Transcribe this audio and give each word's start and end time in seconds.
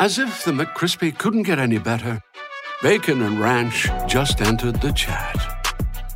As 0.00 0.18
if 0.18 0.44
the 0.44 0.50
McCrispy 0.50 1.16
couldn't 1.16 1.44
get 1.44 1.58
any 1.58 1.78
better, 1.78 2.20
Bacon 2.82 3.22
and 3.22 3.40
Ranch 3.40 3.88
just 4.06 4.40
entered 4.42 4.80
the 4.80 4.92
chat. 4.92 5.36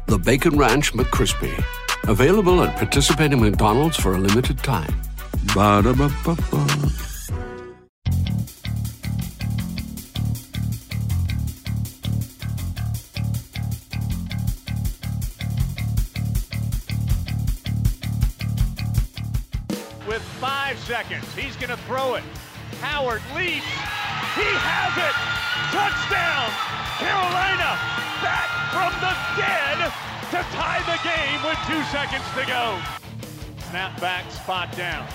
The 0.07 0.19
Bacon 0.19 0.59
Ranch 0.59 0.93
McCrispy, 0.93 1.65
available 2.09 2.63
at 2.63 2.77
participating 2.77 3.41
McDonald's 3.41 3.97
for 3.97 4.15
a 4.15 4.19
limited 4.19 4.59
time. 4.59 4.95
Ba-da-ba-ba-ba. 5.55 6.67
with 20.07 20.23
five 20.41 20.79
seconds. 20.81 21.25
He's 21.35 21.55
going 21.57 21.69
to 21.69 21.77
throw 21.85 22.15
it. 22.15 22.25
Howard 22.81 23.23
leaps. 23.35 23.67
He 24.35 24.47
has 24.47 24.95
it. 24.97 25.17
Touchdown. 25.75 26.49
Carolina 26.99 27.79
back 28.23 28.49
from 28.73 28.93
the 29.01 29.15
dead 29.37 29.93
to 30.31 30.39
tie 30.55 30.83
the 30.87 30.99
game 31.03 31.41
with 31.45 31.59
two 31.67 31.83
seconds 31.91 32.25
to 32.35 32.47
go. 32.47 32.79
Snap 33.71 34.01
back, 34.01 34.31
spot 34.31 34.75
down. 34.77 35.07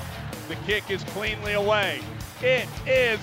The 0.47 0.55
kick 0.67 0.89
is 0.91 1.03
cleanly 1.05 1.53
away. 1.53 2.01
It 2.41 2.67
is 2.85 3.19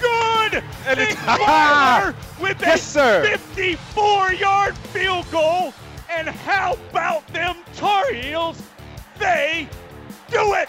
good. 0.00 0.62
And 0.86 0.98
Nick 0.98 1.10
it's- 1.10 2.14
with 2.40 2.60
Yes, 2.60 2.96
a 2.96 3.22
54-yard 3.24 4.76
field 4.78 5.30
goal. 5.30 5.74
And 6.10 6.28
how 6.28 6.76
about 6.90 7.26
them 7.28 7.56
Tar 7.76 8.12
Heels? 8.12 8.60
They 9.18 9.68
do 10.30 10.54
it. 10.54 10.68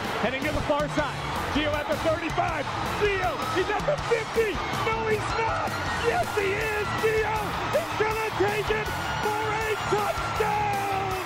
Heading 0.21 0.43
to 0.43 0.51
the 0.51 0.61
far 0.61 0.87
side. 0.89 1.17
Gio 1.53 1.73
at 1.73 1.89
the 1.89 1.95
35. 1.95 2.63
Gio, 3.01 3.33
he's 3.55 3.67
at 3.71 3.83
the 3.87 3.97
50. 4.03 4.53
No, 4.85 5.07
he's 5.07 5.17
not. 5.17 5.69
Yes, 6.05 6.29
he 6.37 6.53
is. 6.61 6.87
Gio, 7.01 7.37
he's 7.73 7.93
going 7.97 8.21
to 8.21 8.29
take 8.37 8.69
it 8.69 8.87
for 9.25 9.41
a 9.49 9.73
touchdown. 9.89 11.25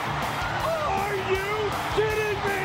Are 0.96 1.16
you 1.30 1.52
kidding 1.98 2.40
me? 2.48 2.64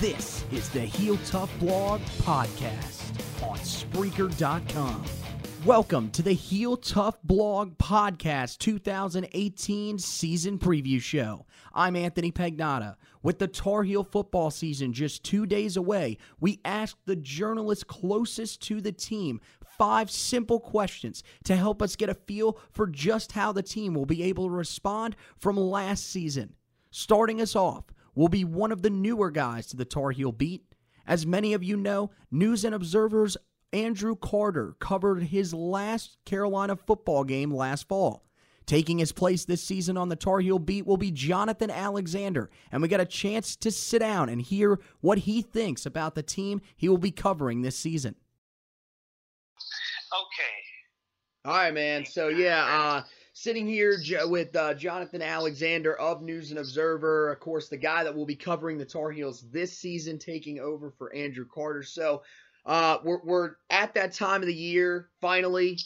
This 0.00 0.44
is 0.50 0.68
the 0.70 0.80
Heel 0.80 1.18
Tough 1.24 1.56
Blog 1.60 2.00
Podcast 2.22 3.12
on 3.44 3.58
Spreaker.com. 3.58 5.04
Welcome 5.64 6.10
to 6.10 6.22
the 6.22 6.32
Heel 6.32 6.76
Tough 6.76 7.22
Blog 7.22 7.78
Podcast 7.78 8.58
2018 8.58 10.00
season 10.00 10.58
preview 10.58 11.00
show. 11.00 11.46
I'm 11.72 11.94
Anthony 11.94 12.32
Pagnotta. 12.32 12.96
With 13.22 13.38
the 13.38 13.46
Tar 13.46 13.84
Heel 13.84 14.02
football 14.02 14.50
season 14.50 14.92
just 14.92 15.22
two 15.22 15.46
days 15.46 15.76
away, 15.76 16.18
we 16.40 16.60
asked 16.64 17.06
the 17.06 17.16
journalists 17.16 17.84
closest 17.84 18.62
to 18.62 18.80
the 18.80 18.92
team 18.92 19.40
five 19.78 20.10
simple 20.10 20.58
questions 20.58 21.22
to 21.44 21.56
help 21.56 21.82
us 21.82 21.96
get 21.96 22.08
a 22.08 22.14
feel 22.14 22.58
for 22.72 22.86
just 22.86 23.32
how 23.32 23.52
the 23.52 23.62
team 23.62 23.94
will 23.94 24.06
be 24.06 24.22
able 24.24 24.46
to 24.46 24.54
respond 24.54 25.16
from 25.36 25.56
last 25.56 26.08
season. 26.10 26.54
Starting 26.90 27.40
us 27.40 27.54
off 27.54 27.84
will 28.14 28.28
be 28.28 28.44
one 28.44 28.72
of 28.72 28.82
the 28.82 28.90
newer 28.90 29.30
guys 29.30 29.66
to 29.68 29.76
the 29.76 29.84
Tar 29.84 30.10
Heel 30.10 30.32
beat. 30.32 30.64
As 31.06 31.26
many 31.26 31.54
of 31.54 31.64
you 31.64 31.76
know, 31.76 32.10
News 32.30 32.64
and 32.64 32.74
Observer's 32.74 33.36
Andrew 33.72 34.14
Carter 34.14 34.76
covered 34.80 35.22
his 35.22 35.54
last 35.54 36.18
Carolina 36.26 36.76
football 36.76 37.24
game 37.24 37.50
last 37.50 37.88
fall. 37.88 38.24
Taking 38.66 38.98
his 38.98 39.12
place 39.12 39.44
this 39.44 39.62
season 39.62 39.96
on 39.96 40.08
the 40.08 40.16
Tar 40.16 40.40
Heel 40.40 40.58
beat 40.58 40.86
will 40.86 40.96
be 40.96 41.10
Jonathan 41.10 41.70
Alexander, 41.70 42.50
and 42.70 42.82
we 42.82 42.88
got 42.88 43.00
a 43.00 43.06
chance 43.06 43.56
to 43.56 43.70
sit 43.70 43.98
down 44.00 44.28
and 44.28 44.40
hear 44.40 44.78
what 45.00 45.18
he 45.18 45.42
thinks 45.42 45.84
about 45.86 46.14
the 46.14 46.22
team 46.22 46.60
he 46.76 46.88
will 46.88 46.98
be 46.98 47.10
covering 47.10 47.62
this 47.62 47.76
season. 47.76 48.14
Okay. 50.12 51.44
All 51.44 51.56
right, 51.56 51.74
man. 51.74 52.04
So 52.04 52.28
yeah, 52.28 52.64
uh, 52.64 53.02
sitting 53.32 53.66
here 53.66 53.98
J- 53.98 54.24
with 54.24 54.54
uh, 54.54 54.74
Jonathan 54.74 55.22
Alexander 55.22 55.98
of 55.98 56.22
News 56.22 56.50
and 56.50 56.60
Observer, 56.60 57.32
of 57.32 57.40
course, 57.40 57.68
the 57.68 57.76
guy 57.76 58.04
that 58.04 58.14
will 58.14 58.26
be 58.26 58.36
covering 58.36 58.78
the 58.78 58.84
Tar 58.84 59.10
Heels 59.10 59.44
this 59.50 59.76
season, 59.76 60.18
taking 60.18 60.60
over 60.60 60.90
for 60.90 61.12
Andrew 61.14 61.46
Carter. 61.52 61.82
So 61.82 62.22
uh, 62.64 62.98
we're 63.02 63.20
we're 63.24 63.54
at 63.70 63.94
that 63.94 64.12
time 64.12 64.40
of 64.40 64.46
the 64.46 64.54
year. 64.54 65.08
Finally, 65.20 65.78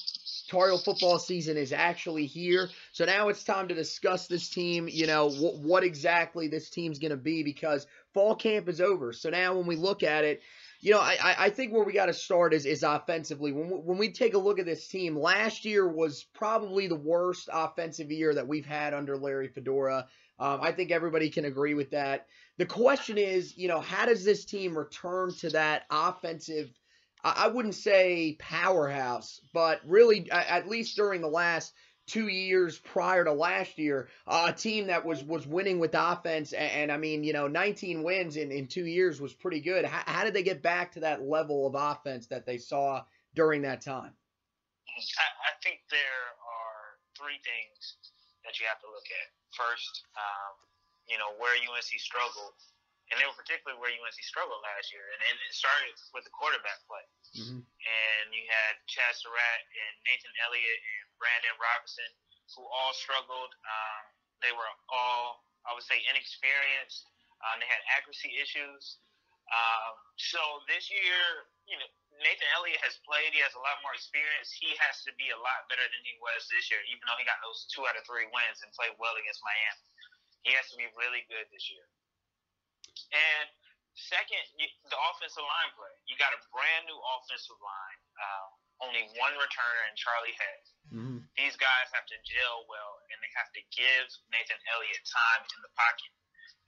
Tar 0.47 0.77
football 0.79 1.19
season 1.19 1.57
is 1.57 1.73
actually 1.73 2.27
here. 2.27 2.69
So 2.93 3.05
now 3.05 3.29
it's 3.29 3.45
time 3.45 3.69
to 3.69 3.75
discuss 3.75 4.27
this 4.27 4.49
team. 4.49 4.89
You 4.91 5.07
know 5.07 5.29
wh- 5.31 5.61
what 5.63 5.85
exactly 5.85 6.49
this 6.49 6.71
team's 6.71 6.99
going 6.99 7.11
to 7.11 7.17
be 7.17 7.43
because 7.43 7.87
fall 8.15 8.35
camp 8.35 8.69
is 8.69 8.81
over. 8.81 9.13
So 9.13 9.31
now 9.31 9.55
when 9.57 9.67
we 9.67 9.77
look 9.77 10.03
at 10.03 10.25
it. 10.25 10.41
You 10.81 10.93
know, 10.93 11.01
I, 11.01 11.17
I- 11.23 11.37
I 11.47 11.51
think 11.51 11.73
where 11.73 11.85
we 11.85 11.95
got 11.95 12.07
to 12.07 12.15
start 12.15 12.53
is, 12.53 12.67
is 12.67 12.83
offensively. 12.83 13.51
When 13.51 13.71
we, 13.71 13.77
when 13.77 13.99
we 13.99 14.13
take 14.13 14.35
a 14.35 14.39
look 14.39 14.59
at 14.59 14.67
this 14.67 14.87
team, 14.87 15.17
last 15.17 15.65
year 15.65 15.89
was 15.89 16.25
probably 16.35 16.87
the 16.87 16.95
worst 16.95 17.49
offensive 17.51 18.13
year 18.13 18.35
that 18.35 18.47
we've 18.47 18.67
had 18.67 18.93
under 18.93 19.17
Larry 19.17 19.49
Fedora. 19.49 20.07
Um, 20.39 20.61
I 20.63 20.73
think 20.73 20.91
everybody 20.91 21.31
can 21.31 21.47
agree 21.47 21.73
with 21.73 21.91
that. 21.93 22.27
The 22.59 22.67
question 22.67 23.17
is, 23.17 23.57
you 23.57 23.69
know, 23.69 23.81
how 23.81 24.05
does 24.05 24.23
this 24.23 24.45
team 24.45 24.77
return 24.77 25.33
to 25.39 25.49
that 25.51 25.85
offensive? 25.91 26.71
I, 27.37 27.49
wouldn't 27.49 27.75
say 27.75 28.37
powerhouse, 28.39 29.41
but 29.53 29.81
really, 29.85 30.31
at 30.31 30.69
least 30.69 30.97
during 30.97 31.21
the 31.21 31.29
last 31.29 31.73
two 32.07 32.29
years 32.29 32.79
prior 32.79 33.25
to 33.25 33.33
last 33.33 33.79
year, 33.79 34.09
uh, 34.27 34.47
a 34.51 34.53
team 34.53 34.87
that 34.87 35.05
was 35.05 35.25
was 35.25 35.47
winning 35.47 35.79
with 35.79 35.95
offense, 35.95 36.53
and, 36.53 36.71
and 36.71 36.93
I 36.93 36.97
mean, 36.97 37.25
you 37.25 37.33
know, 37.33 37.49
19 37.49 38.03
wins 38.03 38.37
in, 38.37 38.53
in 38.53 38.69
two 38.69 38.87
years 38.87 39.21
was 39.21 39.35
pretty 39.35 39.61
good. 39.61 39.85
How, 39.85 40.03
how 40.07 40.25
did 40.25 40.35
they 40.35 40.43
get 40.43 40.63
back 40.63 40.93
to 40.93 41.01
that 41.01 41.23
level 41.23 41.67
of 41.67 41.75
offense 41.75 42.29
that 42.29 42.47
they 42.47 42.59
saw 42.59 43.03
during 43.35 43.63
that 43.63 43.81
time? 43.81 44.13
I, 44.87 45.01
I 45.01 45.53
think 45.63 45.81
there 45.91 45.99
are 45.99 46.97
three 47.19 47.41
things 47.43 47.97
that 48.45 48.61
you 48.61 48.67
have 48.71 48.81
to 48.81 48.87
look 48.87 49.07
at. 49.11 49.29
First, 49.53 50.05
um, 50.15 50.55
you 51.09 51.19
know, 51.19 51.35
where 51.39 51.55
UNC 51.59 51.91
struggled, 51.99 52.55
and 53.11 53.21
they 53.21 53.27
were 53.27 53.39
particularly 53.39 53.79
where 53.79 53.93
UNC 53.93 54.19
struggled 54.27 54.59
last 54.67 54.91
year, 54.91 55.07
and, 55.15 55.21
and 55.31 55.35
it 55.47 55.55
started 55.55 55.95
with 56.11 56.27
the 56.27 56.35
quarterback 56.35 56.83
play. 56.91 57.05
Mhm. 57.39 57.63
And 57.63 58.27
you 58.35 58.43
had 58.51 58.83
Chazz 58.91 59.23
Surratt 59.23 59.63
and 59.71 59.93
Nathan 60.11 60.35
Elliott 60.43 60.81
and 60.83 61.07
Brandon 61.19 61.55
Robinson, 61.63 62.11
who 62.57 62.67
all 62.67 62.93
struggled. 62.95 63.55
Um, 63.63 64.03
they 64.43 64.53
were 64.53 64.69
all, 64.91 65.47
I 65.65 65.75
would 65.75 65.85
say, 65.87 66.03
inexperienced. 66.11 67.07
Um, 67.47 67.61
they 67.61 67.67
had 67.67 67.83
accuracy 67.95 68.37
issues. 68.41 68.99
Um, 69.53 69.95
so 70.19 70.41
this 70.67 70.91
year, 70.91 71.47
you 71.71 71.79
know, 71.79 71.87
Nathan 72.19 72.49
Elliott 72.59 72.81
has 72.83 72.99
played. 73.07 73.31
He 73.31 73.39
has 73.45 73.55
a 73.55 73.63
lot 73.63 73.79
more 73.87 73.95
experience. 73.95 74.51
He 74.51 74.75
has 74.83 75.05
to 75.07 75.13
be 75.15 75.31
a 75.31 75.39
lot 75.39 75.69
better 75.71 75.85
than 75.87 76.03
he 76.03 76.17
was 76.19 76.49
this 76.49 76.71
year, 76.73 76.83
even 76.91 77.05
though 77.07 77.19
he 77.21 77.25
got 77.29 77.39
those 77.45 77.69
two 77.71 77.87
out 77.87 77.95
of 77.95 78.03
three 78.09 78.27
wins 78.33 78.63
and 78.65 78.73
played 78.75 78.97
well 78.99 79.15
against 79.15 79.45
Miami. 79.45 79.87
He 80.43 80.51
has 80.55 80.67
to 80.71 80.77
be 80.79 80.89
really 80.99 81.27
good 81.31 81.47
this 81.53 81.71
year. 81.71 81.87
And 83.13 83.47
second, 83.97 84.45
you, 84.61 84.69
the 84.93 84.99
offensive 85.13 85.45
line 85.45 85.71
play. 85.77 85.95
You 86.09 86.17
got 86.21 86.33
a 86.37 86.41
brand 86.53 86.85
new 86.89 86.99
offensive 87.17 87.59
line. 87.61 88.01
Uh, 88.17 88.47
only 88.85 89.09
one 89.17 89.33
returner 89.41 89.83
in 89.89 89.97
Charlie 89.97 90.37
Heck. 90.37 90.63
Mhm. 90.93 91.25
These 91.37 91.57
guys 91.57 91.89
have 91.97 92.05
to 92.13 92.17
gel 92.29 92.69
well, 92.69 93.01
and 93.11 93.17
they 93.25 93.33
have 93.37 93.49
to 93.57 93.63
give 93.73 94.07
Nathan 94.29 94.61
Elliott 94.69 95.05
time 95.09 95.43
in 95.49 95.61
the 95.65 95.73
pocket. 95.73 96.13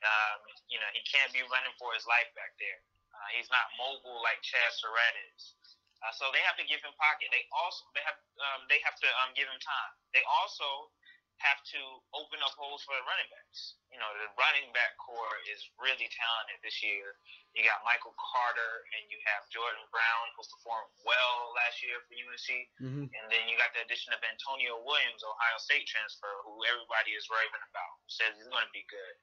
Um, 0.02 0.38
you 0.72 0.78
know, 0.80 0.88
he 0.94 1.02
can't 1.04 1.32
be 1.32 1.42
running 1.42 1.74
for 1.76 1.92
his 1.92 2.06
life 2.06 2.32
back 2.34 2.56
there. 2.56 2.80
Uh, 3.12 3.28
he's 3.36 3.50
not 3.50 3.66
mobile 3.76 4.22
like 4.22 4.40
Chazz 4.40 4.78
Surratt 4.78 5.16
is. 5.34 5.54
Uh, 5.98 6.12
so 6.14 6.30
they 6.30 6.38
have 6.46 6.54
to 6.56 6.62
give 6.64 6.78
him 6.80 6.94
pocket. 6.94 7.26
They 7.34 7.42
also 7.50 7.82
they 7.92 8.04
have 8.06 8.18
um, 8.38 8.60
they 8.70 8.78
have 8.86 8.94
to 9.02 9.08
um, 9.26 9.34
give 9.34 9.50
him 9.50 9.58
time. 9.58 9.92
They 10.14 10.22
also 10.38 10.94
have 11.38 11.62
to 11.70 11.80
open 12.18 12.42
up 12.42 12.54
holes 12.58 12.82
for 12.82 12.98
the 12.98 13.04
running 13.06 13.30
backs. 13.30 13.78
You 13.94 13.98
know, 14.02 14.10
the 14.18 14.28
running 14.34 14.70
back 14.74 14.98
core 14.98 15.38
is 15.46 15.62
really 15.78 16.10
talented 16.10 16.58
this 16.66 16.82
year. 16.82 17.14
You 17.54 17.62
got 17.62 17.78
Michael 17.86 18.14
Carter 18.18 18.86
and 18.98 19.06
you 19.06 19.18
have 19.30 19.46
Jordan 19.54 19.86
Brown, 19.94 20.26
who 20.34 20.42
performed 20.42 20.90
well 21.06 21.54
last 21.54 21.78
year 21.82 22.02
for 22.10 22.14
UNC. 22.18 22.66
Mhm. 22.82 23.06
And 23.06 23.24
then 23.30 23.46
you 23.46 23.54
got 23.54 23.70
the 23.72 23.86
addition 23.86 24.12
of 24.12 24.22
Antonio 24.22 24.82
Williams, 24.82 25.22
Ohio 25.22 25.58
State 25.62 25.86
transfer, 25.86 26.30
who 26.42 26.64
everybody 26.66 27.14
is 27.14 27.30
raving 27.30 27.62
about, 27.70 27.92
who 28.02 28.10
says 28.10 28.34
he's 28.34 28.50
going 28.50 28.66
to 28.66 28.74
be 28.74 28.82
good. 28.90 29.14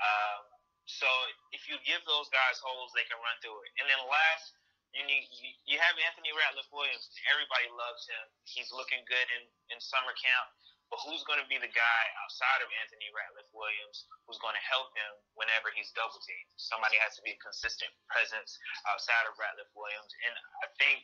Um, 0.00 0.42
so 0.84 1.08
if 1.52 1.64
you 1.68 1.80
give 1.88 2.04
those 2.04 2.28
guys 2.28 2.60
holes, 2.60 2.92
they 2.92 3.04
can 3.08 3.16
run 3.24 3.36
through 3.40 3.56
it. 3.64 3.72
And 3.80 3.88
then 3.88 4.00
last, 4.04 4.52
you 4.92 5.02
need 5.10 5.26
you 5.66 5.76
have 5.80 5.98
Anthony 5.98 6.30
Ratliff 6.30 6.70
Williams. 6.70 7.10
Everybody 7.32 7.66
loves 7.74 8.06
him. 8.06 8.24
He's 8.46 8.70
looking 8.70 9.02
good 9.10 9.26
in 9.34 9.42
in 9.74 9.80
summer 9.80 10.14
camp. 10.14 10.46
But 10.94 11.10
who's 11.10 11.26
going 11.26 11.42
to 11.42 11.50
be 11.50 11.58
the 11.58 11.74
guy 11.74 12.02
outside 12.22 12.62
of 12.62 12.70
Anthony 12.78 13.10
Ratliff 13.10 13.50
Williams 13.50 14.06
who's 14.30 14.38
going 14.38 14.54
to 14.54 14.62
help 14.62 14.94
him 14.94 15.18
whenever 15.34 15.74
he's 15.74 15.90
double 15.90 16.22
teamed? 16.22 16.54
Somebody 16.54 16.94
has 17.02 17.18
to 17.18 17.22
be 17.26 17.34
a 17.34 17.40
consistent 17.42 17.90
presence 18.06 18.54
outside 18.86 19.26
of 19.26 19.34
Ratliff 19.34 19.66
Williams. 19.74 20.14
And 20.22 20.38
I 20.62 20.70
think 20.78 21.02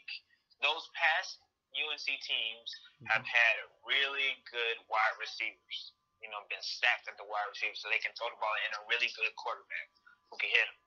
those 0.63 0.87
past 0.95 1.43
UNC 1.75 2.07
teams 2.07 2.71
have 3.11 3.27
mm-hmm. 3.27 3.35
had 3.35 3.55
really 3.83 4.39
good 4.47 4.79
wide 4.87 5.19
receivers. 5.19 5.99
You 6.23 6.31
know, 6.31 6.39
been 6.47 6.63
stacked 6.63 7.11
at 7.11 7.19
the 7.19 7.27
wide 7.27 7.51
receiver, 7.51 7.75
so 7.75 7.91
they 7.91 7.99
can 7.99 8.15
throw 8.15 8.31
the 8.31 8.39
ball 8.39 8.55
in 8.71 8.79
a 8.79 8.87
really 8.87 9.11
good 9.19 9.35
quarterback 9.43 9.91
who 10.31 10.39
can 10.39 10.55
hit 10.55 10.71
them. 10.71 10.79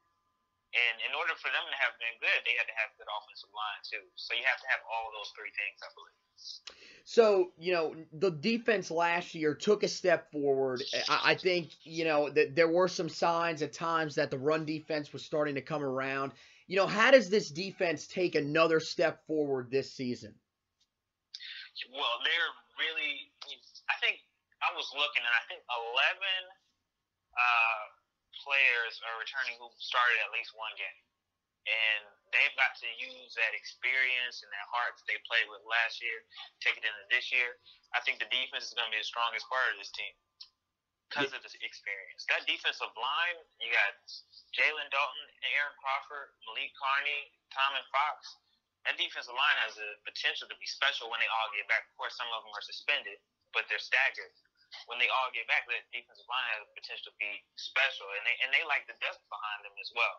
And 0.80 0.96
in 1.04 1.12
order 1.12 1.36
for 1.44 1.52
them 1.52 1.68
to 1.68 1.76
have 1.76 2.00
been 2.00 2.16
good, 2.24 2.40
they 2.48 2.56
had 2.56 2.72
to 2.72 2.78
have 2.80 2.96
good 2.96 3.12
offensive 3.12 3.52
line 3.52 3.84
too. 3.84 4.08
So 4.16 4.32
you 4.32 4.48
have 4.48 4.64
to 4.64 4.70
have 4.72 4.80
all 4.88 5.12
those 5.12 5.28
three 5.36 5.52
things, 5.52 5.84
I 5.84 5.92
believe. 5.92 6.23
So 7.06 7.52
you 7.60 7.74
know 7.74 7.96
the 8.14 8.32
defense 8.32 8.90
last 8.90 9.36
year 9.36 9.54
took 9.54 9.84
a 9.84 9.88
step 9.88 10.32
forward. 10.32 10.82
I, 11.10 11.36
think 11.36 11.70
you 11.84 12.06
know 12.06 12.30
that 12.30 12.56
there 12.56 12.70
were 12.70 12.88
some 12.88 13.10
signs 13.10 13.62
at 13.62 13.74
times 13.74 14.16
that 14.16 14.32
the 14.32 14.38
run 14.38 14.66
defense 14.66 15.12
was 15.14 15.24
starting 15.24 15.56
to 15.56 15.62
come 15.62 15.84
around. 15.84 16.32
You 16.68 16.78
know, 16.78 16.88
how 16.88 17.12
does 17.12 17.30
this 17.30 17.52
defense 17.52 18.08
take 18.08 18.36
another 18.36 18.80
step 18.80 19.28
forward 19.28 19.70
this 19.70 19.92
season? 19.92 20.34
Well, 21.92 22.18
they're 22.24 22.54
really. 22.80 23.30
I 23.92 24.00
think 24.00 24.18
I 24.64 24.74
was 24.74 24.88
looking, 24.96 25.22
and 25.22 25.36
I 25.36 25.44
think 25.52 25.62
eleven. 25.70 26.42
Uh, 27.34 27.84
players 28.44 29.00
are 29.08 29.16
returning 29.18 29.56
who 29.58 29.72
started 29.80 30.20
at 30.28 30.30
least 30.36 30.52
one 30.54 30.76
game. 30.76 31.00
And 31.64 32.04
they've 32.34 32.58
got 32.58 32.74
to 32.82 32.90
use 32.98 33.32
that 33.38 33.54
experience 33.54 34.42
and 34.42 34.50
that 34.50 34.68
heart 34.74 34.98
that 34.98 35.06
they 35.06 35.22
played 35.30 35.46
with 35.48 35.62
last 35.70 36.02
year, 36.02 36.26
take 36.60 36.76
it 36.76 36.84
into 36.84 37.06
this 37.14 37.30
year. 37.30 37.62
I 37.94 38.02
think 38.02 38.18
the 38.18 38.30
defense 38.34 38.68
is 38.68 38.74
going 38.74 38.90
to 38.90 38.94
be 38.94 39.00
the 39.00 39.08
strongest 39.08 39.46
part 39.48 39.70
of 39.72 39.78
this 39.78 39.94
team 39.94 40.14
because 41.08 41.30
of 41.30 41.46
this 41.46 41.54
experience. 41.62 42.26
That 42.28 42.44
defensive 42.50 42.90
line, 42.98 43.38
you 43.62 43.70
got 43.70 43.94
Jalen 44.58 44.90
Dalton, 44.90 45.26
Aaron 45.54 45.78
Crawford, 45.78 46.34
Malik 46.50 46.74
Carney, 46.74 47.30
Tomon 47.54 47.86
Fox. 47.94 48.42
That 48.90 49.00
defensive 49.00 49.38
line 49.38 49.58
has 49.64 49.80
the 49.80 49.90
potential 50.04 50.50
to 50.50 50.58
be 50.60 50.68
special 50.68 51.08
when 51.08 51.22
they 51.22 51.30
all 51.30 51.48
get 51.56 51.70
back. 51.72 51.88
Of 51.88 51.96
course, 51.96 52.18
some 52.20 52.28
of 52.34 52.44
them 52.44 52.52
are 52.52 52.66
suspended, 52.66 53.22
but 53.56 53.64
they're 53.72 53.80
staggered 53.80 54.34
when 54.90 54.98
they 54.98 55.10
all 55.10 55.30
get 55.34 55.46
back, 55.46 55.66
that 55.70 55.86
defensive 55.94 56.26
line 56.26 56.48
has 56.58 56.66
the 56.66 56.74
potential 56.74 57.14
to 57.14 57.16
be 57.22 57.32
special, 57.56 58.10
and 58.18 58.24
they 58.26 58.36
and 58.42 58.50
they 58.50 58.64
like 58.66 58.86
the 58.90 58.98
depth 58.98 59.22
behind 59.30 59.60
them 59.66 59.76
as 59.78 59.90
well. 59.94 60.18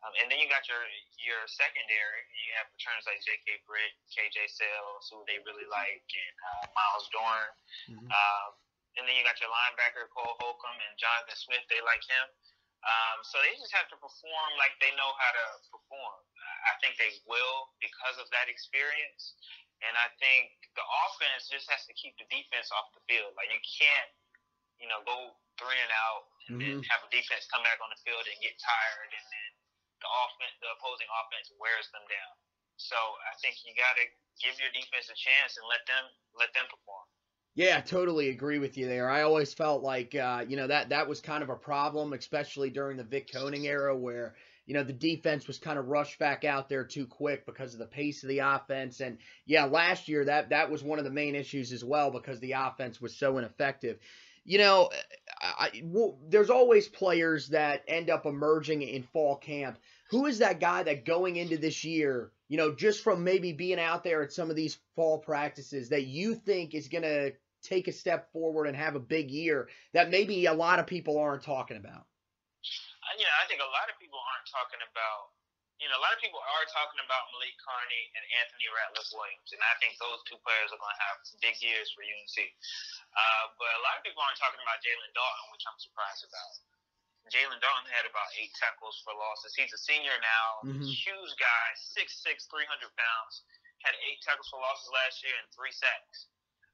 Um, 0.00 0.16
and 0.16 0.32
then 0.32 0.40
you 0.40 0.48
got 0.48 0.64
your 0.64 0.80
your 1.20 1.44
secondary. 1.44 2.24
and 2.24 2.40
You 2.40 2.52
have 2.56 2.68
returns 2.72 3.04
like 3.04 3.20
J.K. 3.20 3.60
Britt, 3.68 3.92
K.J. 4.08 4.48
Sails, 4.48 5.12
who 5.12 5.20
they 5.28 5.36
really 5.44 5.68
like, 5.68 6.06
and 6.08 6.36
uh, 6.40 6.64
Myles 6.72 7.06
Dorn. 7.12 7.50
Mm-hmm. 7.92 8.08
Um, 8.08 8.50
and 8.96 9.04
then 9.06 9.14
you 9.14 9.22
got 9.22 9.38
your 9.38 9.52
linebacker 9.52 10.08
Cole 10.10 10.40
Holcomb 10.40 10.80
and 10.80 10.94
Jonathan 10.96 11.36
Smith. 11.36 11.62
They 11.68 11.84
like 11.84 12.02
him. 12.08 12.26
Um, 12.80 13.20
so 13.28 13.36
they 13.44 13.52
just 13.60 13.76
have 13.76 13.92
to 13.92 13.98
perform 14.00 14.50
like 14.56 14.72
they 14.80 14.88
know 14.96 15.12
how 15.20 15.32
to 15.36 15.46
perform. 15.68 16.16
I 16.64 16.80
think 16.80 16.96
they 16.96 17.12
will 17.28 17.68
because 17.76 18.16
of 18.16 18.24
that 18.32 18.48
experience. 18.48 19.36
And 19.84 19.96
I 19.96 20.08
think 20.20 20.56
the 20.76 20.84
offense 21.04 21.48
just 21.48 21.68
has 21.68 21.84
to 21.88 21.94
keep 21.96 22.16
the 22.16 22.28
defense 22.32 22.72
off 22.72 22.88
the 22.96 23.04
field. 23.04 23.36
Like 23.36 23.52
you 23.52 23.60
can't, 23.64 24.10
you 24.80 24.88
know, 24.88 25.04
go 25.04 25.36
three 25.60 25.76
and 25.76 25.92
out 25.92 26.24
and 26.48 26.56
mm-hmm. 26.56 26.80
then 26.80 26.90
have 26.92 27.04
a 27.04 27.10
defense 27.12 27.44
come 27.52 27.64
back 27.64 27.80
on 27.84 27.92
the 27.92 28.00
field 28.00 28.24
and 28.24 28.36
get 28.40 28.56
tired, 28.60 29.12
and 29.12 29.26
then 29.28 29.49
the 30.00 30.10
offense, 30.10 30.56
the 30.60 30.70
opposing 30.76 31.08
offense 31.08 31.52
wears 31.60 31.88
them 31.92 32.04
down. 32.08 32.34
So 32.76 32.96
I 32.96 33.36
think 33.44 33.60
you 33.62 33.76
got 33.76 33.94
to 34.00 34.04
give 34.40 34.56
your 34.56 34.72
defense 34.72 35.12
a 35.12 35.16
chance 35.16 35.60
and 35.60 35.64
let 35.68 35.84
them 35.84 36.04
let 36.36 36.50
them 36.56 36.64
perform. 36.72 37.04
Yeah, 37.54 37.78
I 37.78 37.82
totally 37.82 38.30
agree 38.30 38.58
with 38.58 38.78
you 38.78 38.86
there. 38.86 39.10
I 39.10 39.22
always 39.22 39.52
felt 39.52 39.82
like 39.82 40.14
uh, 40.14 40.44
you 40.48 40.56
know 40.56 40.66
that 40.66 40.88
that 40.90 41.08
was 41.08 41.20
kind 41.20 41.42
of 41.42 41.50
a 41.50 41.56
problem, 41.60 42.12
especially 42.12 42.70
during 42.70 42.96
the 42.96 43.04
Vic 43.04 43.28
Koenning 43.30 43.64
era, 43.68 43.94
where 43.94 44.34
you 44.70 44.74
know, 44.74 44.84
the 44.84 44.92
defense 44.92 45.48
was 45.48 45.58
kind 45.58 45.80
of 45.80 45.88
rushed 45.88 46.20
back 46.20 46.44
out 46.44 46.68
there 46.68 46.84
too 46.84 47.04
quick 47.04 47.44
because 47.44 47.72
of 47.72 47.80
the 47.80 47.86
pace 47.86 48.22
of 48.22 48.28
the 48.28 48.38
offense. 48.38 49.00
And 49.00 49.18
yeah, 49.44 49.64
last 49.64 50.06
year 50.06 50.24
that 50.24 50.50
that 50.50 50.70
was 50.70 50.84
one 50.84 51.00
of 51.00 51.04
the 51.04 51.10
main 51.10 51.34
issues 51.34 51.72
as 51.72 51.82
well 51.82 52.12
because 52.12 52.38
the 52.38 52.52
offense 52.52 53.00
was 53.00 53.16
so 53.16 53.38
ineffective. 53.38 53.98
You 54.44 54.58
know, 54.58 54.90
I, 55.60 55.82
well, 55.84 56.18
there's 56.26 56.48
always 56.48 56.88
players 56.88 57.48
that 57.48 57.84
end 57.86 58.08
up 58.08 58.24
emerging 58.24 58.80
in 58.80 59.02
fall 59.02 59.36
camp. 59.36 59.78
Who 60.08 60.24
is 60.24 60.38
that 60.38 60.58
guy 60.58 60.82
that 60.84 61.04
going 61.04 61.36
into 61.36 61.58
this 61.58 61.84
year, 61.84 62.32
you 62.48 62.56
know, 62.56 62.74
just 62.74 63.02
from 63.02 63.22
maybe 63.22 63.52
being 63.52 63.78
out 63.78 64.02
there 64.02 64.22
at 64.22 64.32
some 64.32 64.48
of 64.48 64.56
these 64.56 64.78
fall 64.96 65.18
practices 65.18 65.90
that 65.90 66.06
you 66.06 66.34
think 66.34 66.74
is 66.74 66.88
going 66.88 67.04
to 67.04 67.32
take 67.62 67.88
a 67.88 67.92
step 67.92 68.32
forward 68.32 68.66
and 68.66 68.76
have 68.76 68.96
a 68.96 69.00
big 69.00 69.30
year 69.30 69.68
that 69.92 70.10
maybe 70.10 70.46
a 70.46 70.54
lot 70.54 70.78
of 70.78 70.86
people 70.86 71.18
aren't 71.18 71.42
talking 71.42 71.76
about? 71.76 72.06
Uh, 73.04 73.14
you 73.18 73.24
know, 73.24 73.36
I 73.44 73.46
think 73.46 73.60
a 73.60 73.64
lot 73.64 73.92
of 73.92 74.00
people 74.00 74.18
aren't 74.18 74.48
talking 74.48 74.80
about, 74.80 75.28
you 75.80 75.88
know, 75.88 75.96
a 75.96 76.02
lot 76.04 76.12
of 76.12 76.20
people 76.20 76.36
are 76.36 76.66
talking 76.68 77.00
about 77.00 77.32
Malik 77.32 77.56
Carney 77.64 78.04
and 78.12 78.24
Anthony 78.44 78.68
Ratliff 78.68 79.08
Williams, 79.16 79.48
and 79.56 79.64
I 79.64 79.72
think 79.80 79.96
those 79.96 80.20
two 80.28 80.36
players 80.44 80.68
are 80.68 80.80
going 80.80 80.92
to 80.92 81.02
have 81.08 81.16
big 81.40 81.56
years 81.64 81.88
for 81.96 82.04
UNC. 82.04 82.36
Uh, 83.16 83.44
but 83.56 83.72
a 83.80 83.82
lot 83.82 83.96
of 83.96 84.04
people 84.04 84.20
aren't 84.20 84.36
talking 84.36 84.60
about 84.60 84.84
Jalen 84.84 85.12
Dalton, 85.16 85.48
which 85.56 85.64
I'm 85.64 85.80
surprised 85.80 86.28
about. 86.28 86.52
Jalen 87.32 87.60
Dalton 87.64 87.88
had 87.88 88.04
about 88.04 88.28
eight 88.36 88.52
tackles 88.60 89.00
for 89.00 89.16
losses. 89.16 89.56
He's 89.56 89.72
a 89.72 89.80
senior 89.80 90.16
now, 90.20 90.48
mm-hmm. 90.68 90.84
huge 90.84 91.32
guy, 91.40 91.66
6'6", 91.96 92.48
300 92.48 92.68
pounds. 92.96 93.34
Had 93.80 93.96
eight 94.04 94.20
tackles 94.20 94.48
for 94.52 94.60
losses 94.60 94.92
last 94.92 95.24
year 95.24 95.32
and 95.40 95.48
three 95.56 95.72
sacks. 95.72 96.28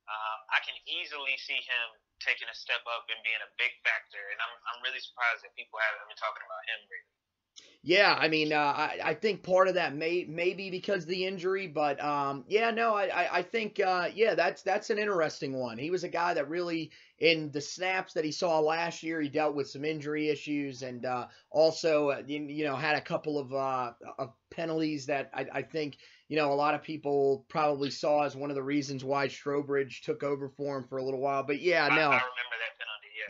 Uh, 0.07 0.37
I 0.51 0.59
can 0.67 0.75
easily 0.91 1.39
see 1.39 1.59
him 1.63 1.87
taking 2.19 2.51
a 2.51 2.57
step 2.57 2.83
up 2.91 3.07
and 3.11 3.19
being 3.23 3.39
a 3.43 3.51
big 3.59 3.75
factor. 3.87 4.23
And 4.35 4.39
I'm 4.43 4.55
I'm 4.75 4.81
really 4.83 4.99
surprised 4.99 5.47
that 5.47 5.55
people 5.55 5.79
haven't 5.79 6.07
been 6.11 6.19
talking 6.19 6.43
about 6.43 6.63
him 6.67 6.83
really. 6.91 7.15
Yeah, 7.83 8.17
I 8.19 8.29
mean, 8.29 8.53
uh, 8.53 8.57
I 8.57 8.99
I 9.05 9.15
think 9.15 9.43
part 9.43 9.69
of 9.69 9.75
that 9.75 9.95
may 9.95 10.25
maybe 10.29 10.71
because 10.71 11.05
of 11.05 11.09
the 11.09 11.25
injury, 11.25 11.67
but 11.67 12.03
um, 12.03 12.45
yeah, 12.49 12.71
no, 12.71 12.95
I 12.95 13.07
I, 13.07 13.39
I 13.39 13.43
think 13.43 13.81
uh, 13.81 14.09
yeah, 14.15 14.35
that's 14.35 14.63
that's 14.63 14.91
an 14.91 14.99
interesting 14.99 15.53
one. 15.53 15.79
He 15.79 15.91
was 15.91 16.05
a 16.05 16.09
guy 16.09 16.35
that 16.35 16.49
really 16.49 16.91
in 17.19 17.51
the 17.53 17.61
snaps 17.61 18.13
that 18.15 18.25
he 18.25 18.33
saw 18.33 18.59
last 18.61 19.03
year, 19.03 19.21
he 19.21 19.29
dealt 19.29 19.55
with 19.55 19.69
some 19.69 19.85
injury 19.85 20.29
issues 20.29 20.83
and 20.83 21.07
uh, 21.07 21.27
also 21.51 22.11
uh, 22.11 22.23
you, 22.27 22.43
you 22.43 22.65
know 22.65 22.77
had 22.77 22.97
a 22.97 23.01
couple 23.01 23.39
of 23.39 23.55
uh, 23.55 23.93
of 24.19 24.33
penalties 24.51 25.07
that 25.07 25.31
I, 25.33 25.47
I 25.53 25.63
think 25.63 25.99
you 26.29 26.37
know, 26.37 26.53
a 26.53 26.55
lot 26.55 26.75
of 26.75 26.83
people 26.83 27.45
probably 27.49 27.91
saw 27.91 28.25
as 28.25 28.35
one 28.35 28.51
of 28.51 28.57
the 28.57 28.63
reasons 28.63 29.05
why 29.05 29.29
Strowbridge 29.29 30.01
took 30.01 30.25
over 30.25 30.49
for 30.49 30.79
him 30.79 30.85
for 30.89 30.99
a 30.99 31.05
little 31.05 31.21
while. 31.21 31.45
But 31.45 31.61
yeah, 31.61 31.87
no. 31.87 31.95
I, 31.95 31.95
remember 31.95 32.57
that. 32.59 32.76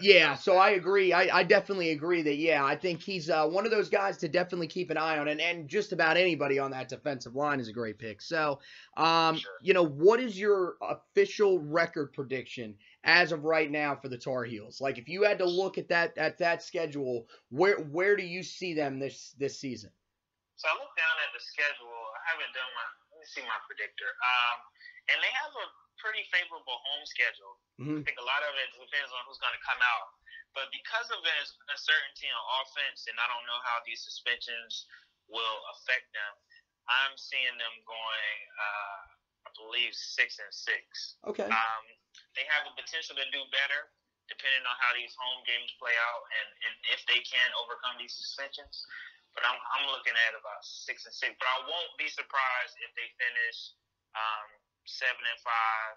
Yeah. 0.00 0.14
Yeah, 0.14 0.34
so 0.34 0.56
I 0.56 0.70
agree. 0.70 1.12
I, 1.12 1.38
I 1.38 1.42
definitely 1.42 1.90
agree 1.90 2.20
that 2.22 2.36
yeah, 2.36 2.64
I 2.64 2.74
think 2.76 3.00
he's 3.00 3.30
uh, 3.30 3.46
one 3.46 3.64
of 3.64 3.70
those 3.70 3.88
guys 3.88 4.16
to 4.18 4.28
definitely 4.28 4.66
keep 4.66 4.90
an 4.90 4.96
eye 4.96 5.18
on, 5.18 5.28
and, 5.28 5.40
and 5.40 5.68
just 5.68 5.92
about 5.92 6.16
anybody 6.16 6.58
on 6.58 6.70
that 6.72 6.88
defensive 6.88 7.34
line 7.36 7.60
is 7.60 7.68
a 7.68 7.72
great 7.72 7.98
pick. 7.98 8.20
So, 8.20 8.58
um, 8.96 9.36
sure. 9.36 9.52
you 9.62 9.74
know, 9.74 9.86
what 9.86 10.20
is 10.20 10.38
your 10.38 10.74
official 10.82 11.60
record 11.60 12.12
prediction 12.12 12.74
as 13.04 13.30
of 13.30 13.44
right 13.44 13.70
now 13.70 13.94
for 13.94 14.08
the 14.08 14.18
Tar 14.18 14.44
Heels? 14.44 14.80
Like, 14.80 14.98
if 14.98 15.08
you 15.08 15.22
had 15.22 15.38
to 15.38 15.46
look 15.46 15.78
at 15.78 15.88
that 15.88 16.18
at 16.18 16.38
that 16.38 16.62
schedule, 16.62 17.28
where 17.50 17.76
where 17.76 18.16
do 18.16 18.24
you 18.24 18.42
see 18.42 18.74
them 18.74 18.98
this 18.98 19.34
this 19.38 19.58
season? 19.58 19.90
So 20.56 20.68
I 20.68 20.72
look 20.72 20.92
down 20.96 21.16
at 21.24 21.32
the 21.32 21.40
schedule. 21.40 21.94
I 21.94 22.32
haven't 22.34 22.52
done 22.52 22.70
my. 22.74 22.86
Let 23.14 23.20
me 23.20 23.26
see 23.28 23.42
my 23.42 23.60
predictor. 23.64 24.10
Um, 24.10 24.56
and 25.14 25.18
they 25.22 25.30
have 25.30 25.54
a 25.54 25.66
pretty 26.00 26.24
favorable 26.32 26.78
home 26.92 27.04
schedule. 27.08 27.54
Mm-hmm. 27.80 28.00
I 28.00 28.04
think 28.06 28.18
a 28.20 28.26
lot 28.26 28.42
of 28.44 28.52
it 28.56 28.68
depends 28.76 29.10
on 29.12 29.20
who's 29.28 29.40
going 29.40 29.56
to 29.56 29.64
come 29.64 29.80
out. 29.80 30.08
But 30.56 30.72
because 30.72 31.12
of 31.12 31.20
the 31.20 31.34
uncertainty 31.68 32.32
on 32.32 32.42
offense, 32.64 33.04
and 33.12 33.16
I 33.20 33.28
don't 33.28 33.44
know 33.44 33.60
how 33.68 33.84
these 33.84 34.00
suspensions 34.00 34.88
will 35.28 35.58
affect 35.76 36.08
them, 36.16 36.32
I'm 36.88 37.14
seeing 37.18 37.56
them 37.60 37.74
going. 37.84 38.38
Uh, 38.56 39.00
I 39.46 39.50
believe 39.54 39.94
six 39.94 40.42
and 40.42 40.50
six. 40.50 41.20
Okay. 41.28 41.46
Um, 41.46 41.84
they 42.34 42.42
have 42.50 42.66
the 42.66 42.74
potential 42.74 43.14
to 43.14 43.26
do 43.30 43.42
better 43.54 43.92
depending 44.26 44.64
on 44.66 44.74
how 44.82 44.90
these 44.98 45.14
home 45.14 45.38
games 45.46 45.70
play 45.78 45.94
out 45.94 46.24
and, 46.34 46.48
and 46.66 46.74
if 46.90 46.98
they 47.06 47.22
can 47.22 47.48
overcome 47.62 47.94
these 47.94 48.10
suspensions. 48.10 48.82
But 49.38 49.46
I'm 49.46 49.54
I'm 49.54 49.86
looking 49.92 50.16
at 50.26 50.32
about 50.34 50.64
six 50.64 51.04
and 51.04 51.12
six. 51.12 51.36
But 51.36 51.46
I 51.46 51.68
won't 51.68 51.92
be 52.00 52.08
surprised 52.08 52.74
if 52.80 52.90
they 52.96 53.06
finish 53.20 53.76
um, 54.16 54.48
seven 54.88 55.22
and 55.22 55.40
five. 55.42 55.94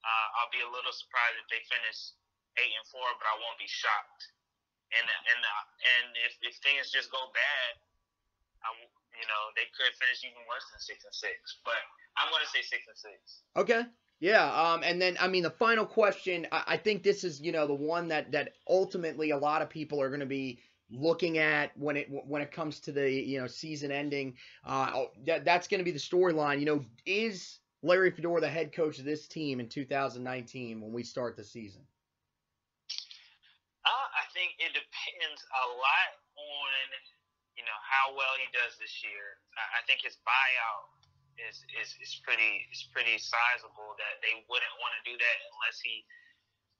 Uh, 0.00 0.26
I'll 0.40 0.52
be 0.52 0.64
a 0.64 0.70
little 0.70 0.92
surprised 0.92 1.36
if 1.36 1.46
they 1.52 1.60
finish 1.68 2.16
eight 2.58 2.72
and 2.72 2.86
four, 2.88 3.04
but 3.20 3.28
I 3.28 3.36
won't 3.38 3.60
be 3.60 3.68
shocked. 3.68 4.22
And 4.90 5.06
and 5.06 5.40
uh, 5.40 5.64
and 5.96 6.06
if, 6.26 6.34
if 6.42 6.54
things 6.64 6.90
just 6.90 7.14
go 7.14 7.20
bad, 7.30 7.70
I, 8.66 8.74
you 9.14 9.26
know 9.28 9.42
they 9.54 9.70
could 9.70 9.92
finish 10.00 10.26
even 10.26 10.42
worse 10.50 10.66
than 10.74 10.82
six 10.82 11.06
and 11.06 11.14
six. 11.14 11.62
But 11.62 11.78
I'm 12.18 12.32
to 12.32 12.48
say 12.50 12.64
six 12.66 12.82
and 12.90 12.98
six. 12.98 13.46
Okay. 13.54 13.86
Yeah, 14.20 14.52
um, 14.52 14.82
and 14.84 15.00
then 15.00 15.16
I 15.18 15.28
mean 15.28 15.44
the 15.44 15.50
final 15.50 15.86
question. 15.86 16.46
I, 16.52 16.74
I 16.74 16.76
think 16.76 17.02
this 17.02 17.24
is 17.24 17.40
you 17.40 17.52
know 17.52 17.66
the 17.66 17.74
one 17.74 18.08
that 18.08 18.32
that 18.32 18.54
ultimately 18.68 19.30
a 19.30 19.38
lot 19.38 19.62
of 19.62 19.70
people 19.70 20.00
are 20.00 20.08
going 20.08 20.20
to 20.20 20.26
be 20.26 20.60
looking 20.90 21.38
at 21.38 21.76
when 21.78 21.96
it 21.96 22.08
when 22.26 22.42
it 22.42 22.52
comes 22.52 22.80
to 22.80 22.92
the 22.92 23.10
you 23.10 23.40
know 23.40 23.46
season 23.46 23.90
ending. 23.90 24.34
Uh, 24.64 24.90
oh, 24.94 25.06
that, 25.24 25.44
that's 25.44 25.68
going 25.68 25.78
to 25.78 25.84
be 25.84 25.90
the 25.90 25.98
storyline. 25.98 26.60
You 26.60 26.66
know, 26.66 26.84
is 27.06 27.59
Larry 27.82 28.10
Fedora 28.10 28.40
the 28.40 28.48
head 28.48 28.72
coach 28.72 28.98
of 28.98 29.04
this 29.08 29.26
team 29.26 29.60
in 29.60 29.68
2019 29.68 30.80
when 30.80 30.92
we 30.92 31.02
start 31.02 31.36
the 31.36 31.44
season? 31.44 31.80
Uh, 33.88 34.08
I 34.12 34.24
think 34.36 34.52
it 34.60 34.76
depends 34.76 35.40
a 35.40 35.64
lot 35.80 36.10
on 36.36 36.70
you 37.56 37.64
know 37.64 37.80
how 37.80 38.12
well 38.16 38.36
he 38.36 38.48
does 38.52 38.76
this 38.76 39.04
year. 39.04 39.40
I 39.56 39.80
think 39.88 40.04
his 40.04 40.20
buyout 40.24 40.88
is 41.40 41.64
is, 41.80 41.96
is 42.04 42.12
pretty 42.20 42.68
is 42.68 42.84
pretty 42.92 43.16
sizable. 43.16 43.96
That 43.96 44.20
they 44.20 44.44
wouldn't 44.48 44.76
want 44.80 44.92
to 45.00 45.02
do 45.08 45.16
that 45.16 45.36
unless 45.56 45.80
he 45.80 46.04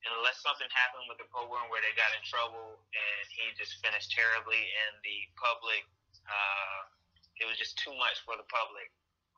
unless 0.09 0.40
something 0.40 0.69
happened 0.73 1.04
with 1.12 1.21
the 1.21 1.28
program 1.28 1.69
where 1.69 1.85
they 1.85 1.92
got 1.92 2.09
in 2.16 2.25
trouble 2.25 2.80
and 2.92 3.25
he 3.28 3.52
just 3.61 3.76
finished 3.85 4.09
terribly 4.16 4.57
and 4.57 4.97
the 5.04 5.19
public 5.37 5.85
uh, 6.25 6.80
it 7.37 7.45
was 7.45 7.61
just 7.61 7.76
too 7.76 7.92
much 8.00 8.16
for 8.25 8.33
the 8.40 8.49
public 8.49 8.88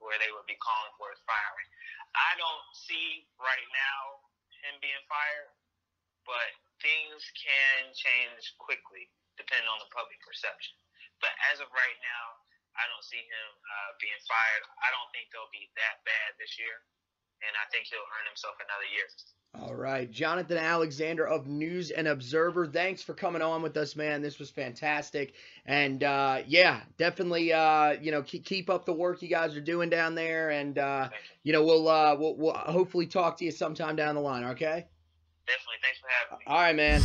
where 0.02 0.18
they 0.18 0.30
would 0.35 0.47
be 0.50 0.59
calling 0.59 0.94
for 0.99 1.09
his 1.14 1.23
firing. 1.25 1.68
I 2.12 2.37
don't 2.37 2.66
see 2.75 3.25
right 3.40 3.68
now 3.73 4.02
him 4.66 4.78
being 4.82 5.02
fired, 5.09 5.50
but 6.26 6.50
things 6.82 7.23
can 7.38 7.90
change 7.94 8.52
quickly 8.59 9.09
depending 9.38 9.71
on 9.71 9.80
the 9.80 9.90
public 9.94 10.21
perception. 10.21 10.76
But 11.23 11.32
as 11.54 11.62
of 11.62 11.71
right 11.73 11.99
now, 12.02 12.25
I 12.76 12.88
don't 12.88 13.04
see 13.04 13.21
him 13.21 13.49
uh, 13.62 13.90
being 14.00 14.23
fired. 14.25 14.64
I 14.82 14.88
don't 14.92 15.09
think 15.12 15.28
they'll 15.30 15.52
be 15.52 15.68
that 15.76 16.00
bad 16.09 16.37
this 16.40 16.56
year, 16.56 16.82
and 17.44 17.52
I 17.56 17.68
think 17.68 17.88
he'll 17.88 18.06
earn 18.18 18.26
himself 18.28 18.56
another 18.61 18.88
year. 18.88 19.09
All 19.61 19.75
right, 19.75 20.11
Jonathan 20.11 20.56
Alexander 20.56 21.26
of 21.26 21.47
News 21.47 21.90
and 21.90 22.09
Observer. 22.09 22.66
Thanks 22.66 23.02
for 23.02 23.12
coming 23.12 23.42
on 23.42 23.61
with 23.61 23.76
us, 23.76 23.94
man. 23.94 24.23
This 24.23 24.38
was 24.38 24.49
fantastic, 24.49 25.35
and 25.66 26.02
uh, 26.02 26.42
yeah, 26.47 26.80
definitely, 26.97 27.52
uh, 27.52 27.92
you 28.00 28.12
know, 28.12 28.23
keep, 28.23 28.47
keep 28.47 28.71
up 28.71 28.87
the 28.87 28.94
work 28.94 29.21
you 29.21 29.28
guys 29.28 29.54
are 29.54 29.61
doing 29.61 29.90
down 29.90 30.14
there, 30.14 30.50
and 30.50 30.78
uh, 30.78 31.11
you 31.42 31.52
know, 31.52 31.62
we'll, 31.62 31.87
uh, 31.87 32.16
we'll 32.18 32.35
we'll 32.37 32.54
hopefully 32.54 33.06
talk 33.06 33.37
to 33.37 33.44
you 33.44 33.50
sometime 33.50 33.94
down 33.94 34.14
the 34.14 34.23
line. 34.23 34.44
Okay. 34.44 34.87
Definitely. 35.47 35.76
Thanks 35.82 35.99
for 35.99 36.09
having 36.09 36.38
me. 36.38 36.44
All 36.47 36.61
right, 36.61 36.76
man. 36.76 37.02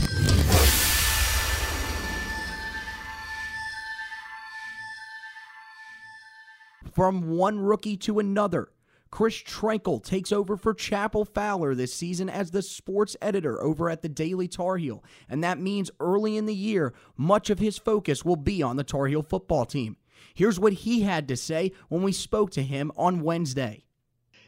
From 6.93 7.35
one 7.37 7.59
rookie 7.59 7.97
to 7.97 8.19
another. 8.19 8.69
Chris 9.11 9.35
Trenkle 9.35 10.03
takes 10.03 10.31
over 10.31 10.57
for 10.57 10.73
Chapel 10.73 11.25
Fowler 11.25 11.75
this 11.75 11.93
season 11.93 12.29
as 12.29 12.51
the 12.51 12.61
sports 12.61 13.15
editor 13.21 13.61
over 13.61 13.89
at 13.89 14.01
the 14.01 14.09
Daily 14.09 14.47
Tar 14.47 14.77
Heel, 14.77 15.03
and 15.29 15.43
that 15.43 15.59
means 15.59 15.91
early 15.99 16.37
in 16.37 16.45
the 16.45 16.55
year, 16.55 16.93
much 17.15 17.49
of 17.49 17.59
his 17.59 17.77
focus 17.77 18.25
will 18.25 18.35
be 18.35 18.61
on 18.61 18.75
the 18.75 18.83
Tar 18.83 19.07
Heel 19.07 19.23
football 19.23 19.65
team. 19.65 19.97
Here's 20.33 20.59
what 20.59 20.73
he 20.73 21.01
had 21.01 21.27
to 21.29 21.37
say 21.37 21.71
when 21.89 22.03
we 22.03 22.11
spoke 22.11 22.51
to 22.51 22.63
him 22.63 22.91
on 22.95 23.21
Wednesday. 23.21 23.85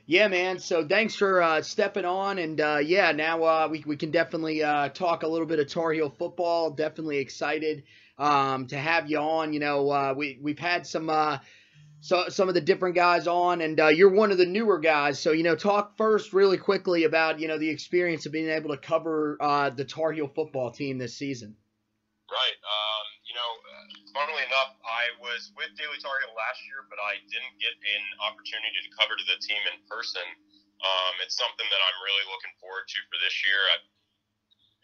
Yeah, 0.06 0.28
man. 0.28 0.58
So 0.58 0.88
thanks 0.88 1.14
for 1.14 1.40
uh, 1.40 1.62
stepping 1.62 2.06
on, 2.06 2.40
and 2.40 2.60
uh, 2.60 2.80
yeah, 2.84 3.12
now 3.12 3.44
uh, 3.44 3.68
we 3.70 3.84
we 3.86 3.96
can 3.96 4.10
definitely 4.10 4.64
uh, 4.64 4.90
talk 4.90 5.22
a 5.22 5.28
little 5.28 5.46
bit 5.46 5.60
of 5.60 5.68
Tar 5.68 5.92
Heel 5.92 6.10
football. 6.10 6.72
Definitely 6.72 7.20
excited 7.20 7.84
um, 8.18 8.66
to 8.68 8.78
have 8.78 9.08
you 9.08 9.20
on. 9.20 9.54
You 9.54 9.60
know, 9.60 9.92
uh, 9.92 10.14
we 10.18 10.40
we've 10.42 10.58
had 10.58 10.88
some 10.88 11.12
uh, 11.12 11.38
so 12.02 12.30
some 12.30 12.48
of 12.48 12.56
the 12.56 12.62
different 12.62 12.96
guys 12.96 13.28
on, 13.28 13.62
and 13.62 13.80
uh, 13.80 13.88
you're 13.88 14.12
one 14.12 14.32
of 14.32 14.38
the 14.38 14.46
newer 14.46 14.80
guys. 14.80 15.20
So 15.20 15.32
you 15.32 15.44
know, 15.44 15.56
talk 15.56 15.98
first 15.98 16.32
really 16.32 16.58
quickly 16.58 17.04
about 17.04 17.40
you 17.40 17.48
know 17.48 17.58
the 17.58 17.70
experience 17.70 18.26
of 18.26 18.32
being 18.32 18.50
able 18.50 18.70
to 18.72 18.78
cover 18.78 19.38
uh, 19.40 19.70
the 19.70 19.86
Tar 19.86 20.12
Heel 20.12 20.28
football 20.28 20.72
team 20.72 20.98
this 20.98 21.16
season. 21.16 21.56
Right. 22.30 22.58
Um, 22.62 23.06
you 23.26 23.34
know, 23.34 23.52
funnily 24.14 24.46
enough, 24.46 24.78
I 24.86 25.12
was 25.18 25.52
with 25.58 25.74
Daily 25.76 25.98
Tar 26.00 26.14
Heel 26.22 26.34
last 26.38 26.62
year, 26.70 26.86
but 26.88 27.02
I 27.02 27.20
didn't 27.26 27.58
get 27.58 27.74
an 27.74 28.04
opportunity 28.22 28.80
to 28.86 28.90
cover 28.96 29.18
to 29.18 29.26
the 29.26 29.38
team 29.42 29.60
in 29.68 29.82
person. 29.90 30.24
Um, 30.80 31.14
it's 31.20 31.36
something 31.36 31.68
that 31.68 31.82
I'm 31.84 31.98
really 32.06 32.26
looking 32.32 32.56
forward 32.62 32.88
to 32.88 33.00
for 33.12 33.18
this 33.20 33.36
year. 33.44 33.60
I, 33.76 33.76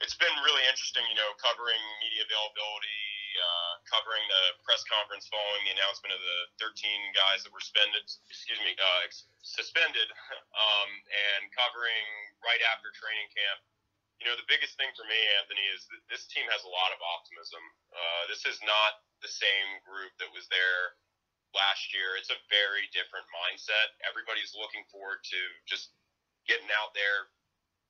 it's 0.04 0.18
been 0.20 0.36
really 0.44 0.66
interesting, 0.68 1.08
you 1.08 1.16
know, 1.16 1.32
covering 1.40 1.80
media 2.04 2.28
availability, 2.28 3.05
uh, 3.38 3.74
covering 3.88 4.24
the 4.28 4.44
press 4.64 4.82
conference 4.88 5.28
following 5.28 5.64
the 5.68 5.76
announcement 5.78 6.16
of 6.16 6.22
the 6.22 6.40
13 6.64 6.72
guys 7.14 7.44
that 7.44 7.52
were 7.52 7.64
suspended, 7.64 8.04
excuse 8.32 8.62
me, 8.64 8.74
uh, 8.80 9.04
suspended, 9.44 10.08
um, 10.66 10.90
and 11.12 11.52
covering 11.54 12.08
right 12.42 12.62
after 12.72 12.92
training 12.96 13.30
camp. 13.32 13.60
You 14.24 14.32
know, 14.32 14.36
the 14.40 14.48
biggest 14.48 14.80
thing 14.80 14.90
for 14.96 15.04
me, 15.12 15.20
Anthony, 15.44 15.66
is 15.76 15.84
that 15.92 16.02
this 16.08 16.24
team 16.32 16.48
has 16.48 16.64
a 16.64 16.72
lot 16.72 16.96
of 16.96 17.00
optimism. 17.04 17.60
Uh, 17.92 18.24
this 18.32 18.48
is 18.48 18.56
not 18.64 19.04
the 19.20 19.28
same 19.28 19.70
group 19.84 20.16
that 20.24 20.32
was 20.32 20.48
there 20.48 20.96
last 21.52 21.92
year. 21.92 22.16
It's 22.16 22.32
a 22.32 22.40
very 22.48 22.88
different 22.96 23.28
mindset. 23.32 23.96
Everybody's 24.08 24.56
looking 24.56 24.88
forward 24.88 25.20
to 25.36 25.40
just 25.68 25.92
getting 26.48 26.70
out 26.76 26.96
there, 26.96 27.32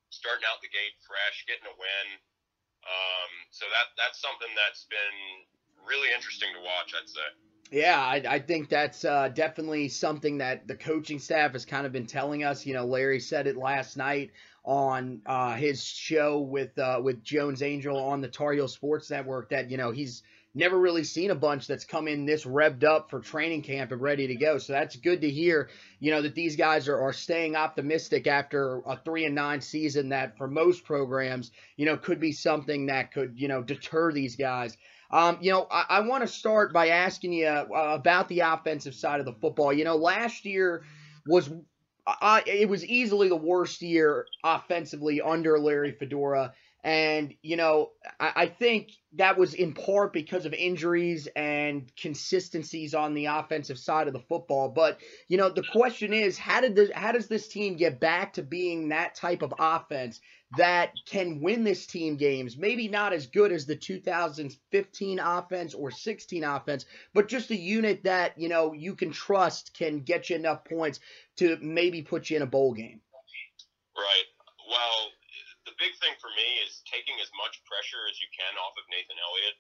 starting 0.09 0.45
out 0.49 0.61
the 0.65 0.71
gate 0.71 0.97
fresh, 1.05 1.45
getting 1.45 1.69
a 1.69 1.75
win. 1.77 2.07
Um, 2.85 3.31
so 3.51 3.65
that 3.65 3.93
that's 3.97 4.21
something 4.21 4.49
that's 4.55 4.85
been 4.85 5.87
really 5.87 6.13
interesting 6.13 6.49
to 6.53 6.61
watch, 6.61 6.93
I'd 6.93 7.09
say. 7.09 7.29
Yeah, 7.71 7.99
I, 7.99 8.23
I 8.27 8.39
think 8.39 8.69
that's 8.69 9.03
uh, 9.03 9.29
definitely 9.29 9.89
something 9.89 10.37
that 10.37 10.67
the 10.67 10.75
coaching 10.75 11.17
staff 11.17 11.53
has 11.53 11.65
kind 11.65 11.85
of 11.85 11.91
been 11.91 12.05
telling 12.05 12.43
us. 12.43 12.65
You 12.65 12.75
know, 12.75 12.85
Larry 12.85 13.19
said 13.19 13.47
it 13.47 13.57
last 13.57 13.97
night 13.97 14.31
on 14.63 15.21
uh, 15.25 15.55
his 15.55 15.83
show 15.83 16.39
with 16.39 16.77
uh, 16.77 16.99
with 17.03 17.23
Jones 17.23 17.61
Angell 17.61 17.97
on 17.97 18.21
the 18.21 18.27
Tar 18.27 18.53
Heel 18.53 18.67
Sports 18.67 19.09
Network 19.09 19.49
that 19.49 19.71
you 19.71 19.77
know 19.77 19.91
he's 19.91 20.23
never 20.55 20.79
really 20.79 21.03
seen 21.03 21.29
a 21.29 21.35
bunch 21.35 21.67
that's 21.67 21.85
come 21.85 22.07
in 22.07 22.25
this 22.25 22.45
revved 22.45 22.83
up 22.83 23.09
for 23.09 23.19
training 23.19 23.61
camp 23.61 23.91
and 23.91 24.01
ready 24.01 24.27
to 24.27 24.35
go. 24.35 24.57
So 24.57 24.73
that's 24.73 24.95
good 24.95 25.21
to 25.21 25.29
hear. 25.29 25.69
You 25.99 26.11
know 26.11 26.21
that 26.21 26.33
these 26.33 26.55
guys 26.55 26.87
are, 26.87 26.99
are 26.99 27.13
staying 27.13 27.55
optimistic 27.55 28.25
after 28.25 28.81
a 28.87 28.97
three 29.03 29.25
and 29.25 29.35
nine 29.35 29.61
season 29.61 30.09
that 30.09 30.37
for 30.37 30.47
most 30.47 30.85
programs 30.85 31.51
you 31.75 31.85
know 31.85 31.97
could 31.97 32.19
be 32.19 32.31
something 32.31 32.87
that 32.87 33.11
could 33.11 33.33
you 33.35 33.47
know 33.47 33.61
deter 33.61 34.11
these 34.11 34.35
guys. 34.35 34.77
Um, 35.11 35.37
you 35.39 35.51
know, 35.51 35.67
I, 35.69 35.85
I 35.89 35.99
want 36.01 36.23
to 36.23 36.27
start 36.27 36.73
by 36.73 36.89
asking 36.89 37.33
you 37.33 37.47
uh, 37.47 37.65
about 37.71 38.27
the 38.27 38.39
offensive 38.39 38.95
side 38.95 39.19
of 39.19 39.25
the 39.25 39.33
football. 39.33 39.71
You 39.71 39.83
know, 39.83 39.95
last 39.95 40.45
year 40.45 40.83
was 41.27 41.49
uh, 42.07 42.41
it 42.45 42.69
was 42.69 42.85
easily 42.85 43.29
the 43.29 43.35
worst 43.35 43.81
year 43.81 44.25
offensively 44.43 45.21
under 45.21 45.59
Larry 45.59 45.91
Fedora. 45.91 46.53
And, 46.85 47.33
you 47.41 47.57
know, 47.57 47.93
I, 48.19 48.31
I, 48.35 48.45
think 48.45 48.91
that 49.13 49.39
was 49.39 49.55
in 49.55 49.73
part 49.73 50.13
because 50.13 50.45
of 50.45 50.53
injuries 50.53 51.27
and 51.35 51.91
consistencies 51.95 52.93
on 52.93 53.15
the 53.15 53.25
offensive 53.25 53.79
side 53.79 54.05
of 54.05 54.13
the 54.13 54.19
football. 54.19 54.69
But, 54.69 54.99
you 55.27 55.35
know, 55.35 55.49
the 55.49 55.63
question 55.71 56.13
is, 56.13 56.37
how 56.37 56.61
did 56.61 56.75
the, 56.75 56.91
how 56.93 57.11
does 57.11 57.27
this 57.27 57.47
team 57.47 57.75
get 57.75 57.99
back 57.99 58.33
to 58.33 58.43
being 58.43 58.89
that 58.89 59.15
type 59.15 59.41
of 59.41 59.51
offense 59.57 60.19
that 60.57 60.91
can 61.07 61.41
win 61.41 61.63
this 61.63 61.87
team 61.87 62.17
games? 62.17 62.55
Maybe 62.55 62.87
not 62.87 63.13
as 63.13 63.25
good 63.25 63.51
as 63.51 63.65
the 63.65 63.75
2015 63.75 65.17
offense 65.19 65.73
or 65.73 65.89
16 65.89 66.43
offense, 66.43 66.85
but 67.15 67.27
just 67.27 67.49
a 67.49 67.57
unit 67.57 68.03
that, 68.03 68.37
you 68.37 68.47
know, 68.47 68.73
you 68.73 68.93
can 68.93 69.09
trust 69.09 69.75
can 69.75 70.01
get 70.01 70.29
you 70.29 70.35
enough 70.35 70.63
points 70.63 70.99
to 71.37 71.57
maybe 71.63 72.03
put 72.03 72.29
you 72.29 72.35
in 72.35 72.43
a 72.43 72.45
bowl 72.45 72.75
game. 72.75 73.01
Right. 73.97 74.25
Well, 74.69 75.09
the 75.75 75.83
big 75.83 75.99
thing 75.99 76.15
for 76.23 76.31
me 76.39 76.63
is 76.63 76.79
taking 76.87 77.19
as 77.19 77.27
much 77.35 77.59
pressure 77.67 78.07
as 78.07 78.15
you 78.23 78.31
can 78.31 78.55
off 78.63 78.79
of 78.79 78.87
Nathan 78.87 79.19
Elliott. 79.19 79.59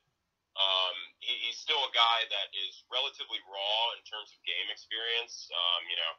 Um, 0.55 0.95
he, 1.19 1.35
he's 1.43 1.59
still 1.59 1.83
a 1.83 1.91
guy 1.91 2.23
that 2.31 2.47
is 2.55 2.87
relatively 2.87 3.43
raw 3.51 3.83
in 3.99 4.01
terms 4.07 4.31
of 4.31 4.39
game 4.47 4.71
experience. 4.71 5.51
Um, 5.51 5.81
you 5.91 5.99
know, 5.99 6.11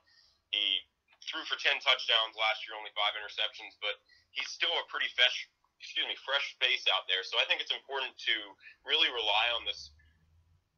he 0.52 0.84
threw 1.24 1.40
for 1.48 1.56
10 1.56 1.80
touchdowns 1.80 2.36
last 2.36 2.60
year, 2.68 2.76
only 2.76 2.92
five 2.92 3.16
interceptions, 3.16 3.80
but 3.80 3.96
he's 4.36 4.52
still 4.52 4.76
a 4.76 4.84
pretty 4.92 5.08
fresh, 5.16 5.48
excuse 5.80 6.04
me, 6.04 6.12
fresh 6.28 6.44
face 6.60 6.84
out 6.92 7.08
there. 7.08 7.24
So 7.24 7.40
I 7.40 7.48
think 7.48 7.64
it's 7.64 7.72
important 7.72 8.12
to 8.28 8.36
really 8.84 9.08
rely 9.08 9.48
on 9.56 9.64
this 9.64 9.95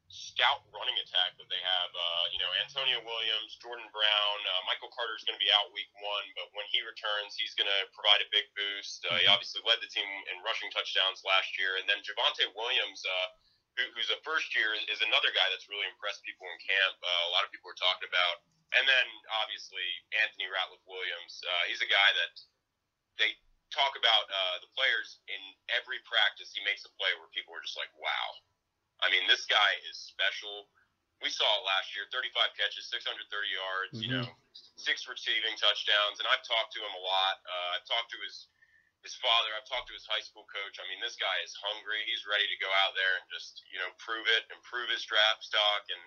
scout 0.09 0.65
running 0.73 0.97
attack 1.05 1.37
that 1.37 1.49
they 1.53 1.61
have. 1.61 1.91
Uh, 1.93 2.25
you 2.33 2.41
know, 2.41 2.49
Antonio 2.65 2.99
Williams, 3.05 3.61
Jordan 3.61 3.87
Brown, 3.93 4.39
uh, 4.45 4.63
Michael 4.65 4.89
Carter 4.93 5.17
is 5.17 5.25
going 5.29 5.37
to 5.37 5.45
be 5.45 5.53
out 5.53 5.69
week 5.77 5.93
one, 6.01 6.27
but 6.33 6.49
when 6.57 6.65
he 6.73 6.81
returns, 6.81 7.37
he's 7.37 7.53
going 7.55 7.69
to 7.69 7.81
provide 7.93 8.25
a 8.25 8.29
big 8.33 8.49
boost. 8.57 9.05
Uh, 9.05 9.17
he 9.17 9.25
mm-hmm. 9.25 9.37
obviously 9.37 9.61
led 9.69 9.81
the 9.85 9.91
team 9.93 10.09
in 10.33 10.41
rushing 10.41 10.73
touchdowns 10.73 11.21
last 11.23 11.55
year, 11.61 11.77
and 11.77 11.85
then 11.87 12.01
Javonte 12.03 12.49
Williams. 12.57 13.05
Uh, 13.05 13.29
who, 13.79 13.87
who's 13.95 14.11
a 14.11 14.19
first 14.27 14.51
year 14.59 14.75
is 14.75 14.99
another 15.07 15.31
guy 15.31 15.47
that's 15.55 15.71
really 15.71 15.87
impressed 15.87 16.27
people 16.27 16.51
in 16.51 16.59
camp. 16.59 16.99
Uh, 16.99 17.31
a 17.31 17.33
lot 17.33 17.47
of 17.47 17.51
people 17.55 17.71
are 17.71 17.79
talking 17.79 18.11
about, 18.11 18.43
and 18.75 18.83
then 18.83 19.07
obviously 19.39 19.87
Anthony 20.19 20.51
Ratliff 20.51 20.83
Williams. 20.83 21.39
Uh, 21.47 21.63
he's 21.71 21.79
a 21.79 21.87
guy 21.87 22.11
that 22.19 22.35
they 23.23 23.39
talk 23.71 23.95
about 23.95 24.27
uh, 24.27 24.57
the 24.65 24.71
players 24.75 25.23
in 25.31 25.39
every 25.71 26.03
practice. 26.09 26.51
He 26.51 26.65
makes 26.67 26.83
a 26.83 26.93
play 26.99 27.15
where 27.23 27.31
people 27.31 27.55
are 27.55 27.63
just 27.63 27.79
like, 27.79 27.93
"Wow, 27.95 28.27
I 29.03 29.11
mean, 29.11 29.25
this 29.31 29.47
guy 29.47 29.71
is 29.87 29.97
special. 29.97 30.71
We 31.23 31.31
saw 31.31 31.47
it 31.59 31.67
last 31.67 31.95
year 31.99 32.07
35 32.15 32.55
catches, 32.55 32.87
630 32.91 33.27
yards, 33.51 33.95
mm-hmm. 33.95 34.03
you 34.03 34.11
know, 34.15 34.27
six 34.79 35.07
receiving 35.11 35.55
touchdowns. 35.59 36.23
And 36.23 36.27
I've 36.31 36.47
talked 36.47 36.75
to 36.79 36.81
him 36.83 36.95
a 36.95 37.03
lot. 37.03 37.43
Uh, 37.43 37.79
I've 37.79 37.87
talked 37.87 38.11
to 38.15 38.21
his 38.23 38.51
his 39.07 39.15
father. 39.23 39.55
I've 39.55 39.67
talked 39.71 39.87
to 39.91 39.95
his 39.95 40.07
high 40.11 40.23
school 40.23 40.47
coach. 40.51 40.83
I 40.83 40.85
mean, 40.91 40.99
this 40.99 41.15
guy 41.15 41.39
is 41.47 41.55
hungry. 41.55 42.03
He's 42.07 42.27
ready 42.27 42.51
to 42.51 42.59
go 42.59 42.71
out 42.83 42.99
there 42.99 43.15
and 43.19 43.27
just 43.31 43.63
you 43.71 43.79
know 43.79 43.91
prove 43.99 44.27
it, 44.27 44.47
improve 44.51 44.91
his 44.91 45.07
draft 45.07 45.43
stock, 45.43 45.87
and 45.91 46.03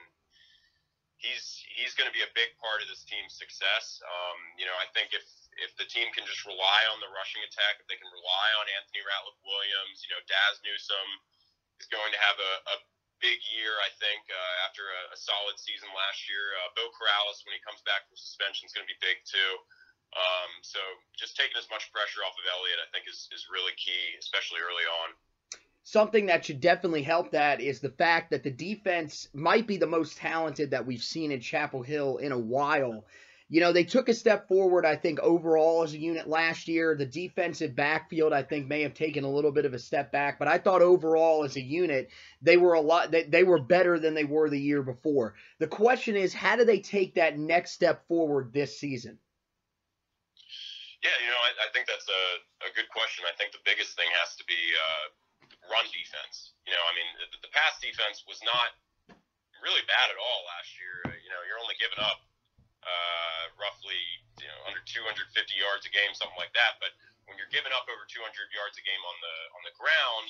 he's 1.21 1.61
he's 1.71 1.93
going 1.95 2.09
to 2.09 2.15
be 2.15 2.25
a 2.25 2.31
big 2.35 2.51
part 2.59 2.83
of 2.83 2.89
this 2.91 3.05
team's 3.07 3.37
success. 3.37 4.01
Um, 4.03 4.39
you 4.57 4.67
know, 4.67 4.75
I 4.75 4.89
think 4.91 5.15
if 5.15 5.23
if 5.61 5.71
the 5.77 5.87
team 5.87 6.09
can 6.11 6.25
just 6.27 6.43
rely 6.43 6.81
on 6.91 6.99
the 6.99 7.11
rushing 7.13 7.43
attack, 7.45 7.79
if 7.79 7.87
they 7.87 7.95
can 7.95 8.09
rely 8.09 8.47
on 8.59 8.65
Anthony 8.75 9.03
Ratliff 9.05 9.39
Williams, 9.45 10.03
you 10.03 10.09
know, 10.11 10.21
Dazz 10.27 10.59
Newsome 10.65 11.11
is 11.81 11.89
going 11.89 12.13
to 12.13 12.21
have 12.21 12.37
a, 12.37 12.53
a 12.69 12.77
big 13.17 13.41
year, 13.57 13.73
I 13.81 13.89
think, 13.97 14.21
uh, 14.29 14.65
after 14.69 14.85
a, 14.85 15.01
a 15.13 15.17
solid 15.17 15.57
season 15.57 15.89
last 15.97 16.29
year. 16.29 16.53
Uh, 16.61 16.69
Beau 16.77 16.89
Corrales, 16.93 17.41
when 17.41 17.57
he 17.57 17.61
comes 17.65 17.81
back 17.89 18.05
from 18.05 18.17
suspension, 18.17 18.69
is 18.69 18.73
going 18.77 18.85
to 18.85 18.93
be 18.93 19.01
big 19.01 19.17
too. 19.25 19.51
Um, 20.13 20.51
so 20.61 20.81
just 21.17 21.33
taking 21.33 21.57
as 21.57 21.69
much 21.73 21.89
pressure 21.89 22.21
off 22.21 22.37
of 22.37 22.45
Elliott, 22.45 22.83
I 22.83 22.87
think, 22.93 23.09
is, 23.09 23.25
is 23.33 23.49
really 23.49 23.73
key, 23.81 24.17
especially 24.21 24.61
early 24.61 24.85
on. 24.85 25.09
Something 25.83 26.27
that 26.27 26.45
should 26.45 26.61
definitely 26.61 27.01
help 27.01 27.31
that 27.31 27.61
is 27.61 27.79
the 27.79 27.89
fact 27.89 28.29
that 28.31 28.43
the 28.43 28.51
defense 28.51 29.29
might 29.33 29.65
be 29.65 29.77
the 29.77 29.87
most 29.87 30.17
talented 30.17 30.71
that 30.71 30.85
we've 30.85 31.01
seen 31.01 31.31
in 31.31 31.41
Chapel 31.41 31.81
Hill 31.81 32.17
in 32.17 32.31
a 32.31 32.37
while. 32.37 33.05
You 33.51 33.59
know, 33.59 33.73
they 33.73 33.83
took 33.83 34.07
a 34.07 34.13
step 34.13 34.47
forward, 34.47 34.85
I 34.85 34.95
think, 34.95 35.19
overall 35.19 35.83
as 35.83 35.91
a 35.91 35.99
unit 35.99 36.23
last 36.23 36.71
year. 36.71 36.95
The 36.95 37.05
defensive 37.05 37.75
backfield, 37.75 38.31
I 38.31 38.47
think, 38.47 38.63
may 38.71 38.79
have 38.87 38.95
taken 38.95 39.27
a 39.27 39.29
little 39.29 39.51
bit 39.51 39.67
of 39.67 39.75
a 39.75 39.79
step 39.79 40.09
back, 40.09 40.39
but 40.39 40.47
I 40.47 40.57
thought 40.57 40.81
overall 40.81 41.43
as 41.43 41.59
a 41.59 41.61
unit, 41.61 42.15
they 42.41 42.55
were 42.55 42.79
a 42.79 42.79
lot 42.79 43.11
they, 43.11 43.27
they 43.27 43.43
were 43.43 43.59
better 43.59 43.99
than 43.99 44.15
they 44.15 44.23
were 44.23 44.47
the 44.47 44.55
year 44.55 44.79
before. 44.81 45.35
The 45.59 45.67
question 45.67 46.15
is, 46.15 46.31
how 46.31 46.55
do 46.55 46.63
they 46.63 46.79
take 46.79 47.15
that 47.15 47.37
next 47.37 47.75
step 47.75 48.07
forward 48.07 48.55
this 48.55 48.79
season? 48.79 49.19
Yeah, 51.03 51.11
you 51.19 51.27
know, 51.27 51.43
I, 51.43 51.67
I 51.67 51.69
think 51.75 51.91
that's 51.91 52.07
a, 52.07 52.23
a 52.63 52.71
good 52.71 52.87
question. 52.87 53.27
I 53.27 53.35
think 53.35 53.51
the 53.51 53.67
biggest 53.67 53.99
thing 53.99 54.07
has 54.23 54.31
to 54.39 54.47
be 54.47 54.55
uh, 54.55 55.05
run 55.67 55.83
defense. 55.91 56.55
You 56.63 56.71
know, 56.71 56.85
I 56.87 56.95
mean, 56.95 57.09
the, 57.19 57.43
the 57.43 57.51
pass 57.51 57.83
defense 57.83 58.23
was 58.23 58.39
not 58.47 58.71
really 59.59 59.83
bad 59.91 60.07
at 60.07 60.15
all 60.15 60.39
last 60.47 60.71
year. 60.79 61.19
You 61.19 61.29
know, 61.35 61.43
you're 61.43 61.59
only 61.59 61.75
giving 61.75 61.99
up 61.99 62.30
uh, 62.83 63.43
roughly 63.57 64.01
you 64.41 64.49
know 64.49 64.59
under 64.69 64.81
250 64.83 65.29
yards 65.55 65.85
a 65.85 65.91
game, 65.91 66.11
something 66.13 66.37
like 66.39 66.53
that. 66.57 66.81
But 66.81 66.93
when 67.29 67.37
you're 67.37 67.51
giving 67.53 67.71
up 67.71 67.87
over 67.87 68.03
200 68.05 68.21
yards 68.51 68.75
a 68.77 68.83
game 68.83 69.03
on 69.05 69.17
the 69.21 69.35
on 69.55 69.61
the 69.63 69.75
ground, 69.77 70.29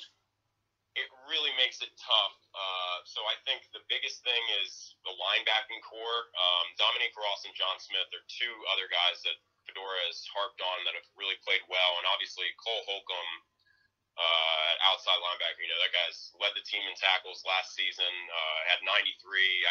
it 1.00 1.08
really 1.32 1.56
makes 1.56 1.80
it 1.80 1.92
tough. 1.96 2.36
Uh, 2.52 2.98
so 3.08 3.24
I 3.24 3.40
think 3.48 3.64
the 3.72 3.84
biggest 3.88 4.24
thing 4.28 4.44
is 4.64 5.00
the 5.08 5.16
linebacking 5.16 5.80
core. 5.88 6.22
Um, 6.36 6.66
Dominique 6.76 7.16
Ross 7.16 7.48
and 7.48 7.56
John 7.56 7.80
Smith 7.80 8.12
are 8.12 8.26
two 8.28 8.54
other 8.76 8.92
guys 8.92 9.24
that 9.24 9.40
Fedora 9.64 10.04
has 10.12 10.28
harped 10.36 10.60
on 10.60 10.78
that 10.84 10.98
have 10.98 11.08
really 11.16 11.40
played 11.48 11.64
well, 11.72 11.92
and 12.02 12.06
obviously 12.12 12.50
Cole 12.60 12.84
Holcomb, 12.84 13.32
uh, 14.22 14.72
outside 14.94 15.18
linebacker. 15.18 15.66
You 15.66 15.72
know 15.74 15.82
that 15.82 15.94
guy's 15.94 16.30
led 16.38 16.54
the 16.54 16.66
team 16.66 16.86
in 16.86 16.94
tackles 16.94 17.42
last 17.46 17.74
season, 17.74 18.10
uh, 18.30 18.60
had 18.70 18.86
93. 18.86 19.18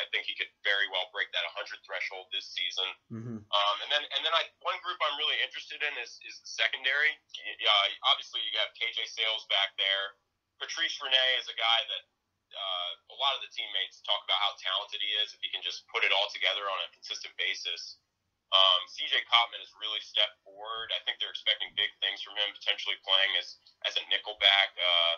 I 0.02 0.04
think 0.10 0.26
he 0.26 0.34
could 0.34 0.50
very 0.66 0.90
well 0.90 1.06
break 1.14 1.30
that 1.30 1.46
100 1.54 1.78
threshold 1.86 2.26
this 2.34 2.50
season. 2.50 2.88
Mm-hmm. 3.14 3.38
Um, 3.46 3.76
and 3.86 3.90
then 3.94 4.02
and 4.02 4.22
then 4.26 4.34
I 4.34 4.50
one 4.66 4.78
group 4.82 4.98
I'm 4.98 5.14
really 5.18 5.38
interested 5.46 5.78
in 5.80 5.92
is 6.02 6.18
is 6.26 6.42
the 6.42 6.50
secondary. 6.50 7.14
Yeah, 7.62 7.74
obviously 8.10 8.42
you 8.42 8.54
have 8.58 8.74
KJ 8.74 9.06
Sails 9.06 9.46
back 9.46 9.74
there. 9.78 10.18
Patrice 10.58 10.98
Rene 10.98 11.26
is 11.38 11.46
a 11.46 11.56
guy 11.56 11.80
that. 11.86 12.04
Uh, 12.50 13.14
a 13.14 13.16
lot 13.22 13.30
of 13.38 13.46
the 13.46 13.52
teammates 13.54 14.02
talk 14.02 14.18
about 14.26 14.34
how 14.42 14.50
talented 14.58 14.98
he 14.98 15.14
is 15.22 15.30
if 15.30 15.38
he 15.38 15.46
can 15.54 15.62
just 15.62 15.86
put 15.86 16.02
it 16.02 16.10
all 16.10 16.26
together 16.34 16.66
on 16.66 16.82
a 16.82 16.90
consistent 16.90 17.30
basis. 17.38 18.02
Um, 18.50 18.80
CJ 18.90 19.14
Cottman 19.30 19.62
has 19.62 19.70
really 19.78 20.02
stepped 20.02 20.42
forward. 20.42 20.90
I 20.90 20.98
think 21.06 21.22
they're 21.22 21.30
expecting 21.30 21.70
big 21.78 21.94
things 22.02 22.18
from 22.18 22.34
him, 22.34 22.50
potentially 22.50 22.98
playing 23.06 23.32
as 23.38 23.62
as 23.86 23.94
a 23.94 24.02
nickelback. 24.10 24.74
Uh, 24.74 25.16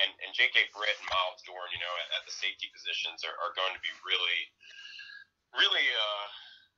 and 0.00 0.10
and 0.24 0.30
J.K. 0.32 0.72
Britt 0.72 0.96
and 0.96 1.08
Myles 1.12 1.44
Dorn, 1.44 1.68
you 1.74 1.80
know, 1.82 1.94
at, 2.00 2.08
at 2.20 2.22
the 2.24 2.32
safety 2.32 2.72
positions 2.72 3.20
are, 3.26 3.36
are 3.44 3.52
going 3.52 3.76
to 3.76 3.82
be 3.84 3.92
really, 4.00 4.40
really 5.52 5.86
uh, 5.92 6.26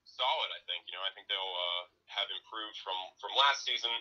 solid. 0.02 0.50
I 0.50 0.60
think. 0.66 0.90
You 0.90 0.98
know, 0.98 1.04
I 1.06 1.12
think 1.14 1.30
they'll 1.30 1.38
uh, 1.54 1.82
have 2.18 2.28
improved 2.34 2.82
from 2.82 2.98
from 3.22 3.30
last 3.38 3.62
season. 3.62 3.92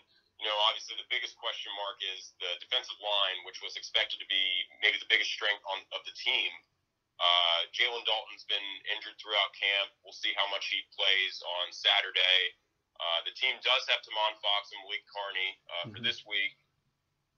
You 0.42 0.50
know, 0.50 0.58
obviously 0.66 0.98
the 0.98 1.06
biggest 1.14 1.38
question 1.38 1.70
mark 1.78 2.02
is 2.02 2.34
the 2.42 2.58
defensive 2.58 2.98
line, 2.98 3.46
which 3.46 3.62
was 3.62 3.78
expected 3.78 4.18
to 4.18 4.26
be 4.26 4.42
maybe 4.82 4.98
the 4.98 5.06
biggest 5.06 5.30
strength 5.30 5.62
on 5.70 5.86
of 5.94 6.02
the 6.10 6.16
team. 6.18 6.50
Uh, 7.22 7.70
Jalen 7.70 8.02
Dalton's 8.10 8.50
been 8.50 8.66
injured 8.98 9.14
throughout 9.22 9.54
camp. 9.54 9.94
We'll 10.02 10.18
see 10.18 10.34
how 10.34 10.50
much 10.50 10.74
he 10.74 10.82
plays 10.90 11.38
on 11.46 11.70
Saturday. 11.70 12.58
Uh, 12.98 13.22
the 13.30 13.34
team 13.38 13.62
does 13.62 13.86
have 13.94 14.02
Tomon 14.02 14.34
Fox 14.42 14.74
and 14.74 14.82
Malik 14.86 15.06
Carney 15.06 15.54
uh, 15.54 15.86
mm-hmm. 15.86 15.90
for 15.94 16.00
this 16.02 16.26
week. 16.26 16.58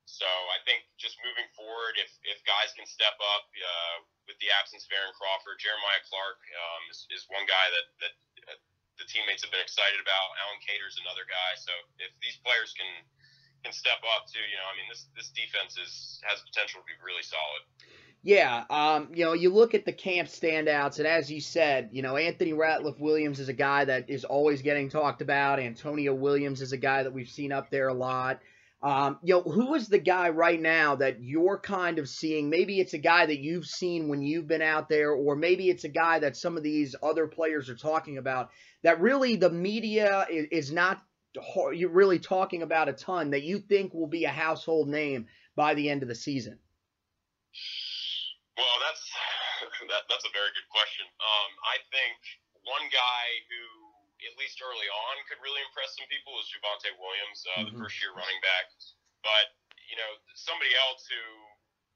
So 0.08 0.28
I 0.28 0.60
think 0.68 0.84
just 1.00 1.16
moving 1.24 1.48
forward, 1.56 1.96
if, 1.96 2.12
if 2.28 2.40
guys 2.44 2.76
can 2.76 2.84
step 2.88 3.16
up 3.20 3.48
uh, 3.56 3.98
with 4.28 4.36
the 4.44 4.52
absence 4.52 4.84
of 4.88 4.92
Aaron 4.92 5.16
Crawford, 5.16 5.60
Jeremiah 5.60 6.04
Clark 6.08 6.40
um, 6.44 6.84
is, 6.92 7.08
is 7.12 7.24
one 7.32 7.48
guy 7.48 7.66
that, 7.72 7.88
that 8.04 8.14
uh, 8.52 8.60
the 9.00 9.08
teammates 9.08 9.44
have 9.44 9.52
been 9.52 9.64
excited 9.64 10.00
about. 10.00 10.36
Allen 10.44 10.60
Cater's 10.64 11.00
another 11.00 11.24
guy. 11.28 11.52
So 11.60 11.72
if 12.00 12.12
these 12.20 12.40
players 12.44 12.76
can 12.76 12.88
can 13.64 13.72
step 13.72 14.04
up 14.04 14.28
too, 14.28 14.44
you 14.44 14.60
know, 14.60 14.68
I 14.68 14.76
mean, 14.76 14.92
this 14.92 15.08
this 15.16 15.32
defense 15.32 15.80
is 15.80 16.20
has 16.28 16.44
potential 16.44 16.84
to 16.84 16.88
be 16.88 17.00
really 17.00 17.24
solid. 17.24 17.64
Yeah, 18.26 18.64
um, 18.70 19.10
you 19.14 19.26
know, 19.26 19.34
you 19.34 19.50
look 19.54 19.74
at 19.74 19.84
the 19.84 19.92
camp 19.92 20.30
standouts, 20.30 20.98
and 20.98 21.06
as 21.06 21.30
you 21.30 21.42
said, 21.42 21.90
you 21.92 22.02
know, 22.02 22.16
Anthony 22.16 22.54
Ratliff 22.54 22.98
Williams 22.98 23.42
is 23.42 23.50
a 23.50 23.54
guy 23.54 23.84
that 23.84 24.10
is 24.10 24.24
always 24.24 24.62
getting 24.62 24.88
talked 24.88 25.22
about. 25.22 25.60
Antonio 25.60 26.14
Williams 26.14 26.62
is 26.62 26.72
a 26.72 26.78
guy 26.78 27.04
that 27.04 27.12
we've 27.12 27.30
seen 27.30 27.52
up 27.52 27.70
there 27.70 27.90
a 27.90 27.94
lot. 27.94 28.40
Um, 28.82 29.20
you 29.24 29.34
know, 29.34 29.42
who 29.42 29.76
is 29.76 29.90
the 29.90 30.00
guy 30.00 30.30
right 30.30 30.62
now 30.62 30.96
that 30.96 31.22
you're 31.22 31.60
kind 31.60 32.00
of 32.00 32.08
seeing? 32.08 32.50
Maybe 32.50 32.80
it's 32.80 32.94
a 32.94 32.98
guy 32.98 33.26
that 33.26 33.40
you've 33.40 33.66
seen 33.66 34.08
when 34.08 34.22
you've 34.22 34.48
been 34.48 34.62
out 34.62 34.88
there, 34.88 35.12
or 35.12 35.36
maybe 35.36 35.70
it's 35.70 35.84
a 35.84 35.90
guy 35.90 36.20
that 36.20 36.38
some 36.38 36.56
of 36.56 36.64
these 36.64 36.96
other 37.04 37.28
players 37.28 37.70
are 37.70 37.76
talking 37.76 38.18
about 38.18 38.52
that 38.84 39.02
really 39.02 39.36
the 39.36 39.50
media 39.50 40.26
is, 40.30 40.48
is 40.50 40.72
not 40.72 41.02
really 41.90 42.20
talking 42.20 42.62
about 42.62 42.88
a 42.88 42.94
ton 42.94 43.32
that 43.32 43.44
you 43.44 43.60
think 43.60 43.94
will 43.94 44.08
be 44.08 44.24
a 44.24 44.30
household 44.30 44.88
name 44.88 45.26
by 45.58 45.74
the 45.74 45.90
end 45.90 46.04
of 46.04 46.08
the 46.08 46.16
season. 46.16 46.58
Well, 48.58 48.78
that's 48.86 49.04
that, 49.92 50.04
that's 50.10 50.26
a 50.26 50.34
very 50.34 50.52
good 50.54 50.70
question. 50.70 51.06
Um, 51.18 51.52
I 51.66 51.82
think 51.90 52.18
one 52.64 52.86
guy 52.94 53.26
who, 53.50 53.64
at 54.30 54.38
least 54.38 54.62
early 54.62 54.88
on, 54.88 55.16
could 55.26 55.42
really 55.42 55.62
impress 55.66 55.98
some 55.98 56.08
people 56.08 56.38
is 56.40 56.48
Javonte 56.54 56.94
Williams, 57.02 57.40
uh, 57.44 57.66
mm-hmm. 57.66 57.74
the 57.74 57.74
first 57.82 57.98
year 58.00 58.14
running 58.14 58.40
back. 58.46 58.70
But 59.26 59.58
you 59.90 59.98
know, 59.98 60.12
somebody 60.38 60.72
else 60.78 61.06
who 61.10 61.24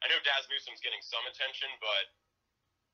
I 0.03 0.09
know 0.09 0.19
Dazz 0.21 0.45
Newsome's 0.49 0.81
getting 0.81 1.01
some 1.01 1.23
attention, 1.29 1.69
but 1.81 2.05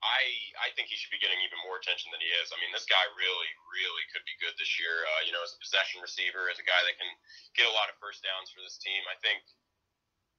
I 0.03 0.23
I 0.59 0.67
think 0.75 0.91
he 0.91 0.99
should 0.99 1.11
be 1.11 1.19
getting 1.23 1.39
even 1.43 1.59
more 1.63 1.79
attention 1.79 2.11
than 2.11 2.19
he 2.19 2.27
is. 2.43 2.51
I 2.51 2.59
mean, 2.59 2.71
this 2.75 2.87
guy 2.87 3.03
really, 3.15 3.51
really 3.71 4.05
could 4.11 4.23
be 4.27 4.35
good 4.43 4.55
this 4.59 4.75
year. 4.75 5.07
Uh, 5.07 5.21
you 5.23 5.31
know, 5.31 5.43
as 5.43 5.55
a 5.55 5.59
possession 5.63 6.03
receiver, 6.03 6.51
as 6.51 6.59
a 6.59 6.67
guy 6.67 6.79
that 6.83 6.99
can 6.99 7.11
get 7.55 7.67
a 7.67 7.75
lot 7.75 7.87
of 7.87 7.95
first 8.03 8.23
downs 8.23 8.51
for 8.51 8.59
this 8.59 8.75
team. 8.79 8.99
I 9.07 9.15
think 9.23 9.43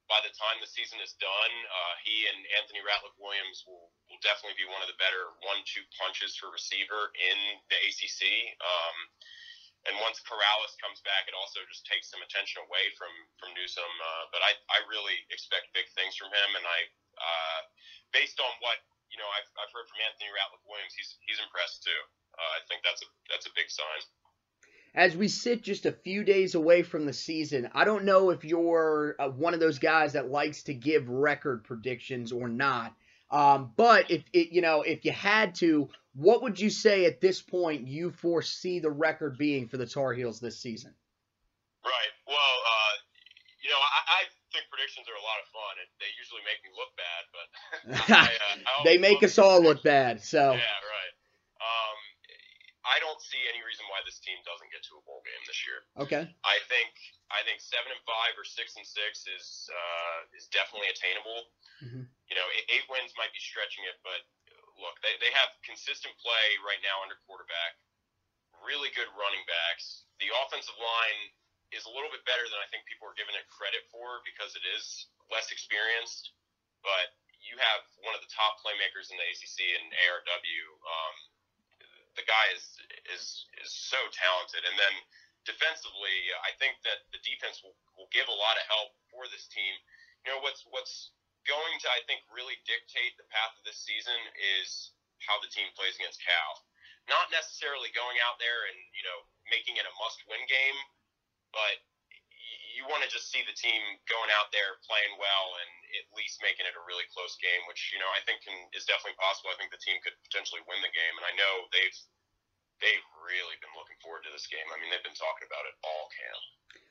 by 0.05 0.21
the 0.21 0.33
time 0.37 0.61
the 0.61 0.69
season 0.69 1.01
is 1.01 1.17
done, 1.17 1.53
uh, 1.65 1.93
he 2.05 2.29
and 2.29 2.39
Anthony 2.61 2.81
Ratliff 2.85 3.15
Williams 3.17 3.65
will, 3.65 3.89
will 4.09 4.21
definitely 4.21 4.57
be 4.57 4.69
one 4.69 4.81
of 4.85 4.89
the 4.89 4.97
better 5.01 5.33
one-two 5.41 5.81
punches 5.97 6.37
for 6.37 6.53
receiver 6.53 7.09
in 7.17 7.37
the 7.73 7.77
ACC. 7.89 8.21
Um, 8.61 8.97
and 9.85 9.93
once 10.01 10.21
Corrales 10.25 10.73
comes 10.81 11.01
back, 11.05 11.29
it 11.29 11.37
also 11.37 11.61
just 11.69 11.85
takes 11.85 12.09
some 12.09 12.21
attention 12.25 12.65
away 12.65 12.89
from 12.97 13.13
from 13.37 13.53
Newsome. 13.53 13.95
Uh, 14.01 14.23
but 14.33 14.41
I, 14.41 14.57
I 14.73 14.81
really 14.89 15.21
expect 15.29 15.69
big 15.77 15.85
things 15.93 16.17
from 16.17 16.33
him, 16.33 16.49
and 16.57 16.65
I, 16.65 16.79
uh, 17.21 17.59
based 18.09 18.41
on 18.41 18.49
what 18.65 18.81
you 19.13 19.21
know 19.21 19.29
I've, 19.29 19.45
I've 19.61 19.69
heard 19.69 19.85
from 19.85 20.01
Anthony 20.01 20.33
Ratliff 20.33 20.65
Williams, 20.65 20.97
he's 20.97 21.21
he's 21.29 21.37
impressed 21.37 21.85
too. 21.85 22.01
Uh, 22.33 22.51
I 22.57 22.59
think 22.65 22.81
that's 22.81 23.05
a 23.05 23.09
that's 23.29 23.45
a 23.45 23.53
big 23.53 23.69
sign 23.69 24.01
as 24.95 25.15
we 25.15 25.27
sit 25.27 25.61
just 25.61 25.85
a 25.85 25.91
few 25.91 26.23
days 26.23 26.55
away 26.55 26.81
from 26.81 27.05
the 27.05 27.13
season, 27.13 27.69
I 27.73 27.83
don't 27.83 28.05
know 28.05 28.29
if 28.29 28.45
you're 28.45 29.15
uh, 29.19 29.27
one 29.27 29.53
of 29.53 29.59
those 29.59 29.77
guys 29.77 30.13
that 30.13 30.31
likes 30.31 30.63
to 30.63 30.73
give 30.73 31.09
record 31.09 31.65
predictions 31.65 32.31
or 32.31 32.47
not. 32.47 32.95
Um, 33.29 33.73
but 33.75 34.09
if 34.09 34.23
it, 34.31 34.53
you 34.53 34.61
know, 34.61 34.83
if 34.83 35.03
you 35.03 35.11
had 35.11 35.55
to, 35.55 35.89
what 36.13 36.41
would 36.43 36.59
you 36.59 36.69
say 36.69 37.05
at 37.05 37.19
this 37.19 37.41
point 37.41 37.87
you 37.87 38.11
foresee 38.11 38.79
the 38.79 38.89
record 38.89 39.37
being 39.37 39.67
for 39.67 39.75
the 39.75 39.85
Tar 39.85 40.13
Heels 40.13 40.39
this 40.39 40.61
season? 40.61 40.93
Right. 41.83 42.13
Well, 42.25 42.35
uh, 42.37 42.95
you 43.61 43.69
know, 43.69 43.75
I, 43.75 43.99
I, 44.07 44.23
think 44.53 44.71
predictions 44.71 45.05
are 45.11 45.19
a 45.19 45.25
lot 45.27 45.43
of 45.43 45.47
fun. 45.51 45.75
and 45.83 45.89
they 45.99 46.07
usually 46.15 46.39
make 46.47 46.63
me 46.63 46.71
look 46.79 46.95
bad, 46.95 47.23
but 47.35 47.47
I, 48.15 48.23
uh, 48.23 48.79
I 48.79 48.83
they 48.85 48.97
make 48.97 49.21
us 49.23 49.37
all 49.37 49.61
look 49.61 49.83
bad. 49.83 50.21
So 50.21 50.39
yeah, 50.39 50.55
right. 50.55 50.94
I 52.85 53.01
don't 53.01 53.17
see 53.17 53.41
any 53.49 53.65
reason 53.65 53.83
why 53.89 54.05
this 54.05 54.21
team 54.21 54.37
doesn't 54.45 54.69
get 54.69 54.85
to 54.87 55.01
a 55.01 55.03
bowl 55.09 55.25
game 55.25 55.41
this 55.49 55.65
year. 55.65 55.81
Okay. 56.05 56.23
I 56.45 56.57
think 56.69 56.93
I 57.33 57.41
think 57.41 57.57
seven 57.57 57.89
and 57.89 58.03
five 58.05 58.37
or 58.37 58.45
six 58.45 58.77
and 58.77 58.85
six 58.85 59.25
is 59.25 59.65
uh, 59.73 60.29
is 60.37 60.45
definitely 60.53 60.93
attainable. 60.93 61.49
Mm-hmm. 61.81 62.05
You 62.05 62.35
know, 62.37 62.47
eight 62.69 62.85
wins 62.87 63.11
might 63.17 63.33
be 63.33 63.41
stretching 63.41 63.85
it, 63.89 63.97
but 64.05 64.21
look, 64.77 65.01
they, 65.01 65.17
they 65.17 65.33
have 65.33 65.49
consistent 65.65 66.13
play 66.21 66.45
right 66.61 66.79
now 66.85 67.01
under 67.01 67.17
quarterback, 67.25 67.81
really 68.61 68.93
good 68.93 69.09
running 69.17 69.43
backs. 69.49 70.05
The 70.21 70.29
offensive 70.45 70.77
line 70.77 71.21
is 71.73 71.89
a 71.89 71.91
little 71.91 72.13
bit 72.13 72.23
better 72.29 72.45
than 72.47 72.59
I 72.61 72.69
think 72.69 72.85
people 72.85 73.09
are 73.09 73.17
giving 73.17 73.35
it 73.35 73.49
credit 73.49 73.83
for 73.89 74.21
because 74.23 74.53
it 74.53 74.63
is 74.77 75.09
less 75.33 75.49
experienced. 75.49 76.37
But 76.85 77.17
you 77.41 77.57
have 77.57 77.81
one 78.05 78.13
of 78.13 78.21
the 78.21 78.29
top 78.29 78.61
playmakers 78.61 79.09
in 79.09 79.17
the 79.17 79.25
ACC 79.25 79.73
and 79.81 79.89
ARW. 80.05 80.61
Um, 80.85 81.15
the 82.15 82.25
guy 82.27 82.45
is 82.55 82.63
is 83.11 83.45
is 83.61 83.71
so 83.71 83.99
talented, 84.11 84.63
and 84.65 84.75
then 84.79 84.95
defensively, 85.45 86.15
I 86.41 86.51
think 86.57 86.81
that 86.83 87.05
the 87.13 87.21
defense 87.21 87.61
will, 87.61 87.77
will 87.95 88.09
give 88.09 88.27
a 88.27 88.35
lot 88.35 88.57
of 88.57 88.65
help 88.65 88.97
for 89.13 89.29
this 89.29 89.45
team. 89.51 89.73
You 90.25 90.33
know 90.33 90.41
what's 90.41 90.65
what's 90.73 91.13
going 91.45 91.77
to 91.85 91.87
I 91.93 92.01
think 92.09 92.25
really 92.33 92.57
dictate 92.65 93.13
the 93.21 93.29
path 93.29 93.53
of 93.55 93.63
this 93.63 93.77
season 93.85 94.17
is 94.41 94.97
how 95.21 95.37
the 95.39 95.51
team 95.53 95.69
plays 95.77 95.93
against 95.95 96.19
Cal. 96.19 96.51
Not 97.05 97.29
necessarily 97.29 97.93
going 97.93 98.17
out 98.25 98.41
there 98.41 98.65
and 98.65 98.77
you 98.97 99.05
know 99.05 99.19
making 99.53 99.77
it 99.77 99.85
a 99.85 99.93
must-win 100.01 100.41
game, 100.49 100.79
but 101.53 101.77
you 102.75 102.83
want 102.91 103.01
to 103.07 103.09
just 103.09 103.31
see 103.31 103.39
the 103.47 103.55
team 103.55 103.79
going 104.11 104.27
out 104.35 104.51
there 104.51 104.75
playing 104.83 105.15
well 105.15 105.47
and 105.63 105.71
at 105.95 106.05
least 106.11 106.43
making 106.43 106.67
it 106.67 106.75
a 106.75 106.83
really 106.83 107.07
close 107.15 107.39
game, 107.39 107.63
which 107.71 107.95
you 107.95 107.99
know 108.03 108.11
I 108.11 108.19
think 108.27 108.43
can, 108.43 108.55
is 108.75 108.83
definitely 108.83 109.15
possible. 109.15 109.49
I 109.49 109.57
think 109.57 109.71
the 109.71 109.79
team 109.79 109.95
could 110.03 110.13
potentially 110.27 110.61
win 110.67 110.83
the 110.83 110.91
game, 110.91 111.15
and 111.15 111.25
I 111.25 111.33
know 111.39 111.53
they've 111.71 111.97
they've 112.83 113.07
really 113.23 113.55
been 113.63 113.71
looking 113.79 113.95
forward 114.03 114.27
to 114.27 114.31
this 114.35 114.51
game. 114.51 114.67
I 114.67 114.75
mean, 114.83 114.91
they've 114.91 115.07
been 115.07 115.15
talking 115.15 115.47
about 115.47 115.63
it 115.65 115.75
all 115.87 116.11
camp. 116.11 116.43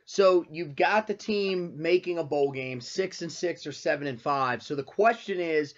So 0.09 0.45
you've 0.51 0.77
got 0.77 1.07
the 1.07 1.15
team 1.15 1.77
making 1.77 2.19
a 2.19 2.25
bowl 2.25 2.53
game, 2.53 2.81
six 2.81 3.23
and 3.23 3.33
six 3.33 3.67
or 3.67 3.73
seven 3.73 4.09
and 4.09 4.21
five. 4.21 4.63
So 4.63 4.75
the 4.75 4.83
question 4.83 5.41
is, 5.41 5.75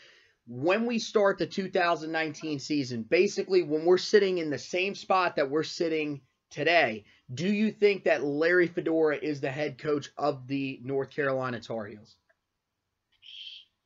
when 0.46 0.86
we 0.86 0.98
start 0.98 1.38
the 1.38 1.46
2019 1.46 2.58
season, 2.58 3.02
basically 3.02 3.62
when 3.62 3.84
we're 3.84 3.98
sitting 3.98 4.38
in 4.38 4.50
the 4.50 4.58
same 4.58 4.94
spot 4.94 5.36
that 5.36 5.50
we're 5.50 5.64
sitting 5.64 6.20
today, 6.50 7.04
do 7.34 7.50
you 7.50 7.72
think 7.72 8.04
that 8.04 8.22
Larry 8.22 8.68
Fedora 8.68 9.18
is 9.18 9.40
the 9.40 9.50
head 9.50 9.78
coach 9.78 10.10
of 10.16 10.46
the 10.46 10.78
North 10.82 11.10
Carolina 11.10 11.58
Tar 11.58 11.86
Heels? 11.86 12.14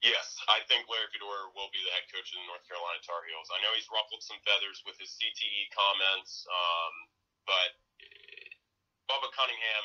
Yes, 0.00 0.36
I 0.48 0.64
think 0.64 0.88
Larry 0.88 1.08
Fedora 1.12 1.52
will 1.52 1.68
be 1.72 1.80
the 1.84 1.92
head 1.92 2.08
coach 2.08 2.32
of 2.32 2.40
the 2.40 2.48
North 2.48 2.64
Carolina 2.64 3.00
Tar 3.04 3.20
Heels. 3.28 3.52
I 3.52 3.60
know 3.60 3.72
he's 3.76 3.88
ruffled 3.92 4.24
some 4.24 4.40
feathers 4.44 4.80
with 4.88 4.96
his 4.96 5.12
CTE 5.12 5.72
comments, 5.72 6.48
um, 6.48 6.94
but 7.44 7.70
Bubba 9.08 9.28
Cunningham 9.36 9.84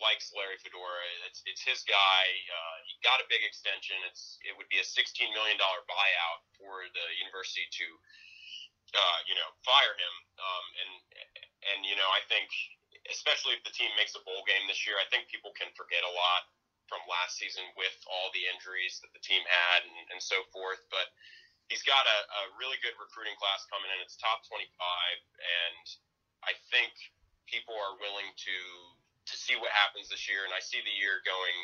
likes 0.00 0.32
Larry 0.32 0.56
Fedora. 0.60 1.04
It's 1.28 1.44
it's 1.44 1.62
his 1.62 1.84
guy. 1.84 2.24
Uh, 2.48 2.76
he 2.88 2.96
got 3.04 3.20
a 3.20 3.26
big 3.28 3.44
extension. 3.44 3.96
It's 4.08 4.40
it 4.44 4.56
would 4.56 4.68
be 4.72 4.80
a 4.80 4.86
sixteen 4.86 5.32
million 5.36 5.60
dollar 5.60 5.84
buyout 5.84 6.40
for 6.56 6.88
the 6.92 7.06
university 7.20 7.68
to 7.84 7.86
uh, 8.94 9.18
you 9.26 9.34
know, 9.34 9.50
fire 9.66 9.94
him. 9.98 10.14
Um, 10.38 10.66
and 10.82 10.92
and 11.74 11.78
you 11.84 11.98
know, 11.98 12.08
I 12.14 12.22
think 12.30 12.48
especially 13.12 13.58
if 13.58 13.62
the 13.66 13.74
team 13.74 13.92
makes 14.00 14.16
a 14.16 14.22
bowl 14.24 14.46
game 14.48 14.64
this 14.64 14.88
year, 14.88 14.96
I 14.96 15.06
think 15.12 15.28
people 15.28 15.52
can 15.52 15.68
forget 15.76 16.00
a 16.06 16.12
lot 16.14 16.48
from 16.88 17.00
last 17.08 17.36
season 17.40 17.64
with 17.76 17.96
all 18.08 18.28
the 18.32 18.44
injuries 18.48 19.00
that 19.00 19.12
the 19.16 19.22
team 19.24 19.40
had 19.44 19.84
and, 19.84 20.16
and 20.16 20.20
so 20.20 20.44
forth. 20.52 20.80
But 20.88 21.12
he's 21.68 21.84
got 21.84 22.04
a, 22.04 22.18
a 22.28 22.42
really 22.60 22.80
good 22.84 22.96
recruiting 23.00 23.36
class 23.40 23.64
coming 23.68 23.88
in. 23.92 23.98
It's 24.04 24.16
top 24.20 24.44
25, 24.48 24.68
and 24.68 25.84
I 26.44 26.52
think 26.68 26.92
people 27.48 27.76
are 27.76 27.96
willing 28.00 28.28
to 28.28 28.56
to 29.26 29.36
see 29.36 29.56
what 29.56 29.72
happens 29.72 30.08
this 30.12 30.28
year, 30.28 30.44
and 30.44 30.52
I 30.52 30.60
see 30.60 30.80
the 30.84 30.96
year 31.00 31.24
going 31.24 31.56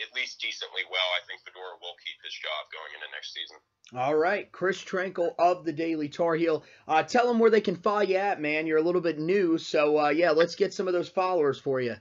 at 0.00 0.10
least 0.16 0.40
decently 0.40 0.84
well. 0.88 1.08
I 1.12 1.20
think 1.28 1.44
Fedora 1.44 1.76
will 1.80 1.96
keep 2.00 2.16
his 2.24 2.32
job 2.32 2.72
going 2.72 2.92
into 2.96 3.08
next 3.12 3.36
season. 3.36 3.58
All 3.92 4.16
right, 4.16 4.48
Chris 4.48 4.80
Trenkle 4.80 5.36
of 5.36 5.68
the 5.68 5.76
Daily 5.76 6.08
Tar 6.08 6.34
Heel. 6.36 6.64
Uh, 6.88 7.04
tell 7.04 7.28
them 7.28 7.38
where 7.38 7.52
they 7.52 7.60
can 7.60 7.76
follow 7.76 8.06
you 8.06 8.16
at, 8.16 8.40
man. 8.40 8.64
You're 8.64 8.80
a 8.80 8.86
little 8.86 9.04
bit 9.04 9.20
new, 9.20 9.58
so 9.58 10.08
uh, 10.08 10.08
yeah, 10.08 10.32
let's 10.32 10.56
get 10.56 10.72
some 10.72 10.88
of 10.88 10.96
those 10.96 11.12
followers 11.12 11.60
for 11.60 11.80
you. 11.84 11.92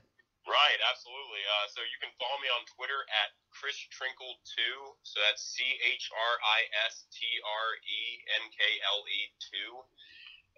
Right, 0.47 0.79
absolutely. 0.87 1.43
Uh, 1.43 1.67
so 1.75 1.79
you 1.83 1.99
can 1.99 2.11
follow 2.15 2.39
me 2.39 2.47
on 2.47 2.63
Twitter 2.79 3.03
at 3.11 3.35
Chris 3.51 3.75
Trenkle 3.91 4.39
two. 4.47 4.77
So 5.03 5.19
that's 5.27 5.43
C 5.43 5.63
H 5.63 6.07
R 6.11 6.33
I 6.39 6.59
S 6.87 7.05
T 7.11 7.23
R 7.43 7.67
E 7.83 8.01
N 8.41 8.45
K 8.49 8.59
L 8.87 9.03
E 9.05 9.19
two. 9.37 9.71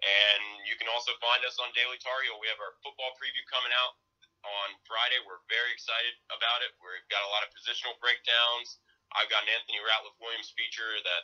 And 0.04 0.66
you 0.68 0.76
can 0.76 0.90
also 0.90 1.16
find 1.22 1.40
us 1.46 1.56
on 1.58 1.72
Daily 1.72 1.96
Tar 1.98 2.16
Heel. 2.26 2.36
We 2.38 2.50
have 2.50 2.60
our 2.60 2.76
football 2.84 3.14
preview 3.16 3.44
coming 3.48 3.72
out 3.72 3.96
on 4.44 4.68
Friday. 4.84 5.18
We're 5.24 5.42
very 5.48 5.72
excited 5.72 6.14
about 6.28 6.60
it. 6.62 6.76
We've 6.78 7.10
got 7.10 7.24
a 7.24 7.30
lot 7.32 7.42
of 7.42 7.50
positional 7.56 7.96
breakdowns. 7.98 8.78
I've 9.16 9.30
got 9.32 9.46
an 9.46 9.50
Anthony 9.52 9.80
Ratliff 9.80 10.16
Williams 10.20 10.52
feature 10.52 11.00
that 11.02 11.22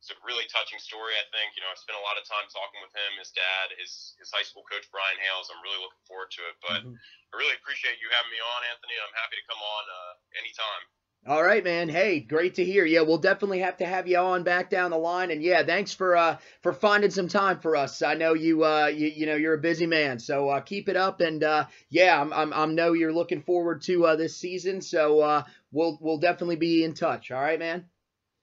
it's 0.00 0.08
a 0.08 0.16
really 0.24 0.48
touching 0.48 0.80
story. 0.80 1.12
I 1.12 1.28
think 1.28 1.52
you 1.52 1.60
know 1.60 1.68
I've 1.68 1.80
spent 1.80 2.00
a 2.00 2.04
lot 2.04 2.16
of 2.16 2.24
time 2.24 2.48
talking 2.48 2.80
with 2.80 2.92
him, 2.96 3.20
his 3.20 3.32
dad, 3.36 3.76
his 3.76 4.16
his 4.16 4.32
high 4.32 4.44
school 4.44 4.64
coach 4.64 4.88
Brian 4.88 5.20
Hales. 5.20 5.52
I'm 5.52 5.60
really 5.60 5.76
looking 5.76 6.00
forward 6.08 6.32
to 6.40 6.42
it. 6.48 6.56
But 6.64 6.80
mm-hmm. 6.80 6.96
I 6.96 7.32
really 7.36 7.52
appreciate 7.60 8.00
you 8.00 8.08
having 8.08 8.32
me 8.32 8.40
on, 8.40 8.60
Anthony. 8.72 8.96
I'm 8.96 9.12
happy 9.12 9.36
to 9.36 9.44
come 9.44 9.60
on 9.60 9.82
uh, 9.84 10.12
anytime. 10.40 10.82
All 11.26 11.42
right, 11.42 11.62
man. 11.62 11.90
Hey, 11.90 12.20
great 12.20 12.54
to 12.54 12.64
hear. 12.64 12.86
Yeah, 12.86 13.02
we'll 13.02 13.18
definitely 13.18 13.58
have 13.58 13.76
to 13.76 13.86
have 13.86 14.08
you 14.08 14.16
on 14.16 14.42
back 14.42 14.70
down 14.70 14.90
the 14.90 14.96
line. 14.96 15.30
And 15.30 15.42
yeah, 15.42 15.62
thanks 15.62 15.92
for 15.92 16.16
uh 16.16 16.38
for 16.62 16.72
finding 16.72 17.10
some 17.10 17.28
time 17.28 17.60
for 17.60 17.76
us. 17.76 18.00
I 18.00 18.14
know 18.14 18.32
you 18.32 18.64
uh 18.64 18.86
you, 18.86 19.08
you 19.08 19.26
know 19.26 19.36
you're 19.36 19.54
a 19.54 19.58
busy 19.58 19.86
man, 19.86 20.18
so 20.18 20.48
uh, 20.48 20.60
keep 20.60 20.88
it 20.88 20.96
up. 20.96 21.20
And 21.20 21.44
uh, 21.44 21.66
yeah, 21.90 22.18
I'm, 22.18 22.32
I'm 22.32 22.54
I 22.54 22.64
know 22.66 22.94
you're 22.94 23.12
looking 23.12 23.42
forward 23.42 23.82
to 23.82 24.06
uh, 24.06 24.16
this 24.16 24.36
season. 24.36 24.80
So 24.80 25.20
uh, 25.20 25.42
we'll 25.72 25.98
we'll 26.00 26.18
definitely 26.18 26.56
be 26.56 26.84
in 26.84 26.94
touch. 26.94 27.30
All 27.30 27.40
right, 27.40 27.58
man. 27.58 27.84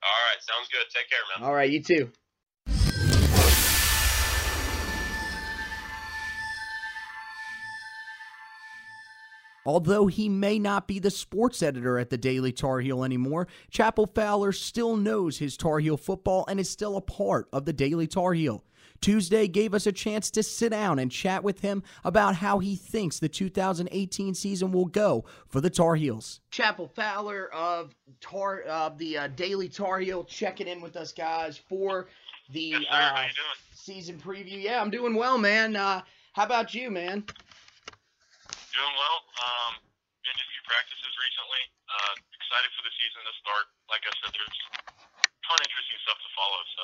All 0.04 0.10
right, 0.10 0.42
sounds 0.44 0.70
good. 0.70 0.86
Take 0.94 1.10
care, 1.10 1.20
man. 1.36 1.48
All 1.48 1.56
right, 1.56 1.70
you 1.70 1.82
too. 1.82 2.12
Although 9.68 10.08
he 10.08 10.30
may 10.30 10.60
not 10.60 10.88
be 10.88 10.98
the 10.98 11.12
sports 11.12 11.62
editor 11.62 12.00
at 12.00 12.10
the 12.10 12.18
Daily 12.18 12.54
Tar 12.54 12.80
Heel 12.80 13.04
anymore, 13.04 13.50
Chapel 13.70 14.08
Fowler 14.08 14.54
still 14.54 14.96
knows 14.96 15.40
his 15.40 15.58
Tar 15.58 15.80
Heel 15.80 15.98
football 15.98 16.46
and 16.48 16.58
is 16.58 16.70
still 16.70 16.96
a 16.96 17.02
part 17.02 17.50
of 17.52 17.66
the 17.66 17.74
Daily 17.74 18.08
Tar 18.08 18.34
Heel. 18.34 18.64
Tuesday 19.02 19.46
gave 19.46 19.74
us 19.74 19.86
a 19.86 19.92
chance 19.92 20.32
to 20.32 20.42
sit 20.42 20.70
down 20.70 21.00
and 21.00 21.12
chat 21.12 21.44
with 21.44 21.60
him 21.60 21.84
about 22.06 22.36
how 22.36 22.60
he 22.60 22.78
thinks 22.78 23.20
the 23.20 23.28
2018 23.28 24.34
season 24.34 24.72
will 24.72 24.86
go 24.86 25.26
for 25.50 25.60
the 25.60 25.70
Tar 25.70 25.96
Heels. 25.96 26.40
Chapel 26.50 26.88
Fowler 26.88 27.54
of 27.54 27.94
Tar 28.22 28.62
of 28.62 28.98
the 28.98 29.18
uh, 29.18 29.28
Daily 29.36 29.68
Tar 29.68 30.00
Heel 30.00 30.24
checking 30.24 30.70
in 30.70 30.80
with 30.80 30.96
us 30.96 31.12
guys 31.12 31.58
for 31.58 32.08
the 32.54 32.62
yes, 32.62 32.86
uh, 32.90 33.28
season 33.76 34.18
preview. 34.18 34.64
Yeah, 34.64 34.82
I'm 34.82 34.92
doing 34.92 35.14
well, 35.14 35.38
man. 35.38 35.76
Uh, 35.76 36.04
how 36.32 36.46
about 36.46 36.74
you, 36.74 36.90
man? 36.90 37.26
Doing 38.78 38.94
well. 38.94 39.20
Um, 39.42 39.74
been 40.22 40.38
to 40.38 40.46
a 40.46 40.52
few 40.54 40.64
practices 40.70 41.10
recently. 41.18 41.64
Uh, 41.90 42.14
excited 42.30 42.70
for 42.78 42.86
the 42.86 42.94
season 42.94 43.26
to 43.26 43.34
start. 43.42 43.66
Like 43.90 44.06
I 44.06 44.14
said, 44.22 44.30
there's 44.38 44.54
a 44.54 45.34
ton 45.50 45.58
of 45.58 45.66
interesting 45.66 46.00
stuff 46.06 46.20
to 46.22 46.30
follow. 46.38 46.62
So. 46.78 46.84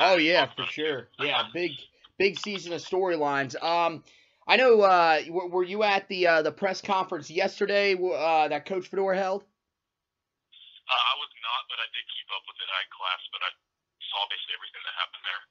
Oh 0.00 0.16
yeah, 0.16 0.48
for 0.48 0.64
sure. 0.72 1.12
Yeah, 1.20 1.44
big 1.52 1.76
big 2.16 2.40
season 2.40 2.72
of 2.72 2.80
storylines. 2.80 3.52
Um, 3.60 4.00
I 4.48 4.56
know. 4.56 4.80
Uh, 4.80 5.28
were, 5.28 5.60
were 5.60 5.66
you 5.68 5.84
at 5.84 6.08
the 6.08 6.24
uh, 6.24 6.40
the 6.40 6.56
press 6.56 6.80
conference 6.80 7.28
yesterday 7.28 7.92
uh, 7.92 8.48
that 8.48 8.64
Coach 8.64 8.88
Fedora 8.88 9.20
held? 9.20 9.44
Uh, 9.44 11.04
I 11.04 11.14
was 11.20 11.32
not, 11.44 11.62
but 11.68 11.76
I 11.84 11.88
did 11.92 12.06
keep 12.16 12.28
up 12.32 12.48
with 12.48 12.56
it. 12.64 12.68
I 12.72 12.80
had 12.80 12.88
class, 12.96 13.20
but 13.28 13.44
I 13.44 13.52
saw 14.08 14.24
basically 14.32 14.56
everything 14.56 14.82
that 14.88 14.96
happened 14.96 15.24
there. 15.28 15.42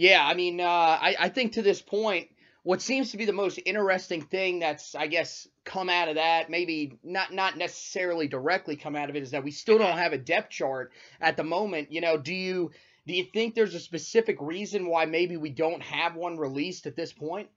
Yeah, 0.00 0.24
I 0.24 0.32
mean, 0.32 0.64
uh, 0.64 0.96
I 0.96 1.16
I 1.18 1.28
think 1.28 1.60
to 1.60 1.62
this 1.62 1.82
point, 1.82 2.32
what 2.64 2.80
seems 2.80 3.12
to 3.12 3.20
be 3.20 3.28
the 3.28 3.36
most 3.36 3.60
interesting 3.64 4.24
thing 4.24 4.58
that's 4.58 4.96
I 4.96 5.06
guess 5.06 5.46
come 5.64 5.92
out 5.92 6.08
of 6.08 6.16
that, 6.16 6.48
maybe 6.48 6.98
not 7.04 7.32
not 7.32 7.56
necessarily 7.60 8.26
directly 8.26 8.74
come 8.74 8.96
out 8.96 9.12
of 9.12 9.16
it, 9.16 9.22
is 9.22 9.30
that 9.36 9.44
we 9.44 9.52
still 9.52 9.76
don't 9.76 10.00
have 10.00 10.16
a 10.16 10.18
depth 10.18 10.50
chart 10.50 10.90
at 11.20 11.36
the 11.36 11.44
moment. 11.44 11.92
You 11.92 12.00
know, 12.00 12.16
do 12.16 12.32
you 12.32 12.72
do 13.06 13.12
you 13.12 13.28
think 13.36 13.54
there's 13.54 13.76
a 13.76 13.80
specific 13.84 14.40
reason 14.40 14.88
why 14.88 15.04
maybe 15.04 15.36
we 15.36 15.52
don't 15.52 15.84
have 15.84 16.16
one 16.16 16.40
released 16.40 16.88
at 16.88 16.96
this 16.96 17.12
point? 17.12 17.52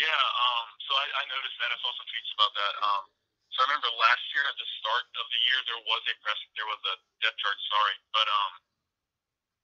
Yeah, 0.00 0.16
um, 0.16 0.66
so 0.80 0.92
I, 0.96 1.04
I 1.04 1.22
noticed 1.28 1.60
that. 1.60 1.68
I 1.68 1.76
saw 1.84 1.92
some 1.92 2.08
tweets 2.08 2.32
about 2.40 2.52
that. 2.56 2.74
Um, 2.80 3.02
so 3.52 3.56
I 3.60 3.64
remember 3.68 3.92
last 4.00 4.24
year 4.32 4.48
at 4.48 4.56
the 4.56 4.68
start 4.80 5.04
of 5.12 5.26
the 5.28 5.40
year 5.44 5.58
there 5.68 5.82
was 5.84 6.02
a 6.08 6.14
press 6.24 6.40
there 6.56 6.64
was 6.72 6.80
a 6.88 6.94
depth 7.20 7.36
chart, 7.36 7.58
sorry, 7.68 7.96
but 8.16 8.26
um 8.32 8.52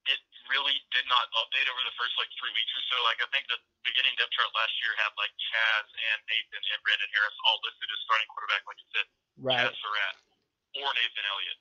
it 0.07 0.21
really 0.47 0.79
did 0.95 1.07
not 1.11 1.27
update 1.35 1.67
over 1.67 1.83
the 1.83 1.95
first 1.99 2.15
like 2.19 2.31
three 2.39 2.55
weeks 2.55 2.73
or 2.75 2.83
so. 2.91 2.97
Like 3.03 3.19
I 3.19 3.29
think 3.35 3.47
the 3.51 3.59
beginning 3.83 4.15
depth 4.19 4.35
chart 4.35 4.51
last 4.55 4.75
year 4.83 4.95
had 5.03 5.11
like 5.19 5.35
Chazz 5.39 5.87
and 5.91 6.19
Nathan 6.31 6.63
and 6.63 6.79
Brandon 6.87 7.11
Harris 7.11 7.37
all 7.47 7.59
listed 7.67 7.89
as 7.91 8.01
starting 8.07 8.29
quarterback, 8.31 8.63
like 8.67 8.79
you 8.79 8.89
said, 8.95 9.07
right. 9.43 9.67
Chazz 9.67 9.75
Surratt 9.79 10.17
or 10.83 10.89
Nathan 10.95 11.27
Elliott 11.27 11.59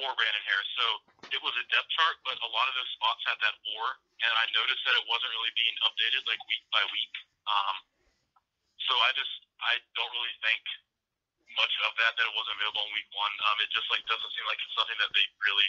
or 0.00 0.08
Brandon 0.16 0.44
Harris. 0.48 0.70
So 0.78 0.86
it 1.28 1.40
was 1.44 1.52
a 1.60 1.64
depth 1.68 1.90
chart, 1.92 2.16
but 2.24 2.36
a 2.40 2.50
lot 2.50 2.66
of 2.70 2.74
those 2.76 2.90
spots 2.96 3.20
had 3.28 3.36
that 3.44 3.56
or, 3.76 3.84
and 4.24 4.32
I 4.32 4.44
noticed 4.56 4.82
that 4.88 4.96
it 4.96 5.04
wasn't 5.04 5.32
really 5.36 5.52
being 5.52 5.76
updated 5.84 6.24
like 6.24 6.40
week 6.48 6.64
by 6.72 6.82
week. 6.88 7.14
Um, 7.44 7.76
so 8.88 8.92
I 9.04 9.10
just 9.14 9.34
I 9.60 9.78
don't 9.94 10.10
really 10.16 10.36
think 10.40 10.62
much 11.54 11.72
of 11.84 11.92
that 12.00 12.16
that 12.16 12.24
it 12.24 12.34
wasn't 12.34 12.56
available 12.56 12.88
in 12.88 12.92
week 12.96 13.10
one. 13.12 13.34
Um, 13.50 13.56
it 13.60 13.68
just 13.76 13.88
like 13.92 14.00
doesn't 14.08 14.32
seem 14.32 14.46
like 14.48 14.58
it's 14.64 14.72
something 14.72 14.96
that 14.96 15.12
they 15.12 15.24
really 15.44 15.68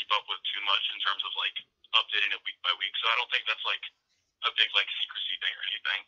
keep 0.00 0.10
up 0.16 0.24
with 0.32 0.40
too 0.48 0.62
much 0.64 0.84
in 0.96 0.98
terms 1.04 1.20
of 1.28 1.32
like 1.36 1.56
updating 1.92 2.32
it 2.32 2.40
week 2.48 2.56
by 2.64 2.72
week. 2.80 2.94
So 2.96 3.04
I 3.04 3.14
don't 3.20 3.28
think 3.28 3.44
that's 3.44 3.66
like 3.68 3.84
a 4.48 4.50
big 4.56 4.70
like 4.72 4.88
secrecy 4.88 5.36
thing 5.44 5.52
or 5.52 5.64
anything. 5.68 6.00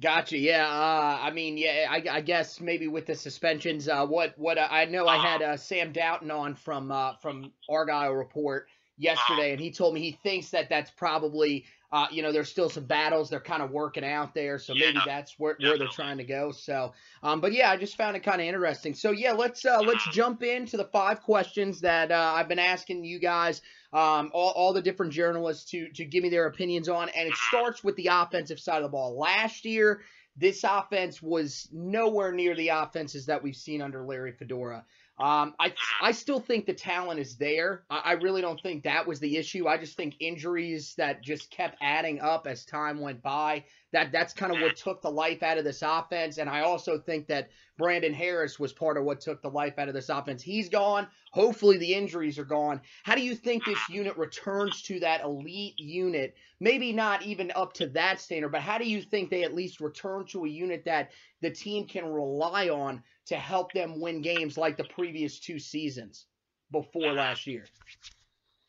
Gotcha. 0.00 0.38
Yeah. 0.38 0.68
Uh, 0.68 1.18
I 1.24 1.30
mean, 1.32 1.56
yeah. 1.56 1.88
I, 1.90 2.18
I, 2.18 2.20
guess 2.20 2.60
maybe 2.60 2.86
with 2.86 3.06
the 3.06 3.16
suspensions, 3.16 3.88
uh, 3.88 4.06
what 4.06 4.38
what 4.38 4.58
uh, 4.58 4.68
I 4.70 4.84
know, 4.84 5.08
I 5.08 5.16
had 5.16 5.42
uh, 5.42 5.56
Sam 5.56 5.92
Doughton 5.92 6.30
on 6.30 6.54
from 6.54 6.92
uh, 6.92 7.14
from 7.16 7.52
Argyle 7.68 8.12
Report 8.12 8.68
yesterday, 8.96 9.52
and 9.52 9.60
he 9.60 9.72
told 9.72 9.94
me 9.94 10.00
he 10.00 10.12
thinks 10.22 10.50
that 10.50 10.68
that's 10.68 10.90
probably 10.90 11.64
uh, 11.90 12.06
you 12.10 12.22
know, 12.22 12.32
there's 12.32 12.50
still 12.50 12.68
some 12.68 12.84
battles 12.84 13.30
they're 13.30 13.40
kind 13.40 13.62
of 13.62 13.70
working 13.70 14.04
out 14.04 14.34
there, 14.34 14.58
so 14.58 14.74
maybe 14.74 14.98
that's 15.06 15.38
where, 15.38 15.56
where 15.58 15.78
they're 15.78 15.88
trying 15.88 16.18
to 16.18 16.24
go. 16.24 16.52
So, 16.52 16.92
um, 17.22 17.40
but 17.40 17.52
yeah, 17.52 17.70
I 17.70 17.78
just 17.78 17.96
found 17.96 18.14
it 18.14 18.20
kind 18.20 18.42
of 18.42 18.46
interesting. 18.46 18.92
So 18.92 19.10
yeah, 19.10 19.32
let's 19.32 19.64
uh, 19.64 19.80
let's 19.80 20.06
jump 20.10 20.42
into 20.42 20.76
the 20.76 20.84
five 20.84 21.22
questions 21.22 21.80
that 21.80 22.10
uh, 22.10 22.32
I've 22.36 22.48
been 22.48 22.58
asking 22.58 23.04
you 23.04 23.18
guys, 23.18 23.62
um, 23.94 24.30
all, 24.34 24.50
all 24.50 24.72
the 24.74 24.82
different 24.82 25.12
journalists 25.12 25.70
to 25.70 25.88
to 25.92 26.04
give 26.04 26.22
me 26.22 26.28
their 26.28 26.46
opinions 26.46 26.90
on, 26.90 27.08
and 27.08 27.26
it 27.28 27.36
starts 27.48 27.82
with 27.82 27.96
the 27.96 28.08
offensive 28.08 28.60
side 28.60 28.76
of 28.76 28.82
the 28.82 28.88
ball. 28.90 29.18
Last 29.18 29.64
year, 29.64 30.02
this 30.36 30.64
offense 30.64 31.22
was 31.22 31.68
nowhere 31.72 32.32
near 32.32 32.54
the 32.54 32.68
offenses 32.68 33.26
that 33.26 33.42
we've 33.42 33.56
seen 33.56 33.80
under 33.80 34.04
Larry 34.04 34.32
Fedora. 34.32 34.84
Um, 35.20 35.54
I 35.58 35.72
I 36.00 36.12
still 36.12 36.38
think 36.38 36.66
the 36.66 36.74
talent 36.74 37.18
is 37.18 37.36
there. 37.36 37.82
I, 37.90 38.02
I, 38.04 38.12
really 38.12 38.40
don't 38.40 38.60
think 38.60 38.84
that 38.84 39.04
was 39.04 39.18
the 39.18 39.36
issue. 39.36 39.66
I 39.66 39.76
just 39.76 39.96
think 39.96 40.14
injuries 40.20 40.94
that 40.96 41.24
just 41.24 41.50
kept 41.50 41.76
adding 41.82 42.20
up 42.20 42.46
as 42.46 42.64
time 42.64 43.00
went 43.00 43.20
by. 43.20 43.64
That 43.92 44.12
that's 44.12 44.32
kind 44.32 44.54
of 44.54 44.60
what 44.60 44.76
took 44.76 45.02
the 45.02 45.10
life 45.10 45.42
out 45.42 45.58
of 45.58 45.64
this 45.64 45.82
offense. 45.82 46.38
And 46.38 46.48
I 46.48 46.60
also 46.60 46.98
think 46.98 47.26
that 47.26 47.48
Brandon 47.76 48.14
Harris 48.14 48.60
was 48.60 48.72
part 48.72 48.96
of 48.96 49.02
what 49.02 49.20
took 49.20 49.42
the 49.42 49.48
life 49.48 49.74
out 49.78 49.88
of 49.88 49.94
this 49.94 50.08
offense. 50.08 50.40
He's 50.40 50.68
gone. 50.68 51.08
Hopefully 51.32 51.78
the 51.78 51.94
injuries 51.94 52.38
are 52.38 52.44
gone. 52.44 52.80
How 53.02 53.16
do 53.16 53.22
you 53.22 53.34
think 53.34 53.64
this 53.64 53.78
unit 53.88 54.16
returns 54.16 54.82
to 54.82 55.00
that 55.00 55.22
elite 55.22 55.78
unit? 55.78 56.36
Maybe 56.60 56.92
not 56.92 57.22
even 57.22 57.50
up 57.56 57.72
to 57.74 57.88
that 57.88 58.20
standard, 58.20 58.52
but 58.52 58.62
how 58.62 58.78
do 58.78 58.88
you 58.88 59.02
think 59.02 59.30
they 59.30 59.42
at 59.42 59.54
least 59.54 59.80
return 59.80 60.26
to 60.26 60.44
a 60.44 60.48
unit 60.48 60.84
that 60.84 61.10
the 61.40 61.50
team 61.50 61.86
can 61.86 62.06
rely 62.06 62.68
on 62.68 63.02
to 63.28 63.36
help 63.36 63.72
them 63.72 64.00
win 64.00 64.24
games 64.24 64.56
like 64.56 64.76
the 64.76 64.88
previous 64.88 65.38
two 65.38 65.60
seasons 65.60 66.26
before 66.72 67.12
last 67.12 67.46
year? 67.46 67.64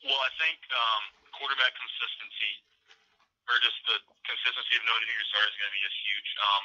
Well, 0.04 0.20
I 0.20 0.32
think 0.40 0.60
um, 0.72 1.02
quarterback 1.36 1.72
consistency, 1.76 2.52
or 3.48 3.56
just 3.64 3.76
the 3.88 3.96
consistency 4.24 4.74
of 4.76 4.84
knowing 4.84 5.04
who 5.04 5.12
your 5.16 5.28
starter 5.32 5.48
is 5.48 5.56
going 5.60 5.70
to 5.72 5.76
be, 5.76 5.84
is 5.84 5.96
huge. 6.04 6.30
Um, 6.40 6.64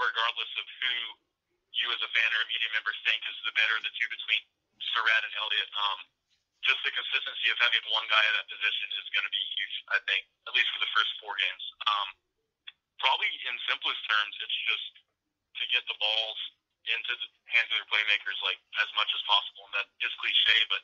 regardless 0.00 0.52
of 0.56 0.66
who 0.80 0.94
you 1.72 1.86
as 1.92 2.00
a 2.04 2.10
fan 2.10 2.30
or 2.36 2.40
a 2.44 2.48
media 2.48 2.70
member 2.76 2.92
think 3.04 3.20
is 3.26 3.36
the 3.48 3.54
better 3.56 3.74
of 3.76 3.82
the 3.84 3.92
two 3.96 4.08
between 4.12 4.42
Surratt 4.92 5.24
and 5.24 5.34
Elliott. 5.40 5.70
Um, 5.72 6.00
just 6.62 6.78
the 6.86 6.94
consistency 6.94 7.50
of 7.50 7.58
having 7.58 7.82
one 7.90 8.06
guy 8.06 8.22
at 8.22 8.34
that 8.38 8.46
position 8.46 8.86
is 9.02 9.06
going 9.10 9.26
to 9.26 9.34
be 9.34 9.44
huge, 9.58 9.76
I 9.90 9.98
think, 10.06 10.22
at 10.46 10.52
least 10.54 10.70
for 10.70 10.80
the 10.84 10.92
first 10.94 11.10
four 11.18 11.34
games. 11.34 11.64
Um, 11.90 12.08
probably 13.02 13.30
in 13.50 13.54
simplest 13.66 13.98
terms, 14.06 14.34
it's 14.38 14.58
just 14.70 14.92
to 15.58 15.64
get 15.74 15.82
the 15.90 15.98
balls 15.98 16.40
into 16.90 17.12
the 17.14 17.28
hands 17.46 17.70
of 17.70 17.76
their 17.78 17.90
playmakers 17.90 18.38
like 18.42 18.58
as 18.82 18.90
much 18.98 19.10
as 19.14 19.22
possible. 19.28 19.62
And 19.70 19.74
that 19.78 19.88
is 20.02 20.12
cliche, 20.18 20.58
but 20.72 20.82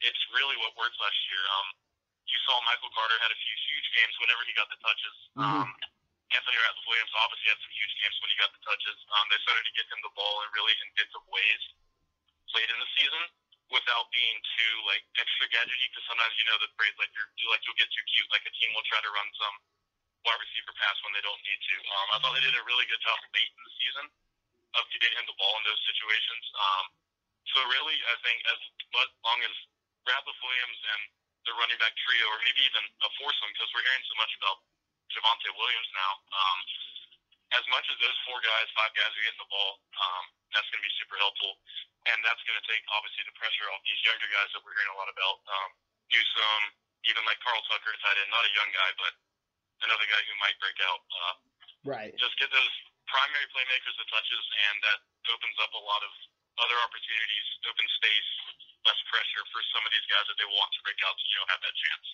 it's 0.00 0.22
really 0.32 0.56
what 0.60 0.76
worked 0.76 0.96
last 1.00 1.20
year. 1.28 1.42
Um, 1.60 1.68
you 2.26 2.38
saw 2.48 2.58
Michael 2.66 2.90
Carter 2.92 3.16
had 3.22 3.30
a 3.30 3.38
few 3.38 3.56
huge 3.70 3.88
games 3.94 4.14
whenever 4.18 4.42
he 4.48 4.52
got 4.56 4.68
the 4.72 4.80
touches. 4.82 5.16
Mm-hmm. 5.38 5.62
Um, 5.62 5.68
Anthony 6.34 6.58
Ratliff 6.58 6.86
Williams 6.90 7.14
obviously 7.22 7.48
had 7.54 7.60
some 7.62 7.70
huge 7.70 7.94
games 8.02 8.16
when 8.18 8.30
he 8.34 8.36
got 8.42 8.50
the 8.50 8.62
touches. 8.66 8.98
Um, 9.14 9.26
they 9.30 9.38
started 9.46 9.62
to 9.62 9.74
get 9.78 9.86
him 9.86 10.00
the 10.02 10.14
ball 10.18 10.42
in 10.42 10.48
really 10.58 10.74
inventive 10.90 11.26
ways 11.30 11.62
late 12.50 12.66
in 12.66 12.78
the 12.82 12.90
season 12.98 13.24
without 13.70 14.10
being 14.10 14.38
too 14.58 14.74
like 14.90 15.06
extra 15.22 15.46
gadgety. 15.54 15.86
Because 15.86 16.06
sometimes 16.10 16.34
you 16.34 16.46
know 16.50 16.58
the 16.58 16.70
phrase 16.74 16.96
like 16.98 17.14
you're 17.14 17.30
like 17.54 17.62
you'll 17.62 17.78
get 17.78 17.90
too 17.94 18.04
cute. 18.10 18.26
Like 18.34 18.42
a 18.42 18.52
team 18.58 18.74
will 18.74 18.86
try 18.90 18.98
to 18.98 19.10
run 19.14 19.28
some 19.38 19.54
wide 20.26 20.42
receiver 20.42 20.74
pass 20.82 20.98
when 21.06 21.14
they 21.14 21.22
don't 21.22 21.38
need 21.46 21.60
to. 21.62 21.76
Um, 21.78 22.06
I 22.10 22.16
thought 22.18 22.34
they 22.34 22.42
did 22.42 22.58
a 22.58 22.66
really 22.66 22.90
good 22.90 23.02
job 23.06 23.18
late 23.30 23.52
in 23.54 23.62
the 23.62 23.74
season 23.78 24.06
of 24.76 24.84
getting 24.92 25.12
him 25.16 25.26
the 25.26 25.36
ball 25.40 25.54
in 25.58 25.64
those 25.64 25.82
situations. 25.88 26.44
Um, 26.56 26.84
so 27.52 27.58
really, 27.70 27.96
I 28.10 28.16
think 28.26 28.38
as 28.50 28.60
long 29.24 29.38
as 29.46 29.54
Ratliff 30.06 30.38
Williams 30.38 30.80
and 30.94 31.02
the 31.46 31.54
running 31.58 31.78
back 31.78 31.94
trio, 31.94 32.26
or 32.26 32.38
maybe 32.42 32.62
even 32.66 32.84
a 33.06 33.08
foursome, 33.22 33.50
because 33.54 33.70
we're 33.70 33.86
hearing 33.86 34.06
so 34.06 34.16
much 34.18 34.32
about 34.42 34.58
Javonte 35.14 35.50
Williams 35.54 35.90
now. 35.94 36.12
Um, 36.34 36.58
as 37.54 37.62
much 37.70 37.86
as 37.86 37.96
those 38.02 38.18
four 38.26 38.42
guys, 38.42 38.66
five 38.74 38.90
guys 38.98 39.14
are 39.14 39.22
getting 39.22 39.38
the 39.38 39.52
ball, 39.54 39.78
um, 40.02 40.24
that's 40.50 40.66
going 40.74 40.82
to 40.82 40.86
be 40.86 40.94
super 40.98 41.14
helpful, 41.22 41.54
and 42.10 42.18
that's 42.26 42.42
going 42.42 42.58
to 42.58 42.66
take 42.66 42.82
obviously 42.90 43.22
the 43.22 43.36
pressure 43.38 43.70
off 43.70 43.78
these 43.86 44.02
younger 44.02 44.26
guys 44.34 44.50
that 44.50 44.60
we're 44.66 44.74
hearing 44.74 44.90
a 44.90 44.98
lot 44.98 45.06
about. 45.06 45.38
Um, 45.46 45.70
Newsome, 46.10 46.64
even 47.06 47.22
like 47.22 47.38
Carl 47.42 47.62
Tucker, 47.70 47.94
tight 48.02 48.18
end, 48.18 48.30
not 48.34 48.42
a 48.42 48.52
young 48.54 48.70
guy, 48.74 48.90
but 48.98 49.12
another 49.86 50.06
guy 50.10 50.20
who 50.26 50.34
might 50.42 50.58
break 50.58 50.78
out. 50.90 51.00
Uh, 51.06 51.34
right. 51.86 52.12
Just 52.18 52.34
get 52.42 52.50
those 52.50 52.74
primary 53.10 53.46
playmakers 53.54 53.94
the 53.98 54.06
touches, 54.10 54.44
and 54.70 54.76
that 54.82 54.98
opens 55.30 55.56
up 55.62 55.72
a 55.74 55.82
lot 55.82 56.02
of 56.02 56.12
other 56.62 56.78
opportunities, 56.82 57.46
open 57.68 57.86
space, 58.00 58.30
less 58.86 59.00
pressure 59.10 59.44
for 59.50 59.60
some 59.74 59.82
of 59.84 59.90
these 59.92 60.06
guys 60.08 60.24
that 60.30 60.38
they 60.38 60.48
want 60.48 60.70
to 60.72 60.80
break 60.86 61.00
out 61.02 61.14
to 61.18 61.24
you 61.26 61.36
know 61.36 61.46
have 61.50 61.62
that 61.62 61.76
chance. 61.76 62.06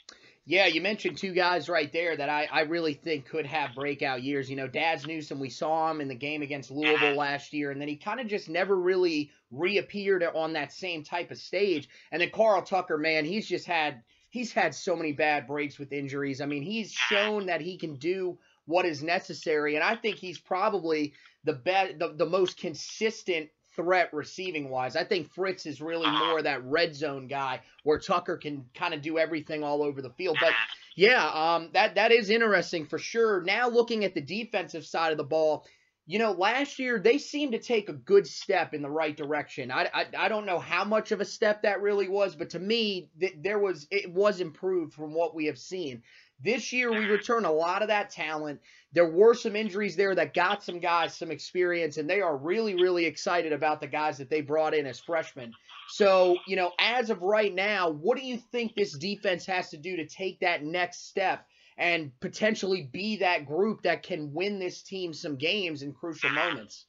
Yeah, 0.45 0.67
you 0.67 0.81
mentioned 0.81 1.19
two 1.19 1.33
guys 1.33 1.69
right 1.69 1.93
there 1.93 2.17
that 2.17 2.29
I, 2.29 2.49
I 2.51 2.63
really 2.63 2.95
think 2.95 3.29
could 3.29 3.47
have 3.47 3.75
breakout 3.75 4.23
years. 4.23 4.51
You 4.51 4.57
know, 4.57 4.67
Dazz 4.67 5.07
Newsome, 5.07 5.39
we 5.39 5.51
saw 5.51 5.91
him 5.91 6.01
in 6.01 6.09
the 6.09 6.17
game 6.17 6.43
against 6.43 6.71
Louisville 6.71 7.11
mm-hmm. 7.11 7.19
last 7.19 7.53
year, 7.53 7.71
and 7.71 7.81
then 7.81 7.89
he 7.89 7.97
kind 7.97 8.19
of 8.19 8.27
just 8.27 8.49
never 8.49 8.75
really 8.75 9.31
reappeared 9.53 10.25
on 10.25 10.55
that 10.55 10.73
same 10.73 11.05
type 11.05 11.31
of 11.31 11.39
stage. 11.39 11.89
And 12.11 12.21
then 12.21 12.31
Carl 12.31 12.63
Tucker, 12.63 12.99
man, 12.99 13.25
he's 13.25 13.47
just 13.47 13.67
had 13.67 14.03
he's 14.31 14.53
had 14.53 14.75
so 14.75 14.97
many 14.97 15.13
bad 15.13 15.47
breaks 15.47 15.79
with 15.79 15.93
injuries. 15.93 16.41
I 16.41 16.47
mean, 16.47 16.63
he's 16.63 16.93
mm-hmm. 16.93 17.15
shown 17.15 17.47
that 17.47 17.61
he 17.61 17.79
can 17.79 17.97
do 17.97 18.39
what 18.67 18.87
is 18.87 19.03
necessary. 19.03 19.75
And 19.75 19.85
I 19.85 19.97
think 19.97 20.17
he's 20.17 20.39
probably 20.39 21.13
the 21.45 21.55
best, 21.55 21.99
the, 21.99 22.15
the 22.17 22.27
most 22.27 22.57
consistent 22.59 23.49
threat 23.75 24.13
receiving 24.13 24.69
wise. 24.69 24.97
I 24.97 25.05
think 25.05 25.33
Fritts 25.33 25.67
is 25.67 25.81
really 25.81 26.11
more 26.11 26.43
that 26.43 26.65
red 26.65 26.95
zone 26.95 27.27
guy 27.27 27.61
where 27.85 27.99
Tucker 27.99 28.37
can 28.37 28.67
kind 28.75 28.95
of 28.95 29.03
do 29.03 29.19
everything 29.19 29.65
all 29.65 29.83
over 29.83 30.03
the 30.03 30.11
field. 30.11 30.37
But 30.41 30.53
yeah, 30.97 31.27
um, 31.29 31.71
that 31.73 31.95
that 31.95 32.13
is 32.13 32.31
interesting 32.31 32.87
for 32.87 32.99
sure. 32.99 33.43
Now 33.43 33.69
looking 33.69 34.05
at 34.05 34.15
the 34.15 34.21
defensive 34.21 34.85
side 34.85 35.13
of 35.13 35.19
the 35.19 35.25
ball, 35.25 35.65
you 36.07 36.19
know, 36.19 36.33
last 36.33 36.79
year 36.79 36.99
they 36.99 37.19
seemed 37.19 37.53
to 37.53 37.59
take 37.59 37.89
a 37.89 37.95
good 37.95 38.27
step 38.27 38.75
in 38.75 38.83
the 38.83 38.91
right 38.91 39.17
direction. 39.17 39.71
I, 39.71 39.89
I, 39.95 40.07
I 40.19 40.29
don't 40.29 40.47
know 40.47 40.59
how 40.59 40.85
much 40.85 41.13
of 41.13 41.21
a 41.21 41.25
step 41.25 41.63
that 41.63 41.81
really 41.81 42.09
was, 42.09 42.37
but 42.37 42.51
to 42.51 42.59
me, 42.59 43.09
th- 43.19 43.37
there 43.39 43.59
was 43.59 43.87
it 43.91 44.13
was 44.13 44.41
improved 44.41 44.93
from 44.93 45.15
what 45.15 45.35
we 45.35 45.47
have 45.47 45.59
seen. 45.59 46.03
This 46.43 46.73
year, 46.73 46.91
we 46.91 47.05
return 47.07 47.45
a 47.45 47.53
lot 47.53 47.83
of 47.83 47.89
that 47.89 48.11
talent. 48.11 48.61
There 48.93 49.09
were 49.09 49.35
some 49.35 49.55
injuries 49.55 49.97
there 49.97 50.15
that 50.15 50.35
got 50.35 50.63
some 50.63 50.81
guys 50.81 51.17
some 51.17 51.31
experience, 51.31 51.97
and 51.97 52.09
they 52.11 52.21
are 52.21 52.37
really, 52.37 52.75
really 52.75 53.07
excited 53.07 53.53
about 53.53 53.81
the 53.81 53.87
guys 53.87 54.19
that 54.19 54.29
they 54.29 54.41
brought 54.41 54.75
in 54.75 54.87
as 54.87 55.01
freshmen. 55.01 55.53
So, 55.89 56.37
you 56.47 56.57
know, 56.57 56.73
as 56.79 57.11
of 57.11 57.23
right 57.23 57.55
now, 57.55 57.91
what 57.91 58.19
do 58.19 58.25
you 58.25 58.39
think 58.39 58.75
this 58.75 58.97
defense 58.97 59.47
has 59.47 59.71
to 59.71 59.77
do 59.77 59.97
to 59.97 60.07
take 60.07 60.41
that 60.41 60.65
next 60.65 61.09
step 61.09 61.47
and 61.79 62.13
potentially 62.21 62.89
be 62.93 63.17
that 63.19 63.47
group 63.47 63.83
that 63.83 64.03
can 64.03 64.33
win 64.33 64.59
this 64.59 64.83
team 64.83 65.13
some 65.13 65.37
games 65.37 65.83
in 65.83 65.93
crucial 65.93 66.31
moments? 66.31 66.87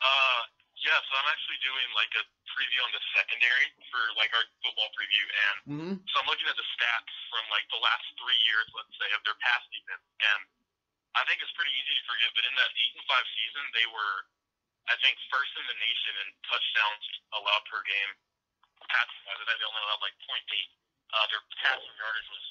Uh, 0.00 0.42
yeah, 0.82 0.98
so 0.98 1.12
I'm 1.14 1.30
actually 1.30 1.62
doing 1.62 1.88
like 1.94 2.12
a 2.18 2.24
preview 2.52 2.80
on 2.84 2.92
the 2.92 3.02
secondary 3.16 3.68
for 3.88 4.02
like 4.16 4.32
our 4.36 4.44
football 4.64 4.90
preview, 4.96 5.24
and 5.24 5.56
mm-hmm. 5.68 5.94
so 6.04 6.14
I'm 6.20 6.28
looking 6.28 6.48
at 6.48 6.56
the 6.56 6.68
stats 6.76 7.12
from 7.32 7.44
like 7.52 7.66
the 7.72 7.80
last 7.80 8.06
three 8.20 8.38
years, 8.46 8.68
let's 8.76 8.92
say, 8.96 9.08
of 9.16 9.20
their 9.24 9.36
pass 9.40 9.64
defense, 9.72 10.04
and 10.20 10.40
I 11.12 11.22
think 11.28 11.44
it's 11.44 11.52
pretty 11.52 11.72
easy 11.76 11.92
to 11.92 12.04
forget, 12.08 12.32
but 12.32 12.44
in 12.48 12.54
that 12.56 12.72
eight 12.72 12.94
and 12.96 13.04
five 13.04 13.26
season, 13.36 13.64
they 13.76 13.84
were, 13.92 14.14
I 14.88 14.96
think, 15.04 15.20
first 15.28 15.52
in 15.60 15.64
the 15.68 15.76
nation 15.76 16.12
in 16.24 16.28
touchdowns 16.48 17.04
allowed 17.36 17.64
per 17.68 17.84
game. 17.84 18.12
Passing 18.88 19.22
wise, 19.28 19.38
I 19.38 19.44
think 19.44 19.60
they 19.60 19.68
only 19.68 19.84
allowed 19.86 20.02
like 20.02 20.16
0.8. 20.24 20.40
Uh, 21.12 21.26
their 21.28 21.44
passing 21.60 21.96
yardage 22.00 22.30
was 22.32 22.44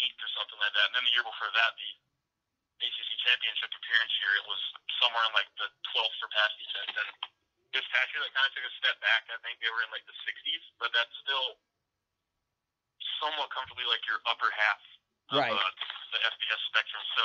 eight 0.00 0.16
or 0.16 0.30
something 0.32 0.58
like 0.58 0.72
that, 0.72 0.86
and 0.90 0.94
then 0.96 1.04
the 1.04 1.14
year 1.14 1.22
before 1.28 1.52
that, 1.52 1.76
the 1.76 1.90
ACC 2.82 3.10
championship 3.22 3.70
appearance 3.70 4.12
year, 4.18 4.32
it 4.40 4.46
was 4.48 4.60
somewhere 4.98 5.24
in 5.28 5.32
like 5.36 5.50
the 5.60 5.68
12th 5.92 6.16
for 6.18 6.28
pass 6.32 6.52
defense, 6.56 6.94
and 6.96 7.10
this 7.74 7.84
past 7.90 8.08
year, 8.14 8.22
that 8.22 8.32
kind 8.32 8.46
of 8.46 8.52
took 8.54 8.64
a 8.64 8.74
step 8.78 8.96
back. 9.02 9.26
I 9.28 9.38
think 9.42 9.58
they 9.58 9.68
were 9.68 9.82
in 9.82 9.90
like 9.90 10.06
the 10.06 10.14
60s, 10.14 10.64
but 10.78 10.94
that's 10.94 11.10
still 11.26 11.58
somewhat 13.18 13.50
comfortably 13.50 13.84
like 13.90 14.02
your 14.06 14.22
upper 14.30 14.48
half 14.54 14.82
of 15.34 15.42
right. 15.42 15.50
uh, 15.50 15.70
the 16.14 16.20
FBS 16.22 16.60
spectrum. 16.70 17.02
So 17.18 17.24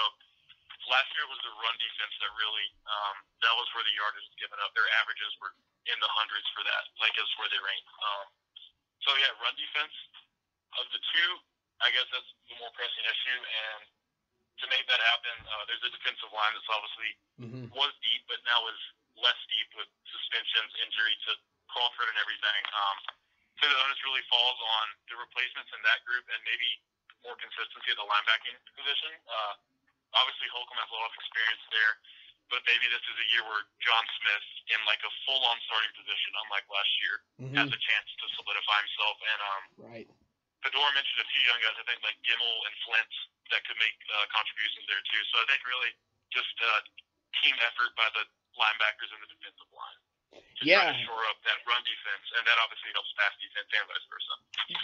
last 0.89 1.09
year 1.13 1.29
was 1.29 1.37
the 1.45 1.53
run 1.53 1.75
defense 1.77 2.13
that 2.17 2.31
really 2.33 2.67
um, 2.89 3.15
that 3.45 3.53
was 3.53 3.69
where 3.77 3.85
the 3.85 3.93
yardage 3.93 4.25
was 4.25 4.37
given 4.41 4.57
up. 4.65 4.73
Their 4.73 4.89
averages 4.99 5.31
were 5.37 5.53
in 5.87 5.97
the 6.01 6.11
hundreds 6.11 6.49
for 6.57 6.65
that, 6.65 6.83
like 6.97 7.13
is 7.15 7.29
where 7.37 7.49
they 7.53 7.61
ranked. 7.61 7.89
Um, 8.01 8.25
so 9.05 9.09
yeah, 9.21 9.31
run 9.39 9.53
defense 9.55 9.95
of 10.81 10.85
the 10.91 11.01
two, 11.01 11.29
I 11.81 11.93
guess 11.93 12.05
that's 12.11 12.29
the 12.49 12.55
more 12.57 12.73
pressing 12.75 13.05
issue. 13.05 13.39
And 13.39 13.81
to 14.59 14.65
make 14.67 14.85
that 14.91 14.99
happen, 14.99 15.35
uh, 15.47 15.63
there's 15.71 15.83
a 15.87 15.91
defensive 15.93 16.31
line 16.35 16.51
that's 16.51 16.67
obviously 16.67 17.11
mm-hmm. 17.39 17.65
was 17.71 17.93
deep, 18.03 18.27
but 18.27 18.39
now 18.43 18.67
is 18.67 18.81
less 19.23 19.39
deep 19.51 19.69
with 19.75 19.89
suspensions, 20.09 20.71
injury 20.83 21.15
to 21.29 21.31
Crawford 21.71 22.09
and 22.09 22.19
everything. 22.19 22.61
Um, 22.73 22.97
so 23.59 23.67
the 23.67 23.77
onus 23.83 23.99
really 24.07 24.23
falls 24.31 24.59
on 24.79 24.85
the 25.11 25.15
replacements 25.19 25.69
in 25.75 25.81
that 25.83 25.99
group 26.07 26.23
and 26.31 26.39
maybe 26.47 26.69
more 27.27 27.35
consistency 27.35 27.91
at 27.91 27.99
the 27.99 28.07
linebacking 28.07 28.55
position. 28.73 29.11
Uh, 29.27 29.53
obviously 30.15 30.47
Holcomb 30.55 30.79
has 30.79 30.89
a 30.89 30.95
lot 30.95 31.11
of 31.11 31.15
experience 31.19 31.63
there, 31.69 31.93
but 32.47 32.63
maybe 32.65 32.87
this 32.87 33.03
is 33.03 33.17
a 33.19 33.27
year 33.35 33.43
where 33.45 33.67
John 33.83 34.05
Smith, 34.23 34.47
in 34.71 34.79
like 34.87 35.03
a 35.03 35.11
full-on 35.27 35.57
starting 35.67 35.91
position, 35.93 36.31
unlike 36.47 36.65
last 36.71 36.93
year, 37.03 37.15
Mhm. 37.43 37.55
has 37.59 37.69
a 37.69 37.79
chance 37.83 38.07
to 38.15 38.25
solidify 38.39 38.77
himself. 38.87 39.15
And 39.21 39.39
um, 39.43 39.63
Right. 39.91 40.07
Fedora 40.63 40.91
mentioned 40.95 41.19
a 41.21 41.27
few 41.29 41.43
young 41.43 41.59
guys, 41.61 41.75
I 41.77 41.83
think 41.83 41.99
like 42.03 42.17
Gimmel 42.23 42.55
and 42.65 42.75
Flint, 42.87 43.11
that 43.51 43.61
could 43.67 43.77
make 43.77 43.95
uh, 44.15 44.25
contributions 44.31 44.87
there 44.87 45.03
too. 45.03 45.21
So 45.35 45.43
I 45.43 45.45
think 45.51 45.61
really 45.67 45.91
just 46.31 46.55
uh, 46.63 46.81
team 47.43 47.55
effort 47.67 47.91
by 47.99 48.07
the 48.15 48.23
linebackers 48.59 49.09
and 49.15 49.21
the 49.23 49.31
defensive 49.31 49.71
line. 49.71 49.99
To 50.59 50.65
Yeah. 50.67 50.91
To 50.91 50.99
shore 51.07 51.23
up 51.31 51.39
that 51.47 51.57
run 51.65 51.81
defense, 51.87 52.25
and 52.37 52.43
that 52.45 52.57
obviously 52.63 52.91
helps 52.93 53.11
pass 53.17 53.33
defense 53.39 53.69
and 53.73 53.87
vice 53.87 54.07
versa. 54.11 54.35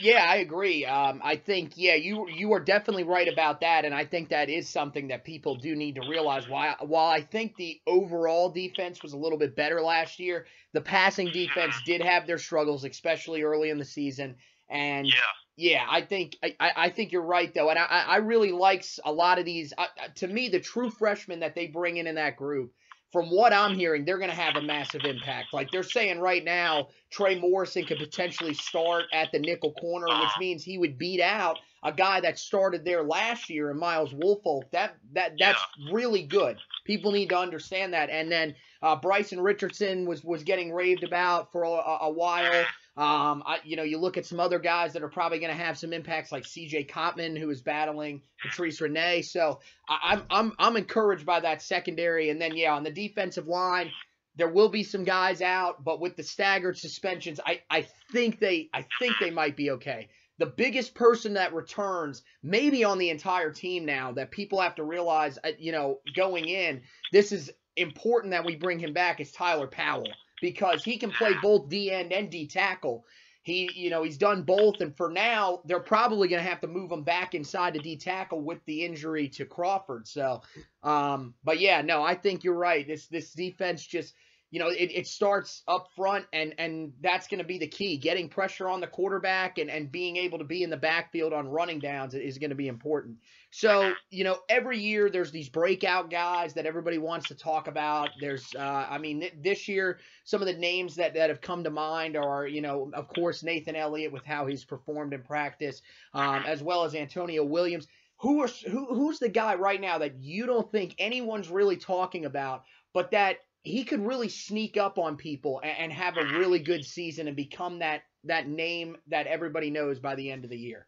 Yeah, 0.02 0.26
I 0.28 0.36
agree. 0.38 0.86
Um, 0.86 1.22
I 1.24 1.36
think 1.36 1.74
yeah, 1.76 1.96
you 1.96 2.28
you 2.30 2.54
are 2.54 2.60
definitely 2.60 3.04
right 3.04 3.28
about 3.28 3.60
that, 3.62 3.86
and 3.86 3.94
I 3.94 4.06
think 4.06 4.30
that 4.30 4.50
is 4.50 4.68
something 4.68 5.10
that 5.10 5.24
people 5.24 5.56
do 5.56 5.76
need 5.76 5.96
to 5.96 6.08
realize. 6.10 6.48
Why 6.48 6.76
while 6.80 7.10
I 7.12 7.22
think 7.22 7.56
the 7.58 7.80
overall 7.86 8.50
defense 8.50 9.04
was 9.04 9.14
a 9.14 9.18
little 9.18 9.38
bit 9.38 9.56
better 9.56 9.82
last 9.82 10.18
year, 10.20 10.48
the 10.74 10.82
passing 10.82 11.28
defense 11.32 11.76
did 11.86 12.02
have 12.02 12.26
their 12.26 12.40
struggles, 12.40 12.84
especially 12.84 13.44
early 13.44 13.70
in 13.70 13.78
the 13.78 13.86
season. 13.86 14.38
And 14.70 15.06
Yeah. 15.06 15.14
yeah, 15.58 15.86
I 15.88 16.02
think 16.02 16.38
I, 16.42 16.56
I 16.60 16.90
think 16.90 17.12
you're 17.12 17.22
right 17.22 17.54
though, 17.54 17.70
and 17.70 17.78
I 17.78 17.84
I 17.86 18.18
really 18.18 18.52
likes 18.52 19.00
a 19.06 19.12
lot 19.12 19.38
of 19.38 19.46
these. 19.46 19.74
Uh, 19.78 19.86
to 20.16 20.28
me, 20.28 20.50
the 20.50 20.60
true 20.60 20.90
freshmen 20.90 21.42
that 21.42 21.54
they 21.54 21.68
bring 21.68 21.98
in 21.98 22.08
in 22.08 22.16
that 22.16 22.38
group, 22.38 22.74
from 23.12 23.28
what 23.28 23.54
I'm 23.54 23.76
hearing, 23.76 24.04
they're 24.04 24.18
going 24.18 24.30
to 24.30 24.36
have 24.36 24.56
a 24.56 24.62
massive 24.62 25.02
impact. 25.06 25.54
Like 25.54 25.72
they're 25.72 25.84
saying 25.84 26.20
right 26.20 26.44
now, 26.44 26.90
Trey 27.12 27.40
Morrison 27.40 27.86
could 27.86 27.98
potentially 27.98 28.54
start 28.54 29.06
at 29.14 29.32
the 29.32 29.40
nickel 29.40 29.74
corner, 29.74 30.08
which 30.08 30.32
means 30.40 30.64
he 30.64 30.78
would 30.78 30.98
beat 30.98 31.22
out 31.22 31.58
a 31.84 31.94
guy 31.94 32.20
that 32.20 32.40
started 32.40 32.84
there 32.84 33.04
last 33.04 33.50
year 33.50 33.70
in 33.70 33.78
Myles 33.78 34.14
Wolfolk. 34.14 34.64
That 34.72 34.98
that 35.14 35.34
that's 35.40 35.62
really 35.92 36.24
good. 36.24 36.58
People 36.84 37.12
need 37.12 37.30
to 37.30 37.38
understand 37.38 37.94
that. 37.94 38.10
And 38.10 38.32
then 38.32 38.56
uh, 38.82 38.96
Bryson 38.96 39.40
Richardson 39.40 40.06
was 40.06 40.24
was 40.24 40.44
getting 40.44 40.74
raved 40.74 41.04
about 41.04 41.52
for 41.52 41.64
a, 41.64 41.68
a 41.68 42.12
while. 42.12 42.66
Um, 42.98 43.44
I, 43.46 43.58
you 43.66 43.76
know, 43.76 43.84
you 43.84 43.98
look 43.98 44.18
at 44.18 44.26
some 44.26 44.40
other 44.40 44.58
guys 44.58 44.94
that 44.94 45.04
are 45.04 45.10
probably 45.10 45.40
going 45.40 45.52
to 45.52 45.64
have 45.64 45.78
some 45.78 45.92
impacts, 45.92 46.32
like 46.32 46.46
C.J. 46.46 46.86
Cotman, 46.86 47.36
who 47.36 47.50
is 47.50 47.62
battling 47.62 48.22
Patrice 48.42 48.80
Rene. 48.80 49.22
So 49.22 49.60
I, 49.90 50.14
I'm 50.14 50.24
I'm 50.30 50.54
I'm 50.58 50.78
encouraged 50.78 51.26
by 51.26 51.42
that 51.42 51.62
secondary. 51.62 52.30
And 52.30 52.42
then 52.42 52.56
yeah, 52.56 52.74
on 52.74 52.84
the 52.84 52.92
defensive 52.92 53.48
line, 53.48 53.92
there 54.38 54.48
will 54.48 54.70
be 54.70 54.84
some 54.84 55.04
guys 55.04 55.42
out, 55.42 55.84
but 55.84 56.00
with 56.00 56.16
the 56.16 56.24
staggered 56.24 56.78
suspensions, 56.78 57.42
I 57.46 57.62
I 57.70 57.88
think 58.14 58.40
they 58.40 58.70
I 58.74 58.86
think 59.00 59.16
they 59.20 59.32
might 59.32 59.58
be 59.58 59.72
okay. 59.72 60.08
The 60.38 60.46
biggest 60.46 60.96
person 60.96 61.34
that 61.34 61.54
returns, 61.54 62.22
maybe 62.44 62.86
on 62.86 62.98
the 62.98 63.10
entire 63.10 63.52
team 63.52 63.86
now, 63.86 64.14
that 64.14 64.32
people 64.32 64.60
have 64.62 64.76
to 64.76 64.84
realize, 64.84 65.38
uh, 65.44 65.52
you 65.58 65.72
know, 65.72 66.00
going 66.14 66.48
in, 66.48 66.82
this 67.12 67.32
is 67.32 67.52
important 67.78 68.32
that 68.32 68.46
we 68.46 68.56
bring 68.56 68.80
him 68.80 68.94
back 68.94 69.20
is 69.20 69.32
Tyler 69.32 69.68
Powell 69.68 70.08
because 70.42 70.84
he 70.84 70.98
can 70.98 71.12
play 71.12 71.34
both 71.42 71.70
D 71.70 71.92
end 71.92 72.12
and 72.12 72.30
D 72.30 72.48
tackle. 72.48 73.06
He, 73.42 73.70
you 73.76 73.92
know, 73.92 74.02
he's 74.02 74.18
done 74.18 74.42
both, 74.42 74.82
and 74.82 74.98
for 74.98 75.08
now, 75.12 75.62
they're 75.66 75.80
probably 75.80 76.28
going 76.28 76.42
to 76.44 76.50
have 76.50 76.62
to 76.62 76.68
move 76.68 76.92
him 76.92 77.04
back 77.04 77.36
inside 77.36 77.76
to 77.76 77.80
D 77.80 77.96
tackle 77.96 78.42
with 78.42 78.58
the 78.66 78.84
injury 78.84 79.30
to 79.30 79.46
Crawford. 79.46 80.08
So, 80.08 80.42
um, 80.82 81.36
but 81.44 81.60
yeah, 81.60 81.84
no, 81.84 82.02
I 82.02 82.16
think 82.16 82.44
you're 82.44 82.56
right. 82.56 82.88
This 82.88 83.06
this 83.06 83.34
defense 83.34 83.86
just, 83.86 84.16
you 84.52 84.60
know, 84.60 84.68
it, 84.70 84.92
it 84.94 85.08
starts 85.08 85.64
up 85.68 85.88
front, 85.96 86.26
and 86.32 86.54
and 86.58 86.94
that's 87.02 87.28
going 87.28 87.40
to 87.40 87.46
be 87.46 87.58
the 87.58 87.68
key. 87.68 87.98
Getting 87.98 88.30
pressure 88.30 88.70
on 88.70 88.80
the 88.80 88.88
quarterback 88.88 89.58
and 89.58 89.70
and 89.70 89.92
being 89.92 90.18
able 90.18 90.38
to 90.38 90.44
be 90.44 90.64
in 90.64 90.70
the 90.70 90.78
backfield 90.78 91.34
on 91.34 91.48
running 91.48 91.80
downs 91.80 92.14
is 92.14 92.38
going 92.38 92.52
to 92.52 92.56
be 92.56 92.68
important. 92.68 93.18
So, 93.52 93.94
you 94.10 94.26
know, 94.26 94.40
every 94.50 94.80
year 94.80 95.10
there's 95.10 95.32
these 95.32 95.48
breakout 95.48 96.10
guys 96.10 96.54
that 96.56 96.66
everybody 96.66 96.98
wants 96.98 97.30
to 97.30 97.36
talk 97.36 97.68
about. 97.68 98.10
There's, 98.20 98.54
uh, 98.54 98.88
I 98.90 98.98
mean, 98.98 99.22
th- 99.22 99.34
this 99.42 99.70
year, 99.70 100.00
some 100.26 100.42
of 100.42 100.48
the 100.48 100.58
names 100.58 100.96
that, 100.96 101.14
that 101.14 101.30
have 101.30 101.40
come 101.40 101.64
to 101.64 101.70
mind 101.70 102.18
are, 102.18 102.46
you 102.46 102.60
know, 102.60 102.92
of 102.94 103.08
course, 103.08 103.44
Nathan 103.44 103.78
Elliott 103.78 104.12
with 104.12 104.26
how 104.26 104.46
he's 104.46 104.66
performed 104.66 105.14
in 105.14 105.22
practice, 105.22 105.82
um, 106.14 106.44
as 106.46 106.62
well 106.62 106.84
as 106.84 106.96
Antonio 106.96 107.46
Williams. 107.46 107.88
Who 108.20 108.42
are 108.42 108.50
who, 108.70 108.94
who's 108.94 109.20
the 109.20 109.30
guy 109.30 109.56
right 109.56 109.80
now 109.80 110.00
that 110.00 110.20
you 110.20 110.46
don't 110.46 110.72
think 110.72 110.96
anyone's 110.98 111.50
really 111.50 111.78
talking 111.78 112.26
about, 112.26 112.64
but 112.94 113.12
that 113.12 113.38
he 113.66 113.82
could 113.84 114.06
really 114.06 114.30
sneak 114.30 114.78
up 114.78 115.02
on 115.02 115.18
people 115.18 115.58
and, 115.66 115.90
and 115.90 115.92
have 115.92 116.22
a 116.22 116.26
really 116.38 116.62
good 116.62 116.86
season 116.86 117.26
and 117.28 117.36
become 117.36 117.82
that 117.82 118.06
that 118.26 118.48
name 118.48 118.98
that 119.10 119.26
everybody 119.26 119.70
knows 119.70 119.98
by 120.00 120.14
the 120.14 120.30
end 120.30 120.46
of 120.46 120.50
the 120.54 120.58
year? 120.58 120.86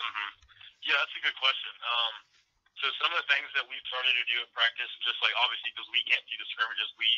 hmm 0.00 0.30
Yeah, 0.84 0.96
that's 0.96 1.16
a 1.16 1.22
good 1.24 1.36
question. 1.36 1.72
Um, 1.84 2.14
so 2.80 2.84
some 3.00 3.12
of 3.12 3.20
the 3.20 3.28
things 3.32 3.48
that 3.56 3.64
we've 3.68 3.84
started 3.88 4.12
to 4.12 4.24
do 4.28 4.36
in 4.40 4.48
practice, 4.56 4.90
just 5.04 5.20
like 5.24 5.32
obviously 5.40 5.72
because 5.76 5.88
we 5.92 6.00
can't 6.08 6.24
see 6.28 6.36
the 6.40 6.48
scrimmages, 6.52 6.88
we 6.96 7.08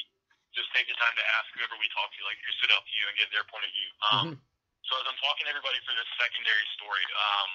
just 0.54 0.68
take 0.74 0.86
the 0.90 0.98
time 0.98 1.14
to 1.14 1.24
ask 1.38 1.46
whoever 1.54 1.74
we 1.78 1.86
talk 1.94 2.10
to, 2.14 2.20
like 2.26 2.38
who 2.42 2.50
stood 2.58 2.70
out 2.74 2.82
to 2.82 2.92
you 2.94 3.04
and 3.06 3.14
get 3.18 3.30
their 3.30 3.46
point 3.46 3.64
of 3.66 3.72
view. 3.72 3.90
Um, 4.10 4.26
Mhm. 4.34 4.36
So 4.86 4.94
as 5.02 5.06
I'm 5.10 5.18
talking 5.18 5.46
to 5.46 5.50
everybody 5.50 5.82
for 5.82 5.94
this 5.98 6.06
secondary 6.14 6.66
story, 6.78 7.02
um, 7.18 7.50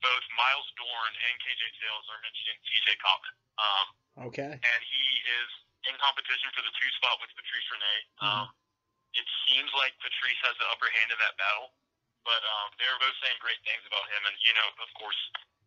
both 0.00 0.24
Myles 0.32 0.68
Dorn 0.80 1.12
and 1.12 1.34
KJ 1.44 1.60
Sails 1.76 2.04
are 2.08 2.20
mentioning 2.24 2.56
C.J. 2.64 2.88
Cotman. 3.04 3.34
Um, 3.60 3.86
Okay. 4.32 4.52
and 4.56 4.80
he 4.80 5.04
is 5.28 5.50
in 5.88 5.94
competition 6.00 6.48
for 6.56 6.62
the 6.64 6.72
two 6.74 6.90
spot 7.00 7.20
with 7.20 7.30
Patrice 7.36 7.68
Rene. 7.70 7.94
Um, 8.24 8.46
it 9.14 9.26
seems 9.46 9.70
like 9.78 9.94
Patrice 10.02 10.40
has 10.48 10.56
the 10.58 10.66
upper 10.74 10.90
hand 10.90 11.14
in 11.14 11.18
that 11.22 11.38
battle, 11.38 11.70
but 12.26 12.42
um, 12.42 12.74
they're 12.80 12.98
both 12.98 13.14
saying 13.22 13.38
great 13.38 13.60
things 13.62 13.84
about 13.86 14.04
him. 14.10 14.22
And 14.26 14.34
you 14.42 14.52
know, 14.58 14.68
of 14.82 14.90
course, 14.98 15.18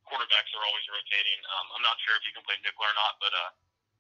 quarterbacks 0.09 0.51
are 0.57 0.63
always 0.67 0.83
rotating. 0.91 1.39
Um, 1.55 1.65
I'm 1.79 1.85
not 1.85 1.95
sure 2.03 2.15
if 2.19 2.23
he 2.27 2.31
can 2.35 2.43
play 2.43 2.59
nickel 2.63 2.83
or 2.83 2.95
not, 2.95 3.19
but 3.23 3.31
uh, 3.31 3.51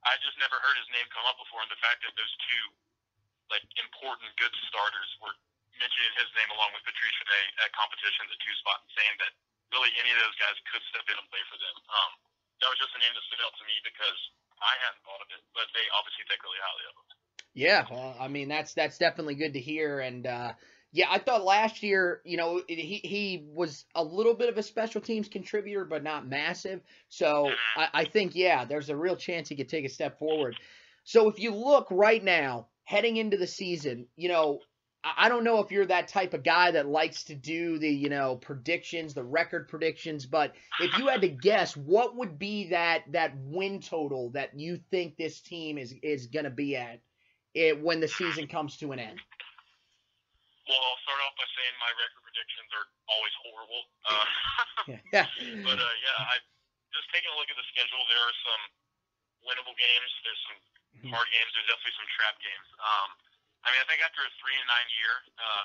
I 0.07 0.19
just 0.19 0.35
never 0.39 0.59
heard 0.59 0.75
his 0.75 0.89
name 0.91 1.07
come 1.11 1.27
up 1.27 1.39
before. 1.39 1.63
And 1.63 1.71
the 1.71 1.79
fact 1.79 2.03
that 2.03 2.13
those 2.15 2.33
two 2.47 2.63
like 3.47 3.63
important 3.79 4.27
good 4.35 4.51
starters 4.67 5.09
were 5.23 5.35
mentioning 5.79 6.11
his 6.19 6.27
name 6.35 6.49
along 6.51 6.73
with 6.75 6.83
Patrice 6.83 7.15
Rene 7.23 7.41
at 7.63 7.71
competition, 7.71 8.27
the 8.27 8.39
two 8.43 8.55
spot, 8.59 8.83
and 8.83 8.91
saying 8.97 9.15
that 9.23 9.31
really 9.71 9.91
any 9.99 10.11
of 10.11 10.19
those 10.19 10.35
guys 10.41 10.55
could 10.67 10.83
step 10.91 11.05
in 11.07 11.15
and 11.15 11.27
play 11.31 11.43
for 11.47 11.55
them. 11.59 11.75
Um, 11.87 12.11
that 12.59 12.67
was 12.73 12.79
just 12.81 12.95
a 12.97 12.99
name 12.99 13.13
that 13.13 13.23
stood 13.29 13.43
out 13.45 13.53
to 13.61 13.63
me 13.69 13.75
because 13.85 14.19
I 14.61 14.73
hadn't 14.83 15.01
thought 15.05 15.21
of 15.21 15.29
it, 15.31 15.41
but 15.53 15.67
they 15.73 15.85
obviously 15.93 16.25
think 16.27 16.41
really 16.43 16.61
highly 16.61 16.85
of 16.89 16.95
him. 16.97 17.07
Yeah, 17.53 17.81
well, 17.89 18.15
I 18.19 18.27
mean 18.27 18.47
that's 18.49 18.73
that's 18.73 18.97
definitely 18.97 19.35
good 19.35 19.53
to 19.53 19.59
hear, 19.59 19.99
and 19.99 20.27
uh, 20.27 20.53
yeah, 20.91 21.07
I 21.09 21.19
thought 21.19 21.43
last 21.43 21.83
year, 21.83 22.21
you 22.23 22.37
know, 22.37 22.61
he 22.67 23.01
he 23.03 23.45
was 23.53 23.85
a 23.95 24.03
little 24.03 24.33
bit 24.33 24.49
of 24.49 24.57
a 24.57 24.63
special 24.63 25.01
teams 25.01 25.27
contributor, 25.27 25.85
but 25.85 26.03
not 26.03 26.27
massive. 26.27 26.81
So 27.09 27.51
I, 27.75 27.87
I 27.93 28.05
think 28.05 28.35
yeah, 28.35 28.65
there's 28.65 28.89
a 28.89 28.95
real 28.95 29.15
chance 29.15 29.49
he 29.49 29.55
could 29.55 29.69
take 29.69 29.85
a 29.85 29.89
step 29.89 30.19
forward. 30.19 30.55
So 31.03 31.29
if 31.29 31.39
you 31.39 31.53
look 31.53 31.87
right 31.89 32.23
now, 32.23 32.67
heading 32.83 33.17
into 33.17 33.37
the 33.37 33.47
season, 33.47 34.07
you 34.15 34.29
know, 34.29 34.59
I 35.15 35.29
don't 35.29 35.43
know 35.43 35.59
if 35.59 35.71
you're 35.71 35.85
that 35.85 36.07
type 36.07 36.33
of 36.33 36.43
guy 36.43 36.71
that 36.71 36.87
likes 36.87 37.23
to 37.25 37.35
do 37.35 37.77
the 37.77 37.89
you 37.89 38.09
know 38.09 38.35
predictions, 38.35 39.13
the 39.13 39.23
record 39.23 39.67
predictions, 39.67 40.25
but 40.25 40.53
if 40.81 40.97
you 40.97 41.07
had 41.07 41.21
to 41.21 41.27
guess, 41.47 41.77
what 41.77 42.15
would 42.15 42.37
be 42.39 42.69
that 42.69 43.03
that 43.11 43.33
win 43.37 43.79
total 43.79 44.29
that 44.31 44.57
you 44.59 44.77
think 44.91 45.15
this 45.17 45.39
team 45.41 45.77
is 45.77 45.93
is 46.03 46.27
gonna 46.27 46.49
be 46.49 46.75
at? 46.75 46.99
it, 47.57 47.73
when 47.81 47.97
the 47.99 48.07
season 48.07 48.45
comes 48.45 48.77
to 48.77 48.93
an 48.93 49.01
end. 49.01 49.17
Well, 50.69 50.77
I'll 50.77 51.01
start 51.01 51.19
off 51.25 51.33
by 51.39 51.47
saying 51.57 51.73
my 51.81 51.91
record 51.97 52.21
predictions 52.21 52.69
are 52.77 52.87
always 53.09 53.35
horrible. 53.41 53.81
Uh, 54.05 54.27
Yeah. 55.09 55.25
but 55.67 55.77
uh, 55.79 55.95
yeah, 56.05 56.19
I 56.31 56.35
just 56.93 57.07
taking 57.11 57.31
a 57.33 57.37
look 57.39 57.49
at 57.49 57.57
the 57.57 57.65
schedule. 57.73 57.97
There 58.13 58.21
are 58.21 58.37
some 58.45 58.61
winnable 59.47 59.75
games. 59.79 60.11
There's 60.23 60.43
some 60.47 60.59
Mhm. 60.97 61.11
hard 61.13 61.29
games. 61.33 61.49
There's 61.53 61.67
definitely 61.67 61.97
some 61.97 62.09
trap 62.13 62.35
games. 62.41 62.67
Um, 62.77 63.09
I 63.65 63.71
mean, 63.73 63.81
I 63.81 63.87
think 63.89 64.01
after 64.05 64.21
a 64.23 64.31
three 64.41 64.55
and 64.57 64.67
nine 64.67 64.89
year, 64.99 65.13
uh, 65.41 65.63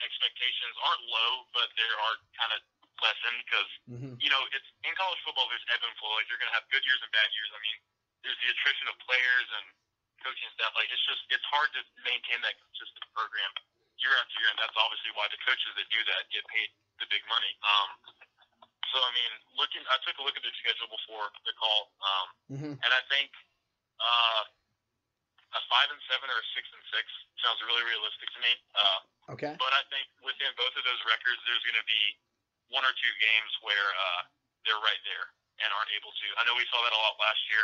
expectations 0.00 0.74
aren't 0.80 1.04
low, 1.08 1.30
but 1.52 1.68
they 1.76 1.84
are 1.86 2.16
kind 2.36 2.52
of 2.56 2.60
lessened 3.00 3.38
because 3.44 3.70
Mhm. 3.88 4.12
you 4.20 4.28
know 4.28 4.42
it's 4.52 4.68
in 4.84 4.94
college 4.96 5.20
football. 5.24 5.48
There's 5.48 5.64
ebb 5.72 5.82
and 5.84 5.96
flow. 5.98 6.12
Like 6.16 6.28
you're 6.28 6.38
gonna 6.40 6.52
have 6.56 6.68
good 6.68 6.84
years 6.84 7.00
and 7.02 7.10
bad 7.12 7.28
years. 7.32 7.50
I 7.52 7.58
mean, 7.60 7.78
there's 8.22 8.38
the 8.40 8.48
attrition 8.50 8.88
of 8.88 8.98
players 9.00 9.48
and 9.60 9.66
coaching 10.24 10.50
staff. 10.52 10.74
Like 10.76 10.90
it's 10.90 11.04
just 11.06 11.22
it's 11.30 11.44
hard 11.48 11.72
to 11.74 11.84
maintain 12.04 12.40
that 12.42 12.56
consistent 12.60 13.04
program 13.12 13.52
year 13.96 14.16
after 14.16 14.40
year, 14.40 14.48
and 14.50 14.58
that's 14.58 14.76
obviously 14.76 15.12
why 15.12 15.28
the 15.28 15.38
coaches 15.44 15.72
that 15.76 15.88
do 15.88 16.00
that 16.04 16.28
get 16.30 16.44
paid 16.48 16.72
the 16.98 17.06
big 17.06 17.24
money. 17.28 17.56
Um, 17.62 17.88
so 18.92 18.96
I 19.04 19.10
mean, 19.12 19.32
looking, 19.56 19.84
I 19.88 19.96
took 20.04 20.18
a 20.18 20.22
look 20.24 20.36
at 20.36 20.42
their 20.42 20.52
schedule 20.60 20.88
before 20.88 21.30
the 21.44 21.52
call, 21.54 21.92
um, 22.00 22.28
Mhm. 22.50 22.72
and 22.84 22.90
I 22.92 23.00
think 23.12 23.32
uh, 24.00 24.44
a 25.50 25.60
five 25.66 25.88
and 25.90 25.98
seven 26.06 26.30
or 26.30 26.38
a 26.38 26.46
six 26.54 26.64
and 26.70 26.84
six 26.94 27.04
sounds 27.42 27.58
really 27.66 27.82
realistic 27.86 28.28
to 28.34 28.40
me. 28.44 28.52
Uh, 28.74 29.00
Okay. 29.38 29.54
but 29.62 29.70
I 29.70 29.82
think 29.94 30.06
within 30.26 30.50
both 30.58 30.74
of 30.74 30.82
those 30.82 30.98
records, 31.06 31.38
there's 31.46 31.62
going 31.62 31.78
to 31.78 31.86
be 31.86 32.02
one 32.74 32.82
or 32.82 32.90
two 32.98 33.14
games 33.22 33.52
where 33.62 33.88
uh, 33.94 34.22
they're 34.66 34.82
right 34.82 35.02
there 35.06 35.26
and 35.62 35.68
aren't 35.70 35.90
able 35.94 36.10
to. 36.10 36.26
I 36.38 36.42
know 36.46 36.54
we 36.58 36.66
saw 36.66 36.82
that 36.82 36.90
a 36.94 36.98
lot 36.98 37.14
last 37.22 37.42
year. 37.50 37.62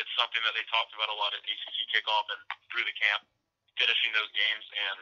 It's 0.00 0.08
something 0.16 0.40
that 0.40 0.56
they 0.56 0.64
talked 0.72 0.92
about 0.96 1.12
a 1.12 1.16
lot 1.20 1.36
at 1.36 1.44
ACC 1.44 1.76
kickoff 1.92 2.24
and 2.32 2.40
through 2.72 2.88
the 2.88 2.96
camp, 2.96 3.28
finishing 3.76 4.08
those 4.16 4.32
games. 4.32 4.64
And 4.72 4.98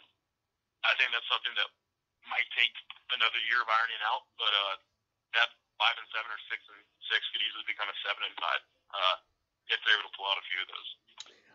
I 0.82 0.98
think 0.98 1.14
that's 1.14 1.30
something 1.30 1.54
that 1.54 1.70
might 2.26 2.46
take 2.58 2.74
another 3.14 3.38
year 3.46 3.62
of 3.62 3.70
ironing 3.70 4.02
out. 4.10 4.26
But 4.34 4.50
uh, 4.50 4.74
that 5.38 5.48
five 5.78 5.94
and 5.94 6.08
seven 6.10 6.26
or 6.26 6.40
six 6.50 6.58
and 6.74 6.80
six 7.06 7.22
could 7.30 7.42
easily 7.42 7.66
become 7.70 7.86
a 7.86 7.94
seven 8.02 8.26
and 8.26 8.34
five 8.42 8.62
uh, 8.90 9.16
if 9.70 9.78
they're 9.86 9.94
able 9.94 10.10
to 10.10 10.14
pull 10.18 10.26
out 10.26 10.42
a 10.42 10.46
few 10.50 10.58
of 10.58 10.68
those. 10.74 10.90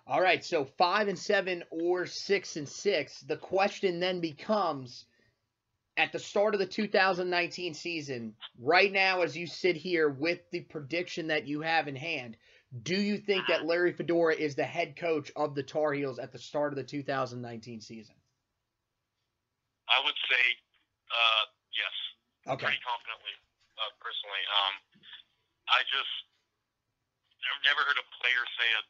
All 0.08 0.22
right, 0.22 0.46
so 0.46 0.66
five 0.66 1.08
and 1.08 1.18
seven 1.18 1.64
or 1.72 2.06
six 2.06 2.58
and 2.58 2.70
six. 2.70 3.22
The 3.22 3.38
question 3.38 4.00
then 4.00 4.20
becomes 4.20 5.06
at 5.98 6.12
the 6.12 6.20
start 6.20 6.54
of 6.54 6.60
the 6.60 6.66
2019 6.68 7.74
season, 7.74 8.36
right 8.60 8.92
now, 8.92 9.22
as 9.22 9.36
you 9.36 9.48
sit 9.48 9.76
here 9.76 10.10
with 10.10 10.40
the 10.52 10.62
prediction 10.62 11.28
that 11.28 11.48
you 11.48 11.62
have 11.62 11.88
in 11.88 11.96
hand, 11.96 12.38
do 12.84 12.96
you 12.96 13.18
think 13.18 13.48
that 13.48 13.66
Larry 13.66 13.94
Fedora 13.94 14.36
is 14.36 14.56
the 14.56 14.66
head 14.66 14.96
coach 14.98 15.32
of 15.36 15.56
the 15.56 15.64
Tar 15.64 15.94
Heels 15.94 16.20
at 16.20 16.32
the 16.32 16.38
start 16.38 16.74
of 16.74 16.78
the 16.78 16.84
2019 16.84 17.80
season? 17.80 18.16
I 19.88 20.04
would 20.04 20.18
say 20.30 20.44
uh, 21.10 21.44
yes, 21.72 21.96
Okay. 22.54 22.66
pretty 22.68 22.84
confidently, 22.84 23.34
uh, 23.80 23.92
personally. 24.04 24.44
Um, 24.66 24.74
I 25.72 25.80
just 25.88 26.14
I've 27.46 27.64
never 27.64 27.82
heard 27.88 27.98
a 27.98 28.08
player 28.20 28.44
say 28.60 28.68
a 28.76 28.84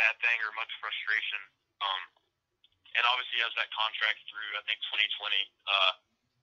bad 0.00 0.16
thing 0.24 0.38
or 0.40 0.50
much 0.56 0.72
frustration. 0.80 1.40
Um, 1.84 2.02
and 2.96 3.04
obviously 3.06 3.38
has 3.44 3.52
that 3.60 3.70
contract 3.70 4.24
through 4.26 4.50
I 4.56 4.64
think 4.64 4.80
2020. 4.88 5.36
Uh, 5.68 5.92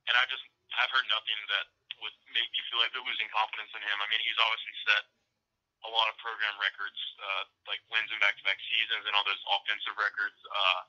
and 0.07 0.15
I 0.15 0.23
just 0.29 0.45
I've 0.77 0.93
heard 0.93 1.09
nothing 1.09 1.39
that 1.49 1.65
would 1.99 2.15
make 2.29 2.49
me 2.53 2.61
feel 2.69 2.79
like 2.79 2.93
they're 2.93 3.05
losing 3.05 3.27
confidence 3.33 3.73
in 3.73 3.81
him. 3.81 3.97
I 3.97 4.07
mean, 4.13 4.21
he's 4.21 4.37
obviously 4.37 4.75
set 4.85 5.03
a 5.85 5.89
lot 5.89 6.09
of 6.09 6.15
program 6.21 6.53
records, 6.61 6.97
uh, 7.17 7.43
like 7.69 7.81
wins 7.89 8.09
in 8.09 8.17
back-to-back 8.21 8.57
seasons 8.69 9.05
and 9.05 9.13
all 9.13 9.25
those 9.25 9.41
offensive 9.49 9.97
records. 9.97 10.37
Uh, 10.45 10.81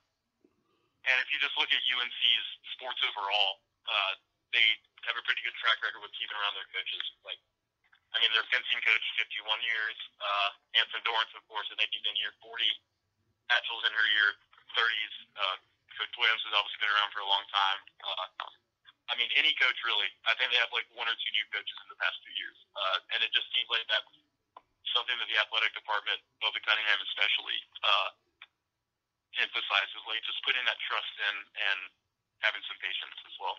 and 1.08 1.16
if 1.24 1.28
you 1.32 1.40
just 1.40 1.56
look 1.56 1.68
at 1.72 1.80
UNC's 1.80 2.46
sports 2.76 3.00
overall, 3.04 3.64
uh, 3.88 4.12
they 4.52 4.64
have 5.08 5.16
a 5.16 5.24
pretty 5.24 5.40
good 5.44 5.56
track 5.60 5.80
record 5.80 6.04
with 6.04 6.12
keeping 6.16 6.36
around 6.36 6.56
their 6.56 6.68
coaches. 6.72 7.04
Like, 7.24 7.40
I 8.12 8.16
mean, 8.24 8.32
their 8.32 8.46
fencing 8.48 8.80
coach, 8.80 9.04
51 9.20 9.60
years. 9.60 9.96
Uh, 10.16 10.48
Anson 10.80 11.02
Dorrance, 11.04 11.32
of 11.36 11.44
course, 11.44 11.68
I 11.68 11.76
think 11.76 11.92
he's 11.92 12.04
in 12.08 12.16
year 12.16 12.32
40. 12.40 12.64
Hatchell's 13.52 13.84
in 13.84 13.92
her 13.92 14.08
year 14.16 14.28
30s. 14.72 15.14
Uh, 15.36 15.56
coach 15.98 16.14
Williams 16.14 16.42
has 16.46 16.54
obviously 16.54 16.80
been 16.80 16.94
around 16.94 17.10
for 17.10 17.20
a 17.20 17.28
long 17.28 17.44
time. 17.50 17.80
Uh, 18.00 18.26
I 19.08 19.16
mean, 19.16 19.28
any 19.34 19.56
coach 19.56 19.76
really. 19.88 20.08
I 20.28 20.36
think 20.36 20.52
they 20.52 20.60
have 20.60 20.70
like 20.70 20.86
one 20.92 21.08
or 21.08 21.16
two 21.16 21.32
new 21.32 21.46
coaches 21.50 21.76
in 21.84 21.88
the 21.88 21.98
past 21.98 22.16
two 22.22 22.34
years, 22.36 22.58
uh, 22.76 22.98
and 23.16 23.24
it 23.24 23.32
just 23.32 23.48
seems 23.56 23.66
like 23.72 23.82
that's 23.88 24.12
something 24.92 25.16
that 25.16 25.28
the 25.28 25.38
athletic 25.40 25.72
department, 25.72 26.20
Bubba 26.44 26.60
Cunningham 26.64 27.00
especially, 27.02 27.58
uh, 27.82 28.08
emphasizes, 29.40 30.00
like 30.04 30.20
just 30.28 30.40
putting 30.44 30.64
that 30.68 30.76
trust 30.84 31.14
in 31.24 31.34
and 31.56 31.78
having 32.44 32.62
some 32.68 32.76
patience 32.84 33.16
as 33.24 33.34
well. 33.40 33.56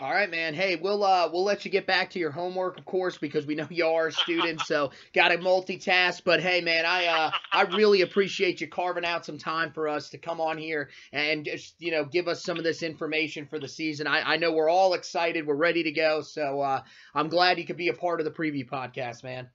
All 0.00 0.10
right, 0.10 0.28
man. 0.28 0.54
Hey, 0.54 0.74
we'll 0.74 1.04
uh 1.04 1.30
we'll 1.32 1.44
let 1.44 1.64
you 1.64 1.70
get 1.70 1.86
back 1.86 2.10
to 2.10 2.18
your 2.18 2.32
homework, 2.32 2.78
of 2.78 2.84
course, 2.84 3.16
because 3.16 3.46
we 3.46 3.54
know 3.54 3.68
you 3.70 3.86
are 3.86 4.08
a 4.08 4.12
student, 4.12 4.60
so 4.62 4.90
got 5.12 5.28
to 5.28 5.38
multitask. 5.38 6.22
But 6.24 6.42
hey, 6.42 6.60
man, 6.60 6.84
I 6.84 7.06
uh 7.06 7.30
I 7.52 7.62
really 7.76 8.00
appreciate 8.00 8.60
you 8.60 8.66
carving 8.66 9.04
out 9.04 9.24
some 9.24 9.38
time 9.38 9.70
for 9.70 9.86
us 9.86 10.10
to 10.10 10.18
come 10.18 10.40
on 10.40 10.58
here 10.58 10.90
and 11.12 11.44
just 11.44 11.76
you 11.78 11.92
know 11.92 12.04
give 12.04 12.26
us 12.26 12.42
some 12.42 12.58
of 12.58 12.64
this 12.64 12.82
information 12.82 13.46
for 13.46 13.60
the 13.60 13.68
season. 13.68 14.08
I 14.08 14.34
I 14.34 14.36
know 14.36 14.50
we're 14.50 14.68
all 14.68 14.94
excited, 14.94 15.46
we're 15.46 15.54
ready 15.54 15.84
to 15.84 15.92
go, 15.92 16.22
so 16.22 16.60
uh 16.60 16.82
I'm 17.14 17.28
glad 17.28 17.58
you 17.58 17.64
could 17.64 17.76
be 17.76 17.88
a 17.88 17.94
part 17.94 18.20
of 18.20 18.24
the 18.24 18.32
preview 18.32 18.68
podcast, 18.68 19.22
man. 19.22 19.48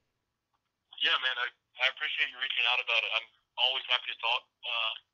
Yeah, 1.03 1.19
man, 1.19 1.35
I, 1.35 1.47
I 1.83 1.85
appreciate 1.91 2.31
you 2.31 2.39
reaching 2.39 2.63
out 2.71 2.79
about 2.79 3.03
it. 3.03 3.11
I'm 3.11 3.27
always 3.59 3.83
happy 3.91 4.07
to 4.07 4.17
talk. 4.23 4.43
Uh, 4.63 5.08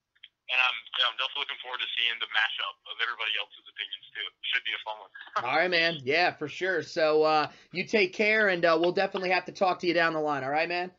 and 0.51 0.59
I'm, 0.61 0.77
yeah, 0.97 1.09
I'm 1.09 1.17
definitely 1.17 1.41
looking 1.41 1.61
forward 1.65 1.81
to 1.81 1.89
seeing 1.97 2.17
the 2.21 2.29
mashup 2.29 2.75
of 2.85 2.95
everybody 3.01 3.33
else's 3.41 3.65
opinions 3.65 4.05
too. 4.13 4.27
Should 4.53 4.65
be 4.65 4.73
a 4.77 4.81
fun 4.85 4.97
one. 5.01 5.11
All 5.49 5.57
right, 5.57 5.71
man. 5.71 5.97
Yeah, 6.05 6.37
for 6.37 6.47
sure. 6.47 6.85
So 6.85 7.23
uh 7.23 7.49
you 7.73 7.85
take 7.85 8.13
care, 8.13 8.49
and 8.49 8.63
uh, 8.63 8.77
we'll 8.79 8.93
definitely 8.93 9.31
have 9.31 9.45
to 9.45 9.51
talk 9.51 9.79
to 9.81 9.87
you 9.87 9.93
down 9.93 10.13
the 10.13 10.21
line. 10.21 10.43
All 10.43 10.53
right, 10.53 10.69
man. 10.69 10.91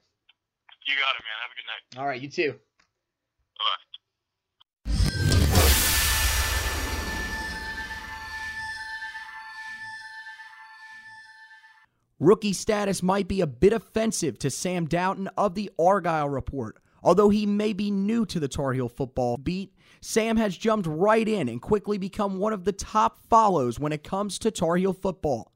You 0.86 0.94
got 0.98 1.14
it, 1.14 1.22
man. 1.22 1.36
Have 1.42 1.50
a 1.50 1.56
good 1.56 1.68
night. 1.70 1.82
All 2.00 2.06
right, 2.06 2.20
you 2.20 2.30
too. 2.30 2.58
Bye. 3.58 3.86
Rookie 12.18 12.54
status 12.54 13.02
might 13.02 13.28
be 13.28 13.42
a 13.42 13.46
bit 13.46 13.72
offensive 13.74 14.38
to 14.38 14.50
Sam 14.50 14.86
Doughton 14.86 15.28
of 15.36 15.54
the 15.54 15.70
Argyle 15.78 16.28
Report. 16.28 16.78
Although 17.02 17.28
he 17.30 17.46
may 17.46 17.72
be 17.72 17.90
new 17.90 18.26
to 18.26 18.40
the 18.40 18.48
Tar 18.48 18.72
Heel 18.72 18.88
football 18.88 19.36
beat, 19.36 19.72
Sam 20.00 20.36
has 20.36 20.56
jumped 20.56 20.86
right 20.88 21.26
in 21.26 21.48
and 21.48 21.60
quickly 21.62 21.98
become 21.98 22.38
one 22.38 22.52
of 22.52 22.64
the 22.64 22.72
top 22.72 23.18
follows 23.28 23.78
when 23.78 23.92
it 23.92 24.02
comes 24.04 24.38
to 24.40 24.50
Tar 24.50 24.76
Heel 24.76 24.92
football. 24.92 25.52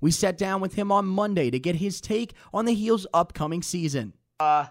We 0.00 0.10
sat 0.10 0.36
down 0.36 0.60
with 0.60 0.74
him 0.74 0.90
on 0.90 1.06
Monday 1.06 1.50
to 1.50 1.58
get 1.58 1.76
his 1.76 2.00
take 2.00 2.34
on 2.52 2.64
the 2.64 2.74
Heels' 2.74 3.06
upcoming 3.14 3.62
season. 3.62 4.14
Uh, 4.40 4.66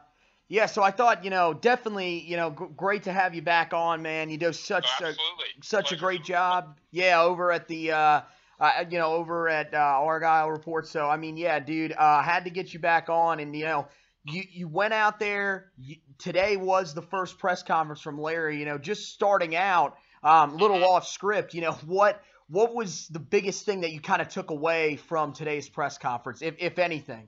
yeah, 0.49 0.65
so 0.65 0.83
I 0.83 0.91
thought, 0.91 1.23
you 1.23 1.29
know, 1.29 1.53
definitely, 1.53 2.19
you 2.19 2.35
know, 2.35 2.49
g- 2.49 2.65
great 2.75 3.03
to 3.03 3.13
have 3.13 3.33
you 3.33 3.41
back 3.41 3.71
on, 3.73 4.01
man. 4.01 4.29
You 4.29 4.37
do 4.37 4.51
such 4.51 4.85
Oh, 4.99 5.05
a, 5.05 5.07
absolutely. 5.07 5.45
such 5.63 5.91
a 5.93 5.95
great 5.95 6.25
job. 6.25 6.77
Yeah, 6.91 7.21
over 7.21 7.53
at 7.53 7.69
the, 7.69 7.91
uh, 7.93 8.21
uh, 8.59 8.83
you 8.89 8.99
know, 8.99 9.13
over 9.13 9.47
at 9.47 9.73
uh, 9.73 9.77
Argyle 9.77 10.51
Report. 10.51 10.85
So 10.85 11.07
I 11.09 11.15
mean, 11.15 11.37
yeah, 11.37 11.59
dude, 11.61 11.93
uh, 11.97 12.21
had 12.21 12.43
to 12.43 12.49
get 12.49 12.73
you 12.73 12.79
back 12.81 13.07
on, 13.09 13.39
and 13.39 13.55
you 13.55 13.63
know, 13.63 13.87
you 14.25 14.43
you 14.51 14.67
went 14.67 14.93
out 14.93 15.17
there. 15.19 15.71
You, 15.79 15.95
today 16.21 16.55
was 16.55 16.93
the 16.93 17.01
first 17.01 17.37
press 17.37 17.63
conference 17.63 18.01
from 18.01 18.21
Larry. 18.21 18.59
You 18.59 18.65
know, 18.65 18.77
just 18.77 19.11
starting 19.11 19.55
out, 19.55 19.97
um, 20.23 20.57
little 20.57 20.83
off 20.85 21.07
script. 21.07 21.53
You 21.53 21.61
know, 21.61 21.73
what 21.85 22.21
what 22.47 22.75
was 22.75 23.07
the 23.09 23.19
biggest 23.19 23.65
thing 23.65 23.81
that 23.81 23.91
you 23.91 23.99
kind 23.99 24.21
of 24.21 24.29
took 24.29 24.51
away 24.51 24.95
from 24.95 25.33
today's 25.33 25.67
press 25.67 25.97
conference, 25.97 26.41
if 26.41 26.55
if 26.59 26.77
anything? 26.79 27.27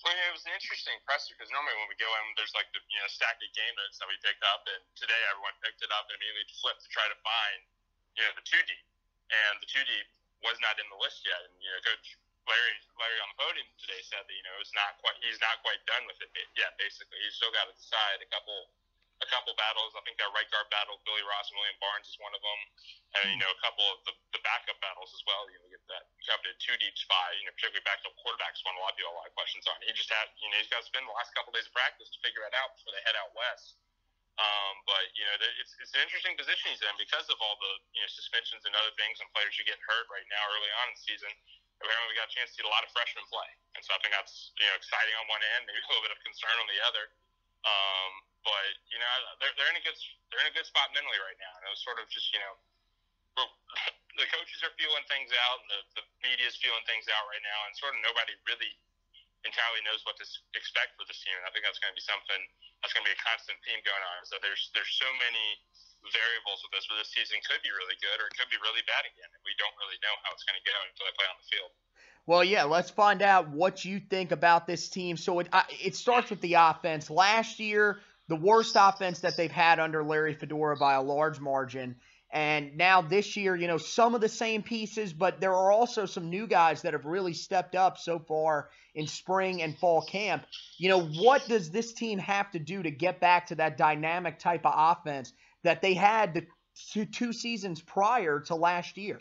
Well, 0.00 0.16
yeah, 0.16 0.32
it 0.32 0.36
was 0.36 0.48
an 0.48 0.56
interesting 0.56 0.96
presser 1.04 1.36
because 1.36 1.52
normally 1.52 1.76
when 1.76 1.92
we 1.92 1.96
go 2.00 2.08
in, 2.08 2.22
there's 2.40 2.56
like 2.56 2.68
the 2.72 2.80
you 2.88 3.00
know 3.00 3.08
stack 3.08 3.36
of 3.36 3.50
game 3.52 3.74
notes 3.76 4.00
that 4.00 4.08
we 4.08 4.16
picked 4.24 4.44
up, 4.48 4.64
and 4.64 4.80
today 4.96 5.20
everyone 5.28 5.52
picked 5.60 5.84
it 5.84 5.92
up 5.92 6.08
and 6.08 6.16
immediately 6.20 6.48
flipped 6.60 6.84
to 6.84 6.90
try 6.92 7.04
to 7.08 7.18
find 7.20 7.58
you 8.16 8.24
know 8.24 8.32
the 8.36 8.44
two 8.44 8.60
deep, 8.64 8.86
and 9.32 9.60
the 9.60 9.68
two 9.68 9.84
deep 9.84 10.08
was 10.40 10.56
not 10.64 10.80
in 10.80 10.88
the 10.88 10.98
list 11.00 11.24
yet. 11.28 11.40
And 11.44 11.52
you 11.60 11.68
know, 11.68 11.80
Coach 11.84 12.16
Larry 12.48 12.74
Larry 12.96 13.18
on 13.20 13.28
the 13.32 13.38
podium 13.40 13.68
today 13.80 14.00
said 14.04 14.24
that 14.24 14.36
you 14.36 14.44
know 14.44 14.56
it's 14.60 14.74
not 14.76 14.96
quite 15.00 15.16
he's 15.24 15.40
not 15.40 15.60
quite 15.64 15.80
done 15.84 16.04
with 16.08 16.20
it 16.20 16.30
yet. 16.56 16.76
Basically, 16.80 17.18
he's 17.24 17.36
still 17.36 17.52
got 17.52 17.68
to 17.68 17.74
decide 17.76 18.20
a 18.20 18.28
couple 18.32 18.70
a 19.20 19.28
couple 19.28 19.52
battles. 19.60 19.92
I 19.92 20.00
think 20.08 20.16
that 20.16 20.32
right 20.32 20.48
guard 20.48 20.68
battle, 20.72 20.96
Billy 21.04 21.20
Ross 21.28 21.52
and 21.52 21.60
William 21.60 21.76
Barnes 21.76 22.08
is 22.08 22.16
one 22.16 22.32
of 22.32 22.40
them, 22.40 22.60
and 23.20 23.24
you 23.36 23.38
know 23.40 23.52
a 23.52 23.60
couple 23.60 23.84
of 23.92 24.00
the, 24.08 24.14
the 24.32 24.40
backup 24.40 24.80
battles 24.80 25.12
as 25.12 25.22
well. 25.28 25.44
You 25.52 25.60
know, 25.60 25.68
get 25.68 25.84
that 25.92 26.08
coveted 26.24 26.56
two 26.56 26.76
deep 26.80 26.96
spot. 26.96 27.36
You 27.36 27.44
know, 27.44 27.52
particularly 27.52 27.84
backup 27.84 28.16
quarterbacks 28.24 28.64
one. 28.64 28.76
A 28.76 28.80
lot 28.80 28.92
of 28.92 28.96
people 28.96 29.12
have 29.12 29.20
a 29.20 29.20
lot 29.24 29.28
of 29.28 29.36
questions 29.36 29.68
on. 29.68 29.76
He 29.84 29.92
just 29.92 30.08
had 30.08 30.32
you 30.40 30.48
know 30.48 30.56
he's 30.56 30.72
got 30.72 30.80
to 30.80 30.88
spend 30.88 31.04
the 31.04 31.12
last 31.12 31.36
couple 31.36 31.52
days 31.52 31.68
of 31.68 31.76
practice 31.76 32.08
to 32.08 32.18
figure 32.24 32.44
it 32.48 32.56
out 32.56 32.72
before 32.80 32.96
they 32.96 33.04
head 33.04 33.16
out 33.20 33.30
west. 33.36 33.76
Um, 34.40 34.74
but 34.88 35.04
you 35.12 35.24
know, 35.28 35.36
it's 35.60 35.76
it's 35.84 35.92
an 35.92 36.00
interesting 36.00 36.32
position 36.40 36.72
he's 36.72 36.80
in 36.80 36.96
because 36.96 37.28
of 37.28 37.36
all 37.44 37.60
the 37.60 37.72
you 37.92 38.00
know 38.00 38.08
suspensions 38.08 38.64
and 38.64 38.72
other 38.72 38.94
things, 38.96 39.20
and 39.20 39.28
players 39.36 39.52
are 39.60 39.68
getting 39.68 39.84
hurt 39.84 40.08
right 40.08 40.24
now 40.32 40.40
early 40.56 40.72
on 40.80 40.84
in 40.88 40.94
the 40.96 41.04
season. 41.04 41.32
We 41.80 42.12
got 42.18 42.28
a 42.28 42.34
chance 42.36 42.52
to 42.52 42.60
see 42.60 42.66
a 42.66 42.68
lot 42.68 42.84
of 42.84 42.92
freshmen 42.92 43.24
play, 43.32 43.50
and 43.72 43.80
so 43.80 43.96
I 43.96 43.98
think 44.04 44.12
that's 44.12 44.52
you 44.60 44.68
know 44.68 44.76
exciting 44.76 45.16
on 45.16 45.24
one 45.32 45.40
end, 45.56 45.64
maybe 45.64 45.80
a 45.80 45.88
little 45.88 46.04
bit 46.04 46.12
of 46.12 46.20
concern 46.20 46.52
on 46.60 46.68
the 46.68 46.80
other. 46.84 47.08
Um, 47.64 48.12
but 48.44 48.72
you 48.92 49.00
know, 49.00 49.08
they're 49.40 49.54
they're 49.56 49.72
in 49.72 49.80
a 49.80 49.84
good 49.84 49.96
they're 50.28 50.44
in 50.44 50.52
a 50.52 50.56
good 50.56 50.68
spot 50.68 50.92
mentally 50.92 51.16
right 51.24 51.40
now, 51.40 51.52
and 51.56 51.62
it 51.64 51.72
was 51.72 51.80
sort 51.80 51.96
of 51.96 52.04
just 52.12 52.28
you 52.36 52.40
know, 52.40 52.54
the 54.20 54.28
coaches 54.28 54.60
are 54.60 54.72
feeling 54.76 55.04
things 55.08 55.32
out, 55.48 55.64
and 55.64 55.68
the 55.72 55.80
the 56.00 56.04
media 56.20 56.48
is 56.48 56.56
feeling 56.60 56.84
things 56.84 57.08
out 57.08 57.24
right 57.32 57.44
now, 57.44 57.58
and 57.64 57.72
sort 57.76 57.96
of 57.96 58.04
nobody 58.04 58.36
really 58.44 58.72
entirely 59.48 59.80
knows 59.88 60.04
what 60.04 60.20
to 60.20 60.26
expect 60.52 61.00
for 61.00 61.08
this 61.08 61.16
team. 61.24 61.32
And 61.40 61.48
I 61.48 61.50
think 61.52 61.64
that's 61.64 61.80
going 61.80 61.92
to 61.92 61.98
be 61.98 62.04
something 62.04 62.42
that's 62.84 62.92
going 62.92 63.04
to 63.04 63.10
be 63.12 63.16
a 63.16 63.22
constant 63.24 63.56
theme 63.64 63.80
going 63.88 64.04
on. 64.16 64.18
So 64.28 64.36
there's 64.44 64.68
there's 64.76 64.92
so 65.00 65.08
many 65.16 65.60
variables 66.08 66.64
with 66.64 66.72
this 66.72 66.88
where 66.88 66.96
this 66.96 67.12
season 67.12 67.36
could 67.44 67.60
be 67.60 67.68
really 67.68 67.96
good 68.00 68.16
or 68.16 68.32
it 68.32 68.34
could 68.34 68.48
be 68.48 68.56
really 68.64 68.80
bad 68.88 69.04
again. 69.04 69.28
And 69.28 69.42
we 69.44 69.52
don't 69.60 69.76
really 69.76 70.00
know 70.00 70.14
how 70.24 70.32
it's 70.32 70.48
going 70.48 70.56
to 70.56 70.64
go 70.64 70.76
until 70.88 71.04
they 71.04 71.14
play 71.16 71.28
on 71.28 71.36
the 71.36 71.48
field. 71.52 71.70
Well, 72.26 72.44
yeah, 72.44 72.64
let's 72.64 72.90
find 72.90 73.20
out 73.22 73.50
what 73.50 73.84
you 73.84 74.00
think 74.00 74.32
about 74.32 74.66
this 74.66 74.88
team. 74.88 75.16
So 75.16 75.40
it 75.40 75.48
it 75.82 75.96
starts 75.96 76.30
with 76.30 76.40
the 76.40 76.54
offense. 76.54 77.10
Last 77.10 77.60
year, 77.60 78.00
the 78.28 78.36
worst 78.36 78.76
offense 78.78 79.20
that 79.20 79.36
they've 79.36 79.50
had 79.50 79.80
under 79.80 80.04
Larry 80.04 80.34
Fedora 80.34 80.76
by 80.76 80.94
a 80.94 81.02
large 81.02 81.40
margin. 81.40 81.96
And 82.32 82.76
now 82.76 83.02
this 83.02 83.36
year, 83.36 83.56
you 83.56 83.66
know, 83.66 83.78
some 83.78 84.14
of 84.14 84.20
the 84.20 84.28
same 84.28 84.62
pieces, 84.62 85.12
but 85.12 85.40
there 85.40 85.52
are 85.52 85.72
also 85.72 86.06
some 86.06 86.30
new 86.30 86.46
guys 86.46 86.82
that 86.82 86.92
have 86.92 87.04
really 87.04 87.34
stepped 87.34 87.74
up 87.74 87.98
so 87.98 88.20
far 88.20 88.68
in 88.94 89.08
spring 89.08 89.62
and 89.62 89.76
fall 89.76 90.02
camp. 90.02 90.46
You 90.78 90.90
know, 90.90 91.02
what 91.02 91.46
does 91.48 91.70
this 91.70 91.92
team 91.92 92.20
have 92.20 92.50
to 92.52 92.60
do 92.60 92.82
to 92.84 92.90
get 92.90 93.18
back 93.18 93.46
to 93.48 93.56
that 93.56 93.76
dynamic 93.76 94.38
type 94.38 94.64
of 94.64 94.74
offense 94.76 95.32
that 95.64 95.82
they 95.82 95.94
had 95.94 96.34
the 96.34 96.46
two, 96.92 97.04
two 97.04 97.32
seasons 97.32 97.82
prior 97.82 98.40
to 98.40 98.54
last 98.54 98.96
year? 98.96 99.18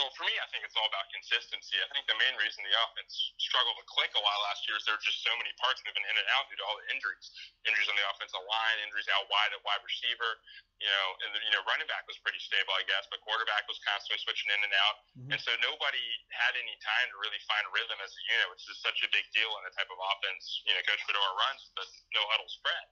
So 0.00 0.08
for 0.16 0.24
me, 0.24 0.32
I 0.40 0.48
think 0.48 0.64
it's 0.64 0.74
all 0.74 0.88
about 0.88 1.04
consistency. 1.12 1.76
I 1.76 1.86
think 1.92 2.08
the 2.08 2.16
main 2.16 2.32
reason 2.40 2.64
the 2.64 2.74
offense 2.80 3.12
struggled 3.36 3.76
to 3.76 3.84
click 3.84 4.08
a 4.16 4.22
while 4.24 4.40
last 4.48 4.64
year 4.64 4.80
is 4.80 4.88
there 4.88 4.96
were 4.96 5.04
just 5.04 5.20
so 5.20 5.30
many 5.36 5.52
parts 5.60 5.84
moving 5.84 6.00
in 6.08 6.16
and 6.16 6.28
out 6.32 6.48
due 6.48 6.56
to 6.56 6.64
all 6.64 6.80
the 6.80 6.88
injuries. 6.96 7.28
Injuries 7.68 7.92
on 7.92 7.94
the 8.00 8.06
offensive 8.08 8.40
line, 8.40 8.76
injuries 8.82 9.06
out 9.12 9.28
wide 9.28 9.52
at 9.52 9.60
wide 9.62 9.84
receiver. 9.84 10.40
You 10.80 10.90
know, 10.90 11.06
and 11.22 11.30
the, 11.36 11.40
you 11.46 11.52
know, 11.54 11.62
running 11.68 11.86
back 11.86 12.08
was 12.10 12.18
pretty 12.24 12.42
stable, 12.42 12.74
I 12.74 12.82
guess, 12.88 13.06
but 13.12 13.22
quarterback 13.22 13.68
was 13.70 13.78
constantly 13.86 14.18
switching 14.24 14.50
in 14.50 14.66
and 14.66 14.74
out, 14.82 14.96
mm-hmm. 15.14 15.30
and 15.30 15.38
so 15.38 15.54
nobody 15.62 16.02
had 16.34 16.58
any 16.58 16.74
time 16.82 17.06
to 17.14 17.16
really 17.22 17.38
find 17.46 17.62
rhythm 17.70 17.94
as 18.02 18.10
a 18.10 18.22
unit, 18.34 18.50
which 18.50 18.66
is 18.66 18.82
such 18.82 18.98
a 19.06 19.08
big 19.14 19.22
deal 19.30 19.46
in 19.46 19.62
the 19.62 19.70
type 19.78 19.86
of 19.86 19.98
offense 20.02 20.42
you 20.66 20.74
know 20.74 20.82
Coach 20.82 20.98
Fedora 21.06 21.38
runs, 21.38 21.70
the 21.78 21.86
no 22.18 22.26
huddle 22.34 22.50
spread. 22.50 22.82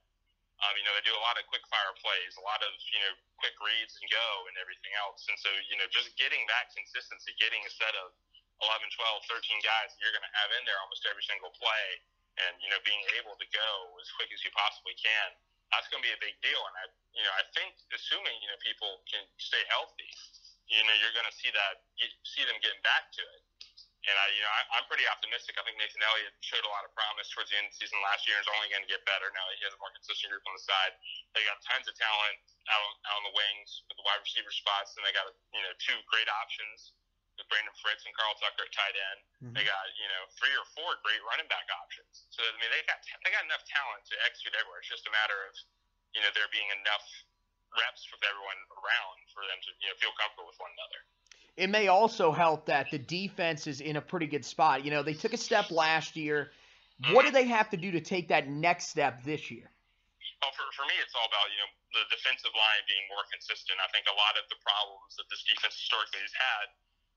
Um, 0.61 0.73
you 0.77 0.85
know, 0.85 0.93
they 0.93 1.01
do 1.01 1.17
a 1.17 1.23
lot 1.25 1.41
of 1.41 1.43
quick 1.49 1.65
fire 1.73 1.93
plays, 1.97 2.37
a 2.37 2.45
lot 2.45 2.61
of, 2.61 2.69
you 2.93 3.01
know, 3.01 3.13
quick 3.41 3.57
reads 3.57 3.97
and 3.97 4.05
go 4.13 4.27
and 4.45 4.53
everything 4.61 4.93
else. 5.01 5.25
And 5.25 5.37
so, 5.41 5.49
you 5.69 5.77
know, 5.81 5.89
just 5.89 6.13
getting 6.21 6.45
that 6.53 6.69
consistency, 6.77 7.33
getting 7.41 7.65
a 7.65 7.71
set 7.73 7.97
of 7.97 8.13
11, 8.61 8.85
12, 8.93 9.25
13 9.25 9.57
guys 9.65 9.89
that 9.89 9.97
you're 10.05 10.13
going 10.13 10.25
to 10.25 10.35
have 10.37 10.53
in 10.53 10.61
there 10.69 10.77
almost 10.85 11.01
every 11.09 11.25
single 11.25 11.49
play 11.57 11.85
and, 12.45 12.53
you 12.61 12.69
know, 12.69 12.77
being 12.85 13.01
able 13.17 13.33
to 13.41 13.47
go 13.49 13.69
as 13.97 14.07
quick 14.15 14.29
as 14.29 14.39
you 14.45 14.53
possibly 14.53 14.93
can, 15.01 15.33
that's 15.73 15.89
going 15.89 16.03
to 16.03 16.07
be 16.07 16.13
a 16.13 16.21
big 16.21 16.37
deal. 16.45 16.61
And 16.69 16.75
I, 16.77 16.85
you 17.17 17.23
know, 17.25 17.33
I 17.35 17.43
think 17.57 17.73
assuming, 17.89 18.37
you 18.39 18.49
know, 18.53 18.59
people 18.61 19.01
can 19.09 19.25
stay 19.41 19.65
healthy, 19.71 20.13
you 20.69 20.79
know, 20.85 20.95
you're 21.01 21.15
going 21.17 21.27
to 21.27 21.35
see 21.35 21.51
that, 21.51 21.83
see 22.23 22.45
them 22.45 22.55
getting 22.63 22.79
back 22.85 23.11
to 23.17 23.23
it. 23.23 23.41
And 24.01 24.17
I, 24.17 24.25
you 24.33 24.41
know, 24.41 24.49
I, 24.49 24.81
I'm 24.81 24.85
pretty 24.89 25.05
optimistic. 25.05 25.61
I 25.61 25.63
think 25.65 25.77
Nathan 25.77 26.01
Elliott 26.01 26.33
showed 26.41 26.65
a 26.65 26.71
lot 26.73 26.81
of 26.81 26.91
promise 26.97 27.29
towards 27.29 27.53
the 27.53 27.61
end 27.61 27.69
of 27.69 27.73
the 27.77 27.85
season 27.85 28.01
last 28.01 28.25
year 28.25 28.33
and 28.33 28.41
is 28.41 28.49
only 28.49 28.65
going 28.73 28.81
to 28.81 28.89
get 28.89 29.05
better 29.05 29.29
now 29.29 29.45
that 29.45 29.61
he 29.61 29.63
has 29.69 29.77
a 29.77 29.81
more 29.81 29.93
consistent 29.93 30.33
group 30.33 30.41
on 30.49 30.57
the 30.57 30.65
side. 30.65 30.97
They 31.37 31.45
got 31.45 31.61
tons 31.61 31.85
of 31.85 31.93
talent 31.93 32.41
out, 32.73 32.81
out 33.13 33.21
on 33.21 33.25
the 33.29 33.35
wings 33.37 33.85
with 33.85 34.01
the 34.01 34.05
wide 34.09 34.25
receiver 34.25 34.49
spots, 34.49 34.97
and 34.97 35.05
they 35.05 35.13
got, 35.13 35.29
you 35.53 35.61
know, 35.61 35.73
two 35.77 35.93
great 36.09 36.25
options 36.33 36.97
with 37.37 37.45
Brandon 37.45 37.73
Fritts 37.77 38.01
and 38.09 38.13
Carl 38.17 38.33
Tucker 38.41 38.65
at 38.65 38.73
tight 38.73 38.97
end. 38.97 39.19
Mm-hmm. 39.21 39.53
They 39.61 39.65
got, 39.69 39.85
you 40.01 40.09
know, 40.09 40.23
three 40.33 40.53
or 40.57 40.65
four 40.73 40.97
great 41.05 41.21
running 41.29 41.45
back 41.45 41.69
options. 41.69 42.25
So 42.33 42.41
I 42.41 42.57
mean, 42.57 42.73
they 42.73 42.81
got 42.89 43.05
they 43.21 43.29
got 43.29 43.45
enough 43.45 43.61
talent 43.69 44.01
to 44.09 44.17
execute 44.25 44.57
everywhere. 44.57 44.81
It's 44.81 44.89
just 44.89 45.05
a 45.05 45.13
matter 45.13 45.37
of, 45.45 45.53
you 46.17 46.25
know, 46.25 46.33
there 46.33 46.49
being 46.49 46.73
enough 46.81 47.05
reps 47.77 48.09
with 48.09 48.25
everyone 48.25 48.59
around 48.81 49.17
for 49.29 49.45
them 49.45 49.61
to, 49.61 49.69
you 49.79 49.87
know, 49.93 49.95
feel 50.01 50.11
comfortable 50.17 50.49
with 50.49 50.59
one 50.59 50.73
another 50.73 51.05
it 51.57 51.69
may 51.69 51.87
also 51.87 52.31
help 52.31 52.65
that 52.67 52.87
the 52.91 52.99
defense 52.99 53.67
is 53.67 53.81
in 53.81 53.97
a 53.97 54.01
pretty 54.01 54.27
good 54.27 54.45
spot. 54.45 54.85
You 54.85 54.91
know, 54.91 55.03
they 55.03 55.13
took 55.13 55.33
a 55.33 55.41
step 55.41 55.71
last 55.71 56.15
year. 56.15 56.51
What 57.11 57.25
do 57.25 57.31
they 57.31 57.49
have 57.49 57.69
to 57.73 57.77
do 57.77 57.91
to 57.91 58.01
take 58.01 58.29
that 58.29 58.47
next 58.47 58.93
step 58.93 59.25
this 59.25 59.49
year? 59.49 59.67
Well, 60.41 60.53
for, 60.53 60.65
for 60.73 60.85
me, 60.89 60.95
it's 61.01 61.13
all 61.13 61.25
about, 61.29 61.49
you 61.53 61.59
know, 61.61 61.69
the 62.01 62.03
defensive 62.09 62.53
line 62.53 62.81
being 62.89 63.05
more 63.09 63.25
consistent. 63.29 63.77
I 63.81 63.89
think 63.93 64.09
a 64.09 64.17
lot 64.17 64.37
of 64.37 64.45
the 64.49 64.57
problems 64.61 65.17
that 65.17 65.29
this 65.29 65.45
defense 65.45 65.77
historically 65.77 66.21
has 66.23 66.33
had, 66.33 66.65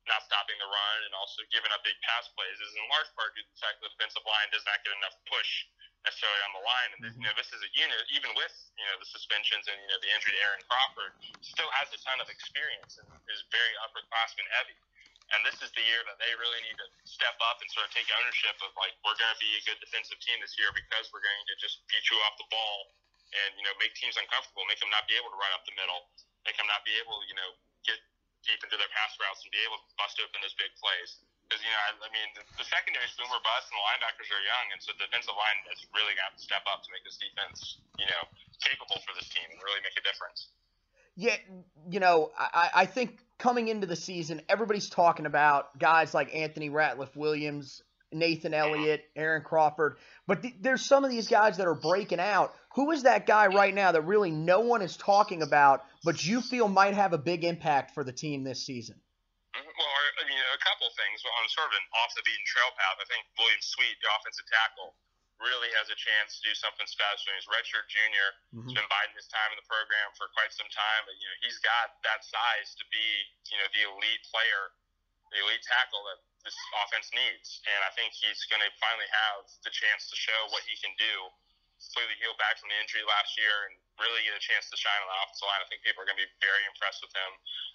not 0.04 0.20
stopping 0.24 0.56
the 0.60 0.68
run 0.68 0.98
and 1.08 1.12
also 1.16 1.40
giving 1.48 1.72
up 1.72 1.80
big 1.84 1.96
pass 2.04 2.28
plays, 2.36 2.58
is 2.60 2.72
in 2.76 2.84
large 2.92 3.08
part 3.16 3.32
due 3.32 3.44
to 3.44 3.48
the 3.48 3.60
fact 3.60 3.80
that 3.80 3.88
the 3.88 3.96
defensive 3.96 4.24
line 4.28 4.48
does 4.52 4.64
not 4.68 4.76
get 4.84 4.92
enough 5.00 5.16
push 5.24 5.68
necessarily 6.04 6.42
on 6.44 6.52
the 6.52 6.64
line. 6.64 6.90
And 6.94 7.00
mm-hmm. 7.00 7.20
you 7.20 7.26
know, 7.26 7.36
this 7.36 7.50
is 7.50 7.60
a 7.64 7.70
unit, 7.74 8.04
even 8.12 8.30
with 8.36 8.54
you 8.76 8.86
know 8.86 8.96
the 9.00 9.08
suspensions 9.08 9.66
and 9.66 9.76
you 9.80 9.88
know 9.88 10.00
the 10.04 10.12
injury 10.12 10.36
to 10.36 10.40
Aaron 10.44 10.62
Crawford, 10.68 11.12
still 11.40 11.68
has 11.80 11.90
a 11.90 11.98
ton 12.04 12.20
of 12.20 12.28
experience 12.28 13.00
and 13.00 13.08
is 13.32 13.42
very 13.50 13.74
upperclassman 13.88 14.46
heavy. 14.54 14.76
And 15.32 15.40
this 15.40 15.56
is 15.64 15.72
the 15.72 15.80
year 15.80 16.04
that 16.04 16.20
they 16.20 16.28
really 16.36 16.60
need 16.68 16.76
to 16.76 16.88
step 17.08 17.34
up 17.48 17.56
and 17.64 17.68
sort 17.72 17.88
of 17.88 17.92
take 17.96 18.04
ownership 18.20 18.54
of 18.60 18.76
like 18.76 18.92
we're 19.00 19.16
going 19.16 19.32
to 19.32 19.40
be 19.40 19.56
a 19.56 19.62
good 19.64 19.80
defensive 19.80 20.20
team 20.20 20.36
this 20.44 20.52
year 20.60 20.68
because 20.76 21.08
we're 21.16 21.24
going 21.24 21.44
to 21.48 21.56
just 21.56 21.80
beat 21.88 22.04
you 22.12 22.20
off 22.28 22.36
the 22.36 22.44
ball 22.52 22.92
and 23.32 23.50
you 23.56 23.64
know 23.64 23.72
make 23.80 23.96
teams 23.96 24.20
uncomfortable, 24.20 24.68
make 24.68 24.78
them 24.78 24.92
not 24.92 25.08
be 25.08 25.16
able 25.16 25.32
to 25.32 25.38
run 25.40 25.50
up 25.56 25.64
the 25.64 25.74
middle, 25.74 26.12
make 26.44 26.60
them 26.60 26.68
not 26.68 26.84
be 26.84 26.92
able 27.00 27.16
to 27.18 27.24
you 27.24 27.36
know 27.40 27.50
get 27.88 27.96
deep 28.44 28.60
into 28.60 28.76
their 28.76 28.92
pass 28.92 29.16
routes 29.16 29.40
and 29.40 29.50
be 29.50 29.60
able 29.64 29.80
to 29.80 29.88
bust 29.96 30.20
open 30.20 30.38
those 30.44 30.54
big 30.60 30.70
plays. 30.76 31.24
Because 31.46 31.60
you 31.60 31.70
know, 31.70 31.82
I, 31.84 31.90
I 32.06 32.10
mean, 32.10 32.28
the, 32.34 32.42
the 32.56 32.66
secondary 32.66 33.04
is 33.04 33.14
boomer 33.20 33.40
bust, 33.44 33.68
and 33.68 33.76
the 33.76 33.84
linebackers 33.84 34.28
are 34.32 34.42
young, 34.42 34.66
and 34.72 34.80
so 34.80 34.96
the 34.96 35.04
defensive 35.06 35.36
line 35.36 35.58
has 35.68 35.80
really 35.92 36.16
got 36.16 36.32
to 36.34 36.40
step 36.40 36.64
up 36.66 36.80
to 36.82 36.88
make 36.90 37.04
this 37.04 37.20
defense, 37.20 37.78
you 38.00 38.08
know, 38.08 38.22
capable 38.64 38.98
for 39.04 39.12
this 39.14 39.28
team 39.28 39.44
and 39.52 39.60
really 39.60 39.84
make 39.84 39.94
a 40.00 40.04
difference. 40.04 40.48
Yeah, 41.16 41.36
you 41.90 42.00
know, 42.00 42.32
I, 42.36 42.70
I 42.74 42.86
think 42.86 43.18
coming 43.38 43.68
into 43.68 43.86
the 43.86 43.96
season, 43.96 44.42
everybody's 44.48 44.88
talking 44.90 45.26
about 45.26 45.78
guys 45.78 46.12
like 46.12 46.34
Anthony 46.34 46.70
Ratliff 46.70 47.14
Williams, 47.14 47.82
Nathan 48.12 48.54
Elliott, 48.54 49.04
Aaron 49.14 49.42
Crawford, 49.42 49.96
but 50.26 50.42
th- 50.42 50.54
there's 50.60 50.84
some 50.84 51.04
of 51.04 51.10
these 51.10 51.28
guys 51.28 51.58
that 51.58 51.66
are 51.66 51.74
breaking 51.74 52.20
out. 52.20 52.52
Who 52.74 52.90
is 52.90 53.04
that 53.04 53.26
guy 53.26 53.46
right 53.48 53.74
now 53.74 53.92
that 53.92 54.02
really 54.02 54.30
no 54.30 54.60
one 54.60 54.82
is 54.82 54.96
talking 54.96 55.42
about, 55.42 55.84
but 56.04 56.24
you 56.24 56.40
feel 56.40 56.66
might 56.68 56.94
have 56.94 57.12
a 57.12 57.18
big 57.18 57.44
impact 57.44 57.94
for 57.94 58.02
the 58.02 58.12
team 58.12 58.42
this 58.42 58.64
season? 58.64 58.96
I 60.20 60.24
mean, 60.28 60.38
a 60.38 60.62
couple 60.62 60.86
things. 60.94 61.22
On 61.24 61.44
sort 61.50 61.70
of 61.70 61.74
an 61.74 61.86
off 61.98 62.12
the 62.14 62.22
beaten 62.22 62.46
trail 62.46 62.70
path, 62.78 62.98
I 63.02 63.06
think 63.10 63.26
William 63.38 63.62
Sweet, 63.62 63.96
the 63.98 64.10
offensive 64.14 64.46
tackle, 64.46 64.94
really 65.42 65.70
has 65.74 65.90
a 65.90 65.98
chance 65.98 66.38
to 66.38 66.40
do 66.46 66.54
something 66.54 66.86
special. 66.86 67.34
He's 67.34 67.50
redshirt 67.50 67.90
junior. 67.90 68.28
Mm-hmm. 68.54 68.70
He's 68.70 68.76
been 68.78 68.90
biding 68.90 69.16
his 69.18 69.26
time 69.26 69.50
in 69.50 69.58
the 69.58 69.66
program 69.66 70.14
for 70.14 70.30
quite 70.30 70.54
some 70.54 70.70
time, 70.70 71.02
but 71.06 71.16
you 71.18 71.26
know 71.26 71.36
he's 71.42 71.58
got 71.60 71.98
that 72.06 72.22
size 72.22 72.78
to 72.78 72.84
be 72.94 73.06
you 73.50 73.58
know 73.58 73.68
the 73.74 73.82
elite 73.90 74.24
player, 74.30 74.72
the 75.34 75.42
elite 75.42 75.64
tackle 75.66 76.06
that 76.06 76.22
this 76.46 76.54
offense 76.84 77.08
needs. 77.10 77.64
And 77.66 77.80
I 77.82 77.90
think 77.96 78.14
he's 78.14 78.44
going 78.46 78.60
to 78.62 78.70
finally 78.78 79.08
have 79.10 79.48
the 79.64 79.72
chance 79.72 80.06
to 80.12 80.16
show 80.16 80.38
what 80.52 80.62
he 80.68 80.76
can 80.78 80.92
do 81.00 81.14
completely 81.88 82.16
healed 82.20 82.38
back 82.40 82.56
from 82.58 82.72
the 82.72 82.78
injury 82.80 83.04
last 83.04 83.36
year 83.36 83.70
and 83.70 83.76
really 84.00 84.24
get 84.26 84.34
a 84.34 84.42
chance 84.42 84.66
to 84.72 84.76
shine 84.76 85.00
on 85.04 85.08
the 85.08 85.18
offensive 85.22 85.46
line. 85.46 85.62
I 85.62 85.68
think 85.70 85.80
people 85.86 86.02
are 86.02 86.08
going 86.08 86.18
to 86.18 86.24
be 86.24 86.32
very 86.42 86.64
impressed 86.66 87.04
with 87.04 87.12
him 87.14 87.30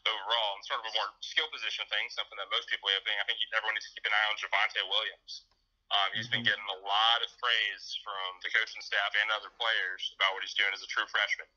overall. 0.10 0.58
And 0.58 0.64
sort 0.66 0.84
of 0.84 0.90
a 0.90 0.94
more 0.98 1.10
skill 1.24 1.48
position 1.54 1.88
thing, 1.88 2.10
something 2.12 2.36
that 2.36 2.50
most 2.52 2.68
people 2.68 2.92
have 2.92 3.06
been. 3.08 3.16
I 3.22 3.26
think 3.30 3.40
everyone 3.56 3.78
needs 3.78 3.88
to 3.88 3.94
keep 3.96 4.06
an 4.10 4.14
eye 4.14 4.28
on 4.28 4.36
Javonte 4.36 4.82
Williams. 4.90 5.48
Um, 5.90 6.10
he's 6.14 6.30
been 6.30 6.46
mm-hmm. 6.46 6.54
getting 6.54 6.70
a 6.70 6.80
lot 6.86 7.20
of 7.26 7.34
praise 7.42 7.98
from 8.06 8.38
the 8.46 8.54
coaching 8.54 8.82
staff 8.86 9.10
and 9.18 9.26
other 9.34 9.50
players 9.58 10.14
about 10.22 10.38
what 10.38 10.46
he's 10.46 10.54
doing 10.54 10.70
as 10.70 10.86
a 10.86 10.90
true 10.90 11.08
freshman. 11.10 11.50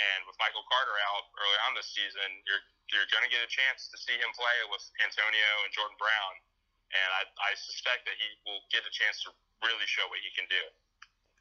And 0.00 0.20
with 0.24 0.36
Michael 0.40 0.64
Carter 0.72 0.96
out 1.12 1.28
early 1.36 1.60
on 1.68 1.76
this 1.76 1.88
season, 1.92 2.28
you're 2.48 2.64
you're 2.94 3.08
going 3.10 3.26
to 3.26 3.32
get 3.32 3.42
a 3.42 3.50
chance 3.50 3.90
to 3.90 3.98
see 3.98 4.14
him 4.14 4.30
play 4.38 4.58
with 4.70 4.80
Antonio 5.02 5.50
and 5.66 5.70
Jordan 5.74 5.98
Brown. 5.98 6.32
And 6.94 7.10
I, 7.18 7.22
I 7.42 7.52
suspect 7.58 8.06
that 8.06 8.14
he 8.14 8.28
will 8.46 8.62
get 8.70 8.86
a 8.86 8.92
chance 8.94 9.26
to 9.26 9.34
really 9.66 9.88
show 9.90 10.06
what 10.06 10.22
he 10.22 10.30
can 10.38 10.46
do. 10.46 10.62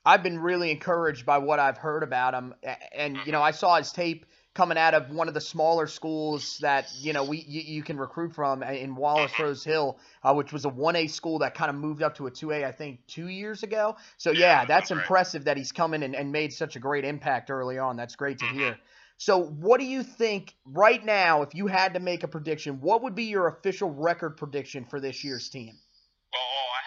I've 0.06 0.24
been 0.24 0.40
really 0.40 0.72
encouraged 0.72 1.26
by 1.26 1.40
what 1.40 1.60
I've 1.60 1.78
heard 1.78 2.04
about 2.04 2.34
him, 2.34 2.54
and 2.94 3.18
you 3.26 3.32
know 3.32 3.42
I 3.42 3.52
saw 3.52 3.78
his 3.78 3.92
tape 3.92 4.26
coming 4.54 4.78
out 4.78 4.94
of 4.94 5.10
one 5.10 5.28
of 5.28 5.34
the 5.34 5.42
smaller 5.42 5.88
schools 5.88 6.60
that 6.62 6.88
you 7.00 7.12
know 7.12 7.24
we 7.24 7.44
you, 7.48 7.62
you 7.62 7.84
can 7.84 7.98
recruit 7.98 8.34
from 8.34 8.64
in 8.64 8.96
Wallace 8.96 9.32
Rose 9.40 9.64
Hill, 9.64 9.98
uh, 10.24 10.34
which 10.34 10.54
was 10.54 10.66
a 10.66 10.70
one 10.70 10.96
A 10.96 11.08
school 11.08 11.40
that 11.40 11.56
kind 11.56 11.70
of 11.70 11.76
moved 11.76 12.04
up 12.04 12.16
to 12.18 12.28
a 12.28 12.32
two 12.32 12.52
A 12.52 12.66
I 12.66 12.72
think 12.72 13.00
two 13.08 13.28
years 13.28 13.64
ago. 13.64 13.98
So 14.18 14.32
yeah, 14.32 14.66
that's 14.66 14.92
impressive 14.92 15.46
that 15.46 15.58
he's 15.58 15.72
coming 15.72 16.04
and, 16.04 16.16
and 16.16 16.32
made 16.32 16.54
such 16.54 16.76
a 16.76 16.80
great 16.80 17.04
impact 17.04 17.50
early 17.50 17.80
on. 17.80 17.98
That's 17.98 18.16
great 18.16 18.40
to 18.40 18.46
hear. 18.46 18.78
So 19.18 19.42
what 19.44 19.80
do 19.80 19.86
you 19.86 20.04
think 20.04 20.56
right 20.66 21.04
now, 21.04 21.42
if 21.42 21.56
you 21.56 21.68
had 21.68 21.94
to 21.94 22.00
make 22.00 22.24
a 22.24 22.28
prediction, 22.28 22.82
what 22.82 23.04
would 23.04 23.16
be 23.16 23.26
your 23.26 23.48
official 23.48 23.90
record 23.90 24.38
prediction 24.38 24.86
for 24.86 25.00
this 25.00 25.24
year's 25.24 25.50
team? 25.50 25.78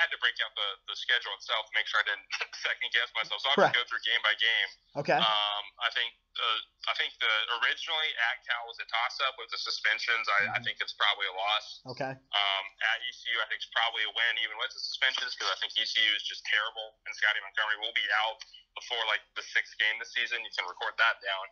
Had 0.08 0.16
to 0.16 0.20
break 0.24 0.40
out 0.40 0.56
the, 0.56 0.68
the 0.88 0.96
schedule 0.96 1.36
itself 1.36 1.68
to 1.68 1.72
make 1.76 1.84
sure 1.84 2.00
I 2.00 2.08
didn't 2.08 2.24
second 2.64 2.88
guess 2.96 3.12
myself. 3.12 3.44
So 3.44 3.52
I'll 3.52 3.68
just 3.68 3.76
go 3.76 3.84
through 3.84 4.00
game 4.08 4.22
by 4.24 4.32
game. 4.40 4.68
Okay. 5.04 5.20
Um, 5.20 5.64
I 5.84 5.92
think 5.92 6.16
uh, 6.40 6.60
I 6.88 6.94
think 6.96 7.12
the 7.20 7.34
originally 7.60 8.10
at 8.16 8.40
Cal 8.48 8.64
was 8.64 8.80
a 8.80 8.88
toss 8.88 9.20
up 9.28 9.36
with 9.36 9.52
the 9.52 9.60
suspensions. 9.60 10.24
I, 10.24 10.48
mm-hmm. 10.48 10.56
I 10.56 10.58
think 10.64 10.80
it's 10.80 10.96
probably 10.96 11.28
a 11.28 11.36
loss. 11.36 11.66
Okay. 11.92 12.12
Um, 12.16 12.64
at 12.80 12.98
ECU, 13.04 13.36
I 13.44 13.46
think 13.52 13.60
it's 13.60 13.72
probably 13.76 14.08
a 14.08 14.12
win 14.16 14.34
even 14.40 14.56
with 14.56 14.72
the 14.72 14.80
suspensions 14.80 15.36
because 15.36 15.52
I 15.52 15.56
think 15.60 15.76
ECU 15.76 16.10
is 16.16 16.24
just 16.24 16.40
terrible 16.48 16.96
and 17.04 17.12
Scotty 17.12 17.44
Montgomery 17.44 17.78
will 17.84 17.92
be 17.92 18.06
out 18.24 18.40
before 18.72 19.02
like 19.12 19.20
the 19.36 19.44
sixth 19.44 19.76
game 19.76 20.00
this 20.00 20.16
season. 20.16 20.40
You 20.40 20.52
can 20.56 20.64
record 20.64 20.96
that 20.96 21.20
down. 21.20 21.46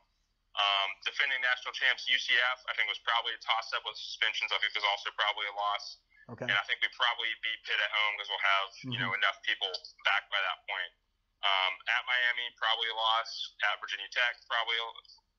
Um, 0.56 0.88
defending 1.04 1.36
national 1.44 1.76
champs 1.76 2.08
UCF, 2.08 2.58
I 2.64 2.72
think 2.72 2.88
was 2.88 3.02
probably 3.04 3.36
a 3.36 3.40
toss 3.44 3.68
up 3.76 3.84
with 3.84 3.92
suspensions. 4.00 4.48
I 4.48 4.56
think 4.56 4.72
there's 4.72 4.88
also 4.88 5.12
probably 5.12 5.44
a 5.44 5.52
loss. 5.52 6.00
Okay. 6.26 6.46
And 6.50 6.58
I 6.58 6.64
think 6.66 6.82
we 6.82 6.90
probably 6.98 7.30
beat 7.38 7.60
Pitt 7.62 7.78
at 7.78 7.92
home 7.94 8.12
because 8.18 8.28
we'll 8.30 8.46
have 8.46 8.68
mm-hmm. 8.74 8.90
you 8.90 8.98
know 8.98 9.14
mm-hmm. 9.14 9.22
enough 9.22 9.38
people 9.46 9.70
back 10.02 10.26
by 10.26 10.40
that 10.42 10.58
point. 10.66 10.92
Um, 11.46 11.72
at 11.86 12.02
Miami, 12.08 12.46
probably 12.58 12.90
a 12.90 12.96
loss. 12.98 13.30
At 13.62 13.78
Virginia 13.78 14.10
Tech, 14.10 14.34
probably. 14.50 14.74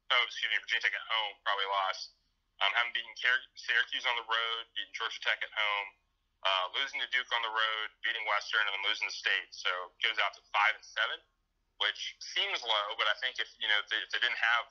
Oh, 0.08 0.24
excuse 0.24 0.48
me, 0.48 0.58
Virginia 0.64 0.88
Tech 0.88 0.96
at 0.96 1.08
home, 1.12 1.36
probably 1.44 1.68
a 1.68 1.74
loss. 1.74 2.16
Um, 2.64 2.72
having 2.74 2.96
beaten 2.96 3.14
Syracuse 3.54 4.08
on 4.08 4.16
the 4.16 4.26
road, 4.26 4.62
beating 4.74 4.96
Georgia 4.96 5.20
Tech 5.22 5.38
at 5.44 5.52
home, 5.52 5.88
uh, 6.48 6.66
losing 6.80 7.04
to 7.04 7.10
Duke 7.12 7.30
on 7.36 7.44
the 7.44 7.52
road, 7.52 7.88
beating 8.02 8.24
Western, 8.24 8.64
and 8.66 8.74
then 8.74 8.84
losing 8.88 9.12
to 9.12 9.14
State. 9.14 9.52
So 9.52 9.70
it 9.94 10.02
goes 10.02 10.18
out 10.24 10.34
to 10.40 10.42
five 10.56 10.74
and 10.74 10.86
seven, 10.88 11.20
which 11.84 12.16
seems 12.24 12.64
low, 12.64 12.88
but 12.96 13.06
I 13.12 13.16
think 13.20 13.38
if 13.38 13.52
you 13.60 13.68
know 13.68 13.78
if 13.84 13.92
they, 13.92 14.00
if 14.00 14.10
they 14.16 14.22
didn't 14.24 14.40
have 14.40 14.66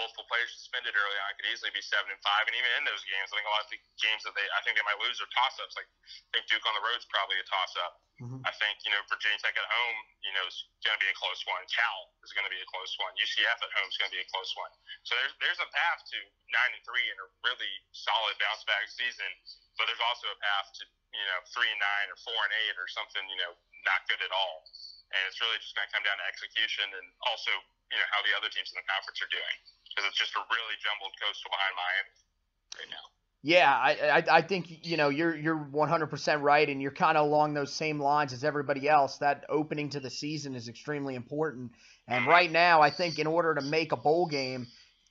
multiple 0.00 0.24
players 0.28 0.48
suspended 0.56 0.96
early 0.96 1.18
on. 1.20 1.26
It 1.32 1.36
could 1.40 1.50
easily 1.52 1.72
be 1.72 1.84
seven 1.84 2.08
and 2.08 2.20
five, 2.24 2.48
and 2.48 2.54
even 2.56 2.70
in 2.80 2.84
those 2.88 3.04
games, 3.04 3.28
I 3.32 3.36
think 3.36 3.46
a 3.48 3.52
lot 3.52 3.64
of 3.64 3.70
the 3.72 3.80
games 4.00 4.22
that 4.24 4.32
they, 4.32 4.46
I 4.56 4.60
think 4.64 4.80
they 4.80 4.86
might 4.88 5.00
lose 5.04 5.20
are 5.20 5.28
toss-ups. 5.36 5.76
Like 5.76 5.88
I 5.88 6.40
think 6.40 6.48
Duke 6.48 6.64
on 6.64 6.74
the 6.76 6.84
road 6.84 6.96
is 6.96 7.08
probably 7.12 7.36
a 7.36 7.46
toss-up. 7.46 8.00
Mhm. 8.22 8.38
I 8.46 8.52
think 8.54 8.78
you 8.86 8.92
know 8.94 9.02
Virginia 9.10 9.34
Tech 9.42 9.56
at 9.58 9.66
home, 9.66 9.98
you 10.22 10.32
know, 10.32 10.44
is 10.46 10.62
going 10.86 10.94
to 10.94 11.02
be 11.02 11.10
a 11.10 11.16
close 11.18 11.42
one. 11.44 11.64
Cal 11.66 12.14
is 12.22 12.30
going 12.32 12.46
to 12.46 12.52
be 12.54 12.60
a 12.60 12.68
close 12.70 12.94
one. 13.02 13.10
UCF 13.18 13.58
at 13.58 13.72
home 13.74 13.88
is 13.90 13.96
going 13.98 14.10
to 14.12 14.16
be 14.16 14.22
a 14.22 14.30
close 14.30 14.52
one. 14.54 14.70
So 15.02 15.18
there's 15.18 15.34
there's 15.42 15.58
a 15.58 15.68
path 15.74 16.00
to 16.14 16.18
nine 16.54 16.70
and 16.76 16.82
three 16.86 17.02
and 17.10 17.18
a 17.18 17.26
really 17.42 17.72
solid 17.90 18.38
bounce 18.38 18.62
back 18.64 18.86
season, 18.88 19.26
but 19.76 19.90
there's 19.90 20.02
also 20.06 20.30
a 20.30 20.38
path 20.38 20.70
to 20.78 20.82
you 20.86 21.26
know 21.34 21.40
three 21.50 21.68
and 21.68 21.80
nine 21.82 22.08
or 22.14 22.18
four 22.22 22.36
and 22.36 22.52
eight 22.64 22.76
or 22.78 22.86
something 22.88 23.26
you 23.26 23.36
know 23.42 23.58
not 23.84 24.06
good 24.06 24.22
at 24.22 24.30
all. 24.30 24.64
And 25.12 25.20
it's 25.28 25.40
really 25.42 25.58
just 25.60 25.74
going 25.76 25.84
to 25.84 25.92
come 25.92 26.04
down 26.06 26.16
to 26.16 26.24
execution 26.30 26.88
and 26.94 27.06
also 27.26 27.50
you 27.90 27.98
know 27.98 28.08
how 28.14 28.22
the 28.22 28.32
other 28.38 28.48
teams 28.48 28.70
in 28.70 28.78
the 28.78 28.86
conference 28.86 29.18
are 29.20 29.28
doing 29.34 29.56
because 29.94 30.08
it's 30.08 30.18
just 30.18 30.34
a 30.34 30.42
really 30.48 30.76
jumbled 30.80 31.12
coastal 31.20 31.50
behind 31.52 31.74
Miami 31.76 32.12
right 32.80 32.90
now. 32.90 33.06
Yeah, 33.44 33.72
I, 33.72 34.20
I 34.20 34.36
I 34.38 34.42
think 34.42 34.86
you 34.86 34.96
know 34.96 35.08
you're 35.08 35.36
you're 35.36 35.56
100% 35.56 36.42
right, 36.42 36.68
and 36.68 36.80
you're 36.80 36.92
kind 36.92 37.18
of 37.18 37.26
along 37.26 37.54
those 37.54 37.72
same 37.72 38.00
lines 38.00 38.32
as 38.32 38.44
everybody 38.44 38.88
else. 38.88 39.18
That 39.18 39.44
opening 39.48 39.90
to 39.90 40.00
the 40.00 40.10
season 40.10 40.54
is 40.54 40.68
extremely 40.68 41.16
important, 41.16 41.72
and 42.06 42.26
right 42.26 42.50
now 42.50 42.80
I 42.80 42.90
think 42.90 43.18
in 43.18 43.26
order 43.26 43.56
to 43.56 43.60
make 43.60 43.90
a 43.90 43.96
bowl 43.96 44.26
game, 44.26 44.68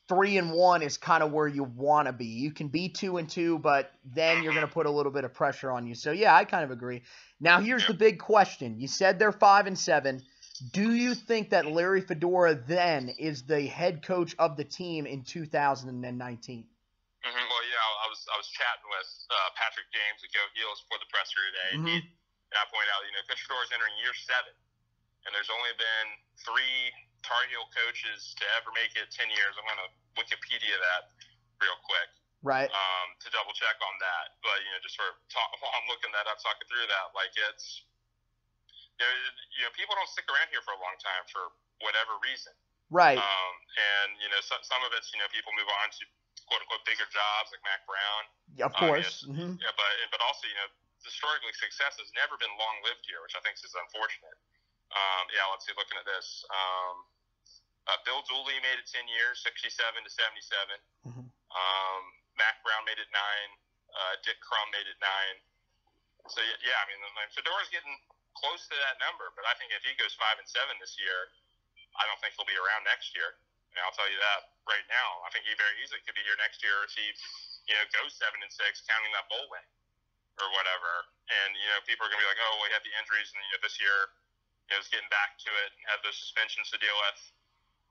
three 0.08 0.38
and 0.38 0.52
one 0.52 0.82
is 0.82 0.98
kind 0.98 1.24
of 1.24 1.34
where 1.34 1.48
you 1.48 1.64
want 1.64 2.08
to 2.08 2.14
be. 2.14 2.26
You 2.26 2.52
can 2.52 2.70
be 2.70 2.88
two 2.88 3.18
and 3.18 3.30
two, 3.30 3.60
but 3.60 3.92
then 4.06 4.44
you're 4.44 4.54
going 4.54 4.62
to 4.62 4.68
mm-hmm. 4.68 4.74
put 4.74 4.86
a 4.86 4.92
little 4.92 5.12
bit 5.12 5.26
of 5.26 5.34
pressure 5.34 5.70
on 5.70 5.86
you. 5.86 5.94
So 5.94 6.12
yeah, 6.12 6.34
I 6.34 6.46
kind 6.46 6.64
of 6.64 6.72
agree. 6.72 7.02
Now 7.42 7.60
here's 7.60 7.86
the 7.86 7.94
big 7.94 8.20
question: 8.20 8.80
You 8.80 8.88
said 8.88 9.20
they're 9.20 9.34
five 9.34 9.68
and 9.68 9.78
seven. 9.78 10.22
Do 10.70 10.94
you 10.94 11.18
think 11.18 11.50
that 11.50 11.66
Larry 11.66 12.02
Fedora 12.02 12.54
then 12.54 13.10
is 13.18 13.42
the 13.50 13.66
head 13.66 14.06
coach 14.06 14.36
of 14.38 14.58
the 14.58 14.64
team 14.64 15.10
in 15.10 15.24
2019? 15.26 15.90
Mm-hmm. 15.98 17.46
Well, 17.50 17.64
yeah, 17.70 18.06
I 18.06 18.08
was 18.10 18.22
I 18.30 18.38
was 18.38 18.50
chatting 18.50 18.86
with 18.90 19.10
uh, 19.30 19.50
Patrick 19.58 19.90
James 19.90 20.22
at 20.22 20.30
Go 20.34 20.42
Heels 20.58 20.82
for 20.90 20.98
the 21.02 21.10
presser 21.10 21.38
today, 21.38 21.70
and, 21.78 21.82
he, 21.86 21.98
and 22.02 22.58
I 22.58 22.66
pointed 22.70 22.90
out, 22.94 23.06
you 23.06 23.14
know, 23.14 23.22
Coach 23.30 23.42
Fedora 23.46 23.62
is 23.66 23.74
entering 23.74 23.94
year 24.02 24.14
seven, 24.14 24.54
and 25.26 25.30
there's 25.34 25.50
only 25.54 25.70
been 25.78 26.08
three 26.42 26.90
Tar 27.22 27.46
Heel 27.50 27.66
coaches 27.74 28.34
to 28.42 28.44
ever 28.58 28.74
make 28.74 28.94
it 28.98 29.10
ten 29.14 29.30
years. 29.30 29.54
I'm 29.54 29.66
going 29.70 29.82
to 29.86 29.92
Wikipedia 30.18 30.74
that 30.78 31.14
real 31.62 31.78
quick 31.86 32.10
Right. 32.42 32.74
um, 32.74 33.08
to 33.22 33.30
double 33.30 33.54
check 33.54 33.78
on 33.86 33.96
that. 34.02 34.42
But 34.42 34.58
you 34.66 34.70
know, 34.74 34.82
just 34.82 34.98
sort 34.98 35.14
of 35.14 35.22
talk, 35.30 35.54
while 35.62 35.74
I'm 35.78 35.86
looking 35.90 36.10
that 36.18 36.26
up, 36.26 36.42
talking 36.42 36.66
through 36.66 36.90
that, 36.90 37.14
like 37.14 37.34
it's 37.54 37.86
you 39.02 39.08
know, 39.10 39.14
you 39.58 39.62
know, 39.66 39.72
people 39.74 39.98
don't 39.98 40.10
stick 40.14 40.30
around 40.30 40.54
here 40.54 40.62
for 40.62 40.78
a 40.78 40.82
long 40.82 40.94
time 41.02 41.26
for 41.34 41.50
whatever 41.82 42.22
reason. 42.22 42.54
Right. 42.94 43.18
Um, 43.18 43.54
and 43.74 44.10
you 44.22 44.30
know, 44.30 44.38
some 44.46 44.62
some 44.62 44.84
of 44.86 44.94
it's 44.94 45.10
you 45.10 45.18
know 45.18 45.26
people 45.34 45.50
move 45.58 45.68
on 45.82 45.90
to 45.90 46.04
quote 46.46 46.62
unquote 46.62 46.84
bigger 46.86 47.08
jobs 47.10 47.50
like 47.50 47.64
Mack 47.66 47.82
Brown. 47.90 48.22
of 48.68 48.72
um, 48.76 48.78
course. 48.78 49.26
yes. 49.26 49.32
hmm 49.32 49.58
Yeah, 49.58 49.74
but 49.74 49.92
but 50.14 50.22
also 50.22 50.46
you 50.46 50.58
know 50.60 50.70
historically 51.02 51.56
success 51.58 51.98
has 51.98 52.12
never 52.14 52.38
been 52.38 52.52
long 52.62 52.76
lived 52.86 53.02
here, 53.10 53.24
which 53.26 53.34
I 53.34 53.42
think 53.42 53.58
is 53.58 53.74
unfortunate. 53.74 54.38
Um, 54.92 55.24
yeah, 55.32 55.48
let's 55.50 55.64
see. 55.64 55.74
Looking 55.74 55.98
at 55.98 56.06
this, 56.06 56.44
um, 56.52 56.96
uh, 57.88 57.98
Bill 58.04 58.22
Dooley 58.28 58.60
made 58.60 58.78
it 58.78 58.86
ten 58.92 59.08
years, 59.08 59.40
sixty-seven 59.42 60.04
to 60.04 60.12
seventy-seven. 60.12 60.78
Mhm. 61.08 61.26
Um, 61.32 62.02
Mack 62.36 62.60
Brown 62.62 62.84
made 62.84 63.00
it 63.00 63.08
nine. 63.10 63.50
Uh, 63.92 64.20
Dick 64.24 64.40
Crum 64.44 64.68
made 64.76 64.88
it 64.88 65.00
nine. 65.00 65.36
So 66.28 66.44
yeah, 66.44 66.76
yeah 66.76 66.78
I 66.80 66.86
mean, 66.92 67.00
like, 67.16 67.32
Fedora's 67.34 67.72
getting 67.72 67.96
close 68.38 68.66
to 68.72 68.78
that 68.78 68.98
number, 69.04 69.32
but 69.36 69.44
I 69.46 69.54
think 69.60 69.74
if 69.76 69.84
he 69.84 69.94
goes 70.00 70.16
five 70.16 70.40
and 70.40 70.48
seven 70.48 70.78
this 70.80 70.96
year, 70.98 71.32
I 72.00 72.08
don't 72.08 72.20
think 72.24 72.36
he'll 72.36 72.48
be 72.48 72.58
around 72.58 72.88
next 72.88 73.12
year. 73.16 73.36
And 73.72 73.80
I'll 73.88 73.96
tell 73.96 74.08
you 74.12 74.20
that 74.20 74.52
right 74.68 74.84
now. 74.92 75.24
I 75.24 75.32
think 75.32 75.48
he 75.48 75.56
very 75.56 75.72
easily 75.80 76.04
could 76.04 76.16
be 76.16 76.24
here 76.28 76.36
next 76.40 76.60
year 76.60 76.76
if 76.84 76.92
he, 76.92 77.08
you 77.72 77.76
know, 77.80 77.88
goes 77.96 78.12
seven 78.20 78.44
and 78.44 78.52
six, 78.52 78.84
counting 78.84 79.12
that 79.16 79.32
bowl 79.32 79.48
win 79.48 79.64
or 80.40 80.48
whatever. 80.52 81.08
And 81.32 81.56
you 81.56 81.68
know, 81.72 81.80
people 81.88 82.04
are 82.04 82.12
gonna 82.12 82.20
be 82.20 82.28
like, 82.28 82.40
oh, 82.44 82.60
well, 82.60 82.68
he 82.68 82.76
had 82.76 82.84
the 82.84 82.92
injuries, 83.00 83.32
and 83.32 83.40
you 83.40 83.52
know, 83.56 83.62
this 83.64 83.80
year, 83.80 84.12
you 84.68 84.76
know, 84.76 84.84
he's 84.84 84.92
getting 84.92 85.08
back 85.08 85.40
to 85.48 85.52
it 85.64 85.70
and 85.72 85.82
had 85.88 86.04
those 86.04 86.20
suspensions 86.20 86.68
to 86.76 86.78
deal 86.84 86.96
with. 87.08 87.20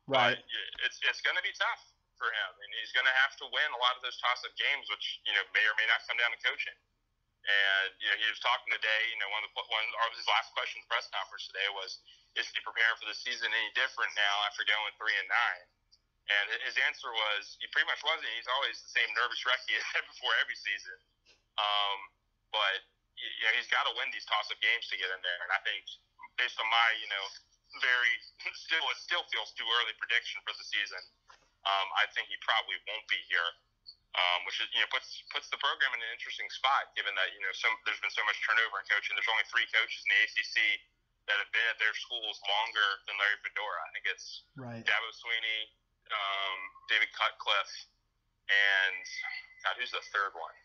Right. 0.04 0.36
But 0.36 0.84
it's 0.84 1.00
it's 1.08 1.24
gonna 1.24 1.40
be 1.40 1.52
tough 1.56 1.80
for 2.20 2.28
him, 2.28 2.50
and 2.60 2.68
he's 2.80 2.92
gonna 2.92 3.16
have 3.24 3.36
to 3.40 3.48
win 3.48 3.68
a 3.72 3.80
lot 3.80 3.96
of 3.96 4.04
those 4.04 4.20
toss-up 4.20 4.52
games, 4.60 4.84
which 4.92 5.24
you 5.24 5.32
know 5.32 5.44
may 5.56 5.64
or 5.64 5.72
may 5.80 5.88
not 5.88 6.04
come 6.04 6.20
down 6.20 6.28
to 6.32 6.40
coaching. 6.44 6.76
And 7.40 7.90
you 7.98 8.08
know, 8.12 8.16
he 8.20 8.26
was 8.28 8.40
talking 8.44 8.70
today. 8.70 9.02
You 9.10 9.18
know, 9.22 9.30
one 9.32 9.42
of 9.42 9.50
the 9.50 9.64
one 9.64 9.86
or 9.96 10.06
his 10.12 10.28
last 10.28 10.52
question 10.52 10.84
the 10.84 10.88
press 10.92 11.08
conference 11.08 11.48
today 11.48 11.68
was, 11.72 12.00
"Is 12.36 12.46
he 12.52 12.60
preparing 12.60 12.98
for 13.00 13.08
the 13.08 13.16
season 13.16 13.48
any 13.48 13.70
different 13.72 14.12
now 14.14 14.34
after 14.44 14.62
going 14.68 14.92
three 15.00 15.16
and 15.16 15.28
nine? 15.28 15.64
And 16.30 16.46
his 16.62 16.78
answer 16.86 17.10
was, 17.10 17.58
he 17.58 17.66
pretty 17.74 17.90
much 17.90 17.98
wasn't. 18.06 18.30
He's 18.38 18.46
always 18.46 18.78
the 18.78 18.92
same 18.94 19.10
nervous 19.18 19.42
wreck 19.42 19.58
he 19.66 19.74
had 19.94 20.06
before 20.06 20.30
every 20.38 20.54
season. 20.54 20.94
Um, 21.58 21.98
but 22.54 22.86
you 23.18 23.44
know, 23.44 23.52
he's 23.58 23.68
got 23.68 23.84
to 23.84 23.92
win 23.98 24.08
these 24.14 24.24
toss-up 24.30 24.56
games 24.62 24.86
to 24.88 24.96
get 24.96 25.10
in 25.10 25.20
there. 25.20 25.40
And 25.44 25.52
I 25.52 25.60
think, 25.66 25.84
based 26.40 26.56
on 26.56 26.64
my, 26.70 26.88
you 27.02 27.08
know, 27.10 27.24
very 27.82 28.14
still 28.64 28.84
it 28.94 28.98
still 29.02 29.24
feels 29.34 29.50
too 29.58 29.66
early 29.66 29.92
prediction 29.98 30.40
for 30.46 30.54
the 30.54 30.64
season, 30.64 31.02
um, 31.66 31.86
I 31.98 32.08
think 32.14 32.30
he 32.30 32.38
probably 32.40 32.78
won't 32.88 33.06
be 33.10 33.20
here. 33.28 33.50
Um, 34.10 34.42
which 34.42 34.58
is, 34.58 34.66
you 34.74 34.82
know, 34.82 34.90
puts 34.90 35.22
puts 35.30 35.46
the 35.54 35.60
program 35.62 35.94
in 35.94 36.02
an 36.02 36.10
interesting 36.10 36.50
spot, 36.50 36.90
given 36.98 37.14
that 37.14 37.30
you 37.30 37.38
know 37.46 37.54
some 37.54 37.70
there's 37.86 38.02
been 38.02 38.10
so 38.10 38.26
much 38.26 38.34
turnover 38.42 38.82
in 38.82 38.86
coaching. 38.90 39.14
There's 39.14 39.30
only 39.30 39.46
three 39.46 39.70
coaches 39.70 40.02
in 40.02 40.08
the 40.10 40.18
ACC 40.26 40.56
that 41.30 41.38
have 41.38 41.50
been 41.54 41.68
at 41.70 41.78
their 41.78 41.94
schools 41.94 42.42
longer 42.42 42.88
than 43.06 43.14
Larry 43.22 43.38
Fedora. 43.46 43.78
I 43.86 43.90
think 43.94 44.10
it's 44.10 44.42
Right. 44.58 44.82
Dabo 44.82 45.08
Swinney, 45.14 45.70
um, 46.10 46.58
David 46.90 47.06
Cutcliffe, 47.14 47.86
and 48.50 49.04
God, 49.62 49.78
who's 49.78 49.94
the 49.94 50.02
third 50.10 50.34
one? 50.34 50.56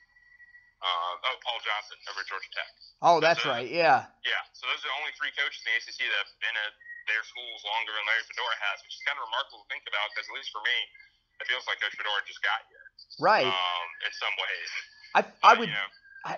Uh, 0.81 1.29
oh, 1.29 1.37
Paul 1.45 1.61
Johnson 1.61 1.97
over 2.09 2.21
at 2.21 2.27
Georgia 2.27 2.51
Tech. 2.51 2.71
Oh, 3.05 3.17
that's 3.21 3.45
right. 3.45 3.69
Yeah. 3.69 4.09
Yeah, 4.25 4.41
so 4.57 4.65
those 4.69 4.81
are 4.85 4.89
the 4.89 4.97
only 5.01 5.13
three 5.17 5.31
coaches 5.37 5.61
in 5.65 5.69
the 5.69 5.75
ACC 5.81 5.99
that 6.09 6.19
have 6.25 6.33
been 6.41 6.57
at 6.65 6.73
their 7.09 7.21
schools 7.25 7.61
longer 7.65 7.93
than 7.93 8.03
Larry 8.09 8.25
Fedora 8.25 8.57
has, 8.69 8.81
which 8.81 8.93
is 8.97 9.01
kind 9.05 9.17
of 9.21 9.25
remarkable 9.29 9.61
to 9.65 9.67
think 9.69 9.85
about 9.85 10.09
because 10.13 10.25
at 10.29 10.35
least 10.35 10.49
for 10.49 10.61
me, 10.65 10.77
it 11.41 11.47
feels 11.47 11.63
like 11.67 11.79
Coach 11.81 11.95
Fedora 11.97 12.21
just 12.27 12.41
got 12.41 12.59
here. 12.69 12.85
Right. 13.19 13.45
Um, 13.45 13.87
in 14.05 14.11
some 14.13 14.33
ways. 14.39 14.69
I 15.15 15.19
I 15.19 15.53
But, 15.53 15.59
would 15.59 15.69
You 15.69 15.75
know, 15.75 15.89
I, 16.25 16.37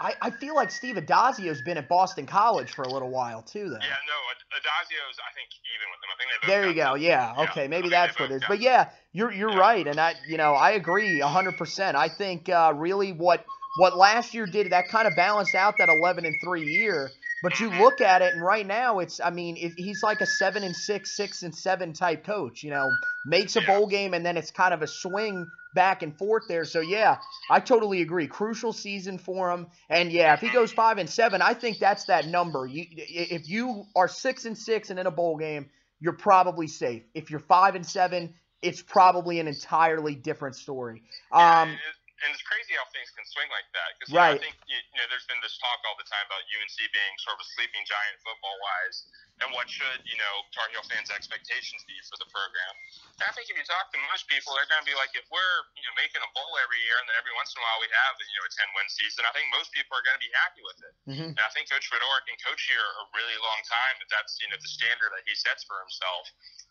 I 0.00 0.14
I 0.22 0.30
feel 0.30 0.54
like 0.54 0.70
Steve 0.70 0.96
Addazio's 0.96 1.62
been 1.62 1.78
at 1.78 1.88
Boston 1.88 2.26
College 2.26 2.70
for 2.72 2.82
a 2.82 2.88
little 2.92 3.10
while 3.10 3.42
too, 3.42 3.68
though. 3.70 3.78
yeah, 3.78 4.00
no, 4.06 4.18
Ad- 4.30 4.60
Addazio's 4.62 5.18
I 5.22 5.32
think 5.34 5.48
even 5.74 5.86
with 5.90 6.00
them. 6.00 6.10
I 6.12 6.16
think 6.18 6.28
they 6.42 6.46
There 6.48 6.68
you 6.68 6.74
go. 6.74 6.94
Yeah. 6.94 7.32
Yeah, 7.36 7.42
Okay. 7.50 7.68
Maybe 7.68 7.88
that's 7.88 8.18
what 8.18 8.30
it 8.30 8.34
is. 8.36 8.42
But 8.46 8.60
yeah, 8.60 8.90
you're 9.12 9.32
you're 9.32 9.50
Yeah. 9.50 9.58
right, 9.58 9.86
and 9.86 9.98
I 10.00 10.14
you 10.28 10.36
know 10.36 10.54
I 10.54 10.72
agree 10.72 11.20
hundred 11.20 11.56
percent. 11.56 11.96
I 11.96 12.08
think 12.08 12.48
uh, 12.48 12.72
really 12.74 13.12
what 13.12 13.44
what 13.78 13.96
last 13.96 14.34
year 14.34 14.46
did 14.46 14.70
that 14.70 14.88
kind 14.88 15.06
of 15.08 15.14
balanced 15.16 15.54
out 15.54 15.76
that 15.78 15.88
eleven 15.88 16.24
and 16.24 16.34
three 16.44 16.66
year. 16.66 17.10
But 17.44 17.60
you 17.60 17.68
look 17.68 18.00
at 18.00 18.22
it, 18.22 18.32
and 18.32 18.42
right 18.42 18.66
now 18.66 19.00
it's 19.00 19.20
I 19.20 19.28
mean 19.28 19.58
it, 19.58 19.74
he's 19.76 20.02
like 20.02 20.22
a 20.22 20.26
seven 20.26 20.64
and 20.64 20.74
six, 20.74 21.14
six 21.14 21.42
and 21.42 21.54
seven 21.54 21.92
type 21.92 22.24
coach. 22.24 22.62
You 22.62 22.70
know, 22.70 22.90
makes 23.26 23.54
a 23.56 23.60
bowl 23.60 23.86
game, 23.86 24.14
and 24.14 24.24
then 24.24 24.38
it's 24.38 24.50
kind 24.50 24.72
of 24.72 24.80
a 24.80 24.86
swing 24.86 25.46
back 25.74 26.02
and 26.02 26.16
forth 26.16 26.44
there. 26.48 26.64
So 26.64 26.80
yeah, 26.80 27.18
I 27.50 27.60
totally 27.60 28.00
agree. 28.00 28.26
Crucial 28.28 28.72
season 28.72 29.18
for 29.18 29.50
him, 29.50 29.66
and 29.90 30.10
yeah, 30.10 30.32
if 30.32 30.40
he 30.40 30.48
goes 30.48 30.72
five 30.72 30.96
and 30.96 31.08
seven, 31.08 31.42
I 31.42 31.52
think 31.52 31.78
that's 31.78 32.06
that 32.06 32.26
number. 32.26 32.66
You 32.66 32.86
if 32.90 33.46
you 33.46 33.84
are 33.94 34.08
six 34.08 34.46
and 34.46 34.56
six 34.56 34.88
and 34.88 34.98
in 34.98 35.06
a 35.06 35.10
bowl 35.10 35.36
game, 35.36 35.68
you're 36.00 36.14
probably 36.14 36.66
safe. 36.66 37.02
If 37.12 37.30
you're 37.30 37.40
five 37.40 37.74
and 37.74 37.84
seven, 37.84 38.32
it's 38.62 38.80
probably 38.80 39.38
an 39.38 39.48
entirely 39.48 40.14
different 40.14 40.56
story. 40.56 41.02
Yeah, 41.30 41.62
Um, 41.62 41.76
and 42.24 42.32
it's 42.32 42.42
crazy 42.48 42.72
how 42.74 42.88
things 42.96 43.12
can 43.12 43.22
swing 43.28 43.46
like 43.52 43.68
that. 43.76 43.94
Because 44.00 44.10
Right. 44.16 44.36
I 44.36 44.40
think 44.40 44.56
you, 44.64 44.80
you 44.80 44.98
know, 44.98 45.06
there's 45.12 45.28
been 45.28 45.38
this 45.44 45.60
talk 45.60 45.78
all 45.84 45.94
the 46.00 46.08
time 46.08 46.24
about 46.24 46.40
UNC 46.48 46.78
being 46.90 47.14
sort 47.20 47.36
of 47.36 47.44
a 47.44 47.48
sleeping 47.52 47.84
giant 47.84 48.16
football 48.24 48.56
wise, 48.64 49.04
and 49.44 49.52
what 49.52 49.68
should 49.68 50.00
you 50.08 50.16
know 50.16 50.34
Tar 50.56 50.66
Heel 50.72 50.82
fans' 50.88 51.12
expectations 51.12 51.84
be 51.84 51.94
for 52.08 52.16
the 52.16 52.28
program. 52.32 52.74
And 53.20 53.28
I 53.28 53.32
think 53.36 53.52
if 53.52 53.56
you 53.60 53.66
talk 53.68 53.92
to 53.92 53.98
most 54.10 54.24
people, 54.26 54.56
they're 54.56 54.66
going 54.72 54.82
to 54.82 54.88
be 54.88 54.96
like, 54.96 55.12
if 55.14 55.28
we're 55.28 55.58
you 55.76 55.84
know 55.84 55.94
making 56.00 56.24
a 56.24 56.30
bowl 56.32 56.56
every 56.64 56.80
year, 56.82 56.96
and 56.98 57.06
then 57.06 57.16
every 57.20 57.34
once 57.36 57.52
in 57.52 57.60
a 57.60 57.64
while 57.68 57.78
we 57.84 57.88
have 57.92 58.14
you 58.18 58.36
know 58.40 58.46
a 58.48 58.52
10 58.56 58.76
win 58.78 58.88
season, 58.88 59.22
I 59.28 59.32
think 59.36 59.46
most 59.52 59.70
people 59.76 59.92
are 59.94 60.04
going 60.06 60.16
to 60.16 60.24
be 60.24 60.32
happy 60.40 60.62
with 60.64 60.78
it. 60.80 60.94
mhm. 61.12 61.28
And 61.36 61.42
I 61.44 61.50
think 61.52 61.68
Coach 61.68 61.86
Fedora 61.92 62.20
can 62.24 62.38
coach 62.40 62.62
here 62.66 62.80
a 62.80 63.04
really 63.12 63.36
long 63.44 63.60
time. 63.68 63.94
If 64.00 64.08
that's 64.08 64.40
you 64.40 64.48
know 64.48 64.58
the 64.58 64.70
standard 64.70 65.12
that 65.12 65.24
he 65.28 65.34
sets 65.36 65.62
for 65.68 65.76
himself. 65.84 66.24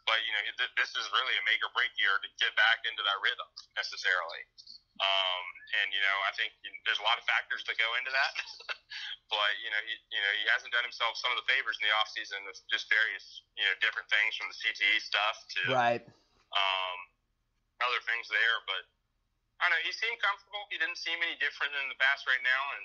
But 0.10 0.20
you 0.28 0.32
know 0.36 0.42
th- 0.60 0.74
this 0.80 0.92
is 0.98 1.06
really 1.14 1.36
a 1.38 1.44
make 1.48 1.62
or 1.64 1.72
break 1.78 1.92
year 2.00 2.16
to 2.20 2.28
get 2.42 2.52
back 2.60 2.84
into 2.88 3.04
that 3.04 3.18
rhythm 3.24 3.48
necessarily. 3.78 4.44
Um, 5.02 5.44
and 5.82 5.90
you 5.90 6.02
know 6.06 6.18
I 6.30 6.32
think 6.38 6.54
you 6.62 6.70
there's 6.86 7.02
a 7.02 7.08
lot 7.08 7.18
of 7.18 7.26
factors 7.26 7.66
that 7.66 7.76
go 7.82 7.90
into 7.98 8.14
that. 8.14 8.34
but 9.34 9.52
you 9.66 9.70
know 9.74 9.82
he 9.90 9.94
you 10.14 10.22
know 10.22 10.32
he 10.38 10.46
hasn't 10.54 10.70
done 10.70 10.86
himself 10.86 11.18
some 11.18 11.34
of 11.34 11.42
the 11.42 11.48
favors 11.50 11.76
in 11.82 11.90
the 11.90 11.94
off 11.98 12.10
season 12.14 12.38
with 12.46 12.62
just 12.70 12.86
various 12.94 13.42
you 13.58 13.66
know 13.66 13.74
different 13.82 14.06
things 14.14 14.38
from 14.38 14.48
the 14.54 14.58
CTE 14.58 15.02
stuff 15.02 15.36
to 15.58 15.62
Right. 15.74 16.04
um, 16.54 16.98
other 17.82 18.02
things 18.06 18.30
there. 18.30 18.58
But 18.70 18.86
I 19.60 19.70
don't 19.70 19.74
know. 19.80 19.84
He 19.88 19.94
seemed 19.98 20.22
comfortable. 20.22 20.62
He 20.70 20.78
didn't 20.78 21.02
seem 21.02 21.18
any 21.26 21.36
different 21.42 21.74
than 21.74 21.90
the 21.90 21.98
past 21.98 22.30
right 22.30 22.42
now, 22.46 22.62
and 22.78 22.84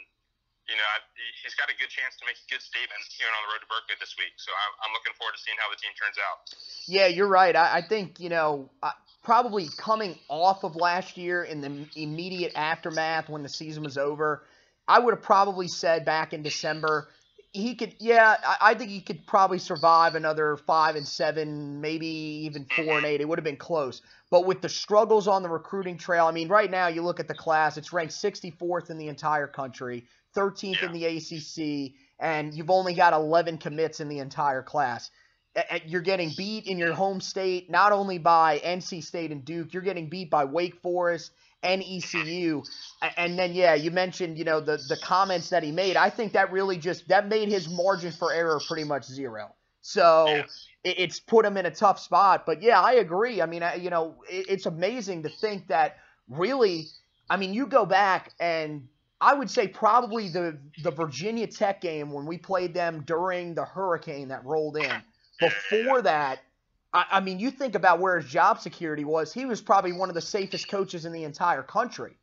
you 0.72 0.76
know 0.80 0.88
I, 0.88 1.04
he's 1.44 1.52
got 1.60 1.68
a 1.68 1.76
good 1.76 1.92
chance 1.92 2.16
to 2.18 2.24
make 2.24 2.40
a 2.40 2.48
good 2.48 2.64
statement 2.64 3.04
here 3.20 3.28
on 3.28 3.40
the 3.44 3.50
road 3.52 3.60
to 3.60 3.68
Berkeley 3.68 4.00
this 4.00 4.16
week. 4.16 4.32
So 4.40 4.48
I'm, 4.54 4.72
I'm 4.88 4.92
looking 4.96 5.12
forward 5.20 5.36
to 5.36 5.40
seeing 5.44 5.60
how 5.60 5.68
the 5.68 5.76
team 5.76 5.92
turns 6.00 6.16
out. 6.16 6.48
Yeah, 6.88 7.08
you're 7.12 7.28
right. 7.28 7.52
I, 7.52 7.78
I 7.78 7.82
think 7.84 8.16
you 8.16 8.32
know 8.32 8.72
I, 8.80 8.96
probably 9.22 9.68
coming 9.76 10.18
off 10.28 10.64
of 10.64 10.76
last 10.76 11.16
year 11.16 11.42
in 11.44 11.60
the 11.60 11.86
immediate 11.96 12.52
aftermath 12.54 13.28
when 13.28 13.42
the 13.42 13.48
season 13.48 13.82
was 13.82 13.98
over, 13.98 14.44
I 14.86 14.98
would 14.98 15.14
have 15.14 15.22
probably 15.22 15.68
said 15.68 16.04
back 16.04 16.32
in 16.32 16.42
December 16.42 17.08
he 17.52 17.74
could. 17.74 17.94
Yeah, 17.98 18.36
I, 18.44 18.56
I 18.60 18.74
think 18.74 18.90
he 18.90 19.00
could 19.00 19.26
probably 19.26 19.58
survive 19.58 20.14
another 20.14 20.56
five 20.56 20.96
and 20.96 21.06
seven, 21.06 21.80
maybe 21.80 22.06
even 22.06 22.66
four 22.66 22.98
and 22.98 23.06
eight. 23.06 23.20
It 23.20 23.28
would 23.28 23.38
have 23.38 23.44
been 23.44 23.56
close. 23.56 24.02
But 24.30 24.46
with 24.46 24.60
the 24.60 24.68
struggles 24.68 25.26
on 25.26 25.42
the 25.42 25.48
recruiting 25.48 25.96
trail, 25.96 26.26
I 26.26 26.32
mean, 26.32 26.48
right 26.48 26.70
now 26.70 26.88
you 26.88 27.02
look 27.02 27.20
at 27.20 27.28
the 27.28 27.34
class; 27.34 27.76
it's 27.76 27.92
ranked 27.92 28.12
64th 28.14 28.90
in 28.90 28.98
the 28.98 29.08
entire 29.08 29.46
country, 29.46 30.04
13th 30.36 30.82
in 30.82 30.92
the 30.92 31.04
ACC, 31.06 31.94
and 32.20 32.54
you've 32.54 32.70
only 32.70 32.94
got 32.94 33.12
11 33.12 33.58
commits 33.58 34.00
in 34.00 34.08
the 34.08 34.18
entire 34.18 34.62
class 34.62 35.10
you're 35.86 36.02
getting 36.02 36.32
beat 36.36 36.66
in 36.66 36.78
your 36.78 36.92
home 36.92 37.20
state, 37.20 37.70
not 37.70 37.92
only 37.92 38.18
by 38.18 38.58
NC 38.60 39.02
State 39.02 39.32
and 39.32 39.44
Duke, 39.44 39.72
you're 39.72 39.82
getting 39.82 40.08
beat 40.08 40.30
by 40.30 40.44
Wake 40.44 40.80
Forest 40.82 41.32
and 41.62 41.82
ECU. 41.82 42.62
And 43.16 43.38
then, 43.38 43.52
yeah, 43.54 43.74
you 43.74 43.90
mentioned, 43.90 44.38
you 44.38 44.44
know, 44.44 44.60
the, 44.60 44.76
the 44.88 44.96
comments 45.02 45.50
that 45.50 45.62
he 45.62 45.72
made. 45.72 45.96
I 45.96 46.10
think 46.10 46.32
that 46.32 46.52
really 46.52 46.78
just, 46.78 47.08
that 47.08 47.28
made 47.28 47.48
his 47.48 47.68
margin 47.68 48.12
for 48.12 48.32
error 48.32 48.60
pretty 48.66 48.84
much 48.84 49.04
zero. 49.04 49.54
So 49.80 50.42
it's 50.84 51.18
put 51.18 51.44
him 51.44 51.56
in 51.56 51.66
a 51.66 51.70
tough 51.70 51.98
spot. 51.98 52.44
But 52.46 52.62
yeah, 52.62 52.80
I 52.80 52.94
agree. 52.94 53.40
I 53.42 53.46
mean, 53.46 53.64
you 53.80 53.90
know, 53.90 54.16
it's 54.28 54.66
amazing 54.66 55.22
to 55.24 55.28
think 55.28 55.68
that 55.68 55.96
really, 56.28 56.86
I 57.30 57.36
mean, 57.36 57.54
you 57.54 57.66
go 57.66 57.86
back 57.86 58.32
and 58.38 58.86
I 59.20 59.34
would 59.34 59.50
say 59.50 59.66
probably 59.66 60.28
the 60.28 60.58
the 60.82 60.90
Virginia 60.90 61.46
Tech 61.46 61.80
game 61.80 62.12
when 62.12 62.26
we 62.26 62.38
played 62.38 62.72
them 62.72 63.02
during 63.04 63.54
the 63.54 63.64
hurricane 63.64 64.28
that 64.28 64.44
rolled 64.44 64.76
in. 64.76 65.02
Before 65.40 66.02
that, 66.02 66.40
I, 66.92 67.04
I, 67.12 67.20
mean, 67.20 67.38
you 67.38 67.50
think 67.50 67.74
about 67.74 68.00
where 68.00 68.18
his 68.18 68.30
job 68.30 68.60
security 68.60 69.04
was. 69.04 69.32
He 69.32 69.44
was 69.44 69.60
probably 69.60 69.92
one 69.92 70.08
of 70.08 70.14
the 70.14 70.20
safest 70.20 70.68
coaches 70.68 71.04
in 71.04 71.12
the 71.12 71.24
entire 71.24 71.62
country. 71.62 72.16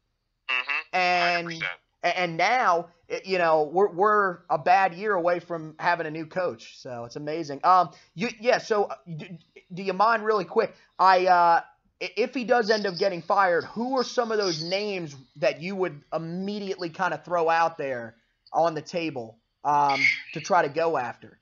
Mm-hmm. 0.49 0.97
And 0.97 1.47
100%. 1.47 1.63
and 2.03 2.37
now, 2.37 2.87
you 3.23 3.37
know, 3.37 3.69
we're 3.71 3.91
we're 3.91 4.39
a 4.49 4.57
bad 4.57 4.93
year 4.93 5.13
away 5.13 5.39
from 5.39 5.75
having 5.79 6.07
a 6.07 6.11
new 6.11 6.25
coach. 6.25 6.79
So 6.79 7.05
it's 7.05 7.15
amazing. 7.15 7.59
Um, 7.63 7.91
you 8.15 8.29
yeah. 8.39 8.57
So 8.57 8.89
do, 9.17 9.25
do 9.73 9.83
you 9.83 9.93
mind 9.93 10.25
really 10.25 10.45
quick? 10.45 10.75
I 10.97 11.25
uh, 11.27 11.61
if 11.99 12.33
he 12.33 12.43
does 12.43 12.69
end 12.69 12.85
up 12.85 12.97
getting 12.97 13.21
fired, 13.21 13.63
who 13.65 13.97
are 13.97 14.03
some 14.03 14.31
of 14.31 14.37
those 14.37 14.63
names 14.63 15.15
that 15.37 15.61
you 15.61 15.75
would 15.75 16.01
immediately 16.13 16.89
kind 16.89 17.13
of 17.13 17.23
throw 17.23 17.49
out 17.49 17.77
there 17.77 18.15
on 18.51 18.73
the 18.73 18.81
table 18.81 19.37
um, 19.63 19.99
to 20.33 20.41
try 20.41 20.61
to 20.61 20.69
go 20.69 20.97
after? 20.97 21.39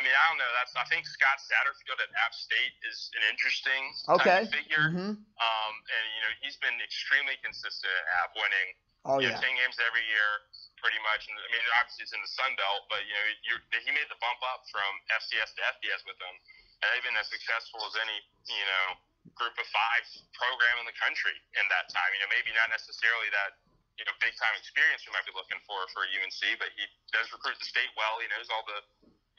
I 0.00 0.02
mean, 0.02 0.16
I 0.16 0.24
don't 0.32 0.40
know. 0.40 0.48
That's 0.56 0.72
I 0.80 0.88
think 0.88 1.04
Scott 1.04 1.44
Satterfield 1.44 2.00
at 2.00 2.08
App 2.24 2.32
State 2.32 2.72
is 2.88 3.12
an 3.20 3.28
interesting 3.28 3.84
okay. 4.16 4.48
figure. 4.48 4.88
Mm-hmm. 4.88 5.12
Um, 5.12 5.72
and 5.76 6.04
you 6.16 6.20
know, 6.24 6.32
he's 6.40 6.56
been 6.56 6.80
extremely 6.80 7.36
consistent 7.44 7.92
at 7.92 8.24
App, 8.24 8.32
winning 8.32 8.68
oh, 9.04 9.20
yeah. 9.20 9.36
know, 9.36 9.44
ten 9.44 9.52
games 9.60 9.76
every 9.76 10.00
year, 10.08 10.48
pretty 10.80 10.96
much. 11.04 11.28
And 11.28 11.36
I 11.36 11.48
mean, 11.52 11.60
obviously 11.76 12.08
he's 12.08 12.16
in 12.16 12.24
the 12.24 12.32
Sun 12.32 12.56
Belt, 12.56 12.88
but 12.88 13.04
you 13.04 13.12
know, 13.12 13.60
he 13.60 13.90
made 13.92 14.08
the 14.08 14.16
bump 14.24 14.40
up 14.48 14.64
from 14.72 14.88
FCS 15.20 15.52
to 15.52 15.60
FBS 15.76 16.00
with 16.08 16.16
them, 16.16 16.32
and 16.80 16.86
they've 16.96 17.04
been 17.04 17.20
as 17.20 17.28
successful 17.28 17.84
as 17.84 17.92
any 18.00 18.24
you 18.48 18.64
know 18.64 18.96
group 19.36 19.52
of 19.60 19.68
five 19.68 20.04
program 20.32 20.80
in 20.80 20.88
the 20.88 20.96
country 20.96 21.36
in 21.60 21.64
that 21.68 21.92
time. 21.92 22.08
You 22.16 22.24
know, 22.24 22.30
maybe 22.32 22.56
not 22.56 22.72
necessarily 22.72 23.28
that 23.36 23.60
you 24.00 24.08
know 24.08 24.16
big 24.16 24.32
time 24.40 24.56
experience 24.56 25.04
we 25.04 25.12
might 25.12 25.28
be 25.28 25.36
looking 25.36 25.60
for 25.68 25.84
for 25.92 26.08
UNC, 26.08 26.40
but 26.56 26.72
he 26.72 26.88
does 27.12 27.28
recruit 27.36 27.60
the 27.60 27.68
state 27.68 27.92
well. 28.00 28.16
He 28.16 28.32
knows 28.32 28.48
all 28.48 28.64
the 28.64 28.80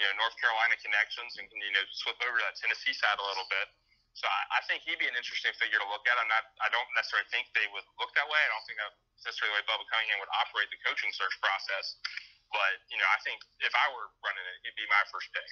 you 0.02 0.10
know 0.10 0.18
North 0.18 0.34
Carolina 0.42 0.74
connections 0.82 1.38
and 1.38 1.46
can 1.46 1.62
you 1.62 1.70
know 1.78 1.86
swip 1.94 2.18
over 2.26 2.42
to 2.42 2.44
that 2.50 2.58
Tennessee 2.58 2.98
side 2.98 3.22
a 3.22 3.26
little 3.26 3.46
bit. 3.54 3.70
So 4.18 4.26
I, 4.28 4.58
I 4.58 4.62
think 4.68 4.84
he'd 4.84 5.00
be 5.00 5.08
an 5.08 5.16
interesting 5.16 5.54
figure 5.56 5.78
to 5.78 5.88
look 5.88 6.04
at. 6.10 6.18
I'm 6.18 6.28
not. 6.28 6.44
I 6.60 6.74
don't 6.74 6.90
necessarily 6.98 7.30
think 7.30 7.54
they 7.54 7.70
would 7.70 7.86
look 8.02 8.10
that 8.18 8.26
way. 8.26 8.42
I 8.42 8.50
don't 8.50 8.66
think 8.66 8.82
that's 8.82 9.30
necessarily 9.30 9.56
the 9.56 9.58
way 9.62 9.70
Bubba 9.70 9.86
Cunningham 9.94 10.20
would 10.20 10.34
operate 10.42 10.68
the 10.74 10.82
coaching 10.82 11.14
search 11.14 11.38
process. 11.38 12.02
But 12.50 12.82
you 12.92 13.00
know, 13.00 13.08
I 13.08 13.20
think 13.24 13.40
if 13.64 13.72
I 13.72 13.86
were 13.96 14.12
running 14.26 14.44
it, 14.44 14.58
he'd 14.68 14.76
be 14.76 14.90
my 14.92 15.04
first 15.14 15.32
pick. 15.32 15.48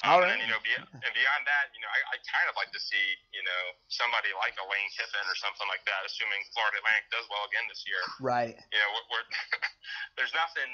Um, 0.00 0.16
All 0.16 0.18
right. 0.24 0.32
And 0.32 0.40
you 0.40 0.48
know, 0.48 0.56
be, 0.64 0.72
and 0.72 1.12
beyond 1.12 1.42
that, 1.44 1.68
you 1.76 1.84
know, 1.84 1.92
I, 1.92 2.00
I 2.14 2.16
kind 2.24 2.48
of 2.48 2.56
like 2.56 2.72
to 2.72 2.80
see 2.80 3.04
you 3.36 3.44
know 3.44 3.62
somebody 3.92 4.32
like 4.40 4.56
a 4.56 4.64
Lane 4.64 4.88
Kiffin 4.96 5.26
or 5.28 5.36
something 5.36 5.68
like 5.68 5.84
that, 5.84 6.00
assuming 6.08 6.40
Florida 6.56 6.80
Atlantic 6.80 7.12
does 7.12 7.28
well 7.28 7.44
again 7.52 7.68
this 7.68 7.84
year. 7.84 8.00
Right. 8.22 8.56
You 8.56 8.78
know, 8.80 8.90
we're, 8.96 9.20
we're 9.20 9.26
there's 10.16 10.32
nothing 10.32 10.70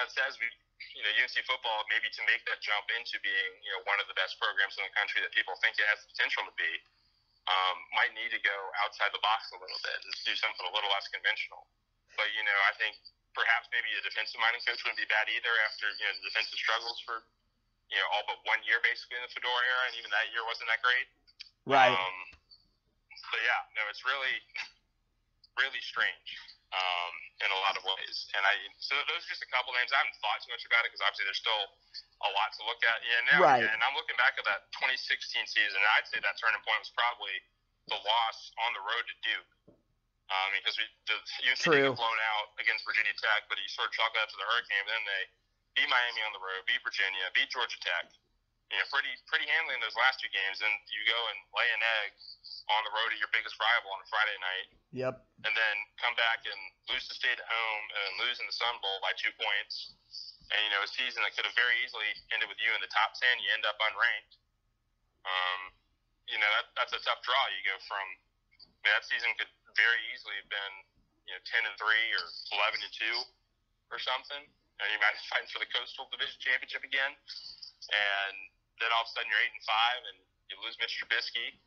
that 0.00 0.08
says 0.16 0.40
we 0.40 0.48
you 0.96 1.02
know, 1.04 1.12
UNC 1.20 1.36
football 1.44 1.84
maybe 1.92 2.08
to 2.10 2.22
make 2.24 2.42
that 2.48 2.58
jump 2.64 2.88
into 2.96 3.20
being, 3.20 3.52
you 3.64 3.70
know, 3.76 3.80
one 3.84 4.00
of 4.00 4.08
the 4.08 4.16
best 4.16 4.40
programs 4.40 4.76
in 4.80 4.84
the 4.84 4.94
country 4.96 5.20
that 5.20 5.32
people 5.36 5.54
think 5.60 5.76
it 5.76 5.86
has 5.86 6.00
the 6.04 6.08
potential 6.16 6.44
to 6.48 6.54
be, 6.56 6.70
um, 7.48 7.76
might 7.96 8.12
need 8.16 8.32
to 8.32 8.40
go 8.40 8.56
outside 8.84 9.12
the 9.12 9.22
box 9.24 9.48
a 9.52 9.58
little 9.60 9.80
bit 9.84 9.98
and 10.00 10.12
do 10.24 10.34
something 10.36 10.64
a 10.64 10.72
little 10.72 10.90
less 10.92 11.08
conventional. 11.12 11.68
But 12.16 12.28
you 12.36 12.42
know, 12.44 12.58
I 12.68 12.72
think 12.76 12.96
perhaps 13.32 13.70
maybe 13.70 13.88
a 13.94 14.02
defensive 14.02 14.40
minded 14.42 14.64
coach 14.66 14.80
wouldn't 14.82 15.00
be 15.00 15.08
bad 15.08 15.30
either 15.30 15.52
after 15.70 15.86
you 15.88 16.04
know 16.04 16.14
the 16.20 16.24
defensive 16.28 16.58
struggles 16.58 16.98
for 17.06 17.22
you 17.88 17.98
know 17.98 18.06
all 18.12 18.24
but 18.26 18.42
one 18.44 18.60
year 18.66 18.82
basically 18.82 19.16
in 19.20 19.24
the 19.24 19.32
Fedora 19.32 19.62
era, 19.62 19.82
and 19.88 19.94
even 19.96 20.10
that 20.10 20.28
year 20.34 20.44
wasn't 20.44 20.68
that 20.68 20.82
great. 20.84 21.06
Right. 21.64 21.94
Um, 21.94 22.16
but 23.30 23.40
yeah, 23.40 23.60
no, 23.78 23.82
it's 23.88 24.02
really 24.04 24.36
really 25.62 25.82
strange 25.82 26.28
um, 26.70 27.12
in 27.42 27.50
a 27.50 27.58
lot 27.66 27.74
of 27.74 27.82
ways. 27.82 28.30
And 28.34 28.42
I 28.46 28.54
so 28.78 28.94
those 29.10 29.22
are 29.26 29.30
just 29.30 29.42
a 29.42 29.50
couple 29.50 29.74
names. 29.74 29.90
I 29.90 30.02
haven't 30.02 30.18
thought 30.22 30.38
too 30.42 30.54
much 30.54 30.64
about 30.66 30.86
it 30.86 30.94
because 30.94 31.02
obviously 31.02 31.26
there's 31.26 31.42
still 31.42 31.64
a 32.22 32.30
lot 32.36 32.54
to 32.58 32.62
look 32.66 32.80
at. 32.86 32.98
Yeah, 33.02 33.20
now 33.34 33.38
right. 33.42 33.66
and 33.66 33.80
I'm 33.82 33.94
looking 33.98 34.18
back 34.20 34.38
at 34.38 34.46
that 34.46 34.70
2016 34.78 35.50
season. 35.50 35.78
And 35.78 35.90
I'd 35.98 36.06
say 36.08 36.22
that 36.22 36.38
turning 36.38 36.62
point 36.62 36.80
was 36.82 36.92
probably 36.94 37.34
the 37.90 37.98
loss 37.98 38.38
on 38.62 38.70
the 38.76 38.82
road 38.86 39.04
to 39.08 39.14
Duke. 39.26 39.50
Um, 40.30 40.54
because 40.54 40.78
we, 40.78 40.86
the 41.10 41.18
UNC 41.42 41.58
True. 41.58 41.90
got 41.90 41.98
blown 41.98 42.20
out 42.38 42.54
against 42.62 42.86
Virginia 42.86 43.10
Tech, 43.18 43.50
but 43.50 43.58
you 43.58 43.66
sort 43.66 43.90
of 43.90 43.92
chalk 43.98 44.14
that 44.14 44.30
to 44.30 44.38
the 44.38 44.46
Hurricane. 44.46 44.86
Then 44.86 45.02
they 45.02 45.22
beat 45.74 45.90
Miami 45.90 46.22
on 46.22 46.30
the 46.30 46.38
road, 46.38 46.62
beat 46.70 46.78
Virginia, 46.86 47.26
beat 47.34 47.50
Georgia 47.50 47.74
Tech. 47.82 48.14
You 48.70 48.78
know, 48.78 48.86
pretty 48.86 49.10
pretty 49.26 49.50
handily 49.50 49.74
in 49.74 49.82
those 49.82 49.98
last 49.98 50.22
two 50.22 50.30
games. 50.30 50.62
And 50.62 50.70
you 50.86 51.02
go 51.10 51.18
and 51.34 51.38
lay 51.50 51.68
an 51.74 51.82
egg 52.02 52.14
on 52.70 52.80
the 52.86 52.92
road 52.94 53.10
to 53.10 53.18
your 53.18 53.30
biggest 53.34 53.58
rival 53.58 53.90
on 53.90 53.98
a 53.98 54.08
Friday 54.08 54.38
night. 54.38 54.66
Yep. 54.94 55.14
And 55.42 55.52
then 55.54 55.76
come 55.98 56.14
back 56.14 56.46
and 56.46 56.60
lose 56.86 57.02
the 57.10 57.18
state 57.18 57.34
at 57.34 57.48
home 57.50 57.84
and 57.90 58.08
lose 58.22 58.38
in 58.38 58.46
the 58.46 58.54
Sun 58.54 58.78
Bowl 58.78 59.02
by 59.02 59.10
two 59.18 59.34
points. 59.34 59.98
And 60.54 60.58
you 60.66 60.70
know, 60.70 60.82
a 60.86 60.90
season 60.90 61.22
that 61.26 61.34
could 61.34 61.46
have 61.46 61.54
very 61.58 61.78
easily 61.82 62.10
ended 62.30 62.46
with 62.46 62.58
you 62.62 62.70
in 62.74 62.82
the 62.82 62.90
top 62.90 63.14
ten, 63.18 63.42
you 63.42 63.50
end 63.54 63.66
up 63.66 63.78
unranked. 63.78 64.34
Um, 65.26 65.60
you 66.30 66.38
know, 66.38 66.50
that 66.58 66.70
that's 66.78 66.94
a 66.94 67.02
tough 67.02 67.22
draw. 67.26 67.42
You 67.50 67.62
go 67.66 67.76
from 67.90 68.06
I 68.06 68.86
mean, 68.86 68.92
that 68.94 69.02
season 69.06 69.34
could 69.34 69.50
very 69.74 70.00
easily 70.14 70.38
have 70.38 70.50
been, 70.50 70.74
you 71.26 71.34
know, 71.34 71.42
ten 71.46 71.66
and 71.66 71.74
three 71.74 72.06
or 72.14 72.24
eleven 72.54 72.78
and 72.82 72.94
two 72.94 73.18
or 73.90 73.98
something. 73.98 74.42
And 74.80 74.86
you 74.94 74.98
might 75.02 75.12
be 75.12 75.22
fighting 75.28 75.50
for 75.52 75.60
the 75.60 75.68
Coastal 75.68 76.08
Division 76.08 76.38
Championship 76.40 76.86
again. 76.86 77.12
And 77.92 78.36
then 78.80 78.90
all 78.96 79.04
of 79.04 79.08
a 79.08 79.12
sudden 79.12 79.28
you're 79.28 79.44
eight 79.44 79.54
and 79.54 79.64
five 79.68 80.00
and 80.08 80.18
you 80.48 80.56
lose 80.64 80.74
Mitch 80.80 80.96
Trubisky 80.98 81.60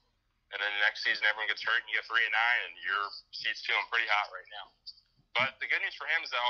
and 0.54 0.62
then 0.62 0.70
the 0.70 0.84
next 0.86 1.02
season 1.02 1.26
everyone 1.26 1.50
gets 1.50 1.66
hurt 1.66 1.82
and 1.82 1.90
you 1.90 1.98
get 1.98 2.06
three 2.06 2.22
and 2.22 2.30
nine, 2.30 2.60
and 2.70 2.74
your 2.86 3.10
seat's 3.34 3.66
feeling 3.66 3.90
pretty 3.90 4.06
hot 4.06 4.30
right 4.30 4.46
now. 4.54 4.70
But 5.34 5.58
the 5.58 5.66
good 5.66 5.82
news 5.82 5.98
for 5.98 6.06
him 6.06 6.22
is 6.22 6.30
that 6.30 6.42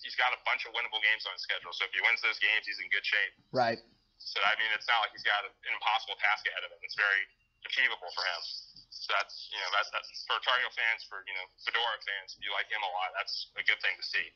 he's 0.00 0.16
got 0.16 0.32
a 0.32 0.40
bunch 0.48 0.64
of 0.64 0.72
winnable 0.72 1.04
games 1.04 1.28
on 1.28 1.36
his 1.36 1.44
schedule. 1.44 1.76
So 1.76 1.84
if 1.84 1.92
he 1.92 2.00
wins 2.00 2.24
those 2.24 2.40
games, 2.40 2.64
he's 2.64 2.80
in 2.80 2.88
good 2.88 3.04
shape. 3.04 3.36
Right. 3.52 3.76
So 4.16 4.40
I 4.40 4.56
mean, 4.56 4.72
it's 4.72 4.88
not 4.88 5.04
like 5.04 5.12
he's 5.12 5.28
got 5.28 5.44
an 5.44 5.72
impossible 5.76 6.16
task 6.16 6.48
ahead 6.48 6.64
of 6.64 6.72
him. 6.72 6.80
It's 6.80 6.96
very 6.96 7.28
achievable 7.68 8.08
for 8.16 8.24
him. 8.24 8.40
So 8.88 9.12
that's 9.12 9.52
you 9.52 9.60
know 9.60 9.68
that's 9.76 9.92
that's 9.92 10.08
for 10.24 10.40
Tar 10.40 10.56
fans, 10.72 11.04
for 11.04 11.20
you 11.28 11.36
know 11.36 11.44
Fedora 11.68 12.00
fans. 12.00 12.32
If 12.32 12.40
you 12.40 12.48
like 12.56 12.72
him 12.72 12.80
a 12.80 12.88
lot, 12.96 13.12
that's 13.12 13.52
a 13.60 13.64
good 13.68 13.76
thing 13.84 13.92
to 14.00 14.06
see. 14.08 14.32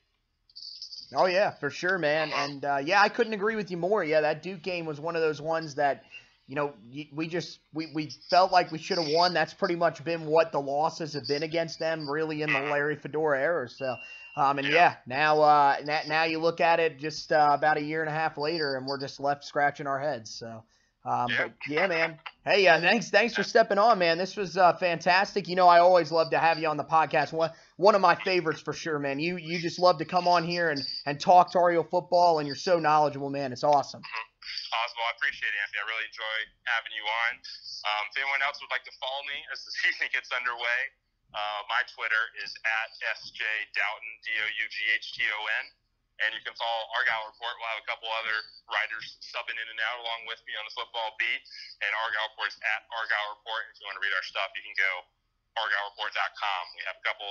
Oh 1.14 1.26
yeah, 1.26 1.50
for 1.50 1.70
sure, 1.70 1.98
man. 1.98 2.30
And 2.34 2.64
uh, 2.64 2.80
yeah, 2.84 3.00
I 3.00 3.08
couldn't 3.08 3.32
agree 3.32 3.56
with 3.56 3.70
you 3.70 3.76
more. 3.76 4.04
Yeah, 4.04 4.20
that 4.20 4.42
Duke 4.42 4.62
game 4.62 4.86
was 4.86 5.00
one 5.00 5.16
of 5.16 5.22
those 5.22 5.40
ones 5.40 5.74
that 5.76 6.04
you 6.48 6.54
know, 6.54 6.72
we 7.12 7.28
just 7.28 7.60
we, 7.74 7.88
we 7.94 8.10
felt 8.30 8.50
like 8.50 8.72
we 8.72 8.78
should 8.78 8.96
have 8.96 9.08
won. 9.10 9.34
That's 9.34 9.52
pretty 9.52 9.76
much 9.76 10.02
been 10.02 10.24
what 10.24 10.50
the 10.50 10.58
losses 10.58 11.12
have 11.12 11.28
been 11.28 11.42
against 11.42 11.78
them, 11.78 12.08
really, 12.08 12.40
in 12.40 12.50
the 12.50 12.60
Larry 12.60 12.96
Fedora 12.96 13.38
era. 13.38 13.68
So, 13.68 13.94
um, 14.34 14.58
and 14.58 14.66
yeah, 14.66 14.96
now 15.06 15.42
uh, 15.42 15.76
now 16.06 16.24
you 16.24 16.38
look 16.38 16.62
at 16.62 16.80
it 16.80 16.98
just 16.98 17.32
uh, 17.32 17.50
about 17.52 17.76
a 17.76 17.82
year 17.82 18.00
and 18.00 18.08
a 18.08 18.14
half 18.14 18.38
later, 18.38 18.76
and 18.76 18.86
we're 18.86 18.98
just 18.98 19.20
left 19.20 19.44
scratching 19.44 19.86
our 19.86 20.00
heads. 20.00 20.30
So, 20.30 20.64
um, 21.08 21.28
but 21.36 21.52
yeah, 21.66 21.86
man. 21.86 22.18
Hey, 22.44 22.68
uh, 22.68 22.80
thanks 22.80 23.08
thanks 23.08 23.34
for 23.34 23.42
stepping 23.42 23.78
on, 23.78 23.98
man. 23.98 24.18
This 24.18 24.36
was 24.36 24.56
uh, 24.56 24.76
fantastic. 24.76 25.48
You 25.48 25.56
know, 25.56 25.66
I 25.66 25.80
always 25.80 26.12
love 26.12 26.30
to 26.30 26.38
have 26.38 26.58
you 26.58 26.68
on 26.68 26.76
the 26.76 26.84
podcast. 26.84 27.32
One 27.32 27.50
one 27.76 27.94
of 27.94 28.00
my 28.00 28.14
favorites 28.14 28.60
for 28.60 28.72
sure, 28.72 28.98
man. 28.98 29.18
You 29.18 29.36
you 29.38 29.58
just 29.58 29.78
love 29.78 29.98
to 29.98 30.04
come 30.04 30.28
on 30.28 30.44
here 30.44 30.68
and 30.68 30.84
and 31.06 31.18
talk 31.18 31.52
Tar 31.52 31.72
Heel 31.72 31.86
football, 31.88 32.40
and 32.40 32.46
you're 32.46 32.60
so 32.60 32.78
knowledgeable, 32.78 33.30
man. 33.30 33.52
It's 33.52 33.64
awesome. 33.64 34.02
Oswald. 34.04 35.08
I 35.08 35.12
appreciate 35.16 35.48
it, 35.48 35.60
Anthony. 35.64 35.80
I 35.80 35.86
really 35.88 36.08
enjoy 36.12 36.36
having 36.68 36.92
you 36.92 37.04
on. 37.08 37.32
Um, 37.88 38.04
if 38.12 38.20
anyone 38.20 38.44
else 38.44 38.60
would 38.60 38.72
like 38.72 38.84
to 38.84 38.92
follow 39.00 39.24
me 39.32 39.38
as 39.48 39.64
the 39.64 39.72
season 39.80 40.12
gets 40.12 40.28
underway, 40.28 40.80
uh, 41.32 41.60
my 41.72 41.80
Twitter 41.88 42.24
is 42.44 42.52
at 42.52 42.88
SJ 43.16 43.40
Doughton, 43.72 44.12
D 44.24 44.28
O 44.40 44.44
U 44.44 44.66
G 44.68 44.76
H 44.92 45.16
T 45.16 45.24
O 45.24 45.40
N. 45.64 45.64
And 46.18 46.34
you 46.34 46.42
can 46.42 46.54
follow 46.58 46.82
Argyle 46.98 47.30
Report. 47.30 47.54
We'll 47.58 47.70
have 47.70 47.82
a 47.82 47.88
couple 47.88 48.10
other 48.10 48.36
writers 48.66 49.22
subbing 49.22 49.54
in 49.54 49.68
and 49.70 49.80
out 49.86 50.02
along 50.02 50.26
with 50.26 50.42
me 50.50 50.58
on 50.58 50.66
the 50.66 50.74
football 50.74 51.14
beat. 51.14 51.42
And 51.82 51.90
Argyle 51.94 52.34
Report 52.34 52.50
is 52.50 52.58
at 52.58 52.80
Argyle 52.90 53.38
Report. 53.38 53.70
If 53.70 53.78
you 53.78 53.86
want 53.86 53.96
to 53.98 54.04
read 54.04 54.14
our 54.14 54.26
stuff, 54.26 54.50
you 54.58 54.62
can 54.66 54.74
go 54.74 54.92
argylereport.com. 55.58 56.62
We 56.74 56.82
have 56.90 56.98
a 56.98 57.04
couple 57.06 57.28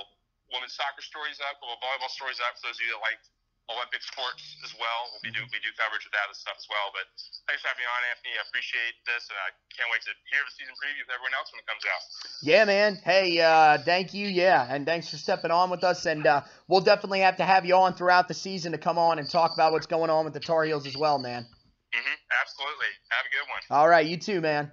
women's 0.52 0.72
soccer 0.72 1.04
stories 1.04 1.36
up, 1.44 1.56
a 1.56 1.60
couple 1.60 1.76
volleyball 1.84 2.12
stories 2.12 2.40
up 2.40 2.56
for 2.56 2.72
those 2.72 2.80
of 2.80 2.84
you 2.84 2.92
that 2.96 3.04
like 3.04 3.20
Olympic 3.68 4.00
sports 4.00 4.56
as 4.64 4.72
well. 4.80 5.12
We'll 5.12 5.24
be 5.24 5.32
do 5.32 5.44
we 5.44 5.60
do 5.60 5.70
coverage 5.76 6.08
of 6.08 6.12
that 6.16 6.32
and 6.32 6.36
stuff 6.36 6.56
as 6.56 6.68
well. 6.72 6.88
But 6.96 7.04
thanks 7.44 7.60
for 7.60 7.68
having 7.68 7.84
me 7.84 7.88
on, 7.88 8.00
Anthony. 8.08 8.32
I 8.40 8.42
appreciate 8.48 8.96
this, 9.04 9.28
and 9.28 9.36
I 9.36 9.52
can't 9.76 9.88
wait 9.92 10.00
to 10.08 10.12
hear 10.32 10.40
the 10.40 10.52
season 10.56 10.72
preview 10.80 11.04
with 11.04 11.12
everyone 11.12 11.36
else 11.36 11.52
when 11.52 11.60
it 11.60 11.68
comes 11.68 11.84
out. 11.84 12.02
Yeah, 12.40 12.64
man. 12.64 12.96
Hey, 13.04 13.36
uh, 13.44 13.78
thank 13.84 14.16
you. 14.16 14.24
Yeah, 14.24 14.64
and 14.64 14.88
thanks 14.88 15.12
for 15.12 15.20
stepping 15.20 15.52
on 15.52 15.68
with 15.68 15.84
us. 15.84 16.08
And 16.08 16.24
uh, 16.24 16.48
we'll 16.66 16.84
definitely 16.84 17.20
have 17.20 17.36
to 17.38 17.46
have 17.46 17.68
you 17.68 17.76
on 17.76 17.92
throughout 17.92 18.26
the 18.28 18.36
season 18.36 18.72
to 18.72 18.80
come 18.80 18.96
on 18.96 19.20
and 19.20 19.28
talk 19.28 19.52
about 19.52 19.76
what's 19.76 19.86
going 19.86 20.08
on 20.08 20.24
with 20.24 20.32
the 20.32 20.40
Tar 20.40 20.64
Heels 20.64 20.86
as 20.88 20.96
well, 20.96 21.20
man. 21.20 21.44
Mm-hmm. 21.44 22.16
Absolutely. 22.40 22.92
Have 23.12 23.24
a 23.24 23.32
good 23.32 23.46
one. 23.48 23.62
All 23.68 23.88
right, 23.88 24.06
you 24.06 24.16
too, 24.16 24.40
man. 24.40 24.72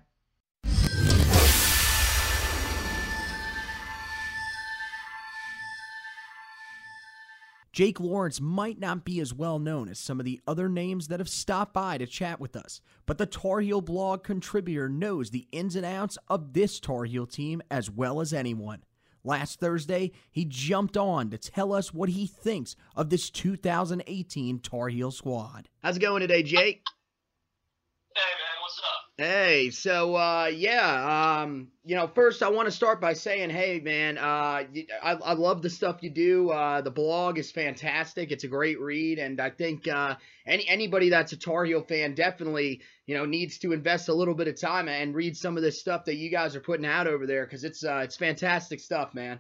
Jake 7.75 7.99
Lawrence 7.99 8.39
might 8.39 8.79
not 8.79 9.03
be 9.03 9.19
as 9.19 9.33
well 9.33 9.59
known 9.59 9.89
as 9.89 9.99
some 9.99 10.17
of 10.17 10.25
the 10.25 10.39
other 10.47 10.69
names 10.69 11.09
that 11.09 11.19
have 11.19 11.27
stopped 11.27 11.73
by 11.73 11.97
to 11.97 12.07
chat 12.07 12.39
with 12.39 12.55
us, 12.55 12.79
but 13.05 13.17
the 13.17 13.25
Tar 13.25 13.59
Heel 13.59 13.81
blog 13.81 14.23
contributor 14.23 14.87
knows 14.87 15.29
the 15.29 15.45
ins 15.51 15.75
and 15.75 15.85
outs 15.85 16.17
of 16.29 16.53
this 16.53 16.79
Tar 16.79 17.03
Heel 17.03 17.27
team 17.27 17.61
as 17.69 17.91
well 17.91 18.21
as 18.21 18.31
anyone. 18.31 18.85
Last 19.25 19.59
Thursday, 19.59 20.13
he 20.31 20.45
jumped 20.45 20.95
on 20.95 21.29
to 21.31 21.37
tell 21.37 21.73
us 21.73 21.93
what 21.93 22.07
he 22.07 22.27
thinks 22.27 22.77
of 22.95 23.09
this 23.09 23.29
2018 23.29 24.59
Tar 24.59 24.87
Heel 24.87 25.11
squad. 25.11 25.67
How's 25.83 25.97
it 25.97 25.99
going 25.99 26.21
today, 26.21 26.43
Jake? 26.43 26.81
Hey, 28.15 28.21
man, 28.21 28.61
what's 28.61 28.79
up? 28.79 29.04
Hey, 29.17 29.69
so 29.69 30.17
uh, 30.17 30.51
yeah, 30.53 31.39
um, 31.41 31.69
you 31.85 31.95
know, 31.95 32.05
first 32.05 32.43
I 32.43 32.49
want 32.49 32.65
to 32.65 32.71
start 32.71 32.99
by 32.99 33.13
saying, 33.13 33.49
hey, 33.49 33.79
man, 33.79 34.17
uh, 34.17 34.65
I 35.01 35.33
love 35.33 35.61
the 35.61 35.69
stuff 35.69 36.03
you 36.03 36.09
do. 36.09 36.49
Uh, 36.49 36.81
the 36.81 36.91
blog 36.91 37.39
is 37.39 37.49
fantastic; 37.49 38.31
it's 38.31 38.43
a 38.43 38.49
great 38.49 38.77
read, 38.77 39.17
and 39.17 39.39
I 39.39 39.51
think 39.51 39.87
uh, 39.87 40.15
any 40.45 40.67
anybody 40.67 41.11
that's 41.11 41.31
a 41.31 41.37
Tar 41.37 41.63
Heel 41.63 41.81
fan 41.81 42.13
definitely, 42.13 42.81
you 43.05 43.15
know, 43.15 43.23
needs 43.23 43.57
to 43.59 43.71
invest 43.71 44.09
a 44.09 44.13
little 44.13 44.35
bit 44.35 44.49
of 44.49 44.59
time 44.59 44.89
and 44.89 45.15
read 45.15 45.37
some 45.37 45.55
of 45.55 45.63
this 45.63 45.79
stuff 45.79 46.03
that 46.05 46.15
you 46.15 46.29
guys 46.29 46.53
are 46.57 46.61
putting 46.61 46.85
out 46.85 47.07
over 47.07 47.25
there 47.25 47.45
because 47.45 47.63
it's 47.63 47.85
uh, 47.85 48.01
it's 48.03 48.17
fantastic 48.17 48.81
stuff, 48.81 49.13
man. 49.13 49.39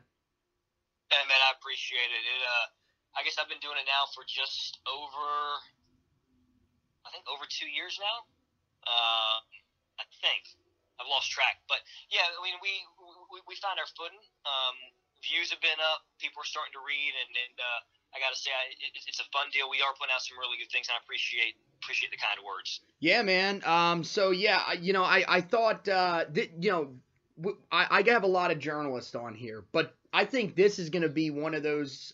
Hey, 1.11 1.19
man, 1.27 1.41
I 1.49 1.51
appreciate 1.59 1.97
it. 1.99 2.23
It, 2.23 2.41
uh, 2.47 3.19
I 3.19 3.23
guess 3.25 3.35
I've 3.37 3.49
been 3.49 3.59
doing 3.59 3.75
it 3.75 3.87
now 3.87 4.07
for 4.15 4.23
just 4.23 4.79
over, 4.87 5.27
I 7.05 7.11
think 7.11 7.25
over 7.27 7.43
two 7.49 7.67
years 7.67 7.99
now. 7.99 8.23
Uh, 8.87 9.41
I 9.99 10.05
think 10.21 10.43
I've 10.99 11.09
lost 11.11 11.31
track, 11.31 11.59
but 11.67 11.83
yeah, 12.11 12.23
I 12.23 12.39
mean, 12.43 12.55
we 12.63 12.71
we, 13.31 13.39
we 13.51 13.55
found 13.59 13.79
our 13.79 13.89
footing. 13.95 14.21
Um, 14.47 14.75
views 15.23 15.51
have 15.51 15.61
been 15.61 15.79
up. 15.91 16.05
People 16.19 16.43
are 16.43 16.49
starting 16.49 16.75
to 16.75 16.83
read, 16.83 17.13
and, 17.15 17.31
and 17.33 17.55
uh, 17.57 17.79
I 18.15 18.21
got 18.21 18.31
to 18.31 18.39
say, 18.39 18.51
I, 18.51 18.71
it, 18.79 18.91
it's 19.07 19.19
a 19.19 19.27
fun 19.33 19.51
deal. 19.51 19.67
We 19.69 19.81
are 19.81 19.91
putting 19.97 20.13
out 20.13 20.21
some 20.21 20.37
really 20.39 20.57
good 20.59 20.71
things, 20.71 20.87
and 20.87 20.95
I 20.95 21.03
appreciate 21.03 21.59
appreciate 21.83 22.11
the 22.11 22.21
kind 22.21 22.37
of 22.39 22.45
words. 22.45 22.81
Yeah, 22.99 23.21
man. 23.21 23.61
Um, 23.65 24.03
so 24.03 24.31
yeah, 24.31 24.73
you 24.73 24.93
know, 24.93 25.03
I 25.03 25.25
I 25.27 25.41
thought 25.41 25.87
uh, 25.87 26.25
that 26.31 26.63
you 26.63 26.71
know, 26.71 27.53
I, 27.71 28.03
I 28.03 28.11
have 28.11 28.23
a 28.23 28.31
lot 28.31 28.51
of 28.51 28.59
journalists 28.59 29.15
on 29.15 29.35
here, 29.35 29.65
but 29.71 29.93
I 30.13 30.25
think 30.25 30.55
this 30.55 30.79
is 30.79 30.89
going 30.89 31.03
to 31.03 31.09
be 31.09 31.29
one 31.29 31.53
of 31.53 31.63
those 31.63 32.13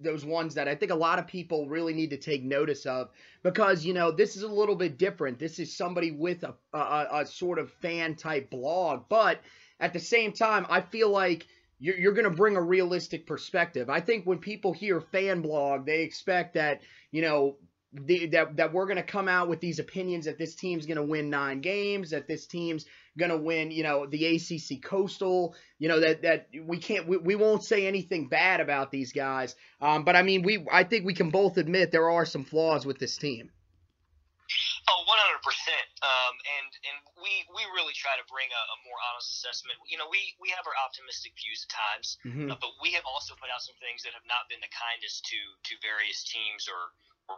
those 0.00 0.24
ones 0.24 0.54
that 0.54 0.68
I 0.68 0.74
think 0.74 0.90
a 0.90 0.96
lot 0.96 1.18
of 1.18 1.26
people 1.26 1.68
really 1.68 1.92
need 1.92 2.10
to 2.10 2.16
take 2.16 2.42
notice 2.42 2.86
of 2.86 3.10
because 3.42 3.84
you 3.84 3.94
know 3.94 4.10
this 4.10 4.36
is 4.36 4.42
a 4.42 4.48
little 4.48 4.76
bit 4.76 4.98
different. 4.98 5.38
This 5.38 5.58
is 5.58 5.76
somebody 5.76 6.10
with 6.10 6.44
a 6.44 6.54
a, 6.72 7.06
a 7.20 7.26
sort 7.26 7.58
of 7.58 7.70
fan 7.70 8.16
type 8.16 8.50
blog, 8.50 9.04
but 9.08 9.40
at 9.78 9.92
the 9.92 10.00
same 10.00 10.32
time, 10.32 10.66
I 10.68 10.80
feel 10.82 11.08
like 11.08 11.46
you're, 11.78 11.96
you're 11.96 12.12
going 12.12 12.28
to 12.28 12.36
bring 12.36 12.56
a 12.56 12.62
realistic 12.62 13.26
perspective. 13.26 13.88
I 13.88 14.00
think 14.00 14.26
when 14.26 14.38
people 14.38 14.72
hear 14.72 15.00
fan 15.00 15.40
blog, 15.40 15.86
they 15.86 16.02
expect 16.02 16.54
that 16.54 16.80
you 17.10 17.22
know 17.22 17.56
the, 17.92 18.26
that 18.26 18.56
that 18.56 18.72
we're 18.72 18.86
going 18.86 18.96
to 18.96 19.02
come 19.02 19.28
out 19.28 19.48
with 19.48 19.60
these 19.60 19.78
opinions 19.78 20.24
that 20.26 20.38
this 20.38 20.54
team's 20.54 20.86
going 20.86 20.96
to 20.96 21.02
win 21.02 21.28
nine 21.30 21.60
games, 21.60 22.10
that 22.10 22.28
this 22.28 22.46
team's 22.46 22.86
going 23.18 23.30
to 23.30 23.36
win, 23.36 23.70
you 23.70 23.82
know, 23.82 24.06
the 24.06 24.36
ACC 24.36 24.82
Coastal, 24.82 25.54
you 25.78 25.88
know, 25.88 25.98
that 26.00 26.22
that 26.22 26.48
we 26.64 26.78
can't 26.78 27.08
we, 27.08 27.16
we 27.16 27.34
won't 27.34 27.64
say 27.64 27.86
anything 27.86 28.28
bad 28.28 28.60
about 28.60 28.90
these 28.92 29.12
guys. 29.12 29.56
Um, 29.80 30.04
but 30.04 30.14
I 30.14 30.22
mean, 30.22 30.42
we 30.42 30.66
I 30.70 30.84
think 30.84 31.04
we 31.04 31.14
can 31.14 31.30
both 31.30 31.56
admit 31.56 31.90
there 31.90 32.10
are 32.10 32.24
some 32.24 32.44
flaws 32.44 32.86
with 32.86 32.98
this 32.98 33.16
team. 33.16 33.50
Oh, 34.90 35.06
100%. 35.06 35.46
Um, 36.02 36.34
and 36.58 36.70
and 36.82 36.98
we, 37.22 37.46
we 37.54 37.62
really 37.70 37.94
try 37.94 38.18
to 38.18 38.26
bring 38.26 38.50
a, 38.50 38.62
a 38.74 38.76
more 38.82 38.98
honest 39.10 39.30
assessment. 39.38 39.78
You 39.86 39.94
know, 39.94 40.10
we, 40.10 40.34
we 40.42 40.50
have 40.50 40.66
our 40.66 40.74
optimistic 40.82 41.38
views 41.38 41.62
at 41.62 41.70
times, 41.70 42.18
Mhm. 42.26 42.50
uh, 42.50 42.58
but 42.58 42.74
we 42.82 42.90
have 42.98 43.06
also 43.06 43.38
put 43.38 43.46
out 43.54 43.62
some 43.62 43.78
things 43.78 44.02
that 44.02 44.10
have 44.10 44.26
not 44.26 44.50
been 44.50 44.58
the 44.58 44.72
kindest 44.74 45.22
to, 45.30 45.38
to 45.70 45.72
various 45.86 46.26
teams 46.26 46.66
or 46.66 46.90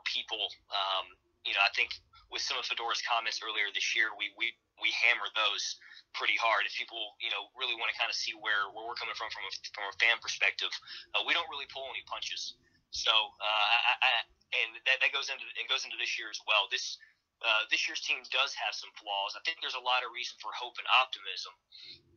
people. 0.09 0.49
Um, 0.73 1.13
you 1.45 1.53
know, 1.53 1.65
I 1.65 1.73
think 1.75 1.93
with 2.31 2.41
some 2.41 2.57
of 2.57 2.65
Fedora's 2.65 3.03
comments 3.05 3.43
earlier 3.45 3.69
this 3.75 3.93
year, 3.93 4.15
we, 4.17 4.33
we, 4.41 4.57
we 4.81 4.89
hammer 4.95 5.29
those 5.37 5.77
pretty 6.17 6.39
hard. 6.41 6.65
If 6.65 6.73
people, 6.73 7.19
you 7.21 7.29
know, 7.29 7.53
really 7.59 7.77
want 7.77 7.93
to 7.93 7.97
kind 7.99 8.09
of 8.09 8.17
see 8.17 8.33
where, 8.33 8.71
where 8.73 8.89
we're 8.89 8.97
coming 8.97 9.17
from 9.19 9.29
from 9.35 9.45
a, 9.45 9.53
from 9.75 9.85
a 9.91 9.95
fan 10.01 10.17
perspective, 10.23 10.73
uh, 11.13 11.27
we 11.27 11.37
don't 11.37 11.49
really 11.53 11.69
pull 11.69 11.85
any 11.93 12.05
punches. 12.09 12.57
So, 12.93 13.13
uh, 13.13 13.67
I, 13.73 13.93
I, 14.01 14.11
and 14.53 14.69
that, 14.85 15.01
that 15.01 15.11
goes 15.17 15.33
into 15.33 15.49
it 15.57 15.65
goes 15.65 15.89
into 15.89 15.97
this 15.97 16.21
year 16.21 16.29
as 16.29 16.37
well. 16.45 16.69
This 16.69 17.01
uh, 17.41 17.65
this 17.73 17.89
year's 17.89 18.05
team 18.05 18.21
does 18.29 18.53
have 18.55 18.77
some 18.77 18.93
flaws. 19.01 19.33
I 19.33 19.41
think 19.43 19.65
there's 19.65 19.79
a 19.79 19.83
lot 19.83 20.05
of 20.05 20.13
reason 20.13 20.37
for 20.39 20.53
hope 20.53 20.77
and 20.77 20.87
optimism, 20.93 21.57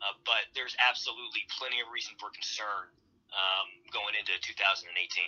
uh, 0.03 0.19
but 0.27 0.51
there's 0.51 0.75
absolutely 0.77 1.47
plenty 1.55 1.79
of 1.79 1.87
reason 1.89 2.13
for 2.19 2.27
concern 2.29 2.91
um, 3.35 3.67
going 3.91 4.15
into 4.19 4.31
2018. 4.41 5.23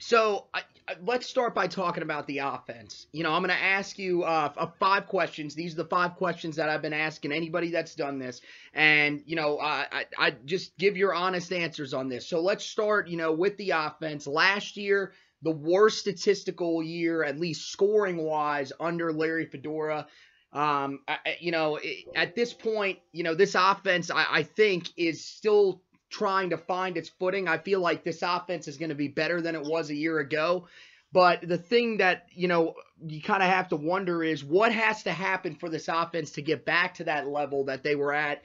So 0.00 0.46
I, 0.54 0.62
let's 1.04 1.26
start 1.26 1.54
by 1.54 1.66
talking 1.66 2.02
about 2.02 2.26
the 2.26 2.38
offense. 2.38 3.06
You 3.12 3.24
know, 3.24 3.32
I'm 3.32 3.42
going 3.42 3.54
to 3.54 3.62
ask 3.62 3.98
you 3.98 4.22
uh, 4.22 4.70
five 4.78 5.06
questions. 5.06 5.54
These 5.54 5.74
are 5.74 5.82
the 5.82 5.84
five 5.84 6.14
questions 6.14 6.56
that 6.56 6.68
I've 6.68 6.82
been 6.82 6.92
asking 6.92 7.32
anybody 7.32 7.70
that's 7.70 7.94
done 7.94 8.18
this, 8.18 8.40
and 8.74 9.22
you 9.26 9.36
know, 9.36 9.58
I, 9.60 10.06
I, 10.16 10.30
just 10.44 10.78
give 10.78 10.96
your 10.96 11.14
honest 11.14 11.52
answers 11.52 11.94
on 11.94 12.08
this. 12.08 12.26
So 12.26 12.40
let's 12.40 12.64
start. 12.64 13.08
You 13.08 13.16
know, 13.16 13.32
with 13.32 13.56
the 13.56 13.70
offense. 13.70 14.26
Last 14.26 14.76
year, 14.76 15.12
the 15.42 15.50
worst 15.50 15.98
statistical 15.98 16.82
year, 16.82 17.24
at 17.24 17.38
least 17.38 17.70
scoring 17.70 18.18
wise, 18.18 18.72
under 18.80 19.12
Larry 19.12 19.46
Fedora. 19.46 20.06
Um, 20.52 21.00
I, 21.06 21.18
you 21.40 21.52
know, 21.52 21.78
at 22.14 22.34
this 22.34 22.54
point, 22.54 22.98
you 23.12 23.22
know, 23.22 23.34
this 23.34 23.54
offense, 23.54 24.10
I, 24.10 24.26
I 24.30 24.42
think, 24.42 24.88
is 24.96 25.24
still 25.24 25.82
trying 26.10 26.50
to 26.50 26.58
find 26.58 26.96
its 26.96 27.08
footing. 27.08 27.48
I 27.48 27.58
feel 27.58 27.80
like 27.80 28.04
this 28.04 28.22
offense 28.22 28.68
is 28.68 28.76
going 28.76 28.88
to 28.90 28.94
be 28.94 29.08
better 29.08 29.40
than 29.40 29.54
it 29.54 29.64
was 29.64 29.90
a 29.90 29.94
year 29.94 30.18
ago. 30.18 30.66
But 31.12 31.46
the 31.46 31.58
thing 31.58 31.98
that, 31.98 32.26
you 32.32 32.48
know, 32.48 32.74
you 33.06 33.22
kind 33.22 33.42
of 33.42 33.48
have 33.48 33.68
to 33.68 33.76
wonder 33.76 34.22
is 34.22 34.44
what 34.44 34.72
has 34.72 35.04
to 35.04 35.12
happen 35.12 35.54
for 35.54 35.68
this 35.68 35.88
offense 35.88 36.32
to 36.32 36.42
get 36.42 36.66
back 36.66 36.94
to 36.94 37.04
that 37.04 37.28
level 37.28 37.64
that 37.64 37.82
they 37.82 37.94
were 37.94 38.12
at 38.12 38.42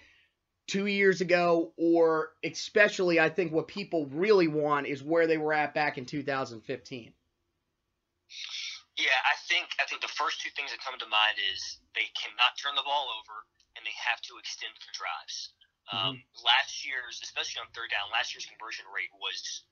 two 0.68 0.86
years 0.86 1.22
ago, 1.22 1.74
or 1.78 2.32
especially, 2.44 3.20
I 3.20 3.30
think 3.30 3.52
what 3.52 3.68
people 3.68 4.08
really 4.08 4.48
want 4.48 4.88
is 4.88 5.04
where 5.04 5.28
they 5.28 5.38
were 5.38 5.54
at 5.54 5.74
back 5.74 5.98
in 5.98 6.06
2015. 6.06 7.14
Yeah, 8.98 9.10
I 9.26 9.36
think 9.50 9.66
I 9.82 9.86
think 9.90 10.02
the 10.02 10.16
first 10.16 10.42
two 10.42 10.54
things 10.56 10.70
that 10.70 10.80
come 10.86 10.98
to 11.00 11.10
mind 11.10 11.38
is 11.52 11.82
they 11.96 12.06
cannot 12.14 12.54
turn 12.62 12.78
the 12.78 12.86
ball 12.86 13.10
over 13.10 13.42
and 13.76 13.82
they 13.82 13.98
have 13.98 14.22
to 14.30 14.38
extend 14.38 14.70
their 14.78 14.94
drives. 14.94 15.50
Um, 15.92 16.24
Last 16.44 16.88
year's, 16.88 17.20
especially 17.24 17.60
on 17.60 17.68
third 17.76 17.92
down, 17.92 18.08
last 18.12 18.32
year's 18.32 18.48
conversion 18.48 18.88
rate 18.88 19.12
was 19.20 19.68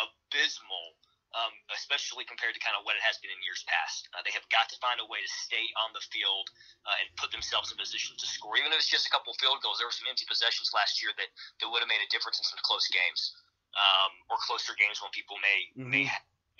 abysmal, 0.00 0.96
um, 1.36 1.52
especially 1.76 2.24
compared 2.24 2.56
to 2.56 2.62
kind 2.64 2.74
of 2.74 2.82
what 2.88 2.96
it 2.96 3.04
has 3.04 3.20
been 3.20 3.30
in 3.30 3.38
years 3.44 3.62
past. 3.68 4.08
Uh, 4.16 4.24
they 4.24 4.32
have 4.32 4.46
got 4.48 4.72
to 4.72 4.76
find 4.80 4.98
a 4.98 5.06
way 5.06 5.20
to 5.20 5.30
stay 5.44 5.62
on 5.84 5.92
the 5.92 6.02
field 6.10 6.48
uh, 6.88 6.96
and 6.98 7.06
put 7.20 7.30
themselves 7.30 7.70
in 7.70 7.76
position 7.76 8.16
to 8.18 8.26
score. 8.26 8.56
Even 8.56 8.72
if 8.72 8.80
it's 8.80 8.90
just 8.90 9.06
a 9.06 9.12
couple 9.12 9.30
field 9.36 9.60
goals, 9.60 9.78
there 9.78 9.86
were 9.86 9.94
some 9.94 10.08
empty 10.08 10.24
possessions 10.24 10.72
last 10.72 10.98
year 11.04 11.12
that, 11.20 11.28
that 11.60 11.68
would 11.68 11.84
have 11.84 11.92
made 11.92 12.02
a 12.02 12.10
difference 12.10 12.40
in 12.40 12.46
some 12.48 12.58
close 12.64 12.88
games 12.88 13.36
um, 13.76 14.10
or 14.32 14.40
closer 14.42 14.74
games 14.74 14.98
when 14.98 15.12
people 15.14 15.38
may 15.38 15.70
may 15.76 16.04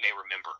may 0.00 0.12
remember. 0.16 0.52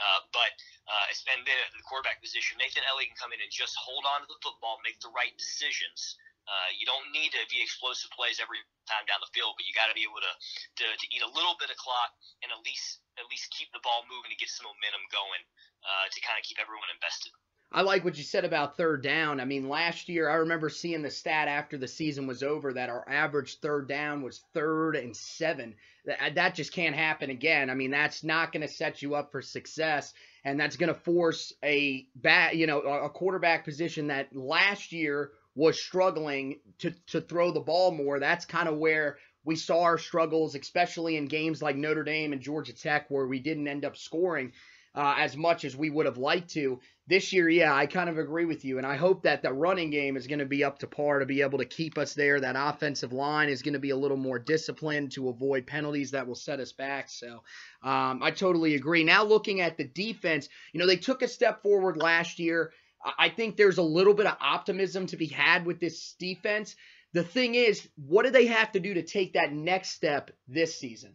Uh, 0.00 0.20
but 0.34 0.52
uh, 0.88 1.06
and 1.34 1.44
then 1.46 1.58
at 1.60 1.70
the 1.76 1.84
quarterback 1.86 2.18
position, 2.24 2.58
Nathan 2.58 2.82
Elliott 2.88 3.14
can 3.14 3.18
come 3.28 3.32
in 3.36 3.40
and 3.42 3.50
just 3.52 3.76
hold 3.78 4.02
on 4.08 4.24
to 4.24 4.28
the 4.28 4.40
football, 4.42 4.80
make 4.82 4.98
the 5.04 5.12
right 5.14 5.34
decisions. 5.38 6.16
Uh, 6.48 6.72
you 6.72 6.88
don't 6.88 7.04
need 7.12 7.28
to 7.28 7.44
be 7.52 7.60
explosive 7.60 8.08
plays 8.16 8.40
every 8.40 8.56
time 8.88 9.04
down 9.04 9.20
the 9.20 9.28
field, 9.36 9.52
but 9.60 9.68
you 9.68 9.76
got 9.76 9.92
to 9.92 9.96
be 9.96 10.08
able 10.08 10.24
to, 10.24 10.32
to 10.80 10.86
to 10.88 11.06
eat 11.12 11.20
a 11.20 11.28
little 11.36 11.52
bit 11.60 11.68
of 11.68 11.76
clock 11.76 12.08
and 12.40 12.48
at 12.48 12.60
least 12.64 13.04
at 13.20 13.28
least 13.28 13.52
keep 13.52 13.68
the 13.76 13.84
ball 13.84 14.08
moving 14.08 14.32
to 14.32 14.38
get 14.40 14.48
some 14.48 14.64
momentum 14.64 15.04
going 15.12 15.42
uh, 15.84 16.08
to 16.08 16.18
kind 16.24 16.40
of 16.40 16.42
keep 16.48 16.56
everyone 16.56 16.88
invested. 16.96 17.36
I 17.70 17.82
like 17.82 18.02
what 18.02 18.16
you 18.16 18.24
said 18.24 18.46
about 18.46 18.76
third 18.76 19.02
down. 19.02 19.40
I 19.40 19.44
mean, 19.44 19.68
last 19.68 20.08
year 20.08 20.30
I 20.30 20.36
remember 20.36 20.70
seeing 20.70 21.02
the 21.02 21.10
stat 21.10 21.48
after 21.48 21.76
the 21.76 21.88
season 21.88 22.26
was 22.26 22.42
over 22.42 22.72
that 22.72 22.88
our 22.88 23.06
average 23.08 23.60
third 23.60 23.88
down 23.88 24.22
was 24.22 24.40
third 24.54 24.96
and 24.96 25.14
seven. 25.14 25.74
That, 26.06 26.34
that 26.36 26.54
just 26.54 26.72
can't 26.72 26.96
happen 26.96 27.28
again. 27.28 27.68
I 27.68 27.74
mean, 27.74 27.90
that's 27.90 28.24
not 28.24 28.52
going 28.52 28.66
to 28.66 28.72
set 28.72 29.02
you 29.02 29.14
up 29.14 29.32
for 29.32 29.42
success, 29.42 30.14
and 30.44 30.58
that's 30.58 30.76
going 30.76 30.88
to 30.88 30.98
force 30.98 31.52
a 31.62 32.06
bat, 32.14 32.56
you 32.56 32.66
know, 32.66 32.80
a 32.80 33.10
quarterback 33.10 33.66
position 33.66 34.06
that 34.06 34.34
last 34.34 34.90
year 34.90 35.32
was 35.58 35.82
struggling 35.82 36.60
to 36.78 36.92
to 37.08 37.20
throw 37.20 37.50
the 37.50 37.58
ball 37.58 37.90
more. 37.90 38.20
That's 38.20 38.44
kind 38.44 38.68
of 38.68 38.78
where 38.78 39.18
we 39.44 39.56
saw 39.56 39.82
our 39.82 39.98
struggles, 39.98 40.54
especially 40.54 41.16
in 41.16 41.26
games 41.26 41.60
like 41.60 41.74
Notre 41.74 42.04
Dame 42.04 42.32
and 42.32 42.40
Georgia 42.40 42.72
Tech, 42.72 43.10
where 43.10 43.26
we 43.26 43.40
didn't 43.40 43.66
end 43.66 43.84
up 43.84 43.96
scoring 43.96 44.52
uh, 44.94 45.16
as 45.18 45.36
much 45.36 45.64
as 45.64 45.76
we 45.76 45.90
would 45.90 46.06
have 46.06 46.16
liked 46.16 46.50
to. 46.50 46.78
This 47.08 47.32
year, 47.32 47.48
yeah, 47.48 47.74
I 47.74 47.86
kind 47.86 48.08
of 48.08 48.18
agree 48.18 48.44
with 48.44 48.64
you, 48.64 48.78
and 48.78 48.86
I 48.86 48.94
hope 48.94 49.24
that 49.24 49.42
the 49.42 49.52
running 49.52 49.90
game 49.90 50.16
is 50.16 50.28
going 50.28 50.38
to 50.38 50.46
be 50.46 50.62
up 50.62 50.78
to 50.78 50.86
par 50.86 51.18
to 51.18 51.26
be 51.26 51.42
able 51.42 51.58
to 51.58 51.64
keep 51.64 51.98
us 51.98 52.14
there. 52.14 52.38
That 52.38 52.54
offensive 52.56 53.12
line 53.12 53.48
is 53.48 53.62
going 53.62 53.72
to 53.72 53.80
be 53.80 53.90
a 53.90 53.96
little 53.96 54.16
more 54.16 54.38
disciplined 54.38 55.10
to 55.12 55.28
avoid 55.28 55.66
penalties 55.66 56.12
that 56.12 56.28
will 56.28 56.36
set 56.36 56.60
us 56.60 56.72
back. 56.72 57.10
So 57.10 57.42
um, 57.82 58.22
I 58.22 58.30
totally 58.30 58.76
agree. 58.76 59.02
Now, 59.02 59.24
looking 59.24 59.60
at 59.60 59.76
the 59.76 59.84
defense, 59.84 60.48
you 60.72 60.78
know, 60.78 60.86
they 60.86 60.96
took 60.98 61.22
a 61.22 61.28
step 61.28 61.64
forward 61.64 61.96
last 61.96 62.38
year. 62.38 62.70
I 63.18 63.28
think 63.28 63.56
there's 63.56 63.78
a 63.78 63.82
little 63.82 64.14
bit 64.14 64.26
of 64.26 64.36
optimism 64.40 65.06
to 65.08 65.16
be 65.16 65.26
had 65.26 65.64
with 65.64 65.78
this 65.80 66.14
defense. 66.18 66.74
The 67.12 67.24
thing 67.24 67.54
is, 67.54 67.88
what 67.96 68.24
do 68.24 68.30
they 68.30 68.46
have 68.46 68.72
to 68.72 68.80
do 68.80 68.94
to 68.94 69.02
take 69.02 69.34
that 69.34 69.52
next 69.52 69.90
step 69.90 70.30
this 70.48 70.78
season? 70.78 71.14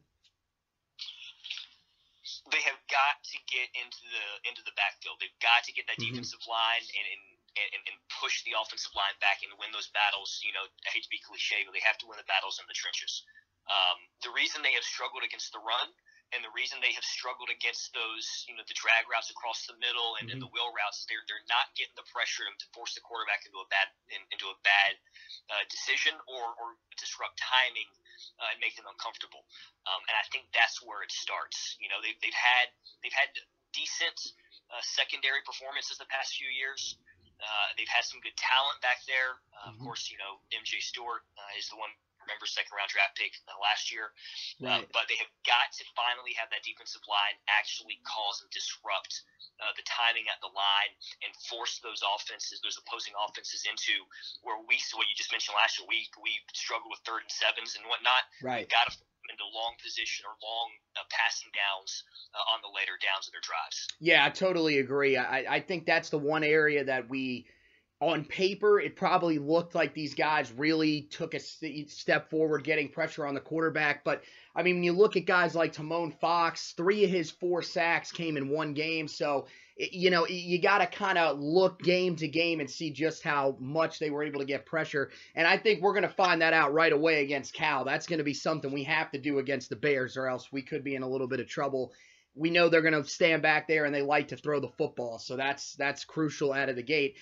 they 2.54 2.62
have 2.62 2.78
got 2.86 3.18
to 3.26 3.38
get 3.50 3.66
into 3.74 4.04
the 4.06 4.26
into 4.46 4.62
the 4.62 4.76
backfield. 4.78 5.18
They've 5.18 5.42
got 5.42 5.66
to 5.66 5.74
get 5.74 5.90
that 5.90 5.98
mm-hmm. 5.98 6.14
defensive 6.14 6.46
line 6.46 6.86
and, 6.86 7.06
and 7.10 7.24
and, 7.54 7.82
and 7.86 7.98
push 8.22 8.42
the 8.46 8.58
offensive 8.58 8.94
line 8.98 9.14
back 9.22 9.46
and 9.46 9.54
win 9.62 9.70
those 9.74 9.90
battles. 9.94 10.42
You 10.42 10.54
know, 10.58 10.66
I 10.66 10.90
hate 10.90 11.06
to 11.06 11.14
be 11.14 11.22
cliche, 11.22 11.62
but 11.66 11.74
they 11.74 11.86
have 11.86 12.02
to 12.02 12.10
win 12.10 12.18
the 12.18 12.26
battles 12.26 12.58
in 12.58 12.66
the 12.66 12.78
trenches. 12.78 13.26
Um, 13.70 13.98
the 14.26 14.34
reason 14.34 14.66
they 14.66 14.74
have 14.74 14.86
struggled 14.86 15.22
against 15.22 15.54
the 15.54 15.62
run 15.62 15.88
and 16.34 16.42
the 16.42 16.54
reason 16.58 16.82
they 16.82 16.94
have 16.98 17.06
struggled 17.06 17.54
against 17.54 17.94
those, 17.94 18.26
you 18.50 18.58
know, 18.58 18.66
the 18.66 18.74
drag 18.74 19.06
routes 19.06 19.30
across 19.30 19.70
the 19.70 19.78
middle 19.78 20.18
and, 20.18 20.28
mm-hmm. 20.28 20.38
and 20.38 20.40
the 20.42 20.50
wheel 20.50 20.74
routes, 20.74 21.06
they're 21.06 21.22
they're 21.30 21.46
not 21.46 21.70
getting 21.78 21.94
the 21.94 22.08
pressure 22.10 22.46
to 22.46 22.68
force 22.74 22.98
the 22.98 23.04
quarterback 23.06 23.46
into 23.46 23.62
a 23.62 23.68
bad 23.70 23.88
into 24.34 24.50
a 24.50 24.58
bad 24.66 24.98
uh, 25.54 25.64
decision 25.70 26.18
or 26.26 26.58
or 26.58 26.76
disrupt 26.98 27.38
timing 27.38 27.90
uh, 28.42 28.54
and 28.54 28.58
make 28.58 28.74
them 28.74 28.90
uncomfortable. 28.90 29.46
Um, 29.86 30.02
and 30.10 30.16
I 30.18 30.26
think 30.34 30.50
that's 30.52 30.82
where 30.82 31.06
it 31.06 31.14
starts. 31.14 31.78
You 31.78 31.88
know, 31.94 32.02
they've 32.02 32.18
they've 32.20 32.36
had 32.36 32.74
they've 33.06 33.16
had 33.16 33.30
decent 33.74 34.18
uh, 34.74 34.82
secondary 34.82 35.46
performances 35.46 36.02
the 36.02 36.10
past 36.10 36.34
few 36.38 36.50
years. 36.50 36.98
Uh, 37.44 37.68
they've 37.76 37.92
had 37.92 38.08
some 38.08 38.24
good 38.24 38.36
talent 38.40 38.80
back 38.80 39.04
there. 39.06 39.38
Uh, 39.52 39.70
mm-hmm. 39.70 39.78
Of 39.78 39.86
course, 39.86 40.10
you 40.10 40.18
know 40.18 40.42
MJ 40.50 40.82
Stewart 40.82 41.22
uh, 41.36 41.60
is 41.60 41.70
the 41.70 41.78
one 41.78 41.92
remember 42.26 42.48
second 42.48 42.74
round 42.74 42.90
draft 42.90 43.16
pick 43.16 43.36
uh, 43.46 43.56
last 43.60 43.92
year. 43.94 44.12
Uh, 44.60 44.82
right. 44.82 44.84
Uh, 44.84 44.96
but 44.96 45.06
they 45.12 45.18
have 45.20 45.32
got 45.44 45.70
to 45.76 45.84
finally 45.94 46.34
have 46.36 46.50
that 46.50 46.64
defensive 46.66 47.04
line 47.06 47.36
actually 47.52 48.00
cause 48.04 48.42
and 48.42 48.50
disrupt 48.50 49.24
uh, 49.62 49.72
the 49.78 49.86
timing 49.86 50.26
at 50.32 50.40
the 50.42 50.52
line 50.52 50.92
and 51.22 51.32
force 51.48 51.80
those 51.84 52.02
offenses, 52.02 52.64
those 52.64 52.80
opposing 52.80 53.14
offenses 53.16 53.68
into 53.70 53.96
where 54.42 54.58
we, 54.66 54.80
what 54.98 55.06
you 55.08 55.16
just 55.16 55.32
mentioned 55.32 55.56
last 55.56 55.78
year, 55.78 55.86
we 55.86 56.08
we 56.20 56.34
struggle 56.56 56.90
with 56.90 57.04
third 57.06 57.24
and 57.24 57.32
sevens 57.32 57.78
and 57.78 57.86
whatnot. 57.86 58.26
Right. 58.42 58.66
We've 58.66 58.74
got 58.74 58.90
to 58.90 58.98
into 59.30 59.44
long 59.56 59.76
position 59.82 60.26
or 60.28 60.36
long 60.44 60.70
uh, 60.98 61.08
passing 61.10 61.48
downs 61.56 62.04
uh, 62.36 62.54
on 62.54 62.60
the 62.60 62.68
later 62.76 63.00
downs 63.00 63.28
of 63.28 63.32
their 63.32 63.44
drives. 63.44 63.88
Yeah, 64.00 64.26
I 64.26 64.30
totally 64.30 64.80
agree. 64.80 65.18
I, 65.18 65.46
I 65.48 65.60
think 65.60 65.86
that's 65.86 66.10
the 66.10 66.20
one 66.20 66.44
area 66.44 66.84
that 66.84 67.10
we 67.10 67.46
on 68.10 68.26
paper, 68.26 68.80
it 68.80 68.96
probably 68.96 69.38
looked 69.40 69.76
like 69.76 69.94
these 69.94 70.14
guys 70.14 70.52
really 70.52 71.02
took 71.04 71.34
a 71.34 71.40
step 71.40 72.30
forward 72.30 72.64
getting 72.64 72.90
pressure 72.90 73.26
on 73.26 73.34
the 73.34 73.40
quarterback. 73.40 74.04
But, 74.04 74.24
I 74.56 74.64
mean, 74.64 74.76
when 74.76 74.84
you 74.84 74.94
look 74.94 75.16
at 75.16 75.26
guys 75.26 75.56
like 75.56 75.74
Tomon 75.74 76.14
Fox, 76.20 76.74
three 76.76 77.04
of 77.04 77.10
his 77.10 77.32
four 77.32 77.62
sacks 77.62 78.12
came 78.12 78.38
in 78.38 78.50
one 78.50 78.74
game. 78.74 79.08
So, 79.08 79.48
you 79.78 80.12
know, 80.12 80.28
you 80.28 80.62
got 80.62 80.80
to 80.80 80.88
kind 80.88 81.18
of 81.18 81.40
look 81.40 81.82
game 81.82 82.16
to 82.18 82.28
game 82.28 82.60
and 82.60 82.70
see 82.70 82.92
just 82.92 83.24
how 83.24 83.56
much 83.60 84.00
they 84.00 84.10
were 84.10 84.24
able 84.24 84.40
to 84.40 84.46
get 84.46 84.66
pressure. 84.66 85.10
And 85.36 85.48
I 85.48 85.58
think 85.58 85.82
we're 85.82 85.94
going 85.94 86.04
to 86.04 86.10
find 86.10 86.42
that 86.42 86.54
out 86.54 86.74
right 86.74 86.94
away 86.94 87.24
against 87.24 87.54
Cal. 87.54 87.84
That's 87.84 88.06
going 88.06 88.20
to 88.20 88.24
be 88.24 88.34
something 88.34 88.72
we 88.72 88.84
have 88.84 89.12
to 89.12 89.18
do 89.18 89.40
against 89.40 89.70
the 89.70 89.76
Bears, 89.76 90.18
or 90.18 90.28
else 90.28 90.52
we 90.52 90.62
could 90.62 90.84
be 90.84 90.96
in 90.96 91.04
a 91.04 91.10
little 91.10 91.28
bit 91.28 91.40
of 91.40 91.48
trouble. 91.48 91.92
We 92.36 92.50
know 92.50 92.70
they're 92.70 92.82
going 92.82 93.02
to 93.02 93.08
stand 93.08 93.42
back 93.42 93.68
there 93.68 93.86
and 93.86 93.94
they 93.94 94.02
like 94.02 94.30
to 94.30 94.38
throw 94.38 94.60
the 94.60 94.70
football, 94.70 95.20
so 95.20 95.36
that's 95.36 95.76
that's 95.76 96.04
crucial 96.04 96.52
out 96.52 96.70
of 96.70 96.76
the 96.76 96.84
gate 96.84 97.16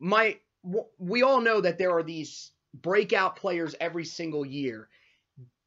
my 0.00 0.38
we 0.98 1.22
all 1.22 1.40
know 1.40 1.60
that 1.60 1.78
there 1.78 1.96
are 1.96 2.02
these 2.02 2.52
breakout 2.74 3.36
players 3.36 3.74
every 3.80 4.04
single 4.04 4.44
year. 4.44 4.88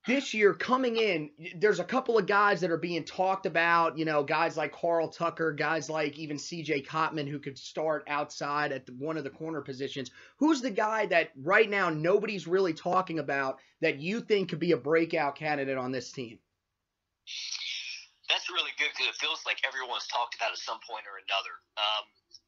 This 0.05 0.33
year 0.33 0.53
coming 0.53 0.97
in, 0.97 1.29
there's 1.55 1.79
a 1.79 1.83
couple 1.83 2.17
of 2.17 2.25
guys 2.25 2.59
that 2.59 2.71
are 2.71 2.77
being 2.77 3.05
talked 3.05 3.45
about, 3.45 3.97
you 3.97 4.03
know, 4.03 4.21
guys 4.21 4.57
like 4.57 4.73
Carl 4.73 5.07
Tucker, 5.07 5.53
guys 5.53 5.89
like 5.89 6.19
even 6.19 6.35
CJ 6.35 6.85
Cotman 6.85 7.25
who 7.25 7.39
could 7.39 7.57
start 7.57 8.03
outside 8.07 8.73
at 8.73 8.89
one 8.89 9.15
of 9.15 9.23
the 9.23 9.29
corner 9.29 9.61
positions. 9.61 10.11
Who's 10.37 10.59
the 10.59 10.71
guy 10.71 11.05
that 11.05 11.31
right 11.41 11.69
now 11.69 11.89
nobody's 11.89 12.47
really 12.47 12.73
talking 12.73 13.19
about 13.19 13.59
that 13.79 13.99
you 13.99 14.19
think 14.19 14.49
could 14.49 14.59
be 14.59 14.73
a 14.73 14.77
breakout 14.77 15.35
candidate 15.35 15.77
on 15.77 15.93
this 15.93 16.11
team? 16.11 16.37
That's 18.29 18.49
really 18.49 18.71
good 18.77 18.89
because 18.91 19.07
it 19.07 19.15
feels 19.21 19.39
like 19.45 19.59
everyone's 19.65 20.07
talked 20.07 20.35
about 20.35 20.51
at 20.51 20.57
some 20.57 20.79
point 20.85 21.05
or 21.07 21.15
another. 21.23 21.55
Um, 21.77 22.03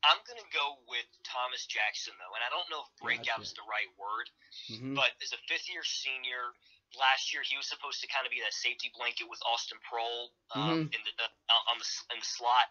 I'm 0.05 0.21
going 0.29 0.37
to 0.37 0.49
go 0.53 0.77
with 0.85 1.07
Thomas 1.25 1.65
Jackson, 1.65 2.13
though, 2.21 2.33
and 2.37 2.43
I 2.45 2.49
don't 2.53 2.69
know 2.69 2.85
if 2.85 2.89
breakout 3.01 3.41
gotcha. 3.41 3.49
is 3.49 3.57
the 3.57 3.65
right 3.65 3.89
word, 3.97 4.27
mm-hmm. 4.69 4.93
but 4.93 5.17
as 5.19 5.33
a 5.33 5.39
fifth 5.49 5.65
year 5.67 5.81
senior, 5.81 6.53
last 6.93 7.33
year 7.33 7.41
he 7.41 7.57
was 7.57 7.67
supposed 7.67 7.99
to 8.05 8.07
kind 8.07 8.23
of 8.23 8.31
be 8.31 8.39
that 8.39 8.53
safety 8.55 8.93
blanket 8.95 9.27
with 9.27 9.41
Austin 9.43 9.81
Proehl 9.83 10.31
um, 10.55 10.61
mm-hmm. 10.61 10.93
in 10.95 11.01
the 11.03 11.13
uh, 11.17 11.71
on 11.71 11.77
the 11.81 11.87
in 12.13 12.17
the 12.21 12.27
slot. 12.27 12.69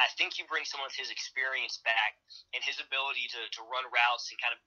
I 0.00 0.08
think 0.14 0.38
you 0.38 0.46
bring 0.48 0.64
some 0.64 0.80
of 0.80 0.94
his 0.94 1.10
experience 1.10 1.82
back 1.84 2.16
and 2.54 2.62
his 2.64 2.80
ability 2.80 3.28
to, 3.34 3.40
to 3.58 3.60
run 3.66 3.84
routes 3.90 4.30
and 4.32 4.38
kind 4.40 4.54
of 4.54 4.60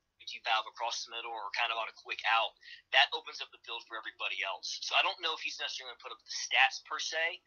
valve 0.46 0.70
across 0.70 1.02
the 1.02 1.10
middle 1.10 1.34
or 1.34 1.50
kind 1.58 1.74
of 1.74 1.82
on 1.82 1.90
a 1.90 1.96
quick 1.98 2.22
out. 2.30 2.54
That 2.94 3.10
opens 3.18 3.42
up 3.42 3.50
the 3.50 3.62
field 3.66 3.82
for 3.90 3.98
everybody 3.98 4.46
else. 4.46 4.78
So 4.86 4.94
I 4.94 5.02
don't 5.02 5.18
know 5.26 5.34
if 5.34 5.42
he's 5.42 5.58
necessarily 5.58 5.90
going 5.90 5.98
to 5.98 6.06
put 6.06 6.14
up 6.14 6.22
the 6.22 6.30
stats 6.30 6.86
per 6.86 7.02
se, 7.02 7.42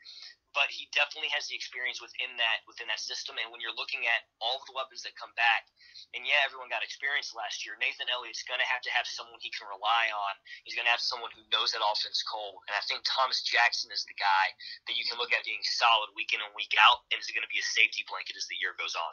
but 0.53 0.69
he 0.69 0.91
definitely 0.93 1.33
has 1.33 1.49
the 1.49 1.57
experience 1.57 2.03
within 2.03 2.35
that 2.37 2.67
within 2.69 2.89
that 2.93 3.01
system. 3.01 3.41
And 3.41 3.49
when 3.49 3.63
you're 3.63 3.77
looking 3.77 4.05
at 4.05 4.27
all 4.43 4.61
of 4.61 4.67
the 4.69 4.77
weapons 4.77 5.07
that 5.07 5.17
come 5.17 5.33
back, 5.39 5.71
and 6.13 6.29
yeah, 6.29 6.45
everyone 6.45 6.69
got 6.69 6.85
experience 6.85 7.33
last 7.33 7.65
year. 7.65 7.79
Nathan 7.81 8.09
Elliott's 8.13 8.45
going 8.45 8.61
to 8.61 8.69
have 8.69 8.85
to 8.85 8.93
have 8.93 9.09
someone 9.09 9.41
he 9.41 9.49
can 9.49 9.65
rely 9.65 10.13
on. 10.13 10.35
He's 10.67 10.77
going 10.77 10.85
to 10.85 10.93
have 10.93 11.01
someone 11.01 11.33
who 11.33 11.45
knows 11.49 11.73
that 11.73 11.81
offense 11.81 12.21
cold. 12.21 12.61
And 12.69 12.77
I 12.77 12.85
think 12.85 13.01
Thomas 13.09 13.41
Jackson 13.41 13.89
is 13.89 14.05
the 14.05 14.17
guy 14.21 14.47
that 14.89 14.97
you 14.97 15.09
can 15.09 15.17
look 15.17 15.33
at 15.33 15.47
being 15.49 15.65
solid 15.65 16.13
week 16.13 16.37
in 16.37 16.45
and 16.45 16.53
week 16.53 16.77
out, 16.77 17.01
and 17.09 17.17
is 17.17 17.33
going 17.33 17.47
to 17.47 17.53
be 17.53 17.63
a 17.63 17.73
safety 17.73 18.05
blanket 18.05 18.37
as 18.37 18.45
the 18.53 18.61
year 18.61 18.77
goes 18.77 18.93
on. 18.93 19.13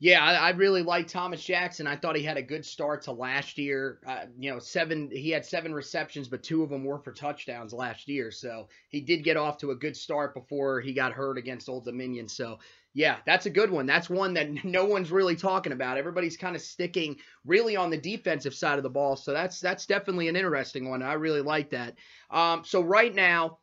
Yeah, 0.00 0.24
I, 0.24 0.34
I, 0.34 0.50
really 0.50 0.82
like 0.82 1.08
Thomas 1.08 1.42
Jackson. 1.42 1.88
I 1.88 1.96
thought 1.96 2.14
he 2.14 2.22
had 2.22 2.36
a 2.36 2.42
good 2.42 2.64
start 2.64 3.02
to 3.02 3.12
last 3.12 3.58
year. 3.58 3.98
Uh, 4.06 4.26
you 4.38 4.48
know, 4.48 4.60
seven 4.60 5.10
he 5.10 5.30
had 5.30 5.44
seven 5.44 5.74
receptions, 5.74 6.28
but 6.28 6.44
two 6.44 6.62
of 6.62 6.70
them 6.70 6.84
were 6.84 7.00
for 7.00 7.12
touchdowns 7.12 7.72
last 7.72 8.06
year. 8.06 8.30
So 8.30 8.68
he 8.90 9.00
did 9.00 9.24
get 9.24 9.36
off 9.36 9.58
to 9.58 9.72
a 9.72 9.76
good 9.76 9.96
start 9.96 10.34
before 10.34 10.80
he 10.80 10.92
got 10.92 11.12
hurt 11.12 11.36
against 11.36 11.68
Old 11.68 11.84
Dominion. 11.84 12.28
So 12.28 12.60
yeah, 12.94 13.16
that's 13.26 13.46
a 13.46 13.50
good 13.50 13.72
one. 13.72 13.86
That's 13.86 14.08
one 14.08 14.34
that 14.34 14.48
no 14.64 14.84
one's 14.84 15.10
really 15.10 15.36
talking 15.36 15.72
about. 15.72 15.98
Everybody's 15.98 16.36
kind 16.36 16.54
of 16.54 16.62
sticking 16.62 17.16
really 17.44 17.74
on 17.74 17.90
the 17.90 17.98
defensive 17.98 18.54
side 18.54 18.78
of 18.78 18.84
the 18.84 18.90
ball. 18.90 19.16
So 19.16 19.32
that's 19.32 19.58
that's 19.58 19.86
definitely 19.86 20.28
an 20.28 20.36
interesting 20.36 20.88
one. 20.88 21.02
I 21.02 21.14
really 21.14 21.42
like 21.42 21.70
that. 21.70 21.96
Um, 22.30 22.62
so 22.64 22.82
right 22.82 23.14
now, 23.14 23.58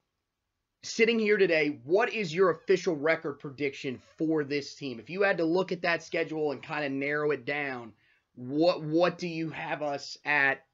sitting 0.85 1.19
here 1.19 1.37
today, 1.37 1.79
what 1.83 2.13
is 2.13 2.33
your 2.33 2.51
official 2.51 2.95
record 2.95 3.39
prediction 3.39 4.01
for 4.17 4.43
this 4.43 4.75
team? 4.75 4.99
If 4.99 5.09
you 5.09 5.23
had 5.23 5.37
to 5.37 5.45
look 5.45 5.71
at 5.71 5.81
that 5.81 6.03
schedule 6.03 6.51
and 6.51 6.61
kind 6.61 6.85
of 6.85 6.91
narrow 6.91 7.31
it 7.31 7.45
down, 7.45 7.93
what 8.35 8.83
what 8.83 9.17
do 9.17 9.27
you 9.27 9.49
have 9.49 9.81
us 9.81 10.17
at 10.25 10.65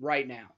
right 0.00 0.26
now? 0.26 0.50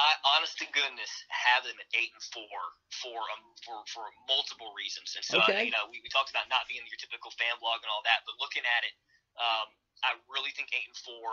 I, 0.00 0.16
honest 0.36 0.56
to 0.64 0.66
goodness, 0.72 1.12
have 1.28 1.66
them 1.68 1.76
at 1.76 1.88
eight 1.92 2.08
and 2.14 2.24
four 2.32 2.58
for 2.88 3.20
um, 3.20 3.42
for 3.60 3.84
for 3.90 4.04
multiple 4.30 4.72
reasons. 4.72 5.12
And 5.12 5.24
so, 5.26 5.42
okay. 5.44 5.68
you 5.68 5.74
know, 5.74 5.90
we, 5.92 6.00
we 6.00 6.08
talked 6.08 6.32
about 6.32 6.48
not 6.48 6.64
being 6.70 6.80
your 6.88 6.96
typical 6.96 7.28
fan 7.36 7.52
blog 7.60 7.84
and 7.84 7.90
all 7.92 8.00
that, 8.08 8.24
but 8.24 8.38
looking 8.40 8.64
at 8.64 8.82
it, 8.88 8.94
um, 9.36 9.68
I 10.00 10.16
really 10.32 10.54
think 10.56 10.72
eight 10.72 10.88
and 10.88 10.96
four 11.04 11.28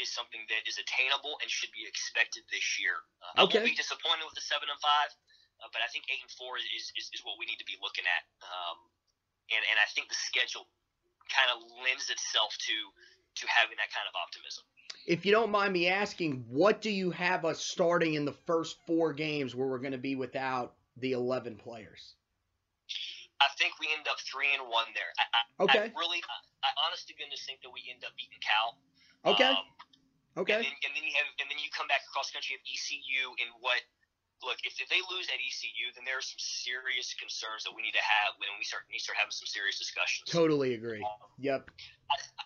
is 0.00 0.08
something 0.12 0.40
that 0.48 0.64
is 0.64 0.80
attainable 0.80 1.36
and 1.44 1.48
should 1.50 1.72
be 1.76 1.84
expected 1.84 2.42
this 2.48 2.80
year. 2.80 3.04
Uh, 3.20 3.44
okay. 3.44 3.60
I 3.60 3.68
won't 3.68 3.72
be 3.72 3.78
disappointed 3.78 4.24
with 4.24 4.36
the 4.36 4.44
seven 4.44 4.68
and 4.72 4.80
five, 4.80 5.10
uh, 5.60 5.68
but 5.72 5.84
I 5.84 5.88
think 5.92 6.08
eight 6.08 6.22
and 6.24 6.32
four 6.32 6.56
is, 6.56 6.64
is, 6.96 7.12
is 7.12 7.20
what 7.24 7.36
we 7.36 7.44
need 7.44 7.60
to 7.60 7.68
be 7.68 7.76
looking 7.84 8.08
at. 8.08 8.22
Um, 8.40 8.78
and 9.52 9.62
and 9.68 9.76
I 9.76 9.86
think 9.92 10.08
the 10.08 10.16
schedule 10.16 10.64
kind 11.28 11.50
of 11.52 11.64
lends 11.84 12.08
itself 12.08 12.56
to 12.68 12.76
to 13.40 13.44
having 13.48 13.76
that 13.80 13.88
kind 13.92 14.04
of 14.08 14.14
optimism. 14.16 14.64
If 15.08 15.24
you 15.24 15.32
don't 15.32 15.50
mind 15.50 15.72
me 15.72 15.88
asking, 15.88 16.44
what 16.48 16.80
do 16.80 16.90
you 16.90 17.10
have 17.10 17.44
us 17.44 17.60
starting 17.64 18.14
in 18.14 18.24
the 18.24 18.36
first 18.46 18.76
four 18.86 19.12
games 19.12 19.54
where 19.54 19.66
we're 19.66 19.80
going 19.82 19.96
to 19.96 20.02
be 20.02 20.16
without 20.16 20.74
the 20.96 21.12
eleven 21.12 21.56
players? 21.56 22.14
I 23.42 23.50
think 23.58 23.74
we 23.82 23.90
end 23.90 24.06
up 24.06 24.22
three 24.22 24.54
and 24.54 24.62
one 24.70 24.86
there. 24.94 25.10
I, 25.18 25.24
I, 25.34 25.40
Okay. 25.66 25.90
I 25.90 25.98
really, 25.98 26.22
I, 26.22 26.36
I 26.62 26.70
honest 26.86 27.10
to 27.10 27.14
goodness 27.18 27.42
think 27.42 27.58
that 27.66 27.74
we 27.74 27.82
end 27.90 28.06
up 28.06 28.14
beating 28.14 28.38
Cal. 28.38 28.78
Okay. 29.24 29.44
Um, 29.44 29.56
Okay. 30.32 30.56
And 30.56 30.64
then, 30.64 30.76
and 30.88 30.92
then 30.96 31.04
you 31.04 31.12
have, 31.20 31.28
and 31.44 31.46
then 31.52 31.60
you 31.60 31.68
come 31.76 31.84
back 31.92 32.08
across 32.08 32.32
the 32.32 32.40
country 32.40 32.56
of 32.56 32.64
ECU 32.64 33.36
in 33.36 33.52
what. 33.60 33.80
Look, 34.42 34.58
if, 34.66 34.74
if 34.82 34.90
they 34.90 34.98
lose 35.06 35.30
at 35.30 35.38
ECU, 35.38 35.94
then 35.94 36.02
there 36.02 36.18
are 36.18 36.24
some 36.24 36.40
serious 36.42 37.14
concerns 37.14 37.62
that 37.62 37.70
we 37.70 37.78
need 37.78 37.94
to 37.94 38.02
have 38.02 38.34
when 38.42 38.50
we 38.58 38.66
start 38.66 38.90
we 38.90 38.98
start 38.98 39.14
having 39.14 39.30
some 39.30 39.46
serious 39.46 39.78
discussions. 39.78 40.26
Totally 40.26 40.74
agree. 40.74 41.04
Yep. 41.38 41.70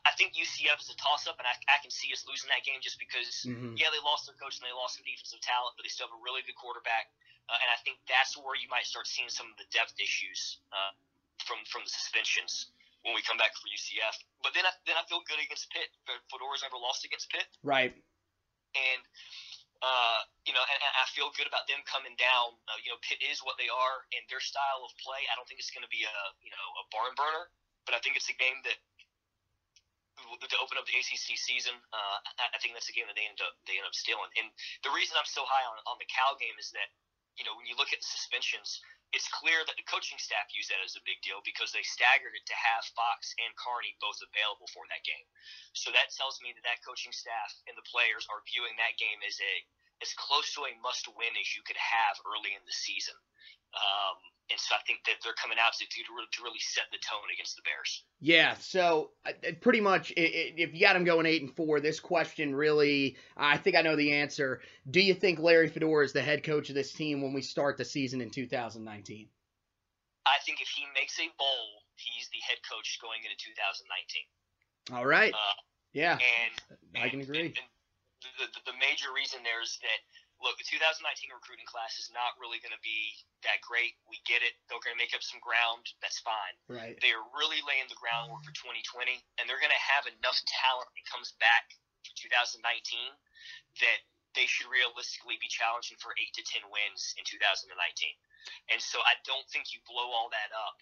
I 0.05 0.13
think 0.21 0.37
UCF 0.37 0.77
is 0.77 0.93
a 0.93 0.99
toss 1.01 1.25
up, 1.25 1.41
and 1.41 1.49
I, 1.49 1.57
I 1.73 1.81
can 1.81 1.89
see 1.89 2.13
us 2.13 2.29
losing 2.29 2.53
that 2.53 2.69
game 2.69 2.85
just 2.85 3.01
because, 3.01 3.49
Mhm. 3.49 3.81
yeah, 3.81 3.89
they 3.89 4.03
lost 4.05 4.29
their 4.29 4.37
coach 4.37 4.61
and 4.61 4.69
they 4.69 4.77
lost 4.77 5.01
some 5.01 5.09
defensive 5.09 5.41
talent, 5.41 5.73
but 5.81 5.89
they 5.89 5.91
still 5.91 6.07
have 6.13 6.15
a 6.15 6.21
really 6.21 6.45
good 6.45 6.55
quarterback. 6.61 7.09
Uh, 7.49 7.57
and 7.65 7.69
I 7.73 7.81
think 7.81 7.97
that's 8.05 8.37
where 8.37 8.61
you 8.61 8.69
might 8.69 8.85
start 8.85 9.09
seeing 9.09 9.33
some 9.33 9.49
of 9.49 9.57
the 9.57 9.65
depth 9.73 9.97
issues 9.97 10.61
uh, 10.77 10.93
from 11.49 11.65
from 11.65 11.81
the 11.87 11.93
suspensions 11.97 12.77
when 13.07 13.15
we 13.15 13.23
come 13.23 13.39
back 13.39 13.55
for 13.55 13.71
UCF. 13.71 14.17
But 14.43 14.51
then 14.59 14.67
I, 14.67 14.75
then 14.85 14.99
I 14.99 15.07
feel 15.07 15.23
good 15.31 15.39
against 15.39 15.71
Pitt. 15.71 15.87
Fedora's 16.27 16.67
never 16.67 16.75
lost 16.77 17.07
against 17.07 17.31
Pitt, 17.31 17.47
Right. 17.63 17.95
and 18.75 19.03
uh, 19.85 20.21
you 20.49 20.57
know, 20.57 20.65
and, 20.65 20.79
and 20.83 20.93
I 20.99 21.05
feel 21.15 21.29
good 21.37 21.47
about 21.47 21.69
them 21.69 21.85
coming 21.87 22.17
down. 22.17 22.57
Uh, 22.67 22.81
you 22.83 22.89
know, 22.91 22.99
Pitt 23.05 23.21
is 23.23 23.45
what 23.45 23.61
they 23.61 23.69
are, 23.69 23.97
and 24.17 24.25
their 24.33 24.41
style 24.43 24.83
of 24.83 24.91
play. 24.99 25.21
I 25.31 25.37
don't 25.39 25.45
think 25.47 25.61
it's 25.63 25.71
going 25.71 25.85
to 25.87 25.93
be 25.93 26.03
a 26.03 26.17
you 26.43 26.51
know 26.51 26.67
a 26.81 26.85
barn 26.91 27.13
burner, 27.15 27.53
but 27.87 27.93
I 27.95 28.01
think 28.03 28.17
it's 28.19 28.29
a 28.33 28.37
game 28.37 28.59
that 28.67 28.77
to 30.27 30.59
open 30.63 30.81
up 30.81 30.87
the 30.89 30.97
ACC 30.97 31.37
season. 31.39 31.77
Uh, 31.93 32.17
I, 32.41 32.57
I 32.57 32.59
think 32.59 32.73
that's 32.75 32.89
a 32.89 32.97
game 32.97 33.05
that 33.07 33.15
they 33.19 33.29
end 33.29 33.39
up 33.45 33.53
they 33.69 33.77
end 33.79 33.87
up 33.87 33.95
stealing. 33.95 34.33
And 34.41 34.49
the 34.83 34.91
reason 34.97 35.15
I'm 35.21 35.29
so 35.29 35.45
high 35.47 35.63
on 35.69 35.77
on 35.87 36.01
the 36.01 36.09
Cal 36.09 36.35
game 36.41 36.57
is 36.57 36.73
that 36.73 36.89
you 37.37 37.45
know 37.45 37.53
when 37.55 37.69
you 37.69 37.77
look 37.77 37.93
at 37.93 38.01
the 38.01 38.09
suspensions, 38.09 38.81
it's 39.15 39.31
clear 39.31 39.63
that 39.65 39.79
the 39.79 39.87
coaching 39.87 40.19
staff 40.19 40.51
used 40.55 40.71
that 40.71 40.83
as 40.83 40.99
a 40.99 41.07
big 41.07 41.23
deal 41.23 41.39
because 41.47 41.71
they 41.71 41.85
staggered 41.87 42.35
it 42.35 42.47
to 42.51 42.57
have 42.57 42.83
Fox 42.99 43.33
and 43.39 43.53
Carney 43.55 43.95
both 44.03 44.19
available 44.23 44.67
for 44.75 44.83
that 44.91 45.07
game. 45.07 45.27
So 45.73 45.95
that 45.95 46.11
tells 46.15 46.43
me 46.43 46.51
that 46.57 46.67
that 46.67 46.83
coaching 46.83 47.15
staff 47.15 47.51
and 47.71 47.79
the 47.79 47.87
players 47.87 48.27
are 48.29 48.43
viewing 48.51 48.75
that 48.77 48.99
game 48.99 49.23
as 49.23 49.39
a 49.39 49.55
as 50.05 50.13
close 50.21 50.53
to 50.53 50.69
a 50.69 50.77
must 50.85 51.09
win 51.17 51.33
as 51.41 51.57
you 51.57 51.65
could 51.65 51.81
have 51.81 52.21
early 52.29 52.53
in 52.53 52.61
the 52.69 52.77
season. 52.77 53.17
Um, 53.77 54.17
and 54.51 54.61
so 54.61 54.75
I 54.75 54.79
think 54.87 55.01
that 55.07 55.15
they're 55.25 55.35
coming 55.35 55.59
out 55.61 55.73
to, 55.75 55.85
to, 55.85 56.01
really, 56.15 56.29
to 56.33 56.43
really 56.43 56.63
set 56.63 56.85
the 56.93 56.99
tone 57.03 57.27
against 57.35 57.57
the 57.57 57.63
Bears. 57.67 58.05
Yeah, 58.21 58.55
so 58.55 59.11
uh, 59.27 59.33
uh, 59.47 59.53
pretty 59.61 59.81
much, 59.81 60.13
if 60.17 60.73
you 60.73 60.81
got 60.81 60.95
them 60.95 61.05
going 61.05 61.27
eight 61.27 61.43
and 61.43 61.55
four, 61.55 61.81
this 61.81 61.99
question 61.99 62.55
really, 62.55 63.17
I 63.37 63.59
think 63.59 63.75
I 63.77 63.83
know 63.83 63.97
the 63.97 64.13
answer. 64.15 64.61
Do 64.89 65.01
you 65.01 65.15
think 65.15 65.41
Larry 65.41 65.69
Fedora 65.69 66.05
is 66.05 66.13
the 66.13 66.23
head 66.23 66.45
coach 66.45 66.69
of 66.69 66.75
this 66.77 66.93
team 66.93 67.23
when 67.23 67.33
we 67.35 67.43
start 67.43 67.77
the 67.77 67.85
season 67.85 68.21
in 68.21 68.31
2019? 68.31 69.29
I 70.27 70.39
think 70.47 70.61
if 70.63 70.69
he 70.69 70.85
makes 70.95 71.19
a 71.19 71.27
bowl, 71.39 71.67
he's 71.97 72.29
the 72.31 72.39
head 72.47 72.59
coach 72.71 72.99
going 73.03 73.19
into 73.27 73.37
2019. 73.37 74.97
All 74.97 75.07
right. 75.07 75.35
Uh, 75.35 75.59
Yeah, 75.93 76.19
and 76.23 77.03
I 77.03 77.09
can 77.11 77.21
and- 77.21 77.29
agree. 77.29 77.47
And 77.47 77.55
the, 78.39 78.47
the, 78.47 78.73
the 78.73 78.77
major 78.79 79.11
reason 79.15 79.41
there 79.43 79.61
is 79.63 79.79
that 79.83 80.01
look, 80.41 80.57
the 80.61 80.69
2019 80.69 81.01
recruiting 81.33 81.69
class 81.69 81.97
is 81.97 82.13
not 82.13 82.37
really 82.37 82.61
going 82.61 82.75
to 82.75 82.85
be 82.85 83.17
that 83.45 83.63
great. 83.65 83.97
We 84.09 84.21
get 84.29 84.45
it. 84.45 84.57
They're 84.69 84.83
going 84.83 84.97
to 84.97 85.01
make 85.01 85.17
up 85.17 85.25
some 85.25 85.41
ground. 85.41 85.89
That's 86.05 86.21
fine. 86.21 86.55
Right. 86.69 86.97
They 87.01 87.13
are 87.17 87.25
really 87.33 87.61
laying 87.65 87.89
the 87.89 87.99
groundwork 87.99 88.45
for 88.45 88.53
2020, 88.53 89.17
and 89.41 89.49
they're 89.49 89.63
going 89.63 89.73
to 89.73 89.87
have 89.97 90.05
enough 90.09 90.39
talent 90.45 90.89
that 90.93 91.07
comes 91.09 91.33
back 91.41 91.73
for 92.05 92.13
2019 92.21 92.61
that 93.81 94.01
they 94.37 94.45
should 94.45 94.69
realistically 94.69 95.41
be 95.41 95.49
challenging 95.49 95.97
for 95.97 96.13
eight 96.21 96.33
to 96.37 96.45
10 96.45 96.69
wins 96.69 97.17
in 97.17 97.25
2019. 97.25 97.73
And 98.69 98.79
so 98.79 99.01
I 99.01 99.17
don't 99.25 99.49
think 99.49 99.73
you 99.73 99.81
blow 99.89 100.13
all 100.13 100.29
that 100.29 100.53
up 100.53 100.77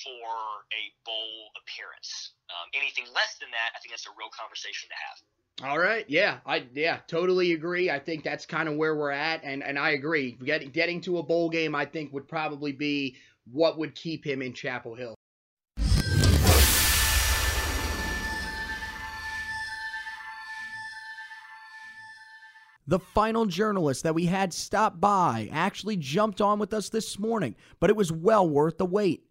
for 0.00 0.64
a 0.72 0.82
bowl 1.04 1.52
appearance. 1.60 2.32
Um, 2.48 2.72
anything 2.72 3.04
less 3.12 3.36
than 3.36 3.52
that, 3.52 3.76
I 3.76 3.78
think 3.84 3.92
that's 3.92 4.08
a 4.08 4.16
real 4.16 4.32
conversation 4.32 4.88
to 4.88 4.96
have. 4.96 5.18
All 5.60 5.78
right. 5.78 6.04
Yeah. 6.08 6.38
I 6.46 6.66
yeah 6.74 6.98
totally 7.06 7.52
agree. 7.52 7.90
I 7.90 7.98
think 7.98 8.24
that's 8.24 8.46
kind 8.46 8.68
of 8.68 8.76
where 8.76 8.96
we're 8.96 9.10
at, 9.10 9.44
and 9.44 9.62
and 9.62 9.78
I 9.78 9.90
agree. 9.90 10.38
Getting 10.44 10.70
getting 10.70 11.00
to 11.02 11.18
a 11.18 11.22
bowl 11.22 11.50
game, 11.50 11.74
I 11.74 11.84
think 11.84 12.12
would 12.12 12.26
probably 12.26 12.72
be 12.72 13.16
what 13.50 13.78
would 13.78 13.94
keep 13.94 14.24
him 14.24 14.42
in 14.42 14.54
Chapel 14.54 14.94
Hill. 14.94 15.14
The 22.88 22.98
final 22.98 23.46
journalist 23.46 24.02
that 24.02 24.14
we 24.14 24.26
had 24.26 24.52
stop 24.52 25.00
by 25.00 25.48
actually 25.52 25.96
jumped 25.96 26.40
on 26.40 26.58
with 26.58 26.74
us 26.74 26.88
this 26.88 27.18
morning, 27.18 27.54
but 27.78 27.90
it 27.90 27.96
was 27.96 28.10
well 28.10 28.48
worth 28.48 28.78
the 28.78 28.84
wait. 28.84 29.24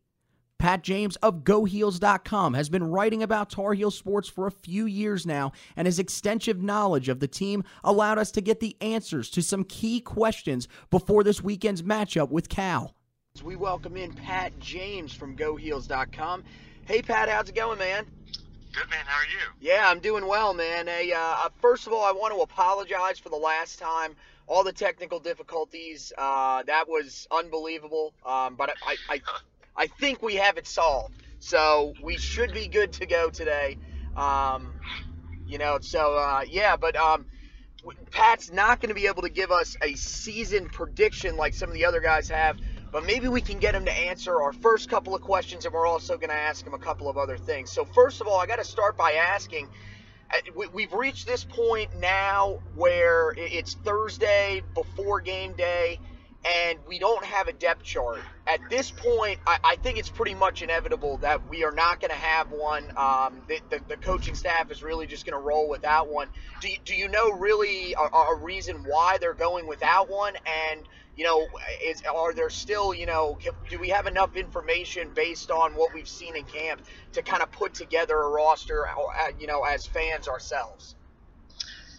Pat 0.61 0.83
James 0.83 1.15
of 1.23 1.43
GoHeels.com 1.43 2.53
has 2.53 2.69
been 2.69 2.83
writing 2.83 3.23
about 3.23 3.49
Tar 3.49 3.73
Heel 3.73 3.89
sports 3.89 4.29
for 4.29 4.45
a 4.45 4.51
few 4.51 4.85
years 4.85 5.25
now, 5.25 5.53
and 5.75 5.87
his 5.87 5.97
extensive 5.97 6.61
knowledge 6.61 7.09
of 7.09 7.19
the 7.19 7.27
team 7.27 7.63
allowed 7.83 8.19
us 8.19 8.29
to 8.33 8.41
get 8.41 8.59
the 8.59 8.77
answers 8.79 9.31
to 9.31 9.41
some 9.41 9.63
key 9.63 9.99
questions 9.99 10.67
before 10.91 11.23
this 11.23 11.41
weekend's 11.41 11.81
matchup 11.81 12.29
with 12.29 12.47
Cal. 12.47 12.93
We 13.43 13.55
welcome 13.55 13.97
in 13.97 14.13
Pat 14.13 14.59
James 14.59 15.11
from 15.15 15.35
GoHeels.com. 15.35 16.43
Hey 16.85 17.01
Pat, 17.01 17.27
how's 17.27 17.49
it 17.49 17.55
going, 17.55 17.79
man? 17.79 18.05
Good 18.71 18.87
man, 18.91 19.03
how 19.07 19.17
are 19.17 19.25
you? 19.25 19.51
Yeah, 19.59 19.89
I'm 19.89 19.99
doing 19.99 20.27
well, 20.27 20.53
man. 20.53 20.85
Hey, 20.85 21.11
uh, 21.11 21.49
first 21.59 21.87
of 21.87 21.93
all, 21.93 22.03
I 22.03 22.11
want 22.11 22.35
to 22.35 22.41
apologize 22.41 23.17
for 23.17 23.29
the 23.29 23.35
last 23.35 23.79
time. 23.79 24.15
All 24.45 24.63
the 24.63 24.73
technical 24.73 25.19
difficulties. 25.19 26.13
Uh, 26.19 26.61
that 26.63 26.87
was 26.87 27.27
unbelievable. 27.31 28.13
Um, 28.23 28.55
but 28.55 28.69
I, 28.69 28.95
I, 29.09 29.15
I 29.15 29.21
think 29.87 30.21
we 30.21 30.35
have 30.35 30.57
it 30.57 30.67
solved. 30.67 31.15
So 31.39 31.93
we 32.03 32.17
should 32.17 32.53
be 32.53 32.67
good 32.67 32.93
to 32.93 33.07
go 33.07 33.29
today. 33.29 33.77
Um, 34.15 34.73
you 35.47 35.57
know, 35.59 35.79
so 35.81 36.17
uh, 36.17 36.43
yeah, 36.49 36.77
but 36.77 36.95
um, 36.95 37.25
Pat's 38.11 38.51
not 38.51 38.81
going 38.81 38.89
to 38.89 38.95
be 38.95 39.07
able 39.07 39.23
to 39.23 39.29
give 39.29 39.51
us 39.51 39.77
a 39.83 39.95
season 39.95 40.69
prediction 40.69 41.37
like 41.37 41.53
some 41.53 41.69
of 41.69 41.75
the 41.75 41.85
other 41.85 42.01
guys 42.01 42.29
have. 42.29 42.57
But 42.91 43.05
maybe 43.05 43.27
we 43.29 43.41
can 43.41 43.59
get 43.59 43.75
him 43.75 43.85
to 43.85 43.99
answer 44.07 44.41
our 44.41 44.53
first 44.53 44.89
couple 44.89 45.15
of 45.15 45.21
questions, 45.21 45.65
and 45.65 45.73
we're 45.73 45.87
also 45.87 46.17
going 46.17 46.29
to 46.29 46.35
ask 46.35 46.65
him 46.65 46.73
a 46.73 46.79
couple 46.79 47.09
of 47.09 47.17
other 47.17 47.37
things. 47.37 47.71
So 47.71 47.85
first 47.85 48.21
of 48.21 48.27
all, 48.27 48.39
I 48.39 48.47
got 48.47 48.57
to 48.57 48.65
start 48.65 48.97
by 48.97 49.13
asking. 49.13 49.69
uh, 50.33 50.37
we- 50.55 50.67
We've 50.67 50.93
reached 50.93 51.27
this 51.27 51.45
point 51.45 51.95
now 51.99 52.59
where 52.75 53.33
it's 53.37 53.75
Thursday 53.75 54.61
before 54.75 55.21
game 55.21 55.53
day, 55.53 55.99
and 56.43 56.79
we 56.87 56.97
don't 56.97 57.23
have 57.23 57.47
a 57.47 57.53
depth 57.53 57.83
chart. 57.83 58.19
At 58.47 58.59
this 58.69 58.89
point, 58.89 59.39
I, 59.45 59.59
I 59.63 59.75
think 59.77 59.99
it's 59.99 60.09
pretty 60.09 60.33
much 60.33 60.61
inevitable 60.63 61.17
that 61.17 61.47
we 61.49 61.63
are 61.63 61.71
not 61.71 61.99
going 61.99 62.09
to 62.09 62.17
have 62.17 62.51
one. 62.51 62.83
Um, 62.97 63.41
the, 63.47 63.59
the, 63.69 63.79
the 63.87 63.97
coaching 63.97 64.33
staff 64.33 64.71
is 64.71 64.81
really 64.81 65.05
just 65.05 65.25
going 65.25 65.39
to 65.39 65.45
roll 65.45 65.69
without 65.69 66.07
one. 66.07 66.29
Do 66.59 66.69
you, 66.69 66.77
do 66.83 66.95
you 66.95 67.07
know 67.09 67.31
really 67.31 67.93
a, 67.93 68.17
a 68.17 68.35
reason 68.35 68.83
why 68.87 69.17
they're 69.19 69.35
going 69.35 69.67
without 69.67 70.09
one? 70.09 70.33
And 70.69 70.81
you 71.15 71.25
know, 71.25 71.45
is 71.83 72.01
are 72.11 72.33
there 72.33 72.49
still 72.49 72.93
you 72.93 73.05
know 73.05 73.37
do 73.69 73.77
we 73.77 73.89
have 73.89 74.07
enough 74.07 74.35
information 74.35 75.09
based 75.13 75.51
on 75.51 75.73
what 75.73 75.93
we've 75.93 76.07
seen 76.07 76.35
in 76.35 76.45
camp 76.45 76.81
to 77.13 77.21
kind 77.21 77.43
of 77.43 77.51
put 77.51 77.73
together 77.73 78.17
a 78.17 78.29
roster, 78.29 78.87
uh, 78.87 79.27
you 79.39 79.45
know, 79.45 79.63
as 79.63 79.85
fans 79.85 80.27
ourselves? 80.27 80.95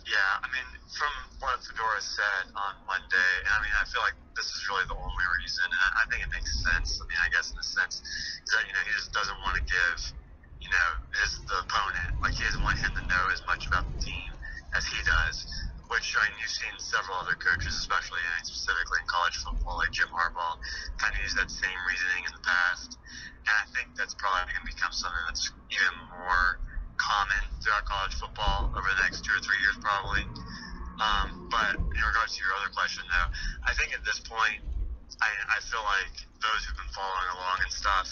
Yeah, 0.07 0.17
I 0.43 0.47
mean, 0.49 0.82
from 0.93 1.13
what 1.41 1.57
Fedora 1.65 2.01
said 2.01 2.45
on 2.53 2.73
Monday, 2.85 3.33
and 3.45 3.53
I 3.53 3.59
mean, 3.65 3.75
I 3.81 3.85
feel 3.89 4.05
like 4.05 4.17
this 4.37 4.47
is 4.53 4.61
really 4.69 4.85
the 4.89 4.99
only 4.99 5.27
reason, 5.41 5.65
and 5.67 5.81
I- 5.97 6.07
think 6.13 6.23
it 6.29 6.33
makes 6.33 6.53
sense. 6.63 7.01
I 7.01 7.05
mean, 7.09 7.21
I 7.25 7.29
guess 7.33 7.49
in 7.51 7.57
the 7.57 7.65
sense 7.65 8.05
that 8.53 8.63
you 8.69 8.73
know 8.77 8.83
he 8.85 8.93
just 8.93 9.13
doesn't 9.17 9.41
want 9.41 9.57
to 9.57 9.65
give, 9.65 9.99
you 10.61 10.69
know, 10.69 10.89
his 11.25 11.41
the 11.49 11.59
opponent 11.65 12.21
like 12.21 12.37
he 12.37 12.45
doesn't 12.45 12.63
want 12.63 12.77
him 12.79 12.93
to 12.93 13.05
know 13.09 13.25
as 13.33 13.41
much 13.49 13.65
about 13.67 13.89
the 13.89 13.99
team 14.05 14.31
as 14.77 14.85
he 14.87 15.01
does. 15.05 15.37
Which 15.89 16.17
I 16.17 16.29
mean, 16.29 16.41
you've 16.41 16.53
seen 16.53 16.73
several 16.79 17.17
other 17.21 17.37
coaches, 17.37 17.77
especially 17.77 18.21
and 18.37 18.45
specifically 18.47 19.01
in 19.01 19.09
college 19.09 19.37
football, 19.41 19.77
like 19.81 19.93
Jim 19.93 20.09
Harbaugh, 20.09 20.57
kind 20.97 21.13
of 21.13 21.21
use 21.21 21.35
that 21.37 21.51
same 21.53 21.81
reasoning 21.89 22.25
in 22.29 22.33
the 22.33 22.45
past. 22.45 22.97
And 23.49 23.55
I 23.57 23.65
think 23.77 23.93
that's 23.97 24.15
probably 24.17 24.53
going 24.57 24.65
to 24.65 24.73
become 24.73 24.93
something 24.93 25.25
that's 25.29 25.53
even 25.73 25.95
more 26.17 26.61
common 26.97 27.43
throughout 27.61 27.85
college 27.85 28.15
football 28.17 28.73
over 28.73 28.89
the 28.89 29.01
next 29.05 29.25
two 29.27 29.35
or 29.37 29.43
three 29.45 29.61
years, 29.61 29.77
probably. 29.83 30.25
Um, 31.03 31.51
but 31.51 31.75
in 31.75 32.03
regards 32.07 32.39
to 32.39 32.39
your 32.47 32.55
other 32.63 32.71
question, 32.71 33.03
though, 33.11 33.29
I 33.67 33.75
think 33.75 33.91
at 33.91 34.07
this 34.07 34.23
point, 34.23 34.63
I, 35.19 35.31
I 35.51 35.59
feel 35.67 35.83
like 35.83 36.15
those 36.39 36.61
who've 36.63 36.79
been 36.79 36.95
following 36.95 37.31
along 37.35 37.59
and 37.67 37.73
stuff, 37.75 38.07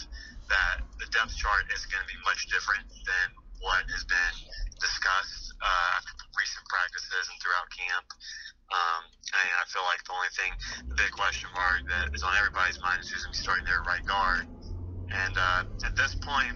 that 0.51 0.83
the 0.99 1.07
depth 1.15 1.31
chart 1.39 1.63
is 1.71 1.87
going 1.87 2.03
to 2.03 2.09
be 2.11 2.19
much 2.27 2.51
different 2.51 2.83
than 3.07 3.27
what 3.63 3.87
has 3.87 4.03
been 4.03 4.35
discussed 4.83 5.55
uh, 5.63 5.97
after 5.97 6.11
recent 6.35 6.65
practices 6.67 7.31
and 7.31 7.37
throughout 7.39 7.67
camp. 7.71 8.07
Um, 8.71 9.01
and 9.07 9.55
I 9.55 9.65
feel 9.71 9.85
like 9.87 10.03
the 10.03 10.15
only 10.15 10.31
thing, 10.35 10.51
the 10.91 10.97
big 10.99 11.11
question 11.15 11.47
mark 11.55 11.79
that 11.87 12.11
is 12.11 12.23
on 12.23 12.33
everybody's 12.39 12.79
mind 12.83 12.99
is 12.99 13.07
who's 13.07 13.23
going 13.23 13.31
to 13.31 13.39
be 13.39 13.43
starting 13.43 13.67
their 13.67 13.83
right 13.87 14.03
guard. 14.03 14.43
And 15.11 15.35
uh, 15.35 15.61
at 15.87 15.93
this 15.95 16.15
point, 16.23 16.55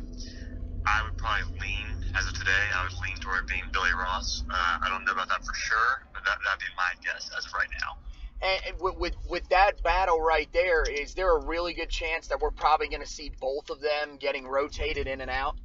I 0.88 1.04
would 1.04 1.16
probably 1.20 1.48
lean, 1.60 1.85
as 2.16 2.28
of 2.28 2.34
today, 2.34 2.66
I 2.74 2.84
would 2.84 2.96
lean 3.04 3.18
toward 3.18 3.48
being 3.48 3.64
Billy 3.72 3.92
Ross. 3.92 4.44
Uh, 4.50 4.80
I 4.82 4.90
don't 4.90 5.04
know 5.06 5.12
about 5.12 5.28
that 5.30 5.44
for 5.44 5.54
sure, 5.54 6.08
but 6.14 6.24
that, 6.24 6.38
that'd 6.44 6.60
be 6.60 6.72
my 6.78 6.96
guess 7.04 7.30
as 7.38 7.46
of 7.46 7.54
right 7.54 7.70
now. 7.82 7.98
And 8.42 8.62
and 8.68 8.76
with, 8.82 8.98
with 8.98 9.16
with 9.30 9.48
that 9.50 9.82
battle 9.84 10.20
right 10.20 10.52
there, 10.52 10.84
is 10.84 11.14
there 11.14 11.36
a 11.36 11.46
really 11.46 11.74
good 11.74 11.90
chance 11.90 12.28
that 12.28 12.40
we're 12.40 12.52
probably 12.52 12.88
going 12.88 13.02
to 13.02 13.08
see 13.08 13.32
both 13.40 13.70
of 13.70 13.80
them 13.80 14.18
getting 14.20 14.48
rotated 14.48 15.08
in 15.08 15.22
and 15.22 15.32
out? 15.32 15.56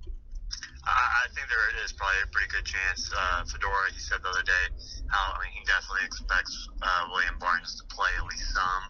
I 0.86 0.90
I 0.90 1.26
think 1.34 1.46
there 1.50 1.84
is 1.84 1.92
probably 1.92 2.22
a 2.22 2.30
pretty 2.30 2.50
good 2.50 2.64
chance. 2.64 3.10
Uh, 3.10 3.44
Fedora, 3.44 3.90
he 3.92 3.98
said 3.98 4.22
the 4.22 4.30
other 4.30 4.42
day, 4.42 4.64
how 5.10 5.34
I 5.34 5.42
mean 5.42 5.50
he 5.54 5.62
definitely 5.66 6.06
expects 6.06 6.68
uh, 6.82 7.10
William 7.10 7.38
Barnes 7.38 7.74
to 7.78 7.84
play 7.94 8.10
at 8.18 8.24
least 8.26 8.54
some 8.54 8.82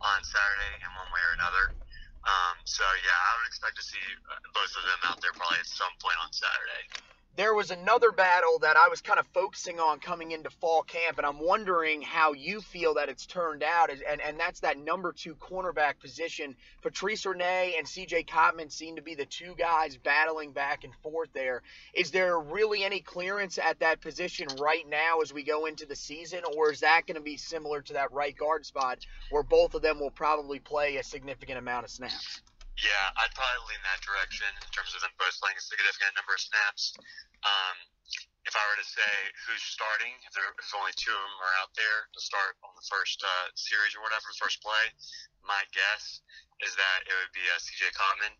on 0.00 0.20
Saturday 0.20 0.72
in 0.84 0.88
one 0.92 1.08
way 1.08 1.22
or 1.24 1.34
another. 1.40 1.64
Um, 2.24 2.56
so 2.64 2.84
yeah, 3.04 3.12
I 3.12 3.30
would 3.36 3.48
expect 3.48 3.76
to 3.76 3.84
see 3.84 4.00
uh, 4.32 4.40
both 4.56 4.72
of 4.72 4.84
them 4.88 5.00
out 5.12 5.20
there 5.20 5.32
probably 5.36 5.60
at 5.60 5.68
some 5.68 5.92
point 6.00 6.16
on 6.24 6.32
Saturday. 6.32 7.13
There 7.36 7.52
was 7.52 7.72
another 7.72 8.12
battle 8.12 8.60
that 8.60 8.76
I 8.76 8.86
was 8.88 9.00
kind 9.00 9.18
of 9.18 9.26
focusing 9.34 9.80
on 9.80 9.98
coming 9.98 10.30
into 10.30 10.50
fall 10.50 10.82
camp, 10.82 11.18
and 11.18 11.26
I'm 11.26 11.40
wondering 11.40 12.00
how 12.00 12.32
you 12.32 12.60
feel 12.60 12.94
that 12.94 13.08
it's 13.08 13.26
turned 13.26 13.64
out. 13.64 13.90
And, 13.90 14.20
and, 14.20 14.38
that's 14.38 14.60
that 14.60 14.78
number 14.78 15.12
two 15.12 15.34
cornerback 15.34 15.98
position. 15.98 16.54
Patrice 16.80 17.26
Rene 17.26 17.74
and 17.76 17.88
CJ 17.88 18.28
Cotman 18.28 18.70
seem 18.70 18.94
to 18.94 19.02
be 19.02 19.16
the 19.16 19.24
two 19.24 19.56
guys 19.58 19.96
battling 19.96 20.52
back 20.52 20.84
and 20.84 20.94
forth 21.02 21.30
there. 21.32 21.62
Is 21.92 22.12
there 22.12 22.38
really 22.38 22.84
any 22.84 23.00
clearance 23.00 23.58
at 23.58 23.80
that 23.80 24.00
position 24.00 24.46
right 24.60 24.88
now 24.88 25.18
as 25.20 25.34
we 25.34 25.42
go 25.42 25.66
into 25.66 25.86
the 25.86 25.96
season, 25.96 26.42
or 26.56 26.70
is 26.70 26.80
that 26.80 27.02
going 27.04 27.16
to 27.16 27.20
be 27.20 27.36
similar 27.36 27.82
to 27.82 27.94
that 27.94 28.12
right 28.12 28.36
guard 28.36 28.64
spot 28.64 29.04
where 29.30 29.42
both 29.42 29.74
of 29.74 29.82
them 29.82 29.98
will 29.98 30.12
probably 30.12 30.60
play 30.60 30.98
a 30.98 31.02
significant 31.02 31.58
amount 31.58 31.84
of 31.84 31.90
snaps? 31.90 32.42
Yeah, 32.74 33.06
I'd 33.22 33.30
probably 33.38 33.70
lean 33.70 33.82
that 33.86 34.02
direction 34.02 34.50
in 34.50 34.70
terms 34.74 34.90
of 34.98 35.00
them 35.06 35.14
both 35.14 35.34
playing 35.38 35.54
a 35.54 35.62
significant 35.62 36.18
number 36.18 36.34
of 36.34 36.42
snaps. 36.42 36.94
Um, 37.46 37.76
if 38.44 38.52
I 38.52 38.62
were 38.68 38.76
to 38.76 38.88
say 38.88 39.12
who's 39.46 39.62
starting, 39.62 40.12
if, 40.26 40.32
there, 40.36 40.44
if 40.58 40.68
only 40.76 40.92
two 40.98 41.14
of 41.14 41.22
them 41.22 41.38
are 41.40 41.54
out 41.62 41.72
there 41.78 42.10
to 42.12 42.20
start 42.20 42.58
on 42.60 42.74
the 42.76 42.84
first 42.90 43.22
uh, 43.24 43.48
series 43.56 43.96
or 43.96 44.04
whatever, 44.04 44.26
first 44.36 44.60
play, 44.60 44.84
my 45.46 45.62
guess 45.72 46.20
is 46.60 46.74
that 46.76 46.98
it 47.08 47.14
would 47.14 47.32
be 47.32 47.46
uh, 47.48 47.56
CJ 47.62 47.94
Cotman. 47.96 48.34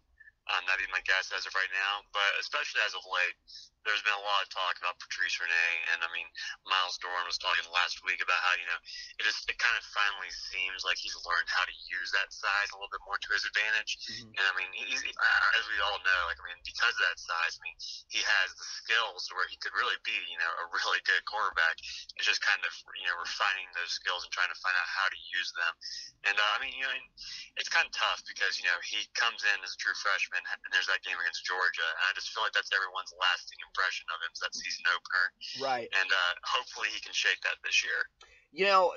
Um, 0.52 0.60
that'd 0.68 0.82
be 0.82 0.92
my 0.92 1.00
guess 1.08 1.32
as 1.32 1.48
of 1.48 1.56
right 1.56 1.72
now. 1.72 2.04
But 2.12 2.36
especially 2.36 2.84
as 2.84 2.92
of 2.92 3.00
late, 3.08 3.38
there's 3.84 4.00
been 4.00 4.16
a 4.16 4.24
lot 4.24 4.40
of 4.40 4.48
talk 4.48 4.80
about 4.80 4.96
Patrice 4.96 5.36
Rene, 5.36 5.68
and 5.92 6.00
I 6.00 6.08
mean, 6.16 6.24
Myles 6.64 6.96
Dorn 7.04 7.28
was 7.28 7.36
talking 7.36 7.68
last 7.68 8.00
week 8.00 8.24
about 8.24 8.40
how 8.40 8.56
you 8.56 8.64
know 8.64 8.80
it 9.20 9.24
just 9.28 9.44
it 9.44 9.60
kind 9.60 9.76
of 9.76 9.84
finally 9.92 10.32
seems 10.32 10.88
like 10.88 10.96
he's 10.96 11.14
learned 11.28 11.48
how 11.52 11.68
to 11.68 11.76
use 11.92 12.08
that 12.16 12.32
size 12.32 12.72
a 12.72 12.76
little 12.80 12.90
bit 12.90 13.04
more 13.04 13.20
to 13.20 13.30
his 13.36 13.44
advantage. 13.44 14.00
Mm-hmm. 14.08 14.40
And 14.40 14.44
I 14.48 14.52
mean, 14.56 14.70
he's, 14.72 15.04
uh, 15.04 15.58
as 15.60 15.64
we 15.68 15.76
all 15.84 16.00
know, 16.00 16.20
like 16.32 16.40
I 16.40 16.44
mean, 16.48 16.60
because 16.64 16.96
of 16.96 17.04
that 17.12 17.20
size, 17.20 17.60
I 17.60 17.62
mean, 17.62 17.76
he 18.08 18.20
has 18.24 18.48
the 18.56 18.66
skills 18.82 19.28
to 19.28 19.36
where 19.36 19.48
he 19.52 19.60
could 19.60 19.76
really 19.76 20.00
be, 20.00 20.16
you 20.32 20.40
know, 20.40 20.52
a 20.64 20.66
really 20.72 21.04
good 21.04 21.20
quarterback. 21.28 21.76
It's 22.16 22.26
just 22.26 22.40
kind 22.40 22.64
of 22.64 22.72
you 22.96 23.04
know 23.04 23.20
refining 23.20 23.68
those 23.76 23.92
skills 23.92 24.24
and 24.24 24.32
trying 24.32 24.50
to 24.50 24.58
find 24.64 24.74
out 24.80 24.88
how 24.88 25.12
to 25.12 25.18
use 25.36 25.52
them. 25.52 25.72
And 26.32 26.36
uh, 26.40 26.50
I 26.56 26.58
mean, 26.64 26.72
you 26.72 26.88
know, 26.88 26.96
it's 27.60 27.68
kind 27.68 27.84
of 27.84 27.92
tough 27.92 28.24
because 28.24 28.56
you 28.56 28.64
know 28.64 28.80
he 28.80 29.04
comes 29.12 29.44
in 29.44 29.56
as 29.60 29.76
a 29.76 29.78
true 29.78 29.96
freshman, 30.00 30.40
and 30.40 30.72
there's 30.72 30.88
that 30.88 31.04
game 31.04 31.20
against 31.20 31.44
Georgia, 31.44 31.84
and 31.84 32.04
I 32.08 32.16
just 32.16 32.32
feel 32.32 32.40
like 32.40 32.56
that's 32.56 32.72
everyone's 32.72 33.12
lasting 33.20 33.60
impression 33.60 33.73
of 33.82 34.18
him 34.22 34.32
that 34.40 34.54
season 34.54 34.84
opener. 34.94 35.66
Right. 35.66 35.88
And 36.00 36.10
uh, 36.10 36.34
hopefully 36.44 36.88
he 36.94 37.00
can 37.00 37.12
shake 37.12 37.40
that 37.42 37.56
this 37.64 37.84
year. 37.84 38.08
You 38.52 38.66
know, 38.66 38.92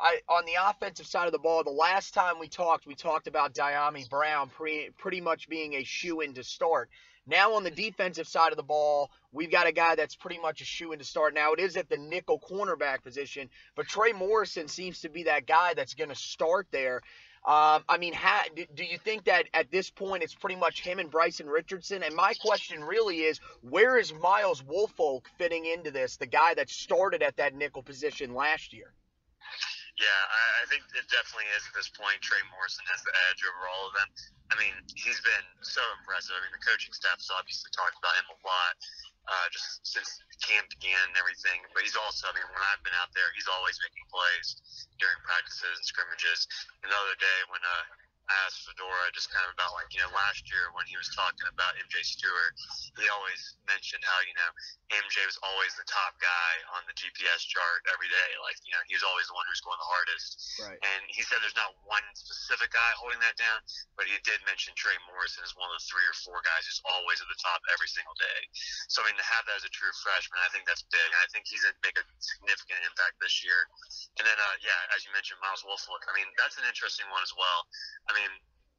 I 0.00 0.20
on 0.28 0.44
the 0.46 0.54
offensive 0.68 1.06
side 1.06 1.26
of 1.26 1.32
the 1.32 1.38
ball, 1.38 1.64
the 1.64 1.70
last 1.70 2.14
time 2.14 2.38
we 2.38 2.46
talked, 2.46 2.86
we 2.86 2.94
talked 2.94 3.26
about 3.26 3.54
Dyami 3.54 4.08
Brown 4.08 4.48
pre, 4.50 4.90
pretty 4.98 5.20
much 5.20 5.48
being 5.48 5.74
a 5.74 5.82
shoe 5.82 6.20
in 6.20 6.34
to 6.34 6.44
start. 6.44 6.90
Now 7.26 7.54
on 7.54 7.64
the 7.64 7.70
defensive 7.70 8.26
side 8.26 8.52
of 8.52 8.56
the 8.56 8.62
ball, 8.62 9.10
we've 9.32 9.50
got 9.50 9.66
a 9.66 9.72
guy 9.72 9.94
that's 9.94 10.16
pretty 10.16 10.40
much 10.40 10.60
a 10.60 10.64
shoe 10.64 10.92
in 10.92 10.98
to 11.00 11.04
start. 11.04 11.34
Now 11.34 11.52
it 11.52 11.60
is 11.60 11.76
at 11.76 11.88
the 11.88 11.96
nickel 11.96 12.40
cornerback 12.40 13.02
position, 13.02 13.50
but 13.74 13.86
Trey 13.86 14.12
Morrison 14.12 14.68
seems 14.68 15.00
to 15.00 15.08
be 15.08 15.24
that 15.24 15.46
guy 15.46 15.74
that's 15.74 15.94
going 15.94 16.10
to 16.10 16.16
start 16.16 16.68
there. 16.70 17.02
Um, 17.40 17.88
I 17.88 17.96
mean, 17.96 18.12
do, 18.54 18.84
you 18.84 18.98
think 18.98 19.24
that 19.24 19.46
at 19.54 19.70
this 19.70 19.88
point 19.88 20.22
it's 20.22 20.34
pretty 20.34 20.56
much 20.56 20.82
him 20.82 20.98
and 20.98 21.10
Bryson 21.10 21.48
Richardson? 21.48 22.02
And 22.02 22.14
my 22.14 22.34
question 22.34 22.84
really 22.84 23.24
is, 23.24 23.40
where 23.62 23.96
is 23.96 24.12
Myles 24.12 24.60
Wolfolk 24.60 25.24
fitting 25.38 25.64
into 25.64 25.90
this? 25.90 26.18
The 26.18 26.28
guy 26.28 26.52
that 26.54 26.68
started 26.68 27.22
at 27.22 27.38
that 27.38 27.54
nickel 27.54 27.82
position 27.82 28.34
last 28.34 28.74
year. 28.74 28.92
Yeah, 29.96 30.20
I, 30.28 30.64
I 30.64 30.64
think 30.68 30.84
it 30.92 31.08
definitely 31.08 31.48
is 31.56 31.64
at 31.64 31.74
this 31.76 31.88
point. 31.88 32.20
Trey 32.20 32.40
Morrison 32.52 32.84
has 32.92 33.00
the 33.04 33.12
edge 33.32 33.40
over 33.44 33.68
all 33.72 33.88
of 33.88 33.96
them. 33.96 34.08
I 34.52 34.54
mean, 34.60 34.76
he's 34.92 35.20
been 35.20 35.46
so 35.64 35.80
impressive. 36.00 36.36
I 36.36 36.44
mean, 36.44 36.52
the 36.52 36.64
coaching 36.64 36.92
staff 36.92 37.20
has 37.20 37.32
obviously 37.32 37.72
talked 37.72 37.96
about 37.96 38.16
him 38.20 38.28
a 38.32 38.38
lot, 38.44 38.74
uh, 39.28 39.46
just 39.52 39.84
since 39.84 40.08
camp 40.40 40.68
began 40.72 41.00
and 41.12 41.16
everything. 41.20 41.60
But 41.76 41.84
he's 41.84 41.98
also, 41.98 42.30
I 42.30 42.32
mean, 42.36 42.46
when 42.48 42.64
I've 42.72 42.82
been 42.86 42.96
out 42.96 43.12
there, 43.12 43.28
he's 43.36 43.50
always 43.50 43.76
making 43.84 44.04
plays 44.08 44.48
during 44.96 45.18
practices 45.26 45.74
and 45.76 45.84
scrimmages. 45.84 46.48
And 46.84 46.88
the 46.88 46.98
other 46.98 47.16
day 47.20 47.38
when 47.52 47.62
uh, 47.62 47.84
asked 48.46 48.66
Fedora 48.66 49.10
just 49.10 49.28
kind 49.30 49.42
of 49.46 49.52
about 49.54 49.74
like, 49.74 49.90
you 49.90 50.00
know, 50.00 50.10
last 50.14 50.46
year 50.46 50.70
when 50.74 50.86
he 50.86 50.94
was 50.94 51.10
talking 51.14 51.46
about 51.50 51.74
MJ 51.78 52.02
Stewart, 52.02 52.52
he 52.98 53.06
always 53.10 53.58
mentioned 53.66 54.02
how, 54.06 54.18
you 54.26 54.34
know, 54.38 54.50
MJ 54.90 55.22
was 55.26 55.38
always 55.46 55.74
the 55.78 55.86
top 55.86 56.18
guy 56.18 56.52
on 56.74 56.82
the 56.90 56.94
GPS 56.94 57.46
chart 57.46 57.86
every 57.90 58.10
day. 58.10 58.30
Like, 58.42 58.58
you 58.66 58.74
know, 58.74 58.82
he 58.90 58.94
was 58.94 59.06
always 59.06 59.30
the 59.30 59.36
one 59.38 59.46
who 59.46 59.54
was 59.54 59.62
going 59.62 59.78
the 59.78 59.90
hardest. 59.90 60.30
Right. 60.62 60.78
And 60.78 61.02
he 61.10 61.22
said 61.22 61.38
there's 61.42 61.58
not 61.58 61.74
one 61.86 62.02
specific 62.14 62.74
guy 62.74 62.90
holding 62.98 63.22
that 63.22 63.38
down, 63.38 63.62
but 63.94 64.10
he 64.10 64.18
did 64.26 64.42
mention 64.46 64.74
Trey 64.74 64.98
Morrison 65.06 65.46
as 65.46 65.54
one 65.54 65.70
of 65.70 65.78
the 65.78 65.84
three 65.86 66.06
or 66.06 66.16
four 66.26 66.42
guys 66.42 66.66
who's 66.66 66.82
always 66.86 67.22
at 67.22 67.28
the 67.30 67.38
top 67.38 67.62
every 67.70 67.90
single 67.90 68.14
day. 68.18 68.40
So, 68.90 69.02
I 69.02 69.10
mean, 69.10 69.18
to 69.18 69.26
have 69.26 69.46
that 69.46 69.62
as 69.62 69.66
a 69.66 69.72
true 69.72 69.94
freshman, 70.02 70.42
I 70.42 70.50
think 70.50 70.66
that's 70.66 70.82
big. 70.90 71.08
And 71.14 71.20
I 71.22 71.28
think 71.30 71.46
he's 71.46 71.62
going 71.62 71.74
to 71.74 71.82
make 71.86 71.98
a 71.98 72.04
significant 72.18 72.82
impact 72.86 73.22
this 73.22 73.42
year. 73.46 73.70
And 74.18 74.26
then, 74.26 74.38
uh, 74.38 74.56
yeah, 74.60 74.94
as 74.94 75.06
you 75.06 75.14
mentioned, 75.14 75.38
Myles 75.38 75.62
Wolfolk, 75.62 76.02
I 76.10 76.12
mean, 76.18 76.26
that's 76.34 76.58
an 76.58 76.66
interesting 76.66 77.06
one 77.14 77.22
as 77.22 77.32
well. 77.38 77.60
I 78.10 78.16
mean, 78.18 78.19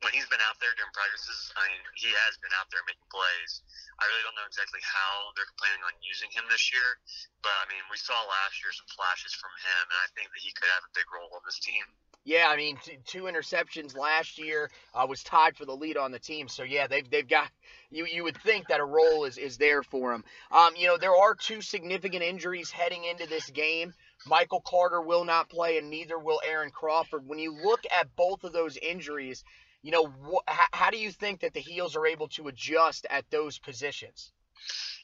when 0.01 0.13
he's 0.17 0.25
been 0.33 0.41
out 0.41 0.57
there 0.57 0.73
during 0.73 0.89
practices, 0.97 1.53
I 1.53 1.61
mean, 1.69 1.81
he 1.93 2.09
has 2.09 2.33
been 2.41 2.53
out 2.57 2.65
there 2.73 2.81
making 2.89 3.05
plays. 3.13 3.61
I 4.01 4.09
really 4.09 4.25
don't 4.25 4.37
know 4.37 4.49
exactly 4.49 4.81
how 4.81 5.29
they're 5.37 5.49
planning 5.61 5.85
on 5.85 5.93
using 6.01 6.33
him 6.33 6.49
this 6.49 6.73
year, 6.73 6.97
but 7.45 7.53
I 7.61 7.69
mean, 7.69 7.85
we 7.93 8.01
saw 8.01 8.17
last 8.25 8.57
year 8.65 8.73
some 8.73 8.89
flashes 8.89 9.37
from 9.37 9.53
him, 9.61 9.83
and 9.93 9.99
I 10.01 10.09
think 10.17 10.33
that 10.33 10.41
he 10.41 10.49
could 10.57 10.69
have 10.73 10.85
a 10.89 10.93
big 10.97 11.05
role 11.13 11.29
on 11.37 11.45
this 11.45 11.61
team. 11.61 11.85
Yeah, 12.23 12.49
I 12.49 12.55
mean, 12.55 12.77
t- 12.83 12.99
two 13.05 13.23
interceptions 13.23 13.97
last 13.97 14.37
year 14.37 14.69
uh, 14.93 15.05
was 15.09 15.23
tied 15.23 15.57
for 15.57 15.65
the 15.65 15.75
lead 15.75 15.97
on 15.97 16.11
the 16.11 16.19
team. 16.19 16.47
So 16.47 16.61
yeah, 16.61 16.85
they've 16.85 17.09
they've 17.09 17.27
got 17.27 17.49
you. 17.89 18.05
You 18.05 18.23
would 18.23 18.37
think 18.37 18.67
that 18.67 18.79
a 18.79 18.85
role 18.85 19.25
is 19.25 19.37
is 19.37 19.57
there 19.57 19.81
for 19.81 20.13
him. 20.13 20.23
Um, 20.51 20.73
you 20.77 20.85
know, 20.85 20.97
there 20.97 21.15
are 21.15 21.33
two 21.33 21.61
significant 21.61 22.21
injuries 22.21 22.69
heading 22.69 23.05
into 23.05 23.27
this 23.27 23.49
game. 23.49 23.93
Michael 24.25 24.61
Carter 24.61 25.01
will 25.01 25.25
not 25.25 25.49
play, 25.49 25.77
and 25.77 25.89
neither 25.89 26.17
will 26.19 26.41
Aaron 26.45 26.71
Crawford. 26.71 27.27
When 27.27 27.39
you 27.39 27.53
look 27.53 27.81
at 27.89 28.15
both 28.15 28.43
of 28.43 28.53
those 28.53 28.77
injuries, 28.77 29.43
you 29.81 29.91
know, 29.91 30.05
wh- 30.05 30.45
how, 30.47 30.89
do 30.89 30.97
you 30.97 31.11
think 31.11 31.41
that 31.41 31.53
the 31.53 31.63
Heels 31.63 31.95
are 31.95 32.05
able 32.05 32.27
to 32.37 32.47
adjust 32.47 33.05
at 33.09 33.25
those 33.31 33.57
positions? 33.57 34.31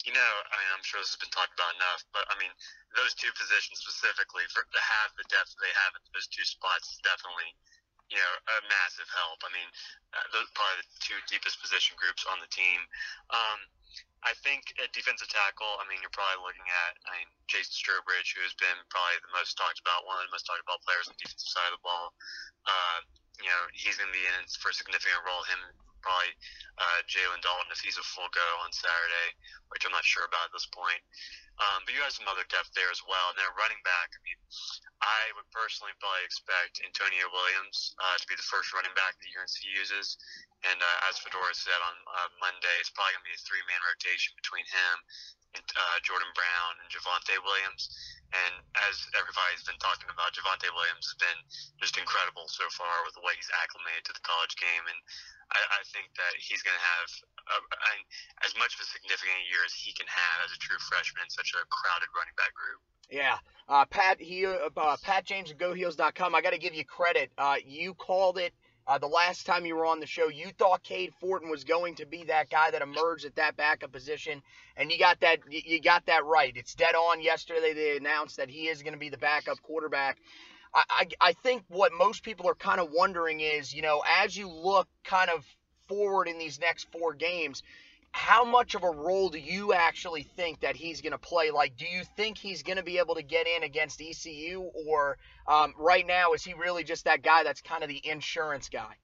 You 0.05 0.13
know, 0.13 0.33
I 0.47 0.53
mean, 0.53 0.69
I'm 0.77 0.85
sure 0.85 1.01
this 1.01 1.17
has 1.17 1.19
been 1.19 1.33
talked 1.33 1.57
about 1.57 1.73
enough, 1.81 2.05
but 2.13 2.29
I 2.29 2.37
mean, 2.37 2.53
those 2.93 3.17
two 3.17 3.33
positions 3.33 3.81
specifically, 3.81 4.45
for 4.53 4.61
to 4.63 4.81
have 5.01 5.09
the 5.17 5.25
depth 5.33 5.57
they 5.57 5.73
have 5.73 5.97
at 5.97 6.05
those 6.13 6.29
two 6.29 6.45
spots 6.45 6.93
is 6.93 7.01
definitely, 7.01 7.49
you 8.13 8.21
know, 8.21 8.33
a 8.53 8.57
massive 8.69 9.09
help. 9.09 9.41
I 9.41 9.49
mean, 9.51 9.69
uh, 10.13 10.23
those 10.29 10.45
are 10.45 10.55
probably 10.55 10.85
the 10.85 11.01
two 11.01 11.19
deepest 11.25 11.57
position 11.57 11.97
groups 11.97 12.23
on 12.29 12.37
the 12.37 12.47
team. 12.53 12.79
Um, 13.33 13.59
I 14.25 14.33
think 14.41 14.73
at 14.81 14.89
defensive 14.97 15.29
tackle, 15.29 15.77
I 15.77 15.85
mean, 15.85 16.01
you're 16.01 16.13
probably 16.13 16.41
looking 16.41 16.65
at, 16.65 16.97
I 17.05 17.21
mean, 17.21 17.29
Jason 17.45 17.73
Strowbridge, 17.77 18.33
who 18.33 18.41
has 18.41 18.55
been 18.57 18.77
probably 18.89 19.21
the 19.21 19.33
most 19.37 19.53
talked 19.55 19.77
about, 19.77 20.09
one 20.09 20.17
of 20.17 20.25
the 20.25 20.33
most 20.33 20.49
talked 20.49 20.63
about 20.65 20.81
players 20.81 21.05
on 21.05 21.13
the 21.13 21.21
defensive 21.21 21.51
side 21.53 21.69
of 21.69 21.77
the 21.77 21.85
ball. 21.85 22.17
Uh, 22.65 22.99
you 23.37 23.49
know, 23.49 23.63
he's 23.77 23.95
going 23.95 24.09
to 24.09 24.17
be 24.17 24.25
in 24.25 24.41
for 24.57 24.73
a 24.73 24.75
significant 24.75 25.21
role. 25.21 25.45
Him, 25.45 25.61
probably 26.01 26.33
uh, 26.79 26.99
Jalen 27.09 27.41
Dalton 27.41 27.69
if 27.73 27.81
he's 27.81 27.97
a 27.99 28.05
full 28.05 28.29
go 28.33 28.47
on 28.63 28.71
Saturday, 28.73 29.29
which 29.69 29.85
I'm 29.85 29.93
not 29.93 30.05
sure 30.05 30.25
about 30.25 30.49
at 30.49 30.53
this 30.53 30.69
point. 30.69 31.01
Um, 31.57 31.81
but 31.85 31.97
you 31.97 32.05
have 32.05 32.13
some 32.13 32.29
other 32.29 32.45
depth 32.53 32.69
there 32.77 32.89
as 32.93 33.01
well. 33.09 33.33
And 33.33 33.37
then 33.41 33.49
running 33.57 33.81
back, 33.81 34.13
I 34.13 34.21
mean, 34.21 34.37
I 35.01 35.33
would 35.33 35.49
personally 35.49 35.93
probably 35.97 36.21
expect 36.21 36.81
Antonio 36.85 37.25
Williams 37.33 37.97
uh, 37.97 38.13
to 38.17 38.25
be 38.29 38.37
the 38.37 38.45
first 38.45 38.73
running 38.77 38.93
back 38.93 39.17
that 39.17 39.29
UNC 39.33 39.57
uses. 39.65 40.21
And 40.65 40.77
uh, 40.77 41.07
as 41.09 41.17
Fedora 41.21 41.53
said 41.53 41.77
on 41.81 41.95
uh, 42.13 42.29
Monday, 42.41 42.75
it's 42.77 42.93
probably 42.93 43.17
going 43.17 43.25
to 43.25 43.29
be 43.33 43.37
a 43.37 43.45
three 43.45 43.65
man 43.65 43.81
rotation 43.89 44.37
between 44.37 44.65
him 44.69 44.95
and 45.53 45.65
uh, 45.77 45.97
Jordan 46.05 46.29
Brown 46.33 46.73
and 46.81 46.87
Javonte 46.89 47.37
Williams. 47.45 47.89
And 48.35 48.59
as 48.89 48.95
everybody's 49.15 49.63
been 49.63 49.79
talking 49.79 50.11
about, 50.11 50.35
Javonte 50.35 50.67
Williams 50.75 51.07
has 51.07 51.17
been 51.21 51.39
just 51.79 51.95
incredible 51.95 52.49
so 52.51 52.67
far 52.75 53.05
with 53.07 53.15
the 53.15 53.23
way 53.23 53.31
he's 53.39 53.53
acclimated 53.55 54.03
to 54.11 54.13
the 54.13 54.25
college 54.25 54.51
game. 54.59 54.83
And 54.83 54.99
I, 55.55 55.79
I 55.79 55.81
think 55.95 56.11
that 56.19 56.33
he's 56.35 56.59
going 56.59 56.75
to 56.75 56.85
have 56.99 57.07
a, 57.55 57.57
a, 57.63 57.93
as 58.43 58.51
much 58.59 58.75
of 58.75 58.83
a 58.83 58.87
significant 58.91 59.47
year 59.47 59.63
as 59.63 59.71
he 59.71 59.95
can 59.95 60.09
have 60.11 60.43
as 60.43 60.51
a 60.51 60.59
true 60.59 60.79
freshman 60.91 61.23
in 61.23 61.31
such 61.31 61.46
a 61.53 61.65
crowded 61.69 62.09
running 62.15 62.35
back 62.35 62.53
group. 62.53 62.81
Yeah, 63.09 63.37
uh, 63.69 63.85
Pat 63.85 64.19
he 64.19 64.45
uh, 64.45 64.97
Pat 65.01 65.25
James 65.25 65.51
at 65.51 65.57
GoHeels.com. 65.57 66.35
I 66.35 66.41
got 66.41 66.51
to 66.51 66.57
give 66.57 66.73
you 66.73 66.85
credit. 66.85 67.31
Uh, 67.37 67.55
you 67.65 67.93
called 67.93 68.37
it 68.37 68.53
uh, 68.87 68.97
the 68.97 69.07
last 69.07 69.45
time 69.45 69.65
you 69.65 69.75
were 69.75 69.85
on 69.85 69.99
the 69.99 70.05
show. 70.05 70.29
You 70.29 70.47
thought 70.57 70.83
Cade 70.83 71.13
Fortin 71.19 71.49
was 71.49 71.63
going 71.63 71.95
to 71.95 72.05
be 72.05 72.25
that 72.25 72.49
guy 72.49 72.71
that 72.71 72.81
emerged 72.81 73.25
at 73.25 73.35
that 73.35 73.57
backup 73.57 73.91
position, 73.91 74.41
and 74.75 74.91
you 74.91 74.97
got 74.97 75.19
that 75.21 75.39
you 75.49 75.81
got 75.81 76.05
that 76.05 76.25
right. 76.25 76.53
It's 76.55 76.75
dead 76.75 76.95
on. 76.95 77.21
Yesterday 77.21 77.73
they 77.73 77.97
announced 77.97 78.37
that 78.37 78.49
he 78.49 78.67
is 78.67 78.83
going 78.83 78.93
to 78.93 78.99
be 78.99 79.09
the 79.09 79.17
backup 79.17 79.61
quarterback. 79.61 80.17
I, 80.73 80.83
I, 80.89 81.07
I 81.29 81.33
think 81.33 81.63
what 81.69 81.91
most 81.97 82.23
people 82.23 82.47
are 82.49 82.55
kind 82.55 82.79
of 82.79 82.89
wondering 82.91 83.39
is, 83.39 83.73
you 83.73 83.81
know, 83.81 84.03
as 84.21 84.35
you 84.35 84.49
look 84.49 84.87
kind 85.03 85.29
of 85.29 85.45
forward 85.87 86.27
in 86.27 86.37
these 86.37 86.59
next 86.59 86.87
four 86.91 87.13
games, 87.13 87.63
how 88.17 88.43
much 88.43 88.73
of 88.73 88.81
a 88.81 88.89
role 88.89 89.29
do 89.29 89.37
you 89.37 89.77
actually 89.77 90.23
think 90.23 90.65
that 90.65 90.75
he's 90.75 91.05
going 91.05 91.13
to 91.13 91.21
play? 91.21 91.53
Like, 91.53 91.77
do 91.77 91.85
you 91.85 92.01
think 92.17 92.41
he's 92.41 92.65
going 92.65 92.81
to 92.81 92.83
be 92.83 92.97
able 92.97 93.13
to 93.13 93.21
get 93.21 93.45
in 93.45 93.61
against 93.61 94.01
ECU, 94.01 94.73
or 94.89 95.21
um, 95.45 95.77
right 95.77 96.01
now 96.01 96.33
is 96.33 96.41
he 96.41 96.57
really 96.57 96.83
just 96.83 97.05
that 97.05 97.21
guy 97.21 97.45
that's 97.45 97.61
kind 97.61 97.85
of 97.85 97.89
the 97.93 98.01
insurance 98.01 98.73
guy? 98.73 98.97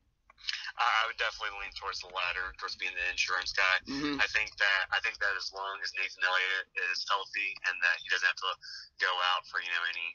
I 0.73 1.05
would 1.05 1.21
definitely 1.21 1.53
lean 1.61 1.69
towards 1.77 2.01
the 2.01 2.09
latter, 2.09 2.57
towards 2.57 2.73
being 2.81 2.91
the 2.97 3.05
insurance 3.13 3.53
guy. 3.53 3.77
Mm-hmm. 3.85 4.17
I 4.17 4.25
think 4.33 4.49
that 4.57 4.81
I 4.89 4.97
think 5.05 5.21
that 5.21 5.37
as 5.37 5.53
long 5.53 5.77
as 5.85 5.93
Nathan 5.93 6.25
Elliott 6.25 6.65
is 6.89 7.05
healthy 7.05 7.53
and 7.69 7.77
that 7.85 8.01
he 8.01 8.09
doesn't 8.09 8.25
have 8.25 8.41
to 8.41 8.53
go 8.97 9.13
out 9.29 9.45
for 9.45 9.61
you 9.61 9.69
know 9.69 9.85
any 9.93 10.07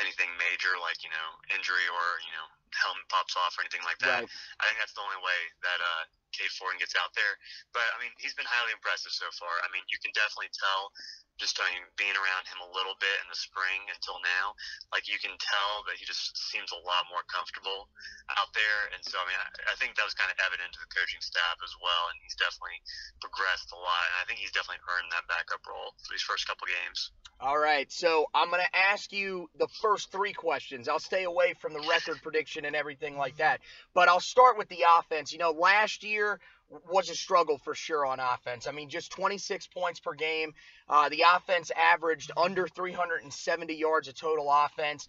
anything 0.00 0.32
major 0.40 0.72
like 0.80 1.04
you 1.04 1.12
know 1.12 1.28
injury 1.52 1.84
or 1.92 2.06
you 2.24 2.32
know 2.32 2.48
helmet 2.74 3.06
pops 3.12 3.36
off 3.38 3.54
or 3.58 3.62
anything 3.62 3.84
like 3.86 3.98
that, 4.02 4.26
Right. 4.26 4.30
I 4.58 4.62
think 4.66 4.78
that's 4.80 4.94
the 4.96 5.04
only 5.04 5.20
way 5.22 5.38
that 5.62 5.78
uh, 5.78 6.02
Cade 6.34 6.50
Fortin 6.58 6.78
gets 6.80 6.96
out 6.98 7.14
there. 7.14 7.38
But 7.72 7.86
I 7.94 8.02
mean, 8.02 8.10
he's 8.18 8.34
been 8.34 8.48
highly 8.48 8.74
impressive 8.74 9.14
so 9.14 9.28
far. 9.38 9.52
I 9.62 9.68
mean, 9.70 9.84
you 9.88 9.98
can 10.02 10.10
definitely 10.16 10.50
tell 10.52 10.90
just 11.36 11.60
I 11.60 11.68
mean, 11.72 11.84
being 12.00 12.16
around 12.16 12.44
him 12.48 12.60
a 12.64 12.70
little 12.72 12.96
bit 12.96 13.16
in 13.20 13.28
the 13.28 13.36
spring 13.36 13.84
until 13.92 14.18
now, 14.24 14.56
like 14.92 15.04
you 15.08 15.20
can 15.20 15.36
tell 15.36 15.84
that 15.88 16.00
he 16.00 16.08
just 16.08 16.36
seems 16.36 16.72
a 16.72 16.80
lot 16.80 17.04
more 17.12 17.24
comfortable 17.28 17.92
out 18.40 18.50
there. 18.56 18.80
And 18.96 19.00
so, 19.04 19.20
I 19.20 19.24
mean, 19.28 19.38
I, 19.38 19.48
I 19.72 19.74
think 19.76 19.94
that 20.00 20.08
was 20.08 20.16
kind 20.16 20.32
of 20.32 20.36
evident 20.40 20.72
to 20.74 20.80
the 20.80 20.90
coaching 20.90 21.20
staff 21.20 21.60
as 21.60 21.74
well. 21.78 22.08
And 22.08 22.16
he's 22.24 22.36
definitely 22.40 22.80
progressed 23.20 23.70
a 23.76 23.78
lot. 23.78 24.04
And 24.12 24.16
I 24.20 24.24
think 24.24 24.40
he's 24.40 24.52
definitely 24.52 24.82
earned 24.88 25.12
that 25.12 25.28
backup 25.28 25.62
role 25.68 25.92
for 26.00 26.10
these 26.10 26.24
first 26.24 26.48
couple 26.48 26.64
games. 26.66 27.12
All 27.38 27.58
right, 27.58 27.92
so 27.92 28.26
I'm 28.32 28.48
going 28.48 28.64
to 28.64 28.78
ask 28.90 29.12
you 29.12 29.50
the 29.58 29.68
first 29.82 30.10
three 30.10 30.32
questions. 30.32 30.88
I'll 30.88 30.98
stay 30.98 31.24
away 31.24 31.52
from 31.60 31.74
the 31.74 31.84
record 31.84 32.16
prediction 32.24 32.64
and 32.64 32.74
everything 32.74 33.18
like 33.18 33.36
that, 33.36 33.60
but 33.92 34.08
I'll 34.08 34.24
start 34.24 34.56
with 34.56 34.68
the 34.68 34.88
offense. 34.98 35.32
You 35.32 35.38
know, 35.38 35.50
last 35.50 36.02
year 36.02 36.40
was 36.68 37.10
a 37.10 37.14
struggle 37.14 37.58
for 37.58 37.74
sure 37.74 38.04
on 38.04 38.20
offense. 38.20 38.66
I 38.66 38.72
mean, 38.72 38.88
just 38.88 39.12
26 39.12 39.68
points 39.68 40.00
per 40.00 40.14
game. 40.14 40.54
Uh, 40.88 41.08
the 41.08 41.24
offense 41.34 41.70
averaged 41.70 42.30
under 42.36 42.66
370 42.66 43.74
yards 43.74 44.08
of 44.08 44.14
total 44.14 44.50
offense. 44.50 45.06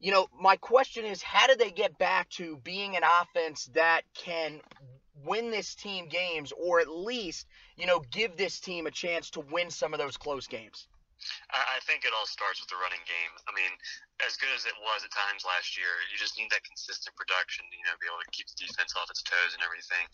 You 0.00 0.12
know, 0.12 0.28
my 0.40 0.56
question 0.56 1.04
is, 1.04 1.22
how 1.22 1.46
do 1.46 1.56
they 1.56 1.70
get 1.70 1.98
back 1.98 2.28
to 2.30 2.56
being 2.58 2.96
an 2.96 3.02
offense 3.22 3.66
that 3.74 4.02
can 4.14 4.60
win 5.24 5.50
this 5.50 5.74
team 5.74 6.08
games, 6.08 6.52
or 6.52 6.80
at 6.80 6.88
least, 6.88 7.46
you 7.76 7.86
know, 7.86 8.00
give 8.12 8.36
this 8.36 8.60
team 8.60 8.86
a 8.86 8.90
chance 8.90 9.30
to 9.30 9.40
win 9.40 9.70
some 9.70 9.92
of 9.92 9.98
those 9.98 10.16
close 10.16 10.46
games? 10.46 10.86
I 11.50 11.78
think 11.88 12.04
it 12.04 12.12
all 12.12 12.28
starts 12.28 12.60
with 12.60 12.70
the 12.70 12.78
running 12.78 13.02
game. 13.08 13.32
I 13.48 13.52
mean, 13.52 13.72
as 14.22 14.38
good 14.38 14.50
as 14.54 14.66
it 14.66 14.76
was 14.82 15.02
at 15.02 15.12
times 15.14 15.46
last 15.46 15.74
year, 15.74 15.90
you 16.10 16.16
just 16.18 16.36
need 16.36 16.50
that 16.50 16.62
consistent 16.66 17.14
production 17.18 17.66
you 17.72 17.84
know, 17.86 17.94
be 17.98 18.08
able 18.10 18.22
to 18.22 18.32
keep 18.34 18.50
the 18.50 18.58
defense 18.58 18.94
off 18.94 19.10
its 19.10 19.22
toes 19.22 19.54
and 19.54 19.62
everything. 19.62 20.04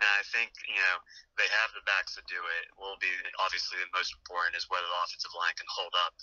And 0.00 0.08
I 0.08 0.22
think, 0.30 0.52
you 0.68 0.80
know, 0.80 0.96
they 1.36 1.48
have 1.50 1.72
the 1.72 1.84
backs 1.88 2.14
to 2.16 2.22
do 2.30 2.38
it. 2.60 2.64
Will 2.76 2.98
be 3.00 3.10
obviously 3.40 3.80
the 3.80 3.90
most 3.94 4.14
important 4.14 4.54
is 4.58 4.68
whether 4.68 4.86
the 4.86 5.00
offensive 5.04 5.34
line 5.34 5.54
can 5.56 5.68
hold 5.68 5.94
up 5.98 6.14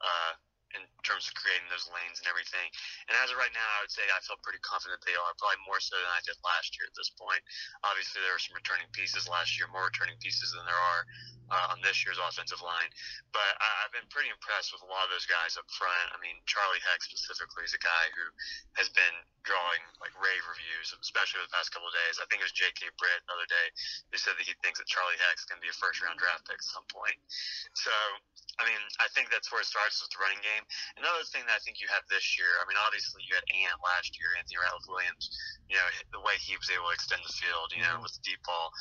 uh, 0.00 0.32
in 0.74 0.82
terms 1.06 1.30
of 1.30 1.32
creating 1.38 1.66
those 1.70 1.86
lanes 1.90 2.18
and 2.18 2.26
everything. 2.26 2.66
And 3.10 3.14
as 3.22 3.30
of 3.30 3.38
right 3.38 3.52
now, 3.54 3.68
I 3.78 3.86
would 3.86 3.94
say 3.94 4.04
I 4.10 4.20
feel 4.26 4.38
pretty 4.42 4.60
confident 4.62 5.02
they 5.02 5.16
are, 5.16 5.32
probably 5.38 5.62
more 5.66 5.78
so 5.78 5.94
than 5.96 6.10
I 6.10 6.20
did 6.26 6.36
last 6.42 6.74
year 6.76 6.86
at 6.90 6.96
this 6.98 7.10
point. 7.14 7.40
Obviously, 7.86 8.22
there 8.22 8.34
were 8.34 8.42
some 8.42 8.58
returning 8.58 8.88
pieces 8.92 9.30
last 9.30 9.54
year, 9.56 9.70
more 9.70 9.88
returning 9.88 10.18
pieces 10.18 10.54
than 10.54 10.66
there 10.66 10.78
are 10.78 11.02
uh, 11.52 11.72
on 11.76 11.78
this 11.84 12.02
year's 12.02 12.18
offensive 12.18 12.60
line. 12.64 12.90
But 13.30 13.54
I, 13.60 13.68
I've 13.86 13.94
been 13.94 14.08
pretty 14.10 14.32
impressed 14.32 14.72
with 14.72 14.82
a 14.82 14.90
lot 14.90 15.06
of 15.06 15.10
those 15.12 15.28
guys 15.28 15.54
up 15.60 15.68
front. 15.76 16.06
I 16.10 16.18
mean, 16.18 16.40
Charlie 16.48 16.82
Heck 16.82 17.04
specifically 17.04 17.64
is 17.68 17.76
a 17.76 17.82
guy 17.82 18.04
who 18.16 18.24
has 18.80 18.88
been 18.92 19.16
drawing 19.44 19.82
like 20.00 20.12
rave 20.16 20.44
reviews, 20.48 20.96
especially 20.96 21.44
over 21.44 21.48
the 21.48 21.54
past 21.54 21.70
couple 21.70 21.88
of 21.88 21.94
days. 21.94 22.16
I 22.16 22.24
think 22.32 22.40
it 22.40 22.48
was 22.48 22.56
J.K. 22.56 22.88
Britt 22.96 23.20
the 23.28 23.36
other 23.36 23.48
day 23.48 23.66
who 24.08 24.16
said 24.16 24.34
that 24.40 24.46
he 24.48 24.56
thinks 24.64 24.80
that 24.80 24.88
Charlie 24.88 25.20
Heck's 25.20 25.44
going 25.44 25.60
to 25.60 25.64
be 25.64 25.70
a 25.70 25.76
first 25.76 26.00
round 26.00 26.16
draft 26.16 26.48
pick 26.48 26.58
at 26.58 26.64
some 26.64 26.86
point. 26.88 27.16
So, 27.76 27.92
I 28.56 28.64
mean, 28.64 28.80
I 28.98 29.06
think 29.12 29.28
that's 29.28 29.52
where 29.52 29.60
it 29.60 29.68
starts 29.68 30.00
with 30.00 30.10
the 30.16 30.20
running 30.20 30.40
game. 30.40 30.63
Another 30.96 31.24
thing 31.28 31.44
that 31.46 31.58
I 31.58 31.62
think 31.62 31.80
you 31.80 31.88
have 31.90 32.04
this 32.08 32.36
year, 32.36 32.48
I 32.60 32.64
mean, 32.68 32.78
obviously 32.80 33.24
you 33.24 33.34
had 33.36 33.46
Ant 33.50 33.80
last 33.80 34.16
year, 34.16 34.32
Anthony 34.36 34.60
Ratliff 34.60 34.86
Williams, 34.88 35.30
you 35.68 35.76
know, 35.76 35.88
the 36.12 36.22
way 36.22 36.36
he 36.40 36.56
was 36.56 36.68
able 36.70 36.90
to 36.90 36.96
extend 36.96 37.22
the 37.24 37.34
field, 37.34 37.72
you 37.72 37.82
know, 37.82 37.98
mm-hmm. 37.98 38.06
with 38.06 38.14
the 38.16 38.24
deep 38.24 38.40
ball. 38.44 38.72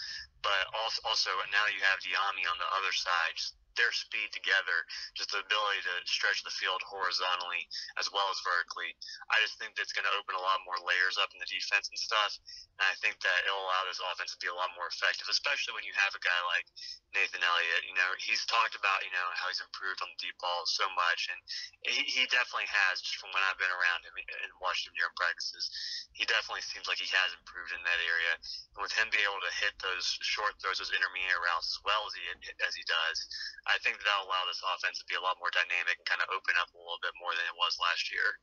But 0.43 0.67
also, 0.75 0.99
also 1.07 1.31
now 1.51 1.65
you 1.71 1.79
have 1.83 2.03
Dyami 2.03 2.43
on 2.47 2.59
the 2.59 2.69
other 2.75 2.91
side. 2.91 3.33
Just 3.39 3.55
their 3.75 3.91
speed 3.91 4.29
together, 4.33 4.85
just 5.17 5.33
the 5.33 5.41
ability 5.41 5.81
to 5.85 5.95
stretch 6.05 6.41
the 6.45 6.53
field 6.53 6.81
horizontally 6.85 7.65
as 7.97 8.09
well 8.13 8.27
as 8.29 8.39
vertically. 8.45 8.93
I 9.33 9.41
just 9.41 9.57
think 9.57 9.73
that's 9.73 9.93
going 9.93 10.07
to 10.07 10.15
open 10.17 10.37
a 10.37 10.43
lot 10.43 10.61
more 10.65 10.77
layers 10.83 11.17
up 11.17 11.33
in 11.33 11.39
the 11.41 11.49
defense 11.49 11.89
and 11.89 11.99
stuff. 11.99 12.37
And 12.77 12.85
I 12.89 12.95
think 13.01 13.21
that 13.21 13.39
it'll 13.45 13.65
allow 13.65 13.85
this 13.85 14.01
offense 14.01 14.33
to 14.33 14.41
be 14.41 14.49
a 14.49 14.57
lot 14.57 14.73
more 14.73 14.89
effective, 14.89 15.29
especially 15.29 15.77
when 15.77 15.85
you 15.85 15.93
have 15.97 16.13
a 16.13 16.21
guy 16.21 16.39
like 16.49 16.65
Nathan 17.13 17.45
Elliott. 17.45 17.85
You 17.85 17.95
know, 17.97 18.09
he's 18.21 18.41
talked 18.49 18.73
about, 18.77 19.05
you 19.05 19.13
know, 19.13 19.27
how 19.37 19.49
he's 19.49 19.61
improved 19.61 20.01
on 20.01 20.09
the 20.13 20.19
deep 20.21 20.37
ball 20.41 20.65
so 20.65 20.85
much. 20.93 21.29
And 21.29 21.39
he, 21.85 22.01
he 22.05 22.23
definitely 22.29 22.69
has, 22.69 23.01
just 23.01 23.21
from 23.21 23.33
when 23.33 23.45
I've 23.45 23.59
been 23.61 23.73
around 23.73 24.05
him 24.05 24.15
and 24.17 24.51
watched 24.61 24.89
him 24.89 24.95
during 24.97 25.13
practices. 25.17 25.69
He 26.13 26.25
definitely 26.25 26.65
seems 26.65 26.89
like 26.89 27.01
he 27.01 27.09
has 27.09 27.29
improved 27.33 27.73
in 27.73 27.81
that 27.85 28.01
area. 28.01 28.33
And 28.77 28.81
with 28.81 28.93
him 28.93 29.09
being 29.13 29.25
able 29.25 29.41
to 29.41 29.53
hit 29.61 29.77
those 29.81 30.05
short 30.25 30.57
throws, 30.61 30.81
those 30.81 30.93
intermediate 30.93 31.41
routes 31.41 31.77
as 31.77 31.79
well 31.85 32.05
as 32.09 32.13
he 32.17 32.23
as 32.65 32.73
he 32.73 32.83
does, 32.89 33.17
I 33.65 33.79
think 33.79 33.97
that 33.97 34.03
that'll 34.03 34.27
allow 34.27 34.43
this 34.47 34.61
offense 34.75 34.99
to 34.99 35.05
be 35.07 35.15
a 35.15 35.21
lot 35.21 35.39
more 35.39 35.49
dynamic 35.51 36.03
kind 36.05 36.19
of 36.21 36.27
open 36.35 36.55
up 36.59 36.67
a 36.73 36.77
little 36.77 36.99
bit 37.01 37.15
more 37.19 37.31
than 37.31 37.47
it 37.47 37.55
was 37.55 37.79
last 37.79 38.11
year. 38.11 38.39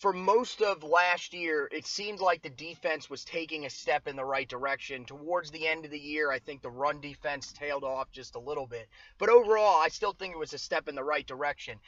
for 0.00 0.12
most 0.12 0.62
of 0.62 0.82
last 0.82 1.34
year, 1.34 1.68
it 1.72 1.86
seemed 1.86 2.20
like 2.20 2.42
the 2.42 2.50
defense 2.50 3.10
was 3.10 3.24
taking 3.24 3.66
a 3.66 3.70
step 3.70 4.06
in 4.06 4.16
the 4.16 4.24
right 4.24 4.48
direction. 4.48 5.04
Towards 5.04 5.50
the 5.50 5.66
end 5.66 5.84
of 5.84 5.90
the 5.90 5.98
year, 5.98 6.30
I 6.30 6.38
think 6.38 6.62
the 6.62 6.70
run 6.70 7.00
defense 7.00 7.52
tailed 7.52 7.84
off 7.84 8.10
just 8.12 8.34
a 8.36 8.40
little 8.40 8.66
bit. 8.66 8.88
But 9.18 9.28
overall, 9.28 9.80
I 9.80 9.88
still 9.88 10.12
think 10.12 10.34
it 10.34 10.38
was 10.38 10.54
a 10.54 10.58
step 10.58 10.88
in 10.88 10.94
the 10.94 11.04
right 11.04 11.26
direction. 11.26 11.78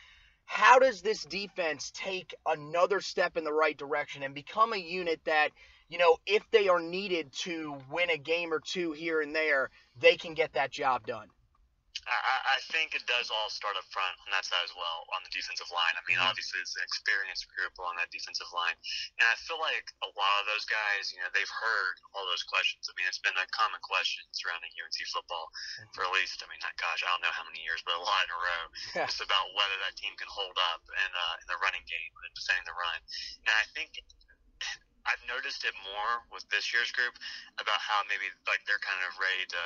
How 0.44 0.78
does 0.78 1.02
this 1.02 1.24
defense 1.24 1.92
take 1.94 2.34
another 2.44 3.00
step 3.00 3.36
in 3.36 3.44
the 3.44 3.52
right 3.52 3.76
direction 3.76 4.22
and 4.22 4.34
become 4.34 4.72
a 4.72 4.76
unit 4.76 5.20
that, 5.24 5.50
you 5.88 5.98
know, 5.98 6.18
if 6.26 6.42
they 6.50 6.68
are 6.68 6.80
needed 6.80 7.32
to 7.44 7.78
win 7.90 8.10
a 8.10 8.18
game 8.18 8.52
or 8.52 8.60
two 8.60 8.92
here 8.92 9.20
and 9.20 9.34
there, 9.34 9.70
they 10.00 10.16
can 10.16 10.34
get 10.34 10.54
that 10.54 10.72
job 10.72 11.06
done? 11.06 11.28
I, 12.08 12.58
I- 12.58 12.64
think 12.72 12.96
it 12.96 13.04
does 13.04 13.28
all 13.28 13.52
start 13.52 13.76
up 13.76 13.84
front 13.92 14.16
on 14.24 14.32
that 14.32 14.48
side 14.48 14.64
as 14.64 14.72
well, 14.72 15.04
on 15.12 15.20
the 15.20 15.28
defensive 15.28 15.68
line. 15.68 15.92
I 15.92 16.00
mean, 16.08 16.16
obviously, 16.24 16.56
it's 16.64 16.72
an 16.72 16.84
experienced 16.88 17.44
group 17.52 17.76
on 17.76 17.92
that 18.00 18.08
defensive 18.08 18.48
line. 18.48 18.72
And 19.20 19.28
I 19.28 19.36
feel 19.44 19.60
like 19.60 19.92
a 20.00 20.08
lot 20.16 20.40
of 20.40 20.48
those 20.48 20.64
guys, 20.64 21.12
you 21.12 21.20
know, 21.20 21.28
they've 21.36 21.52
heard 21.52 21.94
all 22.16 22.24
those 22.24 22.46
questions. 22.48 22.88
I 22.88 22.96
mean, 22.96 23.04
it's 23.04 23.20
been 23.20 23.36
a 23.36 23.44
common 23.52 23.76
question 23.84 24.24
surrounding 24.32 24.72
UNC 24.80 24.96
football 25.12 25.52
for 25.92 26.08
at 26.08 26.12
least, 26.16 26.40
I 26.40 26.48
mean, 26.48 26.64
not, 26.64 26.72
gosh, 26.80 27.04
I 27.04 27.12
don't 27.12 27.20
know 27.20 27.34
how 27.34 27.44
many 27.44 27.60
years, 27.60 27.84
but 27.84 27.92
a 27.92 28.00
lot 28.00 28.24
in 28.24 28.30
a 28.32 28.40
row. 28.40 28.62
Yeah. 28.96 29.04
Just 29.12 29.20
about 29.20 29.52
whether 29.52 29.76
that 29.84 29.92
team 30.00 30.16
can 30.16 30.32
hold 30.32 30.56
up 30.72 30.80
in, 30.88 31.10
uh, 31.12 31.34
in 31.44 31.46
the 31.52 31.60
running 31.60 31.84
game 31.84 32.12
and 32.24 32.32
defending 32.32 32.64
the 32.64 32.76
run. 32.78 32.98
And 33.44 33.52
I 33.52 33.64
think 33.76 34.00
I've 35.02 35.22
noticed 35.26 35.66
it 35.66 35.74
more 35.82 36.22
with 36.30 36.46
this 36.48 36.70
year's 36.70 36.90
group 36.94 37.18
about 37.58 37.80
how 37.82 38.06
maybe 38.06 38.30
like 38.46 38.62
they're 38.64 38.82
kind 38.82 39.02
of 39.02 39.18
ready 39.18 39.44
to, 39.50 39.62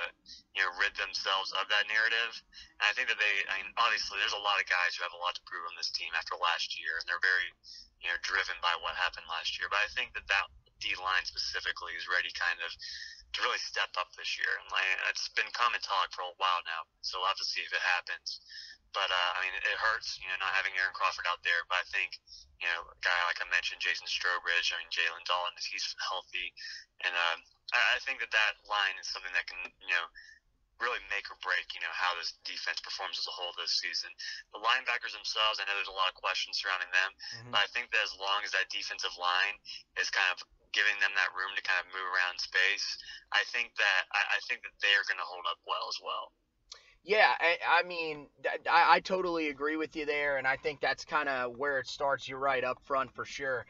you 0.56 0.64
know, 0.64 0.72
rid 0.80 0.96
themselves 0.96 1.52
of 1.56 1.68
that 1.68 1.84
narrative. 1.92 2.32
And 2.80 2.88
I 2.88 2.92
think 2.96 3.12
that 3.12 3.20
they, 3.20 3.34
I 3.52 3.60
mean, 3.60 3.68
obviously 3.76 4.16
there's 4.20 4.36
a 4.36 4.40
lot 4.40 4.56
of 4.60 4.66
guys 4.68 4.96
who 4.96 5.04
have 5.04 5.12
a 5.12 5.20
lot 5.20 5.36
to 5.36 5.44
prove 5.44 5.64
on 5.68 5.76
this 5.76 5.92
team 5.92 6.10
after 6.16 6.36
last 6.40 6.76
year, 6.80 6.96
and 6.96 7.04
they're 7.04 7.22
very, 7.22 7.48
you 8.00 8.08
know, 8.08 8.18
driven 8.24 8.56
by 8.64 8.72
what 8.80 8.96
happened 8.96 9.28
last 9.28 9.60
year. 9.60 9.68
But 9.68 9.84
I 9.84 9.88
think 9.92 10.16
that 10.16 10.24
that 10.32 10.48
D 10.80 10.92
line 11.00 11.24
specifically 11.24 11.96
is 11.96 12.08
ready 12.08 12.32
kind 12.36 12.60
of 12.60 12.72
to 13.36 13.38
really 13.44 13.60
step 13.60 13.92
up 14.00 14.12
this 14.16 14.36
year. 14.40 14.48
And 14.60 14.68
like, 14.72 14.88
it's 15.12 15.28
been 15.36 15.48
common 15.52 15.80
talk 15.84 16.12
for 16.12 16.24
a 16.24 16.36
while 16.40 16.62
now, 16.64 16.88
so 17.04 17.20
we'll 17.20 17.28
have 17.28 17.40
to 17.40 17.48
see 17.48 17.60
if 17.64 17.72
it 17.72 17.84
happens. 17.84 18.40
But 18.97 19.12
uh, 19.12 19.31
I 19.36 19.44
mean, 19.44 19.52
it 19.52 19.77
hurts, 19.77 20.16
you 20.16 20.24
know, 20.32 20.40
not 20.40 20.56
having 20.56 20.73
Aaron 20.81 20.97
Crawford 20.97 21.28
out 21.28 21.44
there. 21.44 21.60
But 21.68 21.85
I 21.85 21.86
think, 21.93 22.16
you 22.56 22.64
know, 22.73 22.89
a 22.89 22.97
guy 23.05 23.20
like 23.28 23.36
I 23.44 23.47
mentioned, 23.52 23.85
Jason 23.85 24.09
Strowbridge, 24.09 24.73
I 24.73 24.81
mean, 24.81 24.89
Jalen 24.89 25.20
Dalton, 25.28 25.52
he's 25.60 25.85
healthy, 26.01 26.48
and 27.05 27.12
uh, 27.12 27.36
I, 27.77 28.01
think 28.09 28.24
that 28.24 28.32
that 28.32 28.56
line 28.64 28.97
is 28.97 29.05
something 29.12 29.32
that 29.36 29.44
can, 29.44 29.60
you 29.85 29.93
know, 29.93 30.09
really 30.81 31.01
make 31.12 31.28
or 31.28 31.36
break, 31.44 31.68
you 31.77 31.81
know, 31.85 31.93
how 31.93 32.16
this 32.16 32.40
defense 32.48 32.81
performs 32.81 33.20
as 33.20 33.28
a 33.28 33.35
whole 33.36 33.52
this 33.60 33.77
season. 33.77 34.09
The 34.56 34.60
linebackers 34.64 35.12
themselves, 35.12 35.60
I 35.60 35.68
know 35.68 35.77
there's 35.77 35.93
a 35.93 35.97
lot 35.97 36.09
of 36.09 36.16
questions 36.16 36.56
surrounding 36.60 36.89
them, 36.93 37.10
but 37.52 37.64
I 37.64 37.68
think 37.77 37.93
that 37.93 38.01
as 38.01 38.16
long 38.16 38.44
as 38.44 38.52
that 38.56 38.73
defensive 38.73 39.12
line 39.20 39.56
is 40.01 40.09
kind 40.09 40.32
of 40.32 40.40
giving 40.77 40.97
them 41.01 41.12
that 41.16 41.32
room 41.32 41.52
to 41.56 41.64
kind 41.64 41.81
of 41.81 41.89
move 41.93 42.05
around 42.05 42.36
space, 42.36 42.85
I 43.32 43.44
think 43.52 43.73
that 43.81 44.09
I, 44.12 44.36
I 44.36 44.39
think 44.44 44.64
that 44.68 44.77
they 44.85 44.93
are 44.97 45.05
going 45.09 45.20
to 45.20 45.24
hold 45.24 45.48
up 45.48 45.60
well 45.64 45.89
as 45.89 45.97
well. 46.01 46.32
Yeah, 47.06 47.30
I, 47.38 47.84
mean, 47.84 48.26
I, 48.68 48.96
I 48.96 49.00
totally 49.00 49.48
agree 49.48 49.76
with 49.76 49.94
you 49.94 50.06
there, 50.06 50.38
and 50.38 50.46
I 50.46 50.56
think 50.56 50.80
that's 50.80 51.04
kind 51.04 51.28
of 51.28 51.56
where 51.56 51.78
it 51.78 51.86
starts. 51.86 52.28
You're 52.28 52.40
right 52.40 52.64
up 52.64 52.80
front 52.82 53.14
for 53.14 53.24
sure. 53.24 53.64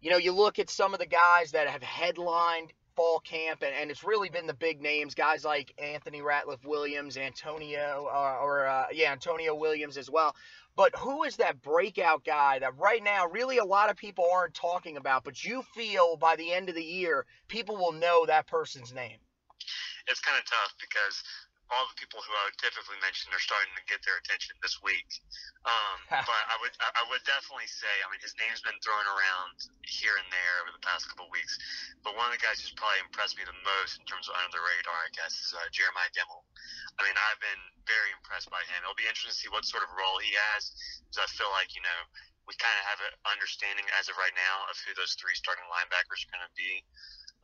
You 0.00 0.10
know, 0.10 0.16
you 0.16 0.32
look 0.32 0.58
at 0.58 0.68
some 0.68 0.92
of 0.92 0.98
the 0.98 1.06
guys 1.06 1.52
that 1.52 1.68
have 1.68 1.84
headlined 1.84 2.72
fall 2.96 3.20
camp, 3.20 3.62
and, 3.62 3.72
and 3.80 3.92
it's 3.92 4.02
really 4.02 4.28
been 4.28 4.48
the 4.48 4.54
big 4.54 4.82
names, 4.82 5.14
guys 5.14 5.44
like 5.44 5.72
Anthony 5.78 6.20
Ratliff 6.20 6.64
Williams, 6.64 7.16
Antonio, 7.16 8.08
uh, 8.12 8.38
or 8.42 8.66
uh, 8.66 8.86
yeah, 8.92 9.12
Antonio 9.12 9.54
Williams 9.54 9.96
as 9.96 10.10
well. 10.10 10.34
But 10.74 10.96
who 10.96 11.22
is 11.22 11.36
that 11.36 11.62
breakout 11.62 12.24
guy 12.24 12.58
that 12.58 12.76
right 12.76 13.04
now 13.04 13.28
really 13.28 13.58
a 13.58 13.64
lot 13.64 13.88
of 13.88 13.96
people 13.96 14.26
aren't 14.34 14.54
talking 14.54 14.96
about, 14.96 15.22
but 15.22 15.44
you 15.44 15.62
feel 15.76 16.16
by 16.16 16.34
the 16.34 16.52
end 16.52 16.68
of 16.68 16.74
the 16.74 16.82
year 16.82 17.24
people 17.46 17.76
will 17.76 17.92
know 17.92 18.26
that 18.26 18.48
person's 18.48 18.92
name? 18.92 19.18
It's 20.08 20.20
kind 20.20 20.38
of 20.38 20.44
tough 20.44 20.74
because 20.80 21.22
all 21.74 21.90
the 21.90 21.98
people 21.98 22.22
who 22.22 22.30
I 22.30 22.46
would 22.46 22.58
typically 22.62 22.96
mention 23.02 23.34
are 23.34 23.42
starting 23.42 23.74
to 23.74 23.84
get 23.90 23.98
their 24.06 24.14
attention 24.22 24.54
this 24.62 24.78
week. 24.78 25.10
Um, 25.66 25.98
but 26.30 26.42
I 26.46 26.56
would 26.62 26.74
I 26.78 27.02
would 27.10 27.22
definitely 27.26 27.66
say 27.66 27.90
I 28.02 28.06
mean 28.08 28.22
his 28.22 28.34
name's 28.38 28.62
been 28.62 28.78
thrown 28.78 29.02
around 29.02 29.58
here 29.82 30.14
and 30.14 30.28
there 30.30 30.54
over 30.62 30.70
the 30.70 30.84
past 30.86 31.10
couple 31.10 31.26
of 31.26 31.34
weeks. 31.34 31.58
But 32.06 32.14
one 32.14 32.30
of 32.30 32.34
the 32.38 32.42
guys 32.42 32.62
who's 32.62 32.74
probably 32.78 33.02
impressed 33.02 33.34
me 33.34 33.42
the 33.42 33.58
most 33.66 33.98
in 33.98 34.06
terms 34.06 34.30
of 34.30 34.38
under 34.38 34.54
the 34.54 34.62
radar, 34.62 34.94
I 34.94 35.10
guess, 35.18 35.34
is 35.34 35.50
uh, 35.50 35.66
Jeremiah 35.74 36.10
Gemmel. 36.14 36.46
I 36.96 37.02
mean 37.02 37.18
I've 37.18 37.42
been 37.42 37.62
very 37.90 38.14
impressed 38.14 38.48
by 38.54 38.62
him. 38.70 38.86
It'll 38.86 38.96
be 38.96 39.10
interesting 39.10 39.34
to 39.34 39.40
see 39.42 39.50
what 39.50 39.66
sort 39.66 39.82
of 39.82 39.90
role 39.98 40.22
he 40.22 40.30
has. 40.54 40.70
Because 41.10 41.26
I 41.26 41.28
feel 41.34 41.50
like 41.50 41.74
you 41.74 41.82
know 41.82 42.00
we 42.46 42.54
kind 42.60 42.76
of 42.76 42.84
have 42.86 43.00
an 43.00 43.14
understanding 43.26 43.88
as 43.96 44.12
of 44.12 44.20
right 44.20 44.34
now 44.36 44.68
of 44.68 44.76
who 44.84 44.92
those 44.94 45.16
three 45.16 45.32
starting 45.32 45.64
linebackers 45.72 46.22
are 46.28 46.32
going 46.32 46.44
to 46.44 46.54
be 46.54 46.84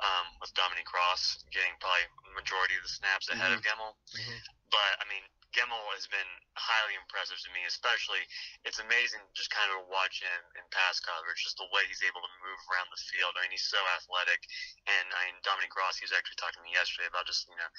um, 0.00 0.26
with 0.40 0.52
Dominique 0.56 0.90
Ross 0.92 1.44
getting 1.52 1.76
probably 1.80 2.08
majority 2.32 2.76
of 2.76 2.84
the 2.84 2.92
snaps 2.92 3.28
ahead 3.28 3.52
mm-hmm. 3.52 3.60
of 3.60 3.66
Gemmel. 3.66 3.92
Mm-hmm. 4.16 4.38
But 4.72 4.92
I 5.00 5.04
mean, 5.10 5.24
Gemmel 5.50 5.82
has 5.98 6.06
been 6.06 6.30
highly 6.54 6.94
impressive 6.94 7.38
to 7.42 7.50
me, 7.50 7.66
especially 7.66 8.22
it's 8.62 8.78
amazing 8.78 9.22
just 9.34 9.50
kind 9.50 9.66
of 9.74 9.80
to 9.80 9.88
watch 9.88 10.20
him 10.20 10.40
in 10.60 10.64
pass 10.68 11.00
coverage, 11.00 11.40
just 11.40 11.56
the 11.56 11.68
way 11.72 11.80
he's 11.88 12.04
able 12.04 12.20
to 12.20 12.32
move 12.44 12.60
around 12.68 12.92
the 12.92 13.00
field. 13.00 13.32
I 13.34 13.48
mean, 13.48 13.56
he's 13.56 13.64
so 13.64 13.80
athletic. 13.96 14.44
And 14.84 15.06
I 15.16 15.32
mean, 15.32 15.40
Dominique 15.40 15.72
Ross, 15.72 15.96
he 15.96 16.04
was 16.04 16.12
actually 16.12 16.36
talking 16.36 16.60
to 16.60 16.66
me 16.68 16.76
yesterday 16.76 17.08
about 17.08 17.24
just, 17.24 17.48
you 17.48 17.56
know, 17.56 17.70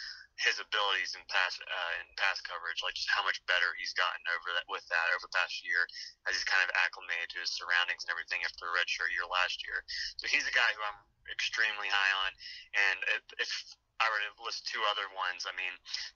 his 0.42 0.58
abilities 0.58 1.14
in 1.14 1.22
pass 1.30 1.62
uh, 1.62 1.94
in 2.02 2.10
pass 2.18 2.42
coverage, 2.42 2.82
like 2.82 2.98
just 2.98 3.12
how 3.14 3.22
much 3.22 3.38
better 3.46 3.78
he's 3.78 3.94
gotten 3.94 4.24
over 4.34 4.50
that 4.58 4.66
with 4.66 4.84
that 4.90 5.08
over 5.14 5.30
the 5.30 5.36
past 5.38 5.62
year 5.62 5.86
as 6.26 6.34
he's 6.34 6.48
kind 6.48 6.66
of 6.66 6.74
acclimated 6.82 7.30
to 7.36 7.40
his 7.44 7.54
surroundings 7.54 8.02
and 8.08 8.12
everything 8.12 8.42
after 8.42 8.66
the 8.66 8.74
redshirt 8.74 9.14
year 9.14 9.28
last 9.30 9.62
year. 9.62 9.86
So 10.18 10.26
he's 10.26 10.48
a 10.50 10.56
guy 10.56 10.74
who 10.74 10.82
I'm 10.82 11.02
extremely 11.30 11.92
high 11.92 12.12
on. 12.26 12.32
And 12.74 12.98
if 13.38 13.52
I 14.02 14.10
to 14.10 14.42
list 14.42 14.66
two 14.66 14.82
other 14.90 15.06
ones, 15.14 15.46
I 15.46 15.54
mean, 15.54 15.74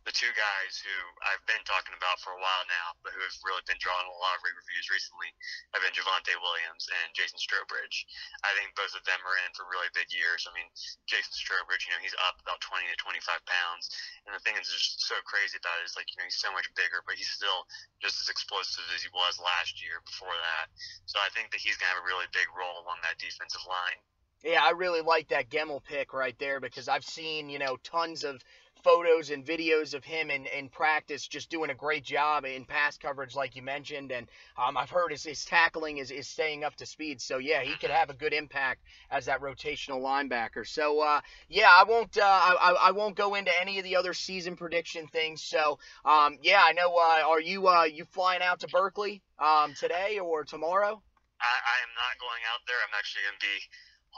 the 0.10 0.16
two 0.16 0.30
guys 0.34 0.74
who 0.82 0.96
I've 1.30 1.46
been 1.46 1.62
talking 1.70 1.94
about 1.94 2.18
for 2.18 2.34
a 2.34 2.42
while 2.42 2.66
now, 2.66 2.98
but 3.06 3.14
who 3.14 3.22
have 3.22 3.38
really 3.46 3.62
been 3.70 3.78
drawing 3.78 4.10
a 4.10 4.18
lot 4.18 4.38
of 4.38 4.42
reviews 4.42 4.90
recently, 4.90 5.30
have 5.78 5.86
been 5.86 5.94
Javonte 5.94 6.34
Williams 6.42 6.90
and 6.90 7.14
Jason 7.14 7.38
Strowbridge. 7.38 8.10
I 8.42 8.52
think 8.58 8.74
both 8.74 8.98
of 8.98 9.06
them 9.06 9.22
are 9.22 9.38
in 9.46 9.54
for 9.54 9.70
really 9.70 9.90
big 9.94 10.10
years. 10.10 10.50
I 10.50 10.52
mean, 10.58 10.66
Jason 11.06 11.34
Strowbridge, 11.38 11.86
you 11.86 11.94
know, 11.94 12.02
he's 12.02 12.18
up 12.26 12.42
about 12.42 12.62
20 12.66 12.90
to 12.90 12.98
25 12.98 13.22
pounds. 13.46 13.94
And 14.26 14.34
the 14.34 14.42
thing 14.42 14.58
that's 14.58 14.74
just 14.74 15.06
so 15.06 15.18
crazy 15.30 15.62
about 15.62 15.78
it 15.82 15.86
is, 15.86 15.94
like, 15.94 16.10
you 16.10 16.18
know, 16.18 16.26
he's 16.26 16.42
so 16.42 16.50
much 16.50 16.66
bigger, 16.74 17.06
but 17.06 17.20
he's 17.22 17.30
still 17.30 17.70
just 18.02 18.18
as 18.18 18.34
explosive 18.34 18.86
as 18.98 19.06
he 19.06 19.12
was 19.14 19.38
last 19.38 19.78
year 19.78 20.02
before 20.02 20.34
that. 20.34 20.74
So 21.06 21.22
I 21.22 21.30
think 21.38 21.54
that 21.54 21.62
he's 21.62 21.78
to 21.78 21.86
have 21.86 22.02
a 22.02 22.08
really 22.10 22.26
big 22.34 22.50
role 22.58 22.82
along 22.82 23.06
that 23.06 23.22
defensive 23.22 23.62
line. 23.70 24.02
Yeah, 24.46 24.64
I 24.64 24.74
really 24.74 25.02
like 25.02 25.30
that 25.30 25.50
Gemmel 25.50 25.84
pick 25.84 26.14
right 26.14 26.38
there 26.38 26.60
because 26.60 26.88
I've 26.88 27.04
seen, 27.04 27.50
you 27.50 27.58
know, 27.58 27.78
tons 27.78 28.24
of 28.24 28.44
photos 28.84 29.32
and 29.32 29.44
videos 29.44 29.96
of 29.96 30.04
him 30.06 30.30
in, 30.30 30.46
in 30.46 30.70
practice 30.70 31.28
just 31.28 31.50
doing 31.50 31.72
a 31.72 31.74
great 31.74 32.04
job 32.04 32.46
in 32.46 32.64
pass 32.64 32.96
coverage 33.00 33.36
like 33.36 33.56
you 33.56 33.64
mentioned 33.64 34.12
and 34.12 34.28
um, 34.64 34.78
I've 34.78 34.92
heard 34.92 35.10
his, 35.10 35.24
his 35.24 35.44
tackling 35.44 35.98
is, 35.98 36.12
is 36.12 36.28
staying 36.28 36.64
up 36.64 36.76
to 36.76 36.86
speed. 36.86 37.20
So 37.20 37.40
yeah 37.40 37.64
he 37.64 37.76
could 37.78 37.90
have 37.90 38.12
a 38.12 38.14
good 38.14 38.34
impact 38.34 38.82
as 39.10 39.26
that 39.26 39.42
rotational 39.42 40.00
linebacker. 40.00 40.68
So 40.68 41.02
uh, 41.02 41.22
yeah 41.50 41.72
I 41.72 41.84
won't 41.84 42.16
uh, 42.16 42.22
I, 42.24 42.76
I 42.80 42.92
won't 42.92 43.16
go 43.16 43.34
into 43.34 43.52
any 43.60 43.80
of 43.80 43.84
the 43.84 43.96
other 43.96 44.14
season 44.14 44.56
prediction 44.56 45.08
things. 45.08 45.42
So 45.42 45.80
um, 46.06 46.38
yeah 46.44 46.62
I 46.64 46.74
know 46.74 46.96
uh, 46.96 47.28
are 47.28 47.42
you 47.42 47.68
uh, 47.68 47.86
you 47.86 48.06
flying 48.06 48.44
out 48.44 48.60
to 48.60 48.68
Berkeley 48.68 49.24
um, 49.40 49.74
today 49.74 50.20
or 50.20 50.44
tomorrow? 50.44 51.02
I, 51.42 51.56
I 51.58 51.78
am 51.82 51.94
not 51.98 52.22
going 52.22 52.42
out 52.54 52.62
there. 52.68 52.78
I'm 52.86 52.94
actually 52.94 53.24
going 53.26 53.40
to 53.40 53.46
be 53.46 53.58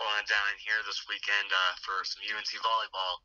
on 0.06 0.24
down 0.30 0.45
in 0.53 0.57
here 0.61 0.80
this 0.86 1.03
weekend 1.10 1.49
uh, 1.49 1.74
for 1.82 2.06
some 2.06 2.22
UNC 2.24 2.52
volleyball. 2.61 3.15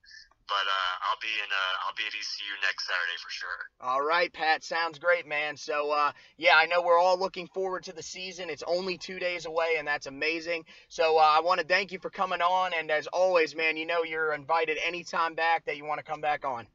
But 0.48 0.66
uh, 0.66 1.06
I'll 1.08 1.22
be 1.22 1.30
in 1.38 1.48
uh, 1.48 1.86
I'll 1.86 1.94
be 1.94 2.02
at 2.02 2.12
ECU 2.12 2.52
next 2.66 2.86
Saturday 2.86 3.18
for 3.22 3.30
sure. 3.30 3.60
All 3.80 4.02
right, 4.02 4.32
Pat, 4.32 4.64
sounds 4.64 4.98
great, 4.98 5.26
man. 5.26 5.56
So 5.56 5.92
uh, 5.92 6.12
yeah, 6.36 6.56
I 6.56 6.66
know 6.66 6.82
we're 6.82 6.98
all 6.98 7.18
looking 7.18 7.46
forward 7.46 7.84
to 7.84 7.92
the 7.92 8.02
season. 8.02 8.50
It's 8.50 8.64
only 8.66 8.98
two 8.98 9.18
days 9.18 9.46
away, 9.46 9.76
and 9.78 9.86
that's 9.86 10.06
amazing. 10.06 10.64
So 10.88 11.16
uh, 11.16 11.20
I 11.20 11.40
want 11.40 11.60
to 11.60 11.66
thank 11.66 11.92
you 11.92 12.00
for 12.00 12.10
coming 12.10 12.42
on, 12.42 12.72
and 12.76 12.90
as 12.90 13.06
always, 13.06 13.54
man, 13.54 13.76
you 13.76 13.86
know 13.86 14.02
you're 14.02 14.34
invited 14.34 14.78
anytime 14.84 15.34
back 15.34 15.64
that 15.66 15.76
you 15.76 15.84
want 15.84 15.98
to 15.98 16.04
come 16.04 16.20
back 16.20 16.44
on. 16.44 16.66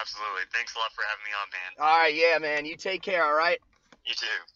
Absolutely. 0.00 0.42
Thanks 0.52 0.74
a 0.76 0.78
lot 0.78 0.92
for 0.94 1.02
having 1.08 1.24
me 1.24 1.32
on, 1.34 1.48
man. 1.50 1.90
All 1.90 1.98
right, 1.98 2.14
yeah, 2.14 2.38
man. 2.38 2.64
You 2.66 2.76
take 2.76 3.02
care. 3.02 3.24
All 3.24 3.34
right. 3.34 3.58
You 4.04 4.14
too. 4.14 4.55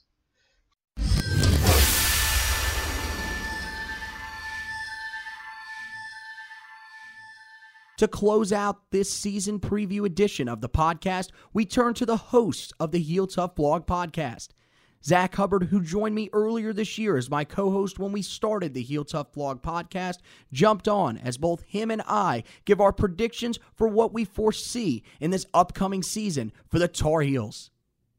To 8.00 8.08
close 8.08 8.50
out 8.50 8.90
this 8.92 9.12
season 9.12 9.60
preview 9.60 10.06
edition 10.06 10.48
of 10.48 10.62
the 10.62 10.70
podcast, 10.70 11.32
we 11.52 11.66
turn 11.66 11.92
to 11.92 12.06
the 12.06 12.16
host 12.16 12.72
of 12.80 12.92
the 12.92 12.98
Heel 12.98 13.26
Tough 13.26 13.54
Blog 13.54 13.86
podcast. 13.86 14.48
Zack 15.04 15.34
Hubbard, 15.34 15.64
who 15.64 15.82
joined 15.82 16.14
me 16.14 16.30
earlier 16.32 16.72
this 16.72 16.96
year 16.96 17.18
as 17.18 17.28
my 17.28 17.44
co 17.44 17.70
host 17.70 17.98
when 17.98 18.10
we 18.10 18.22
started 18.22 18.72
the 18.72 18.80
Heel 18.80 19.04
Tough 19.04 19.32
Blog 19.32 19.60
podcast, 19.60 20.20
jumped 20.50 20.88
on 20.88 21.18
as 21.18 21.36
both 21.36 21.60
him 21.64 21.90
and 21.90 22.00
I 22.06 22.44
give 22.64 22.80
our 22.80 22.94
predictions 22.94 23.58
for 23.74 23.86
what 23.86 24.14
we 24.14 24.24
foresee 24.24 25.02
in 25.20 25.30
this 25.30 25.44
upcoming 25.52 26.02
season 26.02 26.52
for 26.70 26.78
the 26.78 26.88
Tar 26.88 27.20
Heels. 27.20 27.70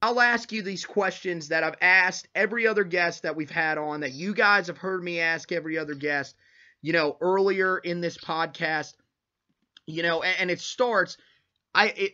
I'll 0.03 0.21
ask 0.21 0.51
you 0.51 0.61
these 0.61 0.85
questions 0.85 1.47
that 1.47 1.63
I've 1.63 1.81
asked 1.81 2.27
every 2.35 2.67
other 2.67 2.83
guest 2.83 3.23
that 3.23 3.35
we've 3.35 3.49
had 3.49 3.79
on, 3.79 4.01
that 4.01 4.13
you 4.13 4.35
guys 4.35 4.67
have 4.67 4.77
heard 4.77 5.03
me 5.03 5.19
ask 5.19 5.51
every 5.51 5.79
other 5.79 5.95
guest, 5.95 6.35
you 6.83 6.93
know, 6.93 7.17
earlier 7.19 7.79
in 7.79 7.99
this 7.99 8.19
podcast 8.19 8.93
you 9.85 10.03
know, 10.03 10.21
and, 10.23 10.35
and 10.39 10.51
it 10.51 10.61
starts. 10.61 11.17
I 11.73 11.87
it 11.87 12.11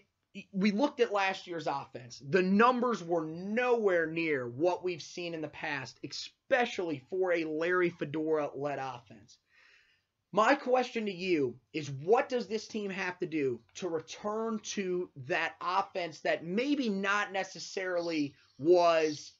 we 0.51 0.71
looked 0.71 0.99
at 0.99 1.11
last 1.11 1.47
year's 1.47 1.67
offense. 1.67 2.21
The 2.29 2.41
numbers 2.41 3.03
were 3.03 3.25
nowhere 3.25 4.05
near 4.05 4.47
what 4.47 4.83
we've 4.83 5.01
seen 5.01 5.33
in 5.33 5.41
the 5.41 5.47
past, 5.47 5.99
especially 6.03 7.03
for 7.09 7.33
a 7.33 7.45
Larry 7.45 7.89
Fedora 7.89 8.51
led 8.55 8.79
offense. 8.79 9.37
My 10.31 10.55
question 10.55 11.05
to 11.05 11.11
you 11.11 11.55
is 11.73 11.89
what 11.89 12.29
does 12.29 12.47
this 12.47 12.67
team 12.67 12.91
have 12.91 13.17
to 13.19 13.25
do 13.25 13.59
to 13.75 13.87
return 13.87 14.59
to 14.63 15.09
that 15.25 15.55
offense 15.61 16.19
that 16.19 16.45
maybe 16.45 16.89
not 16.89 17.31
necessarily 17.31 18.35
was 18.59 19.33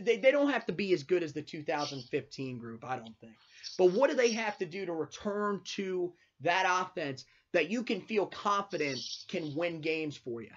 they, 0.00 0.16
they 0.18 0.30
don't 0.30 0.50
have 0.50 0.66
to 0.66 0.72
be 0.72 0.92
as 0.92 1.02
good 1.02 1.24
as 1.24 1.32
the 1.32 1.42
2015 1.42 2.58
group, 2.58 2.84
I 2.84 2.96
don't 2.96 3.18
think. 3.18 3.32
But 3.78 3.92
what 3.92 4.10
do 4.10 4.16
they 4.16 4.30
have 4.32 4.56
to 4.58 4.66
do 4.66 4.86
to 4.86 4.92
return 4.92 5.60
to 5.74 6.12
that 6.40 6.66
offense 6.68 7.24
that 7.56 7.72
you 7.72 7.80
can 7.80 8.04
feel 8.04 8.28
confident 8.28 9.00
can 9.32 9.48
win 9.56 9.80
games 9.80 10.12
for 10.12 10.44
you? 10.44 10.52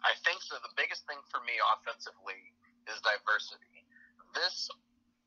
I 0.00 0.16
think 0.24 0.40
that 0.48 0.64
the 0.64 0.72
biggest 0.80 1.04
thing 1.04 1.20
for 1.28 1.44
me 1.44 1.52
offensively 1.76 2.40
is 2.88 2.96
diversity. 3.04 3.84
This 4.32 4.72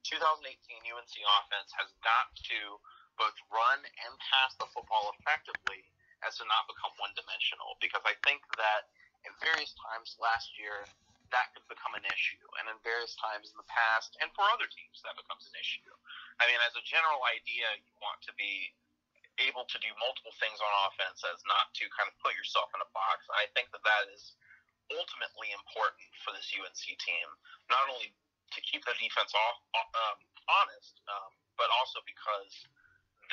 2018 0.10 0.49
UNC 0.81 1.14
offense 1.14 1.69
has 1.77 1.93
got 2.02 2.34
to 2.41 2.81
both 3.22 3.38
run 3.53 3.85
and 3.85 4.11
pass 4.18 4.57
the 4.57 4.65
football 4.73 5.14
effectively 5.22 5.85
as 6.26 6.41
to 6.41 6.43
not 6.49 6.65
become 6.65 6.89
one 6.97 7.14
dimensional 7.14 7.77
because 7.77 8.02
I 8.02 8.18
think 8.26 8.41
that 8.57 8.89
in 9.30 9.31
various 9.45 9.77
times 9.77 10.18
last 10.18 10.57
year 10.57 10.89
that 11.30 11.53
could 11.53 11.69
become 11.69 11.93
an 11.93 12.06
issue 12.10 12.41
and 12.57 12.65
in 12.73 12.77
various 12.81 13.14
times 13.22 13.53
in 13.53 13.57
the 13.61 13.69
past 13.69 14.18
and 14.26 14.34
for 14.34 14.45
other 14.49 14.65
teams 14.73 15.06
that 15.06 15.14
becomes 15.22 15.45
an 15.45 15.56
issue. 15.61 15.93
I 16.41 16.49
mean 16.49 16.57
as 16.65 16.73
a 16.73 16.81
general 16.81 17.22
idea 17.30 17.77
you 17.77 17.93
want 18.02 18.26
to 18.26 18.34
be 18.41 18.73
able 19.44 19.68
to 19.68 19.78
do 19.84 19.91
multiple 19.99 20.32
things 20.40 20.60
on 20.64 20.72
offense 20.88 21.20
as 21.28 21.40
not 21.44 21.72
to 21.76 21.86
kind 21.91 22.07
of 22.07 22.16
put 22.24 22.36
yourself 22.40 22.72
in 22.72 22.80
a 22.80 22.90
box. 22.95 23.28
I 23.36 23.52
think 23.52 23.72
that 23.76 23.84
that 23.84 24.07
is 24.16 24.36
ultimately 24.94 25.52
important 25.52 26.07
for 26.24 26.32
this 26.32 26.48
UNC 26.53 26.84
team, 27.02 27.28
not 27.68 27.84
only 27.90 28.14
to 28.53 28.60
keep 28.64 28.86
the 28.86 28.95
defense 29.02 29.34
off, 29.34 29.57
um, 29.76 30.18
honest, 30.48 31.02
um, 31.10 31.32
but 31.57 31.68
also 31.82 31.99
because 32.06 32.53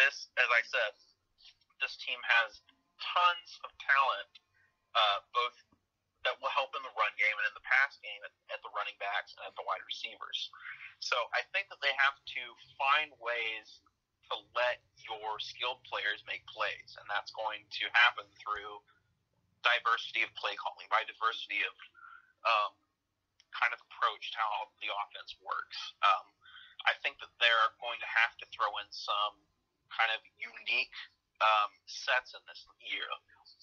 this, 0.00 0.32
as 0.40 0.48
I 0.48 0.62
said, 0.64 0.92
this 1.84 1.94
team 2.00 2.18
has 2.24 2.62
tons 3.02 3.50
of 3.66 3.70
talent, 3.78 4.32
uh, 4.96 5.18
both 5.36 5.56
that 6.22 6.38
will 6.38 6.54
help 6.54 6.70
in 6.78 6.82
the 6.86 6.94
run 6.94 7.10
game 7.18 7.34
and 7.34 7.46
in 7.50 7.54
the 7.58 7.66
pass 7.66 7.98
game 7.98 8.22
at, 8.22 8.34
at 8.54 8.62
the 8.62 8.70
running 8.78 8.94
backs 9.02 9.34
and 9.34 9.42
at 9.42 9.54
the 9.58 9.66
wide 9.66 9.82
receivers. 9.82 10.50
So 11.02 11.18
I 11.34 11.42
think 11.50 11.66
that 11.74 11.82
they 11.82 11.90
have 11.98 12.14
to 12.14 12.42
find 12.78 13.10
ways 13.18 13.82
to 14.32 14.40
let 14.56 14.80
your 15.04 15.36
skilled 15.38 15.84
players 15.84 16.24
make 16.24 16.40
plays, 16.48 16.96
and 16.96 17.04
that's 17.12 17.30
going 17.36 17.62
to 17.68 17.84
happen 17.92 18.24
through 18.40 18.80
diversity 19.60 20.24
of 20.24 20.32
play 20.34 20.56
calling, 20.56 20.88
by 20.88 21.04
diversity 21.04 21.60
of 21.62 21.74
um, 22.48 22.72
kind 23.52 23.70
of 23.76 23.78
approach 23.92 24.32
to 24.32 24.38
how 24.40 24.72
the 24.80 24.88
offense 24.90 25.36
works. 25.44 25.78
Um, 26.02 26.26
I 26.88 26.96
think 27.04 27.20
that 27.22 27.30
they're 27.38 27.70
going 27.78 28.00
to 28.02 28.08
have 28.10 28.34
to 28.42 28.46
throw 28.50 28.72
in 28.82 28.88
some 28.90 29.36
kind 29.92 30.10
of 30.10 30.24
unique 30.40 30.96
um, 31.38 31.70
sets 31.86 32.34
in 32.34 32.42
this 32.48 32.64
year. 32.82 33.06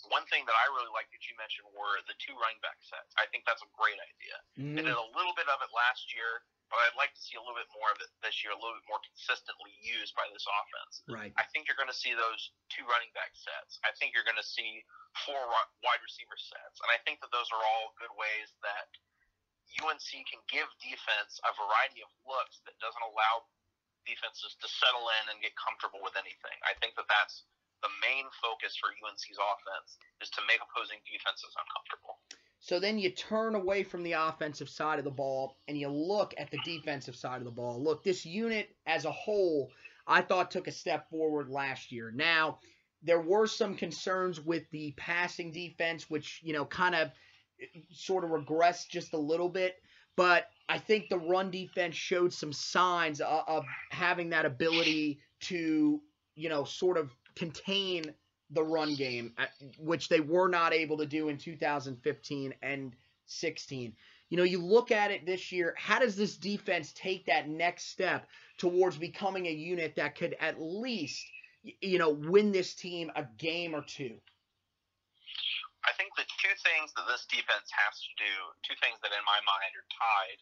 One 0.08 0.24
thing 0.32 0.48
that 0.48 0.56
I 0.56 0.72
really 0.72 0.92
like 0.96 1.12
that 1.12 1.24
you 1.28 1.36
mentioned 1.36 1.68
were 1.76 2.00
the 2.08 2.16
two 2.24 2.32
running 2.40 2.60
back 2.64 2.80
sets. 2.80 3.12
I 3.20 3.28
think 3.32 3.44
that's 3.44 3.64
a 3.64 3.72
great 3.76 4.00
idea. 4.00 4.36
Mm-hmm. 4.56 4.76
They 4.80 4.84
did 4.88 4.96
a 4.96 5.10
little 5.12 5.36
bit 5.36 5.52
of 5.52 5.60
it 5.60 5.72
last 5.76 6.08
year, 6.16 6.48
but 6.70 6.78
I'd 6.86 6.98
like 6.98 7.14
to 7.18 7.22
see 7.22 7.36
a 7.38 7.42
little 7.42 7.58
bit 7.58 7.70
more 7.74 7.90
of 7.90 8.00
it 8.02 8.10
this 8.22 8.46
year, 8.46 8.54
a 8.54 8.60
little 8.60 8.78
bit 8.78 8.88
more 8.90 9.02
consistently 9.02 9.74
used 9.82 10.14
by 10.14 10.30
this 10.30 10.46
offense. 10.46 10.94
Right. 11.10 11.34
I 11.36 11.46
think 11.50 11.66
you're 11.66 11.78
going 11.78 11.92
to 11.92 11.98
see 11.98 12.14
those 12.14 12.54
two 12.70 12.86
running 12.86 13.10
back 13.18 13.34
sets. 13.34 13.82
I 13.82 13.92
think 13.98 14.14
you're 14.14 14.28
going 14.28 14.40
to 14.40 14.46
see 14.46 14.86
four 15.26 15.42
wide 15.82 16.02
receiver 16.06 16.38
sets, 16.38 16.78
and 16.86 16.90
I 16.94 17.02
think 17.04 17.26
that 17.26 17.34
those 17.34 17.50
are 17.50 17.62
all 17.62 17.98
good 17.98 18.14
ways 18.14 18.54
that 18.62 18.90
UNC 19.82 20.10
can 20.26 20.42
give 20.50 20.70
defense 20.82 21.38
a 21.46 21.52
variety 21.54 22.02
of 22.02 22.10
looks 22.26 22.62
that 22.66 22.78
doesn't 22.82 23.06
allow 23.06 23.46
defenses 24.06 24.58
to 24.58 24.68
settle 24.70 25.06
in 25.22 25.34
and 25.34 25.38
get 25.42 25.54
comfortable 25.54 26.02
with 26.02 26.18
anything. 26.18 26.58
I 26.66 26.74
think 26.82 26.98
that 26.98 27.06
that's 27.06 27.46
the 27.86 27.92
main 28.04 28.28
focus 28.44 28.76
for 28.76 28.92
UNC's 28.92 29.40
offense 29.40 29.96
is 30.20 30.32
to 30.36 30.42
make 30.50 30.60
opposing 30.60 31.00
defenses 31.08 31.54
uncomfortable. 31.56 32.19
So 32.60 32.80
then 32.80 33.00
you 33.00 33.10
turn 33.12 33.56
away 33.56 33.84
from 33.84 34.04
the 34.04 34.14
offensive 34.14 34.70
side 34.70 35.00
of 35.00 35.06
the 35.06 35.12
ball 35.12 35.58
and 35.68 35.78
you 35.78 35.88
look 35.88 36.34
at 36.38 36.52
the 36.52 36.60
defensive 36.66 37.16
side 37.16 37.38
of 37.38 37.46
the 37.46 37.52
ball. 37.52 37.82
Look, 37.82 38.04
this 38.04 38.26
unit 38.26 38.76
as 38.86 39.06
a 39.06 39.12
whole, 39.12 39.72
I 40.06 40.22
thought 40.22 40.52
took 40.52 40.68
a 40.68 40.72
step 40.72 41.10
forward 41.10 41.50
last 41.50 41.92
year. 41.92 42.12
Now, 42.12 42.60
there 43.02 43.22
were 43.22 43.48
some 43.48 43.76
concerns 43.76 44.42
with 44.42 44.70
the 44.72 44.94
passing 44.98 45.52
defense, 45.54 46.10
which, 46.10 46.42
you 46.44 46.52
know, 46.52 46.66
kind 46.66 46.96
of 46.96 47.12
sort 47.92 48.26
of 48.26 48.32
regressed 48.32 48.90
just 48.90 49.14
a 49.14 49.18
little 49.18 49.50
bit. 49.50 49.76
But 50.18 50.48
I 50.68 50.80
think 50.80 51.08
the 51.08 51.18
run 51.18 51.50
defense 51.52 51.96
showed 51.96 52.34
some 52.34 52.52
signs 52.52 53.22
of, 53.22 53.44
of 53.48 53.66
having 53.90 54.32
that 54.32 54.46
ability 54.46 55.22
to, 55.42 56.02
you 56.36 56.50
know, 56.50 56.66
sort 56.66 56.98
of 56.98 57.16
contain 57.36 58.14
the 58.52 58.64
run 58.64 58.96
game, 58.96 59.34
uh, 59.38 59.46
which 59.78 60.10
they 60.10 60.20
were 60.20 60.48
not 60.48 60.74
able 60.74 60.98
to 60.98 61.06
do 61.06 61.30
in 61.30 61.38
2015 61.38 62.54
and 62.62 62.96
16. 63.26 63.94
You 64.30 64.38
know, 64.38 64.44
you 64.44 64.62
look 64.62 64.92
at 64.92 65.12
it 65.12 65.26
this 65.26 65.52
year, 65.52 65.74
how 65.78 66.00
does 66.00 66.16
this 66.16 66.38
defense 66.38 66.94
take 66.94 67.26
that 67.26 67.50
next 67.50 67.90
step 67.90 68.28
towards 68.58 68.98
becoming 68.98 69.48
a 69.48 69.52
unit 69.52 69.96
that 69.96 70.16
could 70.16 70.36
at 70.40 70.62
least, 70.62 71.26
you 71.64 71.98
know, 71.98 72.10
win 72.10 72.52
this 72.52 72.74
team 72.74 73.12
a 73.16 73.26
game 73.38 73.74
or 73.74 73.82
two? 73.82 74.18
I 75.86 75.96
think 75.98 76.14
the 76.14 76.28
two 76.38 76.54
things 76.62 76.94
that 76.94 77.08
this 77.08 77.26
defense 77.26 77.70
has 77.72 77.96
to 77.98 78.12
do, 78.20 78.34
two 78.68 78.78
things 78.84 79.00
that 79.02 79.16
in 79.16 79.24
my 79.26 79.40
mind 79.48 79.74
are 79.74 79.90
tied 79.90 80.40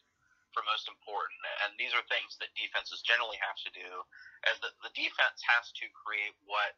for 0.52 0.64
most 0.66 0.88
important, 0.88 1.38
and 1.64 1.76
these 1.78 1.94
are 1.94 2.02
things 2.10 2.36
that 2.40 2.50
defenses 2.56 3.04
generally 3.04 3.38
have 3.38 3.56
to 3.62 3.70
do, 3.72 3.90
is 4.52 4.58
that 4.64 4.74
the 4.82 4.92
defense 4.96 5.40
has 5.46 5.70
to 5.76 5.86
create 5.92 6.34
what 6.44 6.74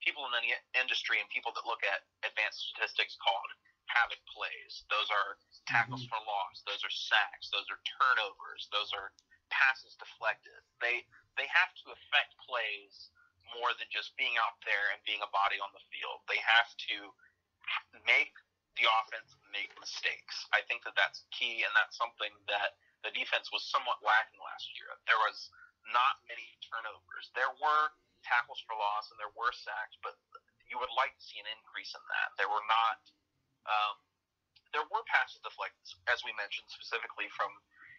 people 0.00 0.24
in 0.28 0.32
the 0.40 0.56
industry 0.76 1.20
and 1.20 1.28
people 1.28 1.52
that 1.54 1.64
look 1.68 1.84
at 1.84 2.04
advanced 2.24 2.72
statistics 2.72 3.16
called 3.20 3.50
havoc 3.88 4.20
plays. 4.30 4.86
Those 4.88 5.10
are 5.10 5.36
tackles 5.66 6.06
mm-hmm. 6.06 6.14
for 6.14 6.20
loss, 6.24 6.62
those 6.64 6.82
are 6.86 6.92
sacks, 6.92 7.50
those 7.50 7.66
are 7.68 7.80
turnovers, 7.84 8.70
those 8.70 8.90
are 8.94 9.10
passes 9.50 9.98
deflected. 9.98 10.62
They 10.78 11.04
they 11.34 11.46
have 11.50 11.72
to 11.84 11.94
affect 11.94 12.38
plays 12.42 13.10
more 13.58 13.74
than 13.78 13.90
just 13.90 14.14
being 14.14 14.38
out 14.38 14.62
there 14.62 14.94
and 14.94 15.02
being 15.02 15.22
a 15.22 15.30
body 15.34 15.58
on 15.58 15.74
the 15.74 15.82
field. 15.90 16.22
They 16.30 16.38
have 16.38 16.70
to 16.90 16.96
make 18.06 18.34
the 18.78 18.86
offense 18.86 19.34
make 19.50 19.74
mistakes. 19.82 20.46
I 20.54 20.62
think 20.70 20.86
that 20.86 20.94
that's 20.94 21.26
key, 21.34 21.66
and 21.66 21.72
that's 21.74 21.98
something 21.98 22.30
that 22.46 22.78
the 23.02 23.10
defense 23.10 23.50
was 23.50 23.66
somewhat 23.66 23.98
lacking 24.06 24.38
last 24.38 24.70
year. 24.78 24.94
There 25.10 25.18
was 25.26 25.50
not 25.90 26.22
many 26.30 26.46
turnovers. 26.62 27.34
There 27.34 27.50
were 27.58 27.90
tackles 28.22 28.60
for 28.64 28.74
loss 28.76 29.10
and 29.10 29.18
there 29.18 29.32
were 29.36 29.52
sacks, 29.52 29.96
but 30.04 30.16
you 30.68 30.78
would 30.78 30.92
like 30.94 31.12
to 31.18 31.24
see 31.24 31.40
an 31.42 31.48
increase 31.50 31.92
in 31.94 32.04
that. 32.06 32.28
There 32.38 32.48
were 32.50 32.64
not. 32.70 33.00
Um, 33.66 33.96
there 34.70 34.86
were 34.86 35.02
passes 35.10 35.42
deflected, 35.42 35.82
as 36.06 36.22
we 36.22 36.30
mentioned 36.38 36.70
specifically 36.70 37.26
from, 37.34 37.50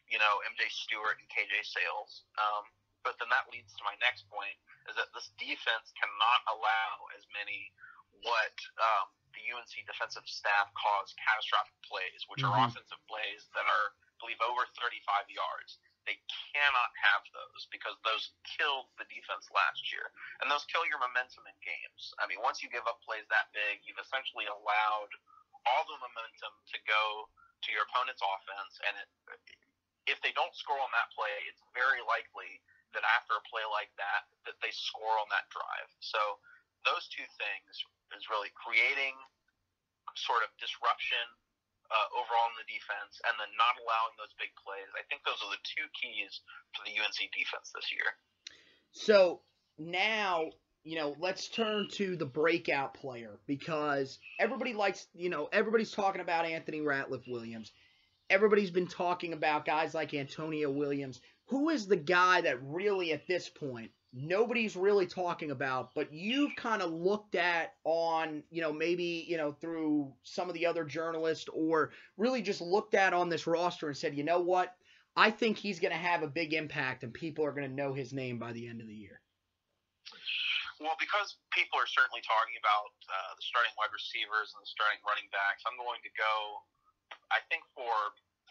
you 0.08 0.16
know, 0.18 0.40
MJ 0.48 0.72
Stewart 0.72 1.20
and 1.20 1.28
KJ 1.28 1.68
Sails. 1.68 2.24
Um, 2.40 2.64
but 3.04 3.20
then 3.20 3.28
that 3.34 3.50
leads 3.52 3.74
to 3.76 3.84
my 3.84 3.98
next 4.00 4.30
point: 4.32 4.56
is 4.88 4.96
that 4.96 5.12
this 5.12 5.30
defense 5.36 5.92
cannot 6.00 6.42
allow 6.48 7.12
as 7.18 7.26
many 7.36 7.74
what 8.24 8.56
um, 8.80 9.10
the 9.34 9.44
UNC 9.52 9.74
defensive 9.88 10.24
staff 10.28 10.70
calls 10.78 11.12
catastrophic 11.18 11.76
plays, 11.88 12.24
which 12.30 12.44
are 12.44 12.54
Mhm. 12.54 12.70
offensive 12.70 13.02
plays 13.08 13.50
that 13.56 13.66
are, 13.66 13.88
I 13.98 14.16
believe, 14.20 14.42
over 14.42 14.68
35 14.78 15.30
yards. 15.30 15.80
They 16.10 16.18
cannot 16.54 16.92
have 16.98 17.24
those 17.30 17.70
because 17.70 17.94
those 18.02 18.34
killed 18.44 18.90
the 18.98 19.06
defense 19.06 19.48
last 19.54 19.94
year, 19.94 20.10
and 20.42 20.50
those 20.50 20.66
kill 20.66 20.86
your 20.90 20.98
momentum 20.98 21.46
in 21.46 21.58
games. 21.62 22.14
I 22.18 22.26
mean, 22.26 22.42
once 22.42 22.66
you 22.66 22.74
give 22.74 22.86
up 22.90 23.02
plays 23.06 23.26
that 23.30 23.54
big, 23.54 23.86
you've 23.86 24.02
essentially 24.02 24.50
allowed 24.50 25.12
all 25.70 25.86
the 25.86 26.02
momentum 26.02 26.54
to 26.74 26.78
go 26.90 27.30
to 27.66 27.70
your 27.70 27.86
opponent's 27.86 28.26
offense, 28.26 28.74
and 28.90 28.94
it, 28.98 29.10
if 30.10 30.18
they 30.26 30.34
don't 30.34 30.58
score 30.58 30.82
on 30.82 30.90
that 30.98 31.14
play, 31.14 31.46
it's 31.46 31.62
very 31.78 32.02
likely 32.10 32.58
that 32.98 33.06
after 33.06 33.38
a 33.38 33.44
play 33.48 33.64
like 33.70 33.94
that, 34.02 34.28
that 34.50 34.58
they 34.60 34.74
score 34.74 35.16
on 35.22 35.30
that 35.30 35.48
drive. 35.54 35.90
So 36.02 36.42
those 36.84 37.06
two 37.14 37.26
things 37.38 37.72
is 38.18 38.26
really 38.28 38.52
creating 38.58 39.16
sort 40.18 40.44
of 40.44 40.52
disruption 40.60 41.24
uh, 41.92 42.08
overall 42.16 42.48
in 42.56 42.58
the 42.64 42.70
defense, 42.72 43.20
and 43.28 43.36
then 43.36 43.52
not 43.60 43.76
allowing 43.84 44.16
those 44.16 44.32
big 44.40 44.56
plays. 44.56 44.88
I 44.96 45.04
think 45.12 45.28
those 45.28 45.44
are 45.44 45.52
the 45.52 45.60
two 45.68 45.88
keys 45.92 46.40
for 46.72 46.88
the 46.88 46.96
UNC 46.96 47.20
defense 47.36 47.76
this 47.76 47.92
year. 47.92 48.08
So 48.92 49.44
now, 49.78 50.52
you 50.84 50.96
know, 50.96 51.16
let's 51.20 51.50
turn 51.50 51.88
to 52.00 52.16
the 52.16 52.26
breakout 52.26 52.94
player 52.94 53.40
because 53.46 54.20
everybody 54.40 54.74
likes, 54.74 55.08
you 55.14 55.30
know, 55.30 55.50
everybody's 55.52 55.92
talking 55.92 56.22
about 56.22 56.46
Anthony 56.46 56.80
Ratliff 56.80 57.28
Williams. 57.28 57.72
Everybody's 58.30 58.72
been 58.72 58.88
talking 58.88 59.34
about 59.34 59.66
guys 59.66 59.94
like 59.94 60.14
Antonio 60.14 60.72
Williams. 60.72 61.20
Who 61.48 61.70
is 61.70 61.88
the 61.88 61.98
guy 61.98 62.42
that 62.42 62.64
really 62.64 63.12
at 63.12 63.28
this 63.28 63.50
point 63.50 63.92
nobody's 64.14 64.76
really 64.76 65.08
talking 65.08 65.52
about, 65.52 65.96
but 65.96 66.12
you've 66.12 66.56
kind 66.56 66.82
of 66.82 66.92
looked 66.92 67.36
at 67.36 67.76
on, 67.84 68.44
you 68.52 68.62
know, 68.62 68.72
maybe, 68.74 69.26
you 69.28 69.38
know, 69.38 69.54
through 69.54 70.12
some 70.24 70.50
of 70.50 70.54
the 70.54 70.66
other 70.66 70.84
journalists 70.84 71.48
or 71.54 71.92
really 72.18 72.42
just 72.42 72.60
looked 72.60 72.94
at 72.94 73.14
on 73.14 73.30
this 73.30 73.48
roster 73.48 73.88
and 73.88 73.96
said, 73.96 74.16
you 74.16 74.24
know 74.24 74.40
what? 74.40 74.76
I 75.16 75.32
think 75.32 75.58
he's 75.58 75.80
going 75.80 75.92
to 75.92 76.00
have 76.00 76.24
a 76.24 76.28
big 76.28 76.54
impact 76.54 77.04
and 77.04 77.14
people 77.14 77.46
are 77.46 77.52
going 77.52 77.68
to 77.68 77.76
know 77.76 77.94
his 77.94 78.12
name 78.12 78.40
by 78.40 78.52
the 78.52 78.68
end 78.68 78.82
of 78.82 78.88
the 78.88 78.96
year. 78.96 79.20
Well, 80.80 80.98
because 80.98 81.38
people 81.54 81.78
are 81.78 81.86
certainly 81.86 82.26
talking 82.26 82.58
about 82.58 82.92
uh, 83.06 83.38
the 83.38 83.46
starting 83.46 83.72
wide 83.78 83.94
receivers 83.94 84.52
and 84.52 84.60
the 84.66 84.72
starting 84.72 84.98
running 85.06 85.30
backs, 85.30 85.62
I'm 85.64 85.78
going 85.78 86.02
to 86.02 86.12
go, 86.18 86.34
I 87.30 87.38
think, 87.54 87.62
for 87.78 87.94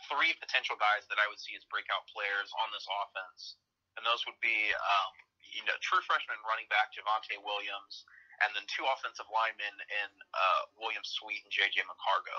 three 0.08 0.32
potential 0.38 0.78
guys 0.78 1.04
that 1.10 1.18
I 1.18 1.26
would 1.26 1.42
see 1.42 1.58
as 1.58 1.66
breakout 1.68 2.06
players 2.08 2.48
on 2.54 2.70
this 2.70 2.86
offense. 2.86 3.58
And 3.98 4.06
those 4.06 4.22
would 4.30 4.38
be, 4.38 4.70
um, 4.72 5.12
you 5.52 5.62
know, 5.66 5.76
true 5.82 6.02
freshman 6.06 6.38
running 6.46 6.68
back 6.70 6.94
Javonte 6.94 7.38
Williams, 7.42 8.06
and 8.40 8.50
then 8.56 8.64
two 8.70 8.86
offensive 8.88 9.28
linemen 9.28 9.76
in 9.88 10.10
uh, 10.32 10.62
William 10.80 11.04
Sweet 11.04 11.44
and 11.44 11.52
J.J. 11.52 11.84
McCargo. 11.84 12.38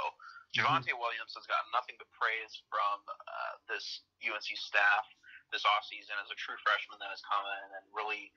Javonte 0.52 0.92
Williams 0.92 1.32
has 1.40 1.48
gotten 1.48 1.72
nothing 1.72 1.96
but 1.96 2.12
praise 2.12 2.60
from 2.68 3.00
uh, 3.08 3.54
this 3.72 4.04
UNC 4.20 4.50
staff 4.60 5.08
this 5.52 5.68
offseason 5.68 6.16
as 6.24 6.32
a 6.32 6.38
true 6.40 6.56
freshman 6.64 6.96
that 7.04 7.12
has 7.12 7.24
come 7.28 7.44
in 7.44 7.68
and 7.76 7.84
really 7.92 8.32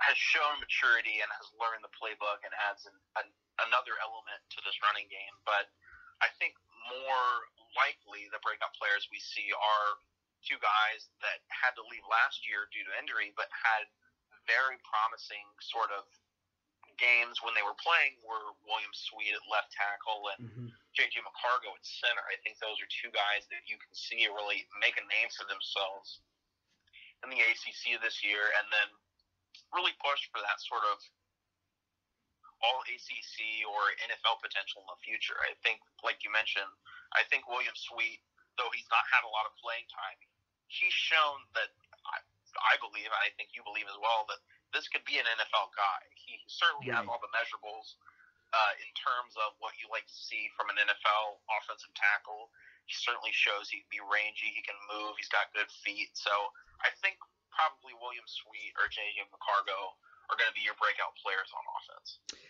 has 0.00 0.16
shown 0.16 0.56
maturity 0.56 1.20
and 1.20 1.28
has 1.36 1.46
learned 1.60 1.84
the 1.84 1.92
playbook 1.92 2.40
and 2.42 2.52
adds 2.64 2.88
an, 2.88 2.96
an, 3.20 3.28
another 3.68 4.00
element 4.00 4.40
to 4.56 4.58
this 4.64 4.74
running 4.80 5.04
game. 5.12 5.36
But 5.44 5.68
I 6.24 6.32
think 6.40 6.56
more 6.88 7.28
likely 7.76 8.26
the 8.32 8.40
breakout 8.40 8.72
players 8.74 9.06
we 9.12 9.20
see 9.20 9.52
are 9.52 10.00
two 10.42 10.58
guys 10.58 11.08
that 11.22 11.42
had 11.50 11.72
to 11.78 11.84
leave 11.88 12.04
last 12.06 12.46
year 12.46 12.66
due 12.70 12.84
to 12.86 12.92
injury, 12.98 13.30
but 13.34 13.48
had 13.50 13.86
very 14.46 14.78
promising 14.82 15.46
sort 15.62 15.94
of 15.94 16.06
games 17.00 17.40
when 17.40 17.56
they 17.56 17.64
were 17.64 17.76
playing 17.80 18.18
were 18.20 18.52
William 18.68 18.92
Sweet 18.92 19.32
at 19.32 19.44
left 19.48 19.72
tackle 19.72 20.28
and 20.34 20.40
mm-hmm. 20.44 20.68
JJ 20.94 21.24
McCargo 21.24 21.72
at 21.72 21.82
center. 21.82 22.22
I 22.28 22.36
think 22.44 22.60
those 22.60 22.76
are 22.78 22.90
two 22.90 23.10
guys 23.14 23.48
that 23.48 23.64
you 23.64 23.80
can 23.80 23.92
see 23.96 24.28
really 24.28 24.68
make 24.78 24.98
a 25.00 25.04
name 25.08 25.30
for 25.32 25.48
themselves 25.48 26.20
in 27.24 27.30
the 27.30 27.38
ACC 27.38 28.02
this 28.02 28.20
year, 28.20 28.50
and 28.58 28.66
then 28.74 28.88
really 29.72 29.94
push 30.02 30.26
for 30.34 30.42
that 30.42 30.58
sort 30.58 30.82
of 30.90 30.98
all 32.62 32.82
ACC 32.86 33.66
or 33.66 33.94
NFL 34.06 34.38
potential 34.38 34.86
in 34.86 34.90
the 34.90 35.00
future. 35.02 35.38
I 35.42 35.54
think, 35.66 35.82
like 36.06 36.22
you 36.22 36.30
mentioned, 36.30 36.70
I 37.14 37.26
think 37.30 37.46
William 37.50 37.74
Sweet, 37.74 38.22
though 38.58 38.70
he's 38.70 38.86
not 38.90 39.02
had 39.10 39.26
a 39.26 39.30
lot 39.30 39.46
of 39.46 39.54
playing 39.58 39.86
time, 39.90 40.18
he's 40.72 40.94
shown 40.96 41.44
that 41.52 41.68
I, 42.08 42.18
I 42.64 42.74
believe, 42.80 43.08
and 43.08 43.20
I 43.20 43.28
think 43.36 43.52
you 43.52 43.60
believe 43.62 43.86
as 43.86 43.98
well, 44.00 44.24
that 44.32 44.40
this 44.72 44.88
could 44.88 45.04
be 45.04 45.20
an 45.20 45.28
NFL 45.28 45.68
guy. 45.76 46.02
He 46.16 46.40
certainly 46.48 46.88
has 46.88 47.04
all 47.04 47.20
the 47.20 47.28
measurables 47.32 48.00
uh, 48.56 48.72
in 48.80 48.88
terms 48.96 49.36
of 49.36 49.52
what 49.60 49.76
you 49.76 49.88
like 49.92 50.08
to 50.08 50.16
see 50.16 50.48
from 50.56 50.72
an 50.72 50.80
NFL 50.80 51.44
offensive 51.60 51.92
tackle. 51.92 52.48
He 52.88 52.96
certainly 52.96 53.32
shows 53.36 53.68
he 53.68 53.84
can 53.84 53.92
be 53.92 54.00
rangy, 54.00 54.48
he 54.48 54.64
can 54.64 54.76
move, 54.88 55.16
he's 55.20 55.30
got 55.30 55.52
good 55.52 55.68
feet. 55.84 56.16
So 56.16 56.32
I 56.80 56.90
think 57.04 57.20
probably 57.52 57.92
William 58.00 58.24
Sweet 58.24 58.72
or 58.80 58.88
J.J. 58.88 59.28
McCargo 59.28 59.96
are 60.32 60.36
going 60.40 60.48
to 60.48 60.56
be 60.56 60.64
your 60.64 60.76
breakout 60.80 61.12
players 61.20 61.48
on 61.52 61.62
offense. 61.76 62.08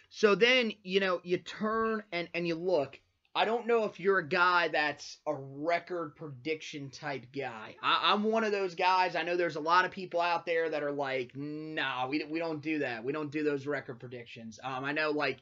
So 0.09 0.39
then, 0.39 0.73
you 0.87 1.03
know, 1.03 1.19
you 1.27 1.39
turn 1.43 2.03
and, 2.15 2.31
and 2.35 2.47
you 2.47 2.55
look. 2.55 3.03
I 3.35 3.47
don't 3.47 3.67
know 3.67 3.85
if 3.85 3.99
you're 3.99 4.19
a 4.19 4.29
guy 4.29 4.69
that's 4.69 5.17
a 5.27 5.35
record 5.35 6.17
prediction 6.17 6.91
type 6.91 7.27
guy. 7.35 7.77
I, 7.83 8.13
am 8.13 8.25
one 8.25 8.45
of 8.45 8.53
those 8.53 8.75
guys. 8.75 9.17
I 9.17 9.23
know 9.23 9.37
there's 9.37 9.57
a 9.57 9.61
lot 9.61 9.87
of 9.87 9.91
people 9.91 10.21
out 10.21 10.45
there 10.45 10.69
that 10.69 10.83
are 10.83 10.93
like, 10.93 11.33
nah, 11.35 12.07
we, 12.09 12.23
we 12.25 12.39
don't 12.39 12.61
do 12.61 12.81
that. 12.81 13.03
We 13.03 13.13
don't 13.13 13.33
do 13.33 13.43
those 13.43 13.67
record 13.67 14.01
predictions. 14.01 14.61
Um, 14.63 14.85
I 14.85 14.93
know, 14.93 15.11
like, 15.11 15.39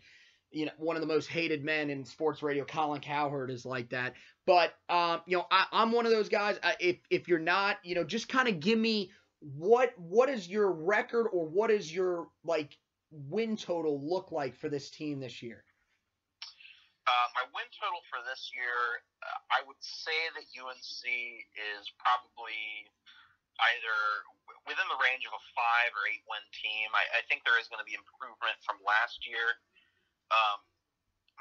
you 0.52 0.66
know, 0.66 0.72
one 0.78 0.94
of 0.94 1.02
the 1.02 1.08
most 1.08 1.26
hated 1.26 1.64
men 1.64 1.90
in 1.90 2.04
sports 2.04 2.44
radio, 2.44 2.64
Colin 2.64 3.00
Cowherd, 3.00 3.50
is 3.50 3.66
like 3.66 3.90
that. 3.90 4.14
But, 4.46 4.72
um, 4.88 5.22
you 5.26 5.36
know, 5.36 5.46
I, 5.50 5.66
I'm 5.72 5.90
one 5.90 6.06
of 6.06 6.12
those 6.12 6.28
guys. 6.28 6.60
I, 6.62 6.76
if, 6.78 6.96
if 7.10 7.26
you're 7.26 7.40
not, 7.40 7.78
you 7.82 7.96
know, 7.96 8.04
just 8.04 8.28
kind 8.28 8.48
of 8.48 8.60
give 8.60 8.78
me 8.78 9.10
what 9.40 9.94
what 9.96 10.28
is 10.28 10.48
your 10.48 10.70
record 10.70 11.26
or 11.32 11.46
what 11.46 11.70
is 11.70 11.92
your 11.92 12.28
like 12.44 12.76
win 13.10 13.56
total 13.56 14.00
look 14.06 14.32
like 14.32 14.54
for 14.54 14.68
this 14.68 14.90
team 14.90 15.18
this 15.18 15.42
year? 15.42 15.64
Uh, 17.10 17.26
my 17.34 17.44
win 17.50 17.66
total 17.74 17.98
for 18.06 18.22
this 18.22 18.54
year, 18.54 19.02
uh, 19.26 19.38
I 19.50 19.66
would 19.66 19.82
say 19.82 20.30
that 20.38 20.46
UNC 20.54 21.02
is 21.58 21.82
probably 21.98 22.86
either 23.74 23.98
within 24.62 24.86
the 24.86 25.00
range 25.02 25.26
of 25.26 25.34
a 25.34 25.42
five 25.58 25.90
or 25.98 26.06
eight 26.06 26.22
win 26.30 26.44
team. 26.54 26.86
I, 26.94 27.18
I 27.18 27.26
think 27.26 27.42
there 27.42 27.58
is 27.58 27.66
going 27.66 27.82
to 27.82 27.88
be 27.88 27.98
improvement 27.98 28.56
from 28.62 28.78
last 28.86 29.26
year. 29.26 29.58
Um, 30.30 30.62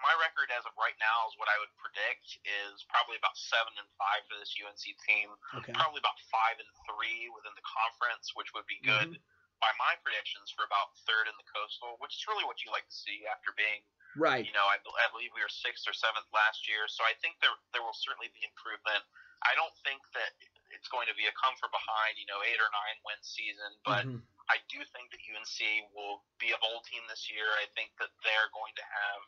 my 0.01 0.15
record 0.17 0.47
as 0.55 0.63
of 0.63 0.73
right 0.79 0.95
now 0.97 1.27
is 1.27 1.35
what 1.35 1.51
I 1.51 1.59
would 1.59 1.71
predict 1.75 2.39
is 2.47 2.81
probably 2.87 3.19
about 3.19 3.35
seven 3.35 3.75
and 3.77 3.87
five 3.99 4.23
for 4.31 4.39
this 4.39 4.55
UNC 4.55 4.79
team. 5.05 5.27
Okay. 5.59 5.75
Probably 5.75 5.99
about 5.99 6.17
five 6.31 6.55
and 6.57 6.71
three 6.87 7.27
within 7.35 7.51
the 7.53 7.67
conference, 7.67 8.31
which 8.33 8.49
would 8.55 8.65
be 8.65 8.79
good 8.81 9.11
Mm-hmm. 9.19 9.59
by 9.59 9.71
my 9.75 9.99
predictions 9.99 10.55
for 10.55 10.63
about 10.63 10.95
third 11.03 11.27
in 11.27 11.35
the 11.35 11.47
coastal, 11.51 11.99
which 11.99 12.15
is 12.15 12.23
really 12.31 12.47
what 12.47 12.63
you 12.63 12.71
like 12.71 12.87
to 12.87 12.95
see 12.95 13.27
after 13.27 13.51
being, 13.59 13.83
Right. 14.17 14.41
you 14.41 14.55
know, 14.55 14.65
I, 14.65 14.81
I 14.81 15.07
believe 15.13 15.29
we 15.37 15.43
were 15.45 15.51
sixth 15.51 15.85
or 15.85 15.93
seventh 15.93 16.25
last 16.33 16.65
year. 16.65 16.89
So 16.89 17.05
I 17.05 17.13
think 17.21 17.37
there 17.43 17.53
there 17.73 17.85
will 17.85 17.95
certainly 17.97 18.33
be 18.33 18.41
improvement. 18.41 19.05
I 19.45 19.53
don't 19.55 19.73
think 19.85 20.01
that 20.17 20.33
it's 20.73 20.89
going 20.89 21.07
to 21.09 21.15
be 21.17 21.25
a 21.29 21.33
come 21.37 21.55
from 21.61 21.69
behind, 21.73 22.17
you 22.19 22.27
know, 22.27 22.41
eight 22.45 22.59
or 22.59 22.69
nine 22.73 22.97
win 23.05 23.19
season, 23.21 23.71
but. 23.85 24.05
Mhm. 24.07 24.21
I 24.49 24.57
do 24.65 24.81
think 24.97 25.13
that 25.13 25.21
UNC 25.21 25.61
will 25.93 26.25
be 26.41 26.49
a 26.49 26.57
bowl 26.57 26.81
team 26.89 27.05
this 27.05 27.29
year. 27.29 27.45
I 27.61 27.69
think 27.77 27.93
that 28.01 28.09
they're 28.25 28.49
going 28.49 28.73
to 28.81 28.81
have, 28.81 29.21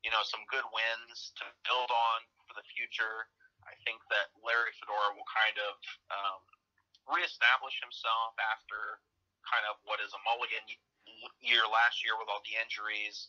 you 0.00 0.08
know, 0.08 0.24
some 0.24 0.40
good 0.48 0.64
wins 0.72 1.28
to 1.36 1.44
build 1.68 1.92
on 1.92 2.24
for 2.48 2.56
the 2.56 2.64
future. 2.72 3.28
I 3.68 3.76
think 3.84 4.00
that 4.08 4.32
Larry 4.40 4.72
Fedora 4.80 5.12
will 5.12 5.28
kind 5.28 5.60
of 5.60 5.76
um, 6.08 6.40
reestablish 7.04 7.76
himself 7.84 8.32
after 8.40 8.96
kind 9.44 9.68
of 9.68 9.76
what 9.84 10.00
is 10.00 10.08
a 10.16 10.20
mulligan 10.24 10.64
year 11.44 11.68
last 11.68 12.00
year 12.00 12.16
with 12.16 12.32
all 12.32 12.40
the 12.48 12.56
injuries, 12.56 13.28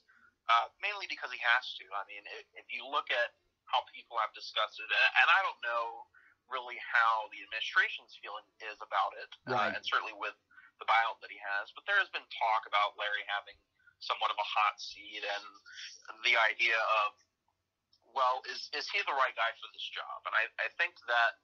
uh, 0.50 0.68
mainly 0.84 1.08
because 1.08 1.32
he 1.32 1.40
has 1.44 1.66
to. 1.80 1.86
I 1.96 2.04
mean, 2.10 2.24
if, 2.40 2.66
if 2.66 2.68
you 2.74 2.84
look 2.88 3.08
at 3.12 3.32
how 3.70 3.84
people 3.96 4.20
have 4.20 4.34
discussed 4.36 4.80
it, 4.80 4.90
and 4.90 5.12
and 5.24 5.28
I 5.32 5.40
don't 5.46 5.60
know 5.64 6.08
really 6.52 6.78
how 6.84 7.32
the 7.32 7.40
administration's 7.44 8.14
feeling 8.20 8.44
is 8.60 8.76
about 8.84 9.16
it, 9.24 9.32
Right. 9.48 9.72
uh, 9.72 9.78
and 9.80 9.84
certainly 9.88 10.14
with 10.20 10.36
the 10.82 10.88
buyout 10.90 11.22
that 11.24 11.32
he 11.32 11.40
has, 11.40 11.72
but 11.72 11.88
there 11.88 11.98
has 12.02 12.12
been 12.12 12.26
talk 12.36 12.68
about 12.68 13.00
Larry 13.00 13.24
having 13.32 13.56
somewhat 14.04 14.34
of 14.36 14.40
a 14.40 14.44
hot 14.44 14.76
seat 14.82 15.24
and 15.24 15.46
the 16.28 16.36
idea 16.36 16.76
of, 17.06 17.16
well, 18.12 18.44
is 18.52 18.68
is 18.76 18.86
he 18.92 19.00
the 19.08 19.16
right 19.16 19.34
guy 19.34 19.52
for 19.64 19.72
this 19.72 19.88
job? 19.96 20.20
And 20.28 20.36
I, 20.36 20.52
I 20.60 20.68
think 20.76 21.00
that 21.08 21.40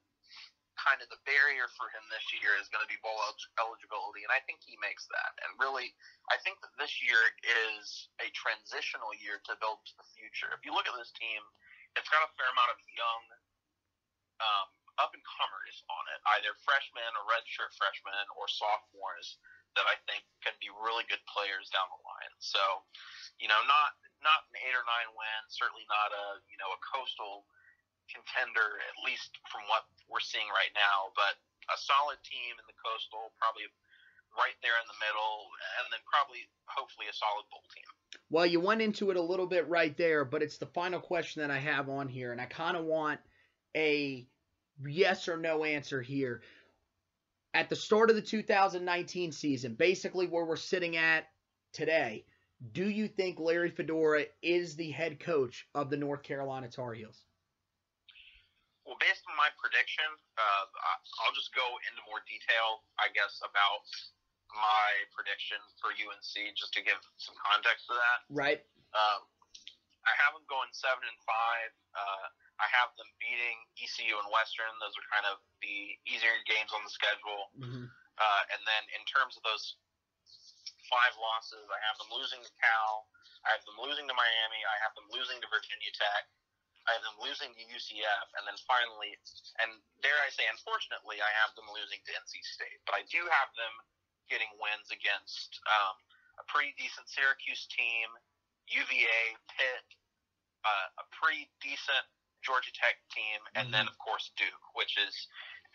kind 0.80 1.04
of 1.04 1.12
the 1.12 1.20
barrier 1.28 1.68
for 1.76 1.92
him 1.92 2.04
this 2.08 2.24
year 2.40 2.56
is 2.56 2.72
going 2.72 2.82
to 2.82 2.90
be 2.90 3.00
bowl 3.04 3.20
eligibility, 3.60 4.24
and 4.24 4.32
I 4.32 4.40
think 4.48 4.64
he 4.64 4.80
makes 4.80 5.06
that. 5.12 5.32
And 5.44 5.52
really, 5.60 5.92
I 6.32 6.40
think 6.42 6.64
that 6.64 6.72
this 6.80 7.04
year 7.04 7.20
is 7.44 8.08
a 8.24 8.32
transitional 8.32 9.12
year 9.20 9.44
to 9.52 9.60
build 9.60 9.84
to 9.92 9.94
the 10.00 10.08
future. 10.16 10.50
If 10.56 10.64
you 10.64 10.72
look 10.72 10.88
at 10.88 10.96
this 10.96 11.12
team, 11.14 11.42
it's 12.00 12.08
got 12.08 12.24
a 12.24 12.32
fair 12.40 12.48
amount 12.48 12.72
of 12.72 12.80
young 12.96 13.24
um, 14.40 14.68
up 15.00 15.12
and 15.12 15.24
comers 15.24 15.76
on 15.92 16.04
it, 16.16 16.20
either 16.40 16.56
freshmen 16.64 17.12
or 17.20 17.24
redshirt 17.28 17.72
freshmen 17.76 18.26
or 18.40 18.48
sophomores 18.48 19.40
that 19.78 19.86
I 19.86 19.96
think 20.10 20.26
can 20.42 20.56
be 20.58 20.72
really 20.74 21.06
good 21.08 21.22
players 21.30 21.70
down 21.70 21.88
the 21.94 22.02
line. 22.02 22.34
So, 22.42 22.62
you 23.38 23.48
know, 23.52 23.60
not 23.70 23.96
not 24.20 24.50
an 24.52 24.60
eight 24.60 24.76
or 24.76 24.84
nine 24.84 25.12
win, 25.16 25.42
certainly 25.48 25.86
not 25.88 26.12
a 26.12 26.26
you 26.52 26.58
know 26.60 26.72
a 26.72 26.80
coastal 26.84 27.48
contender, 28.10 28.82
at 28.84 28.98
least 29.06 29.38
from 29.48 29.64
what 29.70 29.86
we're 30.10 30.24
seeing 30.24 30.48
right 30.52 30.74
now, 30.74 31.14
but 31.14 31.38
a 31.70 31.78
solid 31.78 32.18
team 32.26 32.58
in 32.58 32.66
the 32.66 32.78
coastal, 32.82 33.32
probably 33.38 33.70
right 34.38 34.58
there 34.62 34.78
in 34.78 34.88
the 34.90 35.00
middle, 35.02 35.50
and 35.80 35.86
then 35.94 36.02
probably 36.06 36.46
hopefully 36.66 37.08
a 37.10 37.16
solid 37.16 37.46
bowl 37.50 37.66
team. 37.74 37.86
Well, 38.30 38.46
you 38.46 38.60
went 38.60 38.82
into 38.82 39.10
it 39.10 39.18
a 39.18 39.22
little 39.22 39.48
bit 39.48 39.68
right 39.70 39.96
there, 39.98 40.26
but 40.26 40.42
it's 40.42 40.58
the 40.58 40.70
final 40.70 41.00
question 41.00 41.42
that 41.42 41.52
I 41.52 41.58
have 41.58 41.90
on 41.90 42.08
here, 42.08 42.32
and 42.32 42.42
I 42.42 42.46
kind 42.46 42.78
of 42.78 42.86
want 42.86 43.20
a 43.76 44.28
yes 44.86 45.28
or 45.28 45.38
no 45.38 45.64
answer 45.64 46.02
here. 46.02 46.42
At 47.54 47.70
the 47.70 47.76
start 47.76 48.10
of 48.10 48.16
the 48.16 48.22
2019 48.22 49.32
season, 49.32 49.74
basically 49.74 50.28
where 50.28 50.46
we're 50.46 50.56
sitting 50.56 50.98
at 50.98 51.28
today, 51.74 52.26
do 52.72 52.88
you 52.88 53.08
think 53.08 53.40
Larry 53.40 53.72
Fedora 53.72 54.26
is 54.44 54.76
the 54.76 54.92
head 54.92 55.20
coach 55.20 55.68
of 55.74 55.90
the 55.90 55.98
North 55.98 56.24
Carolina 56.24 56.70
Tar 56.70 56.94
Heels? 56.94 57.26
Well, 58.90 58.98
based 58.98 59.22
on 59.30 59.38
my 59.38 59.54
prediction, 59.62 60.10
uh, 60.34 60.66
I'll 61.22 61.36
just 61.38 61.54
go 61.54 61.78
into 61.86 62.02
more 62.10 62.26
detail, 62.26 62.82
I 62.98 63.14
guess, 63.14 63.38
about 63.46 63.86
my 64.50 64.90
prediction 65.14 65.62
for 65.78 65.94
UNC, 65.94 66.34
just 66.58 66.74
to 66.74 66.82
give 66.82 66.98
some 67.22 67.38
context 67.38 67.86
to 67.86 67.94
that. 67.94 68.20
Right. 68.34 68.66
Um, 68.98 69.30
I 70.10 70.14
have 70.26 70.34
them 70.34 70.42
going 70.50 70.74
seven 70.74 71.06
and 71.06 71.20
five. 71.22 71.70
Uh, 71.94 72.26
I 72.58 72.66
have 72.74 72.90
them 72.98 73.06
beating 73.22 73.62
ECU 73.78 74.18
and 74.18 74.30
Western. 74.34 74.74
Those 74.82 74.98
are 74.98 75.06
kind 75.14 75.30
of 75.30 75.38
the 75.62 75.94
easier 76.10 76.34
games 76.50 76.74
on 76.74 76.82
the 76.82 76.90
schedule. 76.90 77.54
Mm-hmm. 77.62 77.86
Uh, 77.94 78.42
and 78.58 78.62
then 78.66 78.84
in 78.98 79.06
terms 79.06 79.38
of 79.38 79.46
those 79.46 79.78
five 80.90 81.14
losses, 81.22 81.62
I 81.70 81.78
have 81.86 82.02
them 82.02 82.10
losing 82.10 82.42
to 82.42 82.52
Cal. 82.58 83.06
I 83.46 83.54
have 83.54 83.62
them 83.70 83.78
losing 83.86 84.10
to 84.10 84.16
Miami. 84.18 84.62
I 84.66 84.82
have 84.82 84.98
them 84.98 85.06
losing 85.14 85.38
to 85.46 85.48
Virginia 85.54 85.94
Tech. 85.94 86.26
I 86.90 86.98
have 86.98 87.06
them 87.06 87.22
losing 87.22 87.54
to 87.54 87.64
UCF. 87.70 88.28
And 88.34 88.44
then 88.50 88.58
finally, 88.66 89.14
and 89.62 89.78
dare 90.02 90.18
I 90.26 90.34
say, 90.34 90.50
unfortunately, 90.50 91.22
I 91.22 91.32
have 91.46 91.54
them 91.54 91.70
losing 91.70 92.02
to 92.10 92.12
NC 92.18 92.42
State. 92.42 92.82
But 92.90 92.98
I 92.98 93.06
do 93.14 93.22
have 93.22 93.54
them 93.54 93.74
getting 94.26 94.50
wins 94.58 94.90
against 94.90 95.62
um, 95.70 96.02
a 96.42 96.44
pretty 96.50 96.74
decent 96.82 97.06
Syracuse 97.06 97.70
team, 97.70 98.10
UVA, 98.74 99.38
Pitt, 99.54 99.86
uh, 100.66 101.02
a 101.02 101.06
pretty 101.14 101.50
decent 101.62 102.06
Georgia 102.42 102.72
Tech 102.72 102.96
team, 103.12 103.40
and 103.56 103.68
then, 103.74 103.84
of 103.88 103.96
course, 104.00 104.32
Duke, 104.40 104.64
which 104.76 104.96
is 104.96 105.12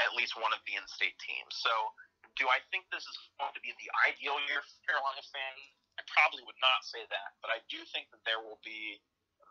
at 0.01 0.17
least 0.17 0.33
one 0.41 0.53
of 0.57 0.65
the 0.65 0.81
in 0.81 0.87
state 0.89 1.17
teams. 1.21 1.53
So, 1.61 1.71
do 2.41 2.49
I 2.51 2.59
think 2.73 2.89
this 2.91 3.05
is 3.05 3.17
going 3.39 3.53
to 3.55 3.63
be 3.63 3.71
the 3.79 3.91
ideal 4.09 4.41
year 4.49 4.65
for 4.65 4.75
Carolina 4.89 5.23
fans? 5.29 5.61
I 5.95 6.03
probably 6.11 6.43
would 6.43 6.59
not 6.59 6.83
say 6.83 7.07
that, 7.07 7.39
but 7.39 7.55
I 7.55 7.63
do 7.71 7.79
think 7.95 8.11
that 8.11 8.25
there 8.27 8.43
will 8.43 8.59
be 8.67 8.99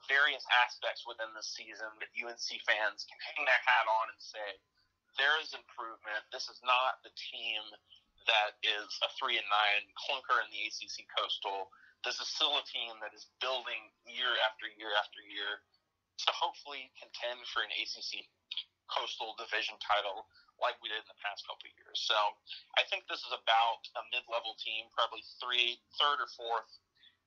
various 0.09 0.43
aspects 0.63 1.07
within 1.07 1.31
the 1.33 1.45
season 1.45 1.89
that 1.99 2.11
UNC 2.15 2.49
fans 2.67 3.05
can 3.07 3.19
hang 3.31 3.43
their 3.47 3.63
hat 3.63 3.85
on 3.87 4.11
and 4.11 4.21
say, 4.21 4.49
there 5.17 5.37
is 5.41 5.53
improvement. 5.53 6.25
This 6.33 6.49
is 6.49 6.57
not 6.65 7.01
the 7.05 7.13
team 7.13 7.61
that 8.25 8.57
is 8.63 8.89
a 9.03 9.09
three 9.19 9.37
and 9.37 9.49
nine 9.51 9.83
clunker 9.99 10.39
in 10.41 10.49
the 10.49 10.61
ACC 10.69 11.05
Coastal. 11.13 11.69
This 12.01 12.19
is 12.19 12.27
still 12.31 12.55
a 12.55 12.65
team 12.67 12.97
that 13.03 13.13
is 13.15 13.29
building 13.39 13.91
year 14.07 14.31
after 14.47 14.67
year 14.79 14.91
after 14.99 15.21
year 15.23 15.63
to 16.25 16.29
hopefully 16.33 16.91
contend 16.99 17.41
for 17.51 17.63
an 17.63 17.71
ACC 17.73 18.25
Coastal 18.91 19.33
Division 19.39 19.75
title 19.81 20.27
like 20.61 20.77
we 20.79 20.91
did 20.91 21.01
in 21.01 21.09
the 21.09 21.19
past 21.23 21.43
couple 21.49 21.65
of 21.65 21.73
years. 21.73 21.97
So 22.05 22.15
I 22.77 22.85
think 22.87 23.09
this 23.09 23.23
is 23.25 23.33
about 23.33 23.81
a 23.97 24.03
mid-level 24.13 24.53
team, 24.61 24.87
probably 24.93 25.25
three, 25.41 25.81
third 25.97 26.21
or 26.21 26.29
fourth 26.37 26.69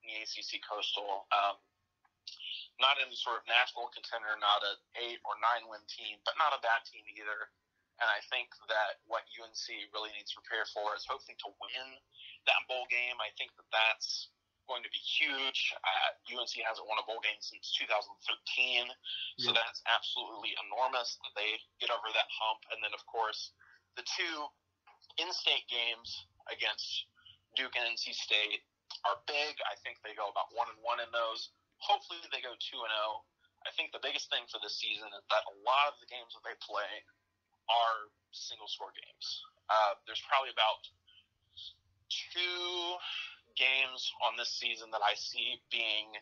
in 0.05 0.15
the 0.15 0.17
ACC 0.23 0.63
Coastal. 0.63 1.27
Um, 1.35 1.59
not 2.81 3.01
any 3.01 3.17
sort 3.17 3.41
of 3.41 3.45
national 3.49 3.89
contender, 3.93 4.37
not 4.37 4.61
an 4.65 4.77
eight 5.01 5.21
or 5.25 5.37
nine 5.41 5.65
win 5.69 5.81
team, 5.89 6.21
but 6.29 6.37
not 6.37 6.53
a 6.53 6.61
bad 6.61 6.85
team 6.85 7.05
either. 7.17 7.49
And 7.97 8.09
I 8.13 8.21
think 8.29 8.53
that 8.69 9.01
what 9.09 9.25
UNC 9.33 9.65
really 9.97 10.13
needs 10.13 10.29
to 10.37 10.41
prepare 10.45 10.69
for 10.77 10.93
is 10.93 11.09
hopefully 11.09 11.37
to 11.41 11.51
win 11.57 11.89
that 12.45 12.61
bowl 12.69 12.85
game. 12.93 13.17
I 13.25 13.33
think 13.41 13.57
that 13.57 13.65
that's 13.73 14.29
going 14.69 14.85
to 14.85 14.93
be 14.93 15.01
huge. 15.01 15.73
Uh, 15.81 16.11
UNC 16.37 16.53
hasn't 16.61 16.85
won 16.85 17.01
a 17.01 17.07
bowl 17.09 17.23
game 17.25 17.39
since 17.41 17.73
2013, 17.81 18.93
so 19.41 19.49
Yeah. 19.49 19.57
that's 19.57 19.81
absolutely 19.89 20.53
enormous 20.69 21.17
that 21.25 21.33
they 21.39 21.57
get 21.81 21.89
over 21.89 22.13
that 22.13 22.29
hump. 22.29 22.61
And 22.75 22.83
then, 22.85 22.93
of 22.93 23.01
course, 23.07 23.53
the 23.95 24.03
two 24.03 24.51
in-state 25.17 25.65
games 25.69 26.27
against 26.53 27.07
Duke 27.55 27.73
and 27.77 27.87
NC 27.97 28.13
State 28.13 28.67
are 29.09 29.17
big. 29.27 29.57
I 29.71 29.77
think 29.81 30.03
they 30.03 30.13
go 30.15 30.29
about 30.29 30.53
one 30.53 30.69
and 30.69 30.79
one 30.83 31.01
in 31.01 31.11
those. 31.13 31.49
Hopefully, 31.87 32.19
they 32.35 32.43
go 32.43 32.53
two 32.59 32.83
and 32.83 32.91
zero. 32.91 33.23
I 33.67 33.71
think 33.75 33.91
the 33.95 34.03
biggest 34.03 34.31
thing 34.31 34.47
for 34.51 34.59
this 34.63 34.79
season 34.79 35.11
is 35.11 35.25
that 35.31 35.43
a 35.47 35.55
lot 35.67 35.91
of 35.91 35.99
the 36.03 36.07
games 36.11 36.35
that 36.35 36.43
they 36.47 36.55
play 36.63 36.91
are 37.67 38.11
single 38.31 38.71
score 38.71 38.95
games. 38.95 39.27
Uh, 39.67 39.99
there's 40.07 40.23
probably 40.27 40.55
about 40.55 40.83
two 42.07 42.95
games 43.59 44.07
on 44.23 44.39
this 44.39 44.55
season 44.55 44.91
that 44.95 45.03
I 45.03 45.19
see 45.19 45.59
being 45.75 46.15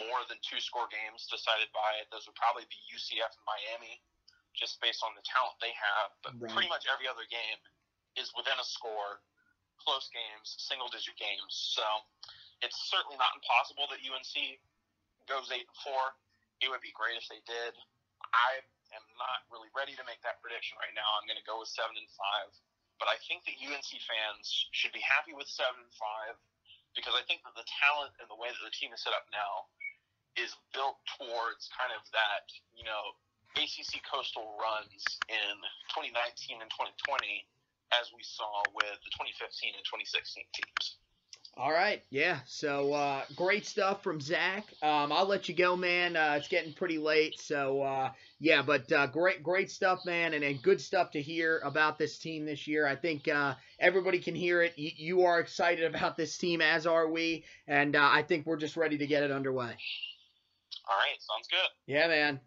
more 0.00 0.24
than 0.30 0.40
two 0.40 0.60
score 0.62 0.88
games 0.88 1.28
decided 1.28 1.68
by 1.76 2.00
it. 2.00 2.08
Those 2.08 2.24
would 2.24 2.38
probably 2.38 2.64
be 2.72 2.80
UCF 2.88 3.28
and 3.28 3.44
Miami, 3.44 4.00
just 4.56 4.80
based 4.80 5.04
on 5.04 5.12
the 5.12 5.24
talent 5.28 5.60
they 5.60 5.74
have. 5.76 6.16
But 6.24 6.32
Right. 6.40 6.48
pretty 6.48 6.70
much 6.72 6.88
every 6.88 7.04
other 7.04 7.28
game 7.28 7.60
is 8.16 8.32
within 8.32 8.56
a 8.56 8.64
score, 8.64 9.20
close 9.76 10.08
games, 10.08 10.56
single 10.64 10.88
digit 10.88 11.16
games. 11.20 11.52
So 11.76 11.84
it's 12.62 12.78
certainly 12.88 13.18
not 13.18 13.34
impossible 13.34 13.90
that 13.90 14.00
UNC 14.00 14.34
goes 15.26 15.50
eight 15.50 15.66
and 15.66 15.80
four. 15.82 16.14
It 16.62 16.70
would 16.70 16.82
be 16.82 16.94
great 16.94 17.18
if 17.18 17.26
they 17.26 17.42
did. 17.42 17.74
I 18.30 18.62
am 18.94 19.04
not 19.18 19.42
really 19.50 19.68
ready 19.74 19.98
to 19.98 20.04
make 20.06 20.22
that 20.22 20.38
prediction 20.38 20.78
right 20.78 20.94
now. 20.94 21.06
I'm 21.18 21.26
going 21.26 21.38
to 21.38 21.44
go 21.44 21.58
with 21.58 21.70
seven 21.74 21.98
and 21.98 22.10
five. 22.14 22.54
But 23.02 23.10
I 23.10 23.18
think 23.26 23.42
that 23.50 23.58
UNC 23.58 23.90
fans 24.06 24.46
should 24.70 24.94
be 24.94 25.02
happy 25.02 25.34
with 25.34 25.50
seven 25.50 25.82
and 25.82 25.94
five 25.98 26.38
because 26.94 27.18
I 27.18 27.26
think 27.26 27.42
that 27.42 27.58
the 27.58 27.66
talent 27.82 28.14
and 28.22 28.30
the 28.30 28.38
way 28.38 28.52
that 28.52 28.62
the 28.62 28.70
team 28.70 28.94
is 28.94 29.02
set 29.02 29.10
up 29.10 29.26
now 29.34 29.66
is 30.38 30.54
built 30.70 31.02
towards 31.18 31.66
kind 31.74 31.90
of 31.90 32.06
that, 32.14 32.46
you 32.70 32.86
know, 32.86 33.18
ACC 33.58 34.00
coastal 34.06 34.54
runs 34.56 35.02
in 35.28 35.56
2019 35.92 36.62
and 36.62 36.70
2020 36.72 37.44
as 37.92 38.08
we 38.16 38.24
saw 38.24 38.64
with 38.72 38.96
the 39.04 39.12
2015 39.12 39.76
and 39.76 39.84
2016 39.84 40.46
teams. 40.56 41.01
All 41.54 41.70
right, 41.70 42.02
yeah. 42.08 42.40
So 42.46 42.94
uh, 42.94 43.24
great 43.36 43.66
stuff 43.66 44.02
from 44.02 44.20
Zach. 44.22 44.72
Um, 44.82 45.12
I'll 45.12 45.26
let 45.26 45.50
you 45.50 45.54
go, 45.54 45.76
man. 45.76 46.16
Uh, 46.16 46.36
it's 46.38 46.48
getting 46.48 46.72
pretty 46.72 46.96
late, 46.96 47.38
so 47.38 47.82
uh, 47.82 48.10
yeah. 48.40 48.62
But 48.62 48.90
uh, 48.90 49.06
great, 49.08 49.42
great 49.42 49.70
stuff, 49.70 50.06
man, 50.06 50.32
and, 50.32 50.42
and 50.42 50.62
good 50.62 50.80
stuff 50.80 51.10
to 51.10 51.20
hear 51.20 51.60
about 51.62 51.98
this 51.98 52.16
team 52.18 52.46
this 52.46 52.66
year. 52.66 52.86
I 52.86 52.96
think 52.96 53.28
uh, 53.28 53.54
everybody 53.78 54.18
can 54.18 54.34
hear 54.34 54.62
it. 54.62 54.72
Y- 54.78 54.94
you 54.96 55.24
are 55.26 55.40
excited 55.40 55.84
about 55.94 56.16
this 56.16 56.38
team, 56.38 56.62
as 56.62 56.86
are 56.86 57.08
we, 57.10 57.44
and 57.68 57.96
uh, 57.96 58.08
I 58.10 58.22
think 58.22 58.46
we're 58.46 58.56
just 58.56 58.76
ready 58.78 58.96
to 58.96 59.06
get 59.06 59.22
it 59.22 59.30
underway. 59.30 59.76
All 60.88 60.96
right, 60.96 61.18
sounds 61.20 61.48
good. 61.50 61.68
Yeah, 61.86 62.08
man. 62.08 62.40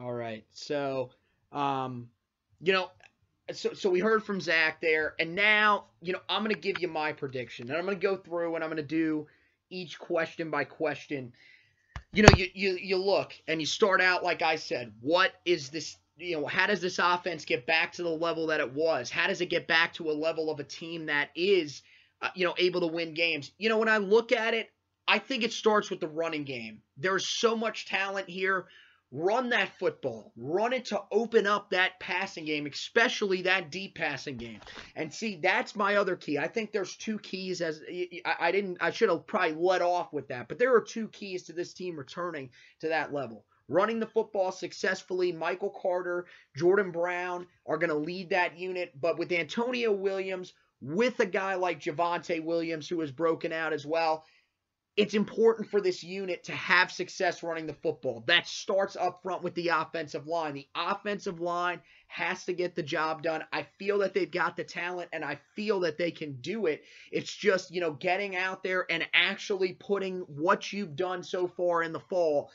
All 0.00 0.12
right. 0.12 0.44
So, 0.52 1.10
um, 1.52 2.08
you 2.60 2.72
know, 2.72 2.90
so 3.52 3.72
so 3.72 3.90
we 3.90 4.00
heard 4.00 4.22
from 4.24 4.40
Zach 4.40 4.80
there, 4.80 5.14
and 5.18 5.34
now 5.34 5.86
you 6.00 6.12
know 6.12 6.20
I'm 6.28 6.42
gonna 6.42 6.54
give 6.54 6.78
you 6.80 6.88
my 6.88 7.12
prediction, 7.12 7.68
and 7.68 7.78
I'm 7.78 7.84
gonna 7.84 7.96
go 7.96 8.16
through 8.16 8.54
and 8.54 8.64
I'm 8.64 8.70
gonna 8.70 8.82
do 8.82 9.26
each 9.70 9.98
question 9.98 10.50
by 10.50 10.64
question. 10.64 11.34
You 12.12 12.22
know, 12.22 12.30
you 12.30 12.48
you 12.54 12.76
you 12.76 12.96
look 12.96 13.34
and 13.46 13.60
you 13.60 13.66
start 13.66 14.00
out 14.00 14.22
like 14.24 14.42
I 14.42 14.56
said. 14.56 14.94
What 15.00 15.34
is 15.44 15.70
this? 15.70 15.98
You 16.16 16.40
know, 16.40 16.46
how 16.46 16.66
does 16.66 16.80
this 16.80 16.98
offense 16.98 17.44
get 17.44 17.66
back 17.66 17.92
to 17.92 18.02
the 18.02 18.08
level 18.08 18.48
that 18.48 18.60
it 18.60 18.72
was? 18.72 19.10
How 19.10 19.28
does 19.28 19.40
it 19.40 19.46
get 19.46 19.68
back 19.68 19.92
to 19.94 20.10
a 20.10 20.12
level 20.12 20.50
of 20.50 20.58
a 20.58 20.64
team 20.64 21.06
that 21.06 21.30
is, 21.36 21.82
uh, 22.20 22.30
you 22.34 22.44
know, 22.44 22.54
able 22.58 22.80
to 22.80 22.88
win 22.88 23.14
games? 23.14 23.52
You 23.58 23.68
know, 23.68 23.78
when 23.78 23.88
I 23.88 23.98
look 23.98 24.32
at 24.32 24.52
it, 24.54 24.70
I 25.06 25.20
think 25.20 25.44
it 25.44 25.52
starts 25.52 25.90
with 25.90 26.00
the 26.00 26.08
running 26.08 26.44
game. 26.44 26.82
There's 26.96 27.26
so 27.26 27.56
much 27.56 27.86
talent 27.86 28.28
here. 28.28 28.66
Run 29.10 29.48
that 29.50 29.70
football. 29.78 30.32
Run 30.36 30.74
it 30.74 30.86
to 30.86 31.00
open 31.10 31.46
up 31.46 31.70
that 31.70 31.98
passing 31.98 32.44
game, 32.44 32.66
especially 32.66 33.42
that 33.42 33.70
deep 33.70 33.94
passing 33.94 34.36
game. 34.36 34.60
And 34.96 35.12
see, 35.12 35.36
that's 35.36 35.74
my 35.74 35.96
other 35.96 36.14
key. 36.14 36.36
I 36.36 36.46
think 36.46 36.72
there's 36.72 36.94
two 36.94 37.18
keys 37.18 37.62
as 37.62 37.80
I, 38.24 38.52
didn't 38.52 38.78
I 38.82 38.90
should 38.90 39.08
have 39.08 39.26
probably 39.26 39.54
let 39.54 39.80
off 39.80 40.12
with 40.12 40.28
that, 40.28 40.48
but 40.48 40.58
there 40.58 40.74
are 40.74 40.82
two 40.82 41.08
keys 41.08 41.44
to 41.44 41.54
this 41.54 41.72
team 41.72 41.96
returning 41.98 42.50
to 42.80 42.88
that 42.88 43.12
level. 43.12 43.46
Running 43.70 44.00
the 44.00 44.06
football 44.06 44.52
successfully, 44.52 45.32
Michael 45.32 45.70
Carter, 45.70 46.26
Jordan 46.56 46.90
Brown 46.90 47.46
are 47.66 47.76
going 47.78 47.90
to 47.90 47.96
lead 47.96 48.30
that 48.30 48.58
unit, 48.58 48.92
but 48.98 49.18
with 49.18 49.32
Antonio 49.32 49.92
Williams, 49.92 50.52
with 50.80 51.18
a 51.20 51.26
guy 51.26 51.54
like 51.54 51.80
Javonte 51.80 52.42
Williams 52.42 52.88
who 52.88 53.00
has 53.00 53.10
broken 53.10 53.52
out 53.52 53.72
as 53.72 53.84
well, 53.84 54.24
it's 54.98 55.14
important 55.14 55.70
for 55.70 55.80
this 55.80 56.02
unit 56.02 56.42
to 56.42 56.52
have 56.52 56.90
success 56.90 57.44
running 57.44 57.66
the 57.66 57.72
football. 57.72 58.24
That 58.26 58.48
starts 58.48 58.96
up 58.96 59.22
front 59.22 59.44
with 59.44 59.54
the 59.54 59.68
offensive 59.68 60.26
line. 60.26 60.54
The 60.54 60.66
offensive 60.74 61.40
line 61.40 61.80
has 62.08 62.44
to 62.46 62.52
get 62.52 62.74
the 62.74 62.82
job 62.82 63.22
done. 63.22 63.44
I 63.52 63.64
feel 63.78 63.98
that 63.98 64.12
they've 64.12 64.28
got 64.28 64.56
the 64.56 64.64
talent 64.64 65.10
and 65.12 65.24
I 65.24 65.38
feel 65.54 65.78
that 65.80 65.98
they 65.98 66.10
can 66.10 66.40
do 66.40 66.66
it. 66.66 66.82
It's 67.12 67.32
just, 67.32 67.70
you 67.70 67.80
know, 67.80 67.92
getting 67.92 68.34
out 68.34 68.64
there 68.64 68.86
and 68.90 69.06
actually 69.14 69.74
putting 69.74 70.22
what 70.22 70.72
you've 70.72 70.96
done 70.96 71.22
so 71.22 71.46
far 71.46 71.84
in 71.84 71.92
the 71.92 72.00
fall 72.00 72.50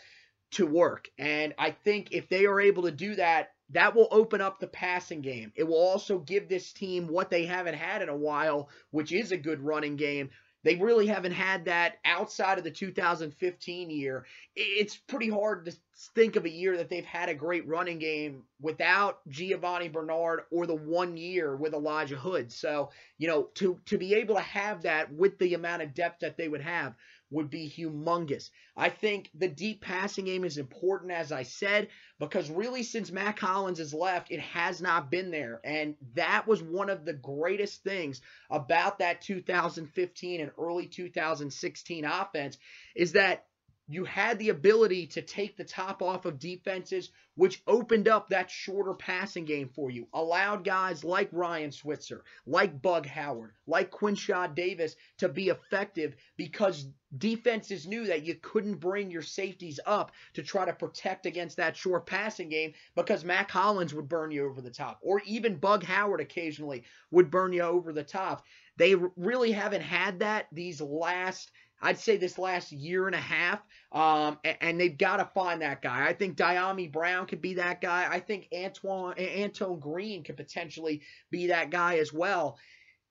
to 0.51 0.65
work. 0.65 1.07
And 1.17 1.53
I 1.57 1.71
think 1.71 2.09
if 2.11 2.27
they 2.27 2.45
are 2.45 2.59
able 2.59 2.83
to 2.83 2.91
do 2.91 3.15
that, 3.15 3.51
that 3.69 3.95
will 3.95 4.09
open 4.11 4.41
up 4.41 4.59
the 4.59 4.67
passing 4.67 5.21
game. 5.21 5.53
It 5.55 5.63
will 5.63 5.77
also 5.77 6.19
give 6.19 6.49
this 6.49 6.73
team 6.73 7.07
what 7.07 7.29
they 7.29 7.45
haven't 7.45 7.75
had 7.75 8.01
in 8.01 8.09
a 8.09 8.17
while, 8.17 8.67
which 8.91 9.13
is 9.13 9.31
a 9.31 9.37
good 9.37 9.61
running 9.61 9.95
game. 9.95 10.29
They 10.63 10.75
really 10.75 11.07
haven't 11.07 11.33
had 11.33 11.65
that 11.65 11.97
outside 12.05 12.57
of 12.57 12.63
the 12.63 12.71
2015 12.71 13.89
year. 13.89 14.25
It's 14.55 14.95
pretty 14.95 15.29
hard 15.29 15.65
to 15.65 15.75
think 16.15 16.35
of 16.35 16.45
a 16.45 16.49
year 16.49 16.77
that 16.77 16.89
they've 16.89 17.05
had 17.05 17.29
a 17.29 17.35
great 17.35 17.67
running 17.67 17.99
game 17.99 18.43
without 18.61 19.19
Giovani 19.29 19.89
Bernard 19.89 20.43
or 20.51 20.65
the 20.65 20.75
one 20.75 21.17
year 21.17 21.55
with 21.55 21.73
Elijah 21.73 22.15
Hood. 22.15 22.51
So, 22.51 22.91
you 23.17 23.27
know, 23.27 23.49
to 23.55 23.79
to 23.85 23.97
be 23.97 24.15
able 24.15 24.35
to 24.35 24.41
have 24.41 24.83
that 24.83 25.11
with 25.13 25.37
the 25.37 25.53
amount 25.53 25.81
of 25.81 25.93
depth 25.93 26.21
that 26.21 26.37
they 26.37 26.47
would 26.47 26.61
have 26.61 26.95
would 27.33 27.49
be 27.49 27.69
humongous. 27.69 28.49
I 28.77 28.89
think 28.89 29.29
the 29.33 29.47
deep 29.47 29.81
passing 29.81 30.25
game 30.25 30.45
is 30.45 30.57
important, 30.57 31.11
as 31.11 31.31
I 31.31 31.43
said, 31.43 31.89
because 32.19 32.49
really 32.49 32.83
since 32.83 33.11
Mack 33.11 33.39
Hollins 33.39 33.79
has 33.79 33.93
left, 33.93 34.31
it 34.31 34.39
has 34.39 34.81
not 34.81 35.11
been 35.11 35.31
there. 35.31 35.59
And 35.63 35.95
that 36.15 36.47
was 36.47 36.61
one 36.61 36.89
of 36.89 37.05
the 37.05 37.13
greatest 37.13 37.83
things 37.83 38.21
about 38.49 38.99
that 38.99 39.21
2015 39.21 40.41
and 40.41 40.51
early 40.57 40.87
2016 40.87 42.05
offense 42.05 42.57
is 42.95 43.13
that 43.13 43.45
you 43.87 44.05
had 44.05 44.39
the 44.39 44.49
ability 44.49 45.07
to 45.07 45.21
take 45.21 45.57
the 45.57 45.63
top 45.63 46.01
off 46.01 46.25
of 46.25 46.39
defenses, 46.39 47.11
which 47.35 47.61
opened 47.67 48.07
up 48.07 48.29
that 48.29 48.49
shorter 48.49 48.93
passing 48.93 49.43
game 49.43 49.67
for 49.67 49.91
you. 49.91 50.07
Allowed 50.13 50.63
guys 50.63 51.03
like 51.03 51.27
Ryan 51.31 51.71
Switzer, 51.71 52.23
like 52.45 52.81
Bug 52.81 53.05
Howard, 53.05 53.51
like 53.67 53.91
Quinshad 53.91 54.55
Davis 54.55 54.95
to 55.17 55.27
be 55.27 55.49
effective 55.49 56.15
because 56.37 56.87
defenses 57.17 57.85
knew 57.85 58.05
that 58.05 58.23
you 58.23 58.35
couldn't 58.35 58.75
bring 58.75 59.11
your 59.11 59.21
safeties 59.21 59.79
up 59.85 60.11
to 60.33 60.43
try 60.43 60.65
to 60.65 60.73
protect 60.73 61.25
against 61.25 61.57
that 61.57 61.75
short 61.75 62.05
passing 62.05 62.49
game 62.49 62.73
because 62.95 63.25
Mack 63.25 63.51
Hollins 63.51 63.93
would 63.93 64.07
burn 64.07 64.31
you 64.31 64.45
over 64.45 64.61
the 64.61 64.71
top, 64.71 64.99
or 65.01 65.21
even 65.25 65.57
Bug 65.57 65.83
Howard 65.83 66.21
occasionally 66.21 66.83
would 67.11 67.29
burn 67.29 67.51
you 67.51 67.61
over 67.61 67.91
the 67.91 68.03
top. 68.03 68.45
They 68.77 68.95
really 68.95 69.51
haven't 69.51 69.81
had 69.81 70.19
that 70.19 70.47
these 70.51 70.81
last 70.81 71.51
I'd 71.83 71.99
say 71.99 72.17
this 72.17 72.39
last 72.39 72.71
year 72.71 73.07
and 73.07 73.15
a 73.15 73.19
half, 73.19 73.59
um, 73.91 74.39
and, 74.43 74.57
and, 74.61 74.79
they've 74.79 74.97
got 74.97 75.17
to 75.17 75.25
find 75.35 75.61
that 75.61 75.81
guy. 75.81 76.07
I 76.07 76.13
think 76.13 76.37
Dyami 76.37 76.91
Brown 76.91 77.27
could 77.27 77.41
be 77.41 77.55
that 77.55 77.81
guy. 77.81 78.07
I 78.09 78.19
think 78.19 78.47
Antoine 78.55 79.15
Antoine 79.19 79.79
Green 79.79 80.23
could 80.23 80.37
potentially 80.37 81.01
be 81.29 81.47
that 81.47 81.69
guy 81.69 81.97
as 81.97 82.11
well. 82.11 82.57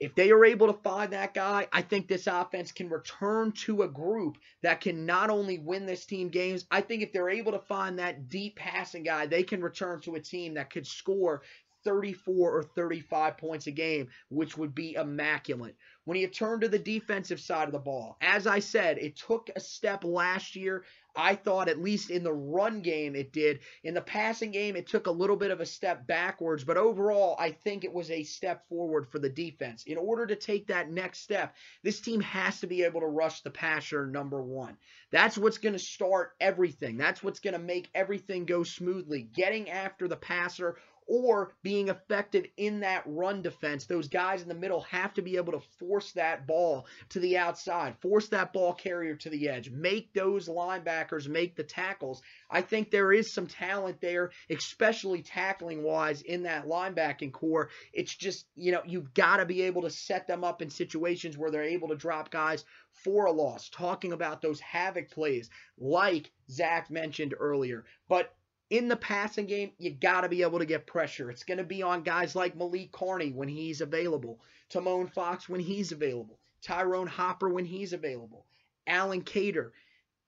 If 0.01 0.16
they 0.16 0.32
are 0.32 0.44
able 0.44 0.66
to 0.66 0.81
find 0.82 1.12
that 1.12 1.32
guy, 1.32 1.69
I 1.73 1.82
think 1.82 2.09
this 2.09 2.27
offense 2.27 2.73
can 2.73 2.89
return 2.89 3.53
to 3.66 3.82
a 3.82 3.89
group 3.89 4.36
that 4.62 4.81
can 4.81 5.07
not 5.07 5.31
only 5.31 5.59
win 5.59 5.86
this 5.86 6.07
team 6.07 6.28
games, 6.28 6.65
I 6.73 6.81
think 6.81 7.05
if 7.05 7.12
they're 7.12 7.31
able 7.31 7.53
to 7.53 7.61
find 7.61 8.01
that 8.01 8.28
deep 8.28 8.57
passing 8.57 9.05
guy, 9.05 9.27
they 9.27 9.44
can 9.44 9.62
return 9.62 10.01
to 10.01 10.16
a 10.16 10.20
team 10.20 10.55
that 10.55 10.70
could 10.70 10.89
score 10.89 11.43
34 11.84 12.56
or 12.56 12.62
35 12.62 13.38
points 13.38 13.66
a 13.66 13.70
game, 13.70 14.09
which 14.28 14.56
would 14.56 14.74
be 14.74 14.94
immaculate. 14.94 15.76
When 16.04 16.18
you 16.18 16.26
turn 16.26 16.60
to 16.60 16.68
the 16.68 16.78
defensive 16.78 17.40
side 17.40 17.68
of 17.68 17.72
the 17.72 17.78
ball, 17.78 18.16
as 18.20 18.46
I 18.46 18.59
said, 18.59 18.98
it 18.98 19.16
took 19.16 19.50
a 19.54 19.60
step 19.60 20.02
last 20.02 20.56
year. 20.56 20.84
I 21.14 21.34
thought, 21.34 21.68
at 21.68 21.78
least 21.78 22.10
in 22.10 22.24
the 22.24 22.32
run 22.32 22.80
game, 22.80 23.14
it 23.14 23.32
did. 23.32 23.60
In 23.84 23.94
the 23.94 24.00
passing 24.00 24.50
game, 24.50 24.76
it 24.76 24.86
took 24.86 25.06
a 25.06 25.12
little 25.12 25.36
bit 25.36 25.50
of 25.50 25.60
a 25.60 25.66
step 25.66 26.06
backwards, 26.06 26.64
but 26.64 26.78
overall, 26.78 27.36
I 27.38 27.50
think 27.50 27.84
it 27.84 27.92
was 27.92 28.10
a 28.10 28.24
step 28.24 28.66
forward 28.68 29.06
for 29.06 29.18
the 29.18 29.28
defense. 29.28 29.84
In 29.84 29.98
order 29.98 30.26
to 30.26 30.34
take 30.34 30.68
that 30.68 30.90
next 30.90 31.20
step, 31.20 31.54
this 31.82 32.00
team 32.00 32.20
has 32.22 32.60
to 32.60 32.66
be 32.66 32.82
able 32.82 33.00
to 33.00 33.06
rush 33.06 33.42
the 33.42 33.50
passer, 33.50 34.06
number 34.06 34.42
one. 34.42 34.78
That's 35.10 35.36
what's 35.36 35.59
going 35.59 35.74
to 35.74 35.78
start 35.78 36.32
everything. 36.40 36.96
That's 36.96 37.22
what's 37.22 37.40
going 37.40 37.54
to 37.54 37.60
make 37.60 37.90
everything 37.94 38.46
go 38.46 38.62
smoothly. 38.62 39.28
Getting 39.34 39.68
after 39.68 40.09
the 40.09 40.16
passer 40.16 40.78
or 41.07 41.53
being 41.62 41.89
effective 41.89 42.47
in 42.57 42.81
that 42.81 43.03
run 43.07 43.43
defense. 43.43 43.87
Those 43.87 44.09
guys 44.09 44.43
in 44.43 44.49
the 44.49 44.55
middle 44.55 44.81
have 44.83 45.15
to 45.15 45.23
be 45.23 45.37
able 45.37 45.53
to 45.53 45.66
force 45.79 46.12
that 46.12 46.47
ball 46.47 46.87
to 47.11 47.20
the 47.20 47.39
outside, 47.39 47.97
force 48.01 48.29
that 48.29 48.53
ball 48.53 48.73
carrier 48.73 49.16
to 49.16 49.31
the 49.31 49.49
edge, 49.49 49.70
make 49.70 50.12
those 50.12 50.49
linebackers 50.49 51.29
make 51.29 51.57
the 51.57 51.65
tackles. 51.65 52.23
I 52.51 52.62
think 52.62 52.91
there 52.91 53.12
is 53.12 53.33
some 53.33 53.47
talent 53.47 54.01
there, 54.01 54.31
especially 54.51 55.23
tackling 55.23 55.83
wise 55.83 56.23
in 56.23 56.45
that 56.45 56.66
linebacking 56.66 57.33
core. 57.33 57.70
It's 57.93 58.15
just, 58.15 58.47
you 58.55 58.73
know, 58.73 58.83
you've 58.87 59.15
got 59.15 59.39
to 59.39 59.45
be 59.45 59.62
able 59.62 59.83
to 59.83 59.91
set 59.91 60.27
them 60.27 60.45
up 60.45 60.62
in 60.62 60.70
situations 60.70 61.37
where 61.37 61.51
they're 61.51 61.62
able 61.62 61.89
to 61.89 61.97
drop 61.97 62.31
guys 62.31 62.65
for 63.05 63.27
a 63.27 63.33
loss, 63.33 63.69
talking 63.70 64.12
about 64.12 64.43
those 64.43 64.61
havoc 64.61 65.11
plays 65.11 65.51
like 65.79 66.31
Zach 66.51 66.91
mentioned 66.91 67.35
earlier. 67.39 67.85
But 68.09 68.35
in 68.73 68.89
the 68.89 68.97
passing 68.97 69.44
game, 69.44 69.70
you 69.77 69.90
got 69.90 70.23
to 70.23 70.31
be 70.31 70.40
able 70.40 70.59
to 70.59 70.65
get 70.65 70.86
pressure. 70.86 71.31
It's 71.31 71.44
going 71.44 71.59
to 71.59 71.65
be 71.65 71.82
on 71.82 72.03
guys 72.03 72.35
like 72.35 72.57
Malik 72.57 72.90
Carney 72.90 73.31
when 73.31 73.47
he's 73.47 73.82
available, 73.82 74.40
Tomon 74.73 75.12
Fox 75.12 75.47
when 75.47 75.61
he's 75.61 75.93
available, 75.93 76.39
Tyrone 76.62 77.07
Hopper 77.07 77.51
when 77.51 77.66
he's 77.66 77.93
available, 77.93 78.47
Allen 78.86 79.20
Cater, 79.20 79.74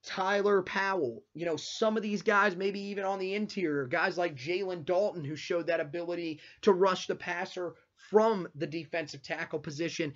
Tyler 0.04 0.60
Powell. 0.60 1.24
You 1.32 1.46
know, 1.46 1.56
some 1.56 1.96
of 1.96 2.02
these 2.02 2.20
guys, 2.20 2.54
maybe 2.54 2.80
even 2.80 3.04
on 3.04 3.18
the 3.18 3.34
interior, 3.34 3.86
guys 3.86 4.18
like 4.18 4.36
Jalen 4.36 4.84
Dalton, 4.84 5.24
who 5.24 5.36
showed 5.36 5.66
that 5.68 5.80
ability 5.80 6.38
to 6.60 6.74
rush 6.74 7.06
the 7.06 7.14
passer 7.14 7.72
from 8.10 8.46
the 8.54 8.66
defensive 8.66 9.22
tackle 9.22 9.58
position. 9.58 10.12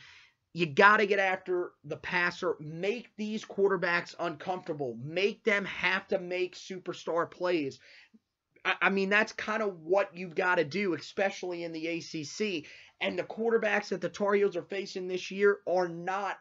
You 0.52 0.66
got 0.66 0.96
to 0.98 1.06
get 1.06 1.18
after 1.18 1.72
the 1.84 1.96
passer. 1.96 2.56
Make 2.58 3.10
these 3.16 3.44
quarterbacks 3.44 4.14
uncomfortable. 4.18 4.98
Make 5.02 5.44
them 5.44 5.64
have 5.64 6.08
to 6.08 6.18
make 6.18 6.56
superstar 6.56 7.30
plays. 7.30 7.78
I 8.64 8.90
mean, 8.90 9.10
that's 9.10 9.32
kind 9.32 9.62
of 9.62 9.80
what 9.80 10.16
you've 10.16 10.34
got 10.34 10.56
to 10.56 10.64
do, 10.64 10.94
especially 10.94 11.64
in 11.64 11.72
the 11.72 11.86
ACC. 11.86 12.66
And 13.00 13.18
the 13.18 13.22
quarterbacks 13.22 13.88
that 13.88 14.00
the 14.00 14.08
Tar 14.08 14.34
Heels 14.34 14.56
are 14.56 14.62
facing 14.62 15.08
this 15.08 15.30
year 15.30 15.58
are 15.66 15.88
not 15.88 16.38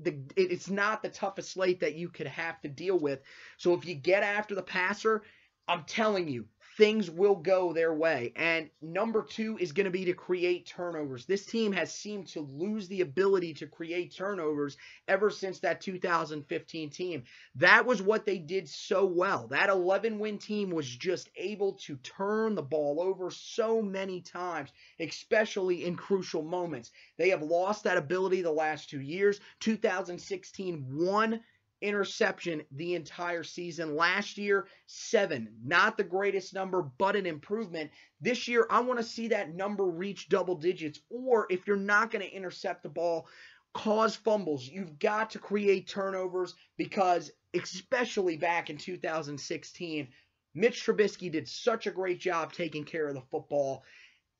the 0.00 0.18
it's 0.36 0.68
not 0.68 1.02
the 1.02 1.08
toughest 1.08 1.52
slate 1.52 1.80
that 1.80 1.94
you 1.94 2.08
could 2.08 2.26
have 2.26 2.60
to 2.62 2.68
deal 2.68 2.98
with. 2.98 3.20
So 3.56 3.74
if 3.74 3.86
you 3.86 3.94
get 3.94 4.22
after 4.22 4.54
the 4.54 4.62
passer, 4.62 5.22
I'm 5.68 5.84
telling 5.84 6.28
you, 6.28 6.46
things 6.76 7.10
will 7.10 7.36
go 7.36 7.72
their 7.72 7.94
way. 7.94 8.32
And 8.36 8.68
number 8.82 9.22
two 9.22 9.56
is 9.58 9.72
going 9.72 9.86
to 9.86 9.90
be 9.90 10.04
to 10.04 10.12
create 10.12 10.66
turnovers. 10.66 11.24
This 11.24 11.46
team 11.46 11.72
has 11.72 11.92
seemed 11.92 12.26
to 12.28 12.40
lose 12.40 12.86
the 12.88 13.00
ability 13.00 13.54
to 13.54 13.66
create 13.66 14.14
turnovers 14.14 14.76
ever 15.08 15.30
since 15.30 15.58
that 15.60 15.80
2015 15.80 16.90
team. 16.90 17.24
That 17.54 17.86
was 17.86 18.02
what 18.02 18.26
they 18.26 18.38
did 18.38 18.68
so 18.68 19.06
well. 19.06 19.46
That 19.48 19.70
11 19.70 20.18
win 20.18 20.38
team 20.38 20.70
was 20.70 20.86
just 20.86 21.30
able 21.36 21.72
to 21.84 21.96
turn 21.96 22.54
the 22.54 22.62
ball 22.62 23.00
over 23.00 23.30
so 23.30 23.80
many 23.80 24.20
times, 24.20 24.70
especially 25.00 25.86
in 25.86 25.96
crucial 25.96 26.42
moments. 26.42 26.90
They 27.16 27.30
have 27.30 27.42
lost 27.42 27.84
that 27.84 27.96
ability 27.96 28.42
the 28.42 28.50
last 28.52 28.90
two 28.90 29.00
years. 29.00 29.40
2016 29.60 30.84
one 30.90 31.40
interception 31.80 32.62
the 32.72 32.94
entire 32.94 33.42
season. 33.42 33.96
Last 33.96 34.38
year, 34.38 34.66
seven. 34.86 35.48
Not 35.64 35.96
the 35.96 36.04
greatest 36.04 36.54
number, 36.54 36.82
but 36.82 37.16
an 37.16 37.26
improvement. 37.26 37.90
This 38.20 38.48
year, 38.48 38.66
I 38.70 38.80
want 38.80 38.98
to 38.98 39.04
see 39.04 39.28
that 39.28 39.54
number 39.54 39.84
reach 39.84 40.28
double 40.28 40.56
digits. 40.56 41.00
Or 41.10 41.46
if 41.50 41.66
you're 41.66 41.76
not 41.76 42.10
going 42.10 42.24
to 42.24 42.34
intercept 42.34 42.82
the 42.82 42.88
ball, 42.88 43.28
cause 43.74 44.16
fumbles. 44.16 44.66
You've 44.66 44.98
got 44.98 45.30
to 45.30 45.38
create 45.38 45.86
turnovers 45.86 46.54
because, 46.78 47.30
especially 47.54 48.36
back 48.36 48.70
in 48.70 48.78
2016, 48.78 50.08
Mitch 50.54 50.86
Trubisky 50.86 51.30
did 51.30 51.46
such 51.46 51.86
a 51.86 51.90
great 51.90 52.18
job 52.18 52.52
taking 52.52 52.84
care 52.84 53.08
of 53.08 53.14
the 53.14 53.20
football. 53.20 53.84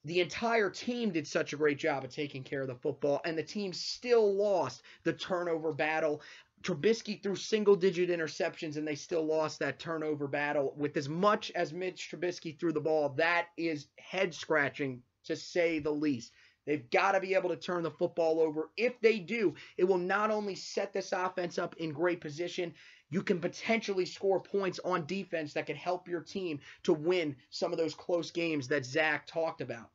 The 0.07 0.21
entire 0.21 0.71
team 0.71 1.11
did 1.11 1.27
such 1.27 1.53
a 1.53 1.57
great 1.57 1.79
job 1.79 2.05
of 2.05 2.11
taking 2.11 2.45
care 2.45 2.63
of 2.63 2.69
the 2.69 2.77
football, 2.77 3.21
and 3.25 3.37
the 3.37 3.43
team 3.43 3.73
still 3.73 4.35
lost 4.35 4.83
the 5.03 5.13
turnover 5.13 5.73
battle. 5.73 6.23
Trubisky 6.62 7.23
threw 7.23 7.37
single 7.37 7.77
digit 7.77 8.11
interceptions 8.11 8.77
and 8.77 8.87
they 8.87 8.95
still 8.95 9.24
lost 9.24 9.59
that 9.61 9.78
turnover 9.78 10.27
battle. 10.27 10.74
With 10.77 10.97
as 10.97 11.09
much 11.09 11.53
as 11.55 11.73
Mitch 11.73 12.11
Trubisky 12.11 12.59
threw 12.59 12.73
the 12.73 12.81
ball, 12.81 13.11
that 13.11 13.49
is 13.57 13.89
head 13.99 14.35
scratching 14.35 15.03
to 15.24 15.37
say 15.37 15.78
the 15.78 15.91
least. 15.91 16.33
They've 16.66 16.91
got 16.91 17.12
to 17.12 17.20
be 17.20 17.35
able 17.35 17.51
to 17.51 17.57
turn 17.57 17.85
the 17.85 17.91
football 17.93 18.41
over. 18.41 18.70
If 18.77 19.01
they 19.01 19.20
do, 19.20 19.55
it 19.77 19.85
will 19.85 19.99
not 19.99 20.33
only 20.33 20.57
set 20.57 20.93
this 20.93 21.12
offense 21.12 21.59
up 21.59 21.77
in 21.77 21.93
great 21.93 22.20
position, 22.20 22.74
you 23.09 23.23
can 23.23 23.39
potentially 23.39 24.05
score 24.05 24.41
points 24.41 24.81
on 24.85 25.07
defense 25.07 25.53
that 25.55 25.66
could 25.66 25.77
help 25.77 26.09
your 26.09 26.23
team 26.23 26.59
to 26.83 26.93
win 26.93 27.37
some 27.51 27.73
of 27.73 27.78
those 27.78 27.95
close 27.95 28.33
games 28.33 28.66
that 28.69 28.85
Zach 28.85 29.27
talked 29.28 29.61
about. 29.61 29.91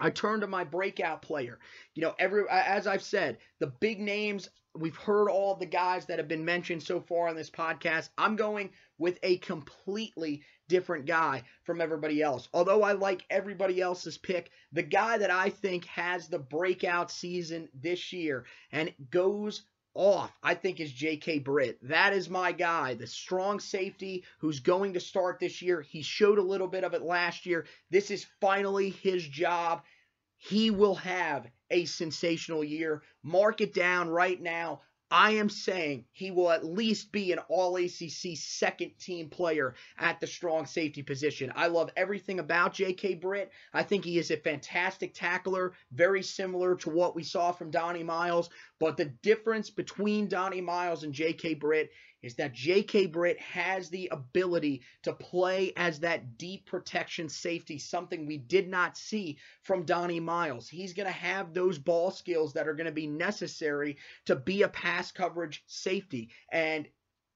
I 0.00 0.10
turn 0.10 0.40
to 0.40 0.46
my 0.46 0.64
breakout 0.64 1.22
player. 1.22 1.58
You 1.94 2.02
know, 2.02 2.14
every 2.18 2.44
as 2.50 2.86
I've 2.86 3.02
said, 3.02 3.38
the 3.58 3.66
big 3.66 4.00
names 4.00 4.48
We've 4.78 4.96
heard 4.96 5.28
all 5.28 5.56
the 5.56 5.66
guys 5.66 6.06
that 6.06 6.18
have 6.18 6.28
been 6.28 6.44
mentioned 6.44 6.82
so 6.82 7.00
far 7.00 7.26
on 7.28 7.34
this 7.34 7.50
podcast. 7.50 8.10
I'm 8.16 8.36
going 8.36 8.70
with 8.96 9.18
a 9.22 9.38
completely 9.38 10.44
different 10.68 11.06
guy 11.06 11.42
from 11.64 11.80
everybody 11.80 12.22
else. 12.22 12.48
Although 12.52 12.82
I 12.82 12.92
like 12.92 13.24
everybody 13.28 13.80
else's 13.80 14.18
pick, 14.18 14.50
the 14.72 14.82
guy 14.82 15.18
that 15.18 15.30
I 15.30 15.50
think 15.50 15.84
has 15.86 16.28
the 16.28 16.38
breakout 16.38 17.10
season 17.10 17.68
this 17.74 18.12
year 18.12 18.44
and 18.70 18.94
goes 19.10 19.62
off, 19.98 20.32
I 20.44 20.54
think, 20.54 20.78
is 20.78 20.92
J.K. 20.92 21.40
Britt. 21.40 21.76
That 21.82 22.12
is 22.12 22.30
my 22.30 22.52
guy, 22.52 22.94
the 22.94 23.06
strong 23.06 23.58
safety 23.58 24.24
who's 24.38 24.60
going 24.60 24.94
to 24.94 25.00
start 25.00 25.40
this 25.40 25.60
year. 25.60 25.82
He 25.82 26.02
showed 26.02 26.38
a 26.38 26.42
little 26.42 26.68
bit 26.68 26.84
of 26.84 26.94
it 26.94 27.02
last 27.02 27.44
year. 27.44 27.66
This 27.90 28.12
is 28.12 28.24
finally 28.40 28.90
his 28.90 29.26
job. 29.26 29.82
He 30.36 30.70
will 30.70 30.94
have 30.94 31.48
a 31.70 31.84
sensational 31.84 32.62
year. 32.62 33.02
Mark 33.24 33.60
it 33.60 33.74
down 33.74 34.08
right 34.08 34.40
now. 34.40 34.82
I 35.10 35.32
am 35.32 35.48
saying 35.48 36.04
he 36.12 36.30
will 36.30 36.50
at 36.50 36.64
least 36.64 37.12
be 37.12 37.32
an 37.32 37.38
all 37.48 37.76
ACC 37.76 38.36
second 38.36 38.92
team 38.98 39.30
player 39.30 39.74
at 39.96 40.20
the 40.20 40.26
strong 40.26 40.66
safety 40.66 41.02
position. 41.02 41.50
I 41.56 41.68
love 41.68 41.90
everything 41.96 42.40
about 42.40 42.74
J.K. 42.74 43.14
Britt. 43.14 43.50
I 43.72 43.82
think 43.82 44.04
he 44.04 44.18
is 44.18 44.30
a 44.30 44.36
fantastic 44.36 45.14
tackler, 45.14 45.72
very 45.92 46.22
similar 46.22 46.76
to 46.76 46.90
what 46.90 47.16
we 47.16 47.22
saw 47.22 47.52
from 47.52 47.70
Donnie 47.70 48.02
Miles. 48.02 48.50
But 48.78 48.98
the 48.98 49.06
difference 49.06 49.70
between 49.70 50.28
Donnie 50.28 50.60
Miles 50.60 51.04
and 51.04 51.14
J.K. 51.14 51.54
Britt 51.54 51.90
is 52.22 52.34
that 52.36 52.52
J.K. 52.52 53.06
Britt 53.06 53.40
has 53.40 53.88
the 53.88 54.08
ability 54.12 54.82
to 55.02 55.12
play 55.12 55.72
as 55.76 56.00
that 56.00 56.36
deep 56.38 56.66
protection 56.66 57.28
safety, 57.28 57.78
something 57.78 58.26
we 58.26 58.38
did 58.38 58.68
not 58.68 58.96
see 58.96 59.38
from 59.62 59.84
Donnie 59.84 60.20
Miles. 60.20 60.68
He's 60.68 60.94
going 60.94 61.06
to 61.06 61.12
have 61.12 61.54
those 61.54 61.78
ball 61.78 62.10
skills 62.10 62.52
that 62.54 62.68
are 62.68 62.74
going 62.74 62.86
to 62.86 62.92
be 62.92 63.06
necessary 63.06 63.96
to 64.26 64.36
be 64.36 64.62
a 64.62 64.68
pass 64.68 65.12
coverage 65.12 65.62
safety. 65.66 66.30
And 66.52 66.88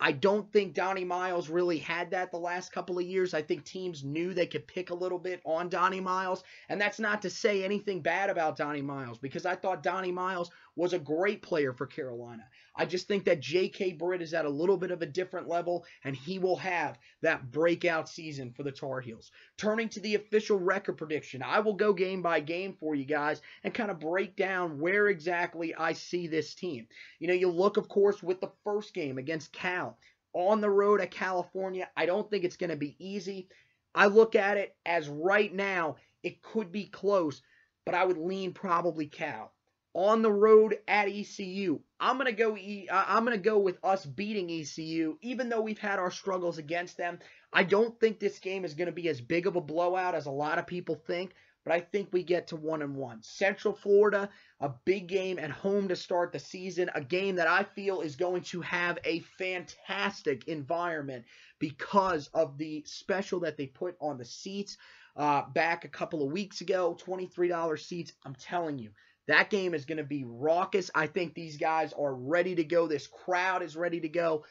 I 0.02 0.10
don't 0.10 0.52
think 0.52 0.74
Donnie 0.74 1.04
Miles 1.04 1.48
really 1.48 1.78
had 1.78 2.10
that 2.10 2.32
the 2.32 2.38
last 2.38 2.72
couple 2.72 2.98
of 2.98 3.04
years. 3.04 3.34
I 3.34 3.42
think 3.42 3.64
teams 3.64 4.02
knew 4.02 4.34
they 4.34 4.48
could 4.48 4.66
pick 4.66 4.90
a 4.90 4.94
little 4.94 5.18
bit 5.18 5.40
on 5.44 5.68
Donnie 5.68 6.00
Miles. 6.00 6.42
And 6.68 6.80
that's 6.80 6.98
not 6.98 7.22
to 7.22 7.30
say 7.30 7.62
anything 7.62 8.02
bad 8.02 8.28
about 8.28 8.56
Donnie 8.56 8.82
Miles 8.82 9.18
because 9.18 9.46
I 9.46 9.54
thought 9.54 9.84
Donnie 9.84 10.10
Miles 10.10 10.50
was 10.76 10.92
a 10.92 10.98
great 10.98 11.42
player 11.42 11.72
for 11.72 11.86
Carolina. 11.86 12.44
I 12.74 12.86
just 12.86 13.06
think 13.06 13.24
that 13.24 13.40
J.K. 13.40 13.92
Britt 13.92 14.22
is 14.22 14.32
at 14.32 14.46
a 14.46 14.50
little 14.50 14.78
bit 14.78 14.90
of 14.90 15.02
a 15.02 15.06
different 15.06 15.46
level, 15.46 15.84
and 16.04 16.16
he 16.16 16.38
will 16.38 16.56
have 16.56 16.98
that 17.20 17.50
breakout 17.50 18.08
season 18.08 18.52
for 18.52 18.62
the 18.62 18.72
Tar 18.72 19.00
Heels. 19.00 19.30
Turning 19.58 19.90
to 19.90 20.00
the 20.00 20.14
official 20.14 20.58
record 20.58 20.96
prediction, 20.96 21.42
I 21.42 21.60
will 21.60 21.74
go 21.74 21.92
game 21.92 22.22
by 22.22 22.40
game 22.40 22.74
for 22.80 22.94
you 22.94 23.04
guys 23.04 23.42
and 23.64 23.74
kind 23.74 23.90
of 23.90 24.00
break 24.00 24.36
down 24.36 24.80
where 24.80 25.08
exactly 25.08 25.74
I 25.74 25.92
see 25.92 26.26
this 26.26 26.54
team. 26.54 26.86
You 27.18 27.28
know, 27.28 27.34
you 27.34 27.50
look, 27.50 27.76
of 27.76 27.88
course, 27.88 28.22
with 28.22 28.40
the 28.40 28.52
first 28.64 28.94
game 28.94 29.18
against 29.18 29.52
Cal 29.52 29.98
on 30.32 30.62
the 30.62 30.70
road 30.70 31.02
at 31.02 31.10
California. 31.10 31.90
I 31.96 32.06
don't 32.06 32.28
think 32.30 32.44
it's 32.44 32.56
going 32.56 32.70
to 32.70 32.76
be 32.76 32.96
easy. 32.98 33.48
I 33.94 34.06
look 34.06 34.34
at 34.34 34.56
it 34.56 34.74
as 34.86 35.08
right 35.08 35.52
now, 35.52 35.96
it 36.22 36.40
could 36.40 36.72
be 36.72 36.86
close, 36.86 37.42
but 37.84 37.94
I 37.94 38.04
would 38.04 38.16
lean 38.16 38.54
probably 38.54 39.06
Cal 39.06 39.52
on 39.94 40.22
the 40.22 40.32
road 40.32 40.78
at 40.88 41.08
ECU. 41.08 41.80
I'm 42.00 42.16
gonna 42.16 42.32
go. 42.32 42.56
E- 42.56 42.88
I'm 42.90 43.24
gonna 43.24 43.36
go 43.36 43.58
with 43.58 43.78
us 43.84 44.06
beating 44.06 44.50
ECU, 44.50 45.18
even 45.20 45.48
though 45.48 45.60
we've 45.60 45.78
had 45.78 45.98
our 45.98 46.10
struggles 46.10 46.58
against 46.58 46.96
them. 46.96 47.18
I 47.52 47.64
don't 47.64 47.98
think 48.00 48.18
this 48.18 48.38
game 48.38 48.64
is 48.64 48.74
gonna 48.74 48.92
be 48.92 49.08
as 49.08 49.20
big 49.20 49.46
of 49.46 49.56
a 49.56 49.60
blowout 49.60 50.14
as 50.14 50.26
a 50.26 50.30
lot 50.30 50.58
of 50.58 50.66
people 50.66 50.94
think, 50.94 51.34
but 51.64 51.74
I 51.74 51.80
think 51.80 52.08
we 52.10 52.22
get 52.22 52.46
to 52.48 52.56
one 52.56 52.80
and 52.80 52.96
one. 52.96 53.22
Central 53.22 53.74
Florida, 53.74 54.30
a 54.60 54.70
big 54.84 55.08
game 55.08 55.38
at 55.38 55.50
home 55.50 55.88
to 55.88 55.96
start 55.96 56.32
the 56.32 56.38
season, 56.38 56.90
a 56.94 57.02
game 57.02 57.36
that 57.36 57.46
I 57.46 57.62
feel 57.62 58.00
is 58.00 58.16
going 58.16 58.42
to 58.44 58.62
have 58.62 58.98
a 59.04 59.20
fantastic 59.38 60.48
environment 60.48 61.26
because 61.58 62.28
of 62.28 62.56
the 62.56 62.82
special 62.86 63.40
that 63.40 63.56
they 63.58 63.66
put 63.66 63.96
on 64.00 64.16
the 64.16 64.24
seats 64.24 64.78
uh, 65.16 65.42
back 65.52 65.84
a 65.84 65.88
couple 65.88 66.24
of 66.24 66.32
weeks 66.32 66.62
ago. 66.62 66.96
$23 67.00 67.78
seats. 67.78 68.12
I'm 68.24 68.34
telling 68.34 68.78
you 68.78 68.90
that 69.28 69.50
game 69.50 69.74
is 69.74 69.84
going 69.84 69.98
to 69.98 70.04
be 70.04 70.24
raucous. 70.24 70.90
I 70.94 71.06
think 71.06 71.34
these 71.34 71.56
guys 71.56 71.92
are 71.92 72.14
ready 72.14 72.54
to 72.56 72.64
go. 72.64 72.86
This 72.86 73.06
crowd 73.06 73.62
is 73.62 73.76
ready 73.76 74.00
to 74.00 74.08
go. 74.08 74.44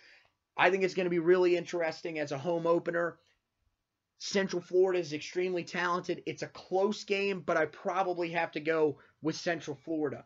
I 0.58 0.70
think 0.70 0.84
it's 0.84 0.94
going 0.94 1.06
to 1.06 1.12
be 1.12 1.20
really 1.20 1.58
interesting 1.58 2.20
as 2.20 2.32
a 2.32 2.38
home 2.38 2.68
opener. 2.68 3.18
Central 4.20 4.62
Florida 4.62 5.00
is 5.00 5.14
extremely 5.14 5.64
talented. 5.64 6.22
It's 6.26 6.44
a 6.44 6.48
close 6.48 7.04
game, 7.04 7.42
but 7.42 7.58
I 7.58 7.66
probably 7.66 8.30
have 8.32 8.52
to 8.52 8.60
go 8.60 9.00
with 9.22 9.36
Central 9.36 9.78
Florida. 9.84 10.26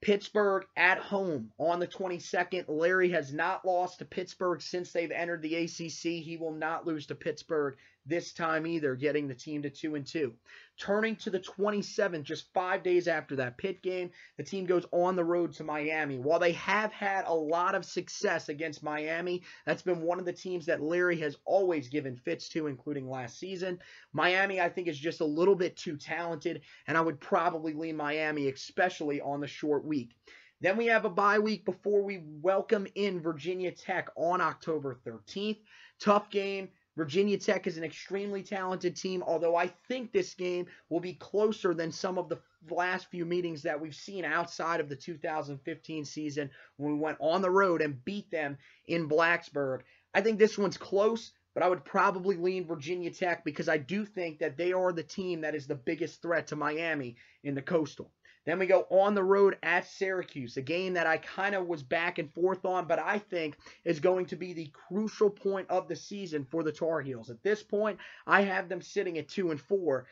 Pittsburgh 0.00 0.64
at 0.76 0.98
home 0.98 1.50
on 1.58 1.78
the 1.78 1.86
22nd. 1.86 2.64
Larry 2.68 3.10
has 3.10 3.32
not 3.32 3.64
lost 3.64 3.98
to 3.98 4.04
Pittsburgh 4.04 4.60
since 4.60 4.92
they've 4.92 5.10
entered 5.10 5.42
the 5.42 5.54
ACC. 5.54 6.22
He 6.22 6.36
will 6.38 6.52
not 6.52 6.86
lose 6.86 7.06
to 7.06 7.14
Pittsburgh 7.14 7.76
this 8.06 8.32
time 8.32 8.66
either, 8.66 8.94
getting 8.94 9.28
the 9.28 9.34
team 9.34 9.62
to 9.62 9.70
2 9.70 9.94
and 9.94 10.06
2. 10.06 10.32
Turning 10.78 11.16
to 11.16 11.30
the 11.30 11.40
27th, 11.40 12.22
just 12.24 12.52
five 12.52 12.82
days 12.82 13.06
after 13.06 13.36
that 13.36 13.56
pit 13.56 13.80
game, 13.82 14.10
the 14.36 14.42
team 14.42 14.66
goes 14.66 14.84
on 14.92 15.16
the 15.16 15.24
road 15.24 15.52
to 15.52 15.64
Miami. 15.64 16.18
While 16.18 16.38
they 16.38 16.52
have 16.52 16.92
had 16.92 17.24
a 17.26 17.34
lot 17.34 17.74
of 17.74 17.84
success 17.84 18.48
against 18.48 18.82
Miami, 18.82 19.42
that's 19.66 19.82
been 19.82 20.02
one 20.02 20.18
of 20.18 20.24
the 20.24 20.32
teams 20.32 20.66
that 20.66 20.82
Larry 20.82 21.18
has 21.20 21.36
always 21.44 21.88
given 21.88 22.16
fits 22.16 22.48
to, 22.50 22.66
including 22.66 23.08
last 23.08 23.38
season. 23.38 23.78
Miami, 24.12 24.60
I 24.60 24.68
think, 24.68 24.88
is 24.88 24.98
just 24.98 25.20
a 25.20 25.24
little 25.24 25.54
bit 25.54 25.76
too 25.76 25.96
talented, 25.96 26.62
and 26.86 26.98
I 26.98 27.00
would 27.00 27.20
probably 27.20 27.72
lean 27.72 27.96
Miami, 27.96 28.48
especially 28.48 29.20
on 29.20 29.40
the 29.40 29.46
short 29.46 29.84
week. 29.84 30.16
Then 30.60 30.76
we 30.76 30.86
have 30.86 31.04
a 31.04 31.10
bye 31.10 31.38
week 31.38 31.64
before 31.64 32.02
we 32.02 32.22
welcome 32.40 32.86
in 32.94 33.20
Virginia 33.20 33.70
Tech 33.70 34.08
on 34.16 34.40
October 34.40 34.98
13th. 35.06 35.58
Tough 36.00 36.30
game. 36.30 36.68
Virginia 36.96 37.36
Tech 37.36 37.66
is 37.66 37.76
an 37.76 37.84
extremely 37.84 38.42
talented 38.42 38.94
team, 38.94 39.22
although 39.26 39.56
I 39.56 39.66
think 39.88 40.12
this 40.12 40.34
game 40.34 40.66
will 40.88 41.00
be 41.00 41.14
closer 41.14 41.74
than 41.74 41.90
some 41.90 42.18
of 42.18 42.28
the 42.28 42.38
last 42.70 43.10
few 43.10 43.24
meetings 43.24 43.62
that 43.62 43.80
we've 43.80 43.94
seen 43.94 44.24
outside 44.24 44.80
of 44.80 44.88
the 44.88 44.96
2015 44.96 46.04
season 46.04 46.50
when 46.76 46.92
we 46.92 46.98
went 46.98 47.18
on 47.20 47.42
the 47.42 47.50
road 47.50 47.82
and 47.82 48.04
beat 48.04 48.30
them 48.30 48.56
in 48.86 49.08
Blacksburg. 49.08 49.80
I 50.14 50.20
think 50.20 50.38
this 50.38 50.56
one's 50.56 50.76
close, 50.76 51.32
but 51.52 51.64
I 51.64 51.68
would 51.68 51.84
probably 51.84 52.36
lean 52.36 52.66
Virginia 52.66 53.10
Tech 53.10 53.44
because 53.44 53.68
I 53.68 53.78
do 53.78 54.06
think 54.06 54.38
that 54.38 54.56
they 54.56 54.72
are 54.72 54.92
the 54.92 55.02
team 55.02 55.40
that 55.40 55.56
is 55.56 55.66
the 55.66 55.74
biggest 55.74 56.22
threat 56.22 56.46
to 56.48 56.56
Miami 56.56 57.16
in 57.42 57.56
the 57.56 57.62
Coastal. 57.62 58.12
Then 58.44 58.58
we 58.58 58.66
go 58.66 58.86
on 58.90 59.14
the 59.14 59.24
road 59.24 59.56
at 59.62 59.86
Syracuse, 59.86 60.56
a 60.56 60.62
game 60.62 60.94
that 60.94 61.06
I 61.06 61.16
kind 61.16 61.54
of 61.54 61.66
was 61.66 61.82
back 61.82 62.18
and 62.18 62.32
forth 62.32 62.64
on, 62.64 62.86
but 62.86 62.98
I 62.98 63.18
think 63.18 63.56
is 63.84 64.00
going 64.00 64.26
to 64.26 64.36
be 64.36 64.52
the 64.52 64.70
crucial 64.88 65.30
point 65.30 65.70
of 65.70 65.88
the 65.88 65.96
season 65.96 66.44
for 66.44 66.62
the 66.62 66.72
Tar 66.72 67.00
Heels. 67.00 67.30
At 67.30 67.42
this 67.42 67.62
point, 67.62 67.98
I 68.26 68.42
have 68.42 68.68
them 68.68 68.82
sitting 68.82 69.16
at 69.16 69.28
2 69.28 69.50
and 69.50 69.60
4. 69.60 70.06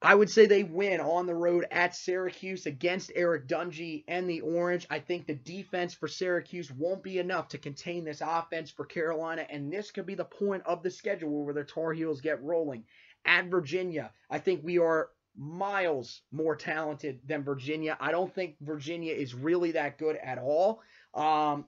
I 0.00 0.14
would 0.14 0.30
say 0.30 0.46
they 0.46 0.62
win 0.62 1.00
on 1.00 1.26
the 1.26 1.34
road 1.34 1.66
at 1.72 1.96
Syracuse 1.96 2.66
against 2.66 3.10
Eric 3.16 3.48
Dungey 3.48 4.04
and 4.06 4.30
the 4.30 4.42
Orange. 4.42 4.86
I 4.88 5.00
think 5.00 5.26
the 5.26 5.34
defense 5.34 5.92
for 5.92 6.06
Syracuse 6.06 6.70
won't 6.70 7.02
be 7.02 7.18
enough 7.18 7.48
to 7.48 7.58
contain 7.58 8.04
this 8.04 8.22
offense 8.24 8.70
for 8.70 8.84
Carolina, 8.84 9.44
and 9.50 9.72
this 9.72 9.90
could 9.90 10.06
be 10.06 10.14
the 10.14 10.24
point 10.24 10.62
of 10.66 10.84
the 10.84 10.90
schedule 10.92 11.44
where 11.44 11.54
the 11.54 11.64
Tar 11.64 11.92
Heels 11.92 12.20
get 12.20 12.40
rolling. 12.44 12.84
At 13.24 13.46
Virginia, 13.46 14.12
I 14.30 14.38
think 14.38 14.62
we 14.62 14.78
are 14.78 15.08
miles 15.38 16.22
more 16.32 16.56
talented 16.56 17.20
than 17.24 17.44
Virginia. 17.44 17.96
I 18.00 18.10
don't 18.10 18.34
think 18.34 18.56
Virginia 18.60 19.14
is 19.14 19.34
really 19.34 19.70
that 19.72 19.96
good 19.96 20.16
at 20.16 20.38
all. 20.38 20.82
Um, 21.14 21.66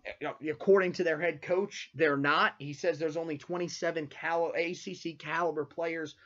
according 0.49 0.93
to 0.95 1.05
their 1.05 1.21
head 1.21 1.41
coach, 1.41 1.91
they're 1.95 2.17
not. 2.17 2.55
He 2.59 2.73
says 2.73 2.99
there's 2.99 3.17
only 3.17 3.39
27 3.39 4.09
cal- 4.09 4.53
ACC 4.57 5.19
caliber 5.19 5.65
players 5.65 6.17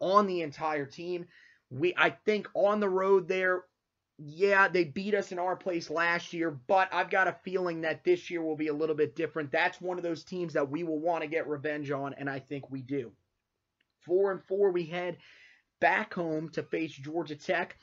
on 0.00 0.26
the 0.26 0.40
entire 0.40 0.86
team. 0.86 1.26
We, 1.70 1.94
I 1.96 2.10
think, 2.10 2.48
on 2.54 2.80
the 2.80 2.88
road 2.88 3.28
there, 3.28 3.64
yeah, 4.18 4.68
they 4.68 4.84
beat 4.84 5.14
us 5.14 5.32
in 5.32 5.38
our 5.38 5.56
place 5.56 5.90
last 5.90 6.32
year, 6.32 6.50
but 6.66 6.88
I've 6.92 7.10
got 7.10 7.28
a 7.28 7.36
feeling 7.44 7.82
that 7.82 8.04
this 8.04 8.30
year 8.30 8.42
will 8.42 8.56
be 8.56 8.68
a 8.68 8.74
little 8.74 8.96
bit 8.96 9.14
different. 9.14 9.52
That's 9.52 9.80
one 9.80 9.98
of 9.98 10.02
those 10.02 10.24
teams 10.24 10.54
that 10.54 10.70
we 10.70 10.84
will 10.84 10.98
want 10.98 11.22
to 11.22 11.28
get 11.28 11.46
revenge 11.46 11.90
on, 11.90 12.14
and 12.14 12.30
I 12.30 12.38
think 12.38 12.70
we 12.70 12.80
do. 12.80 13.12
Four 14.00 14.32
and 14.32 14.42
four, 14.44 14.70
we 14.70 14.84
head 14.84 15.18
back 15.80 16.14
home 16.14 16.48
to 16.50 16.62
face 16.62 16.92
Georgia 16.92 17.36
Tech. 17.36 17.76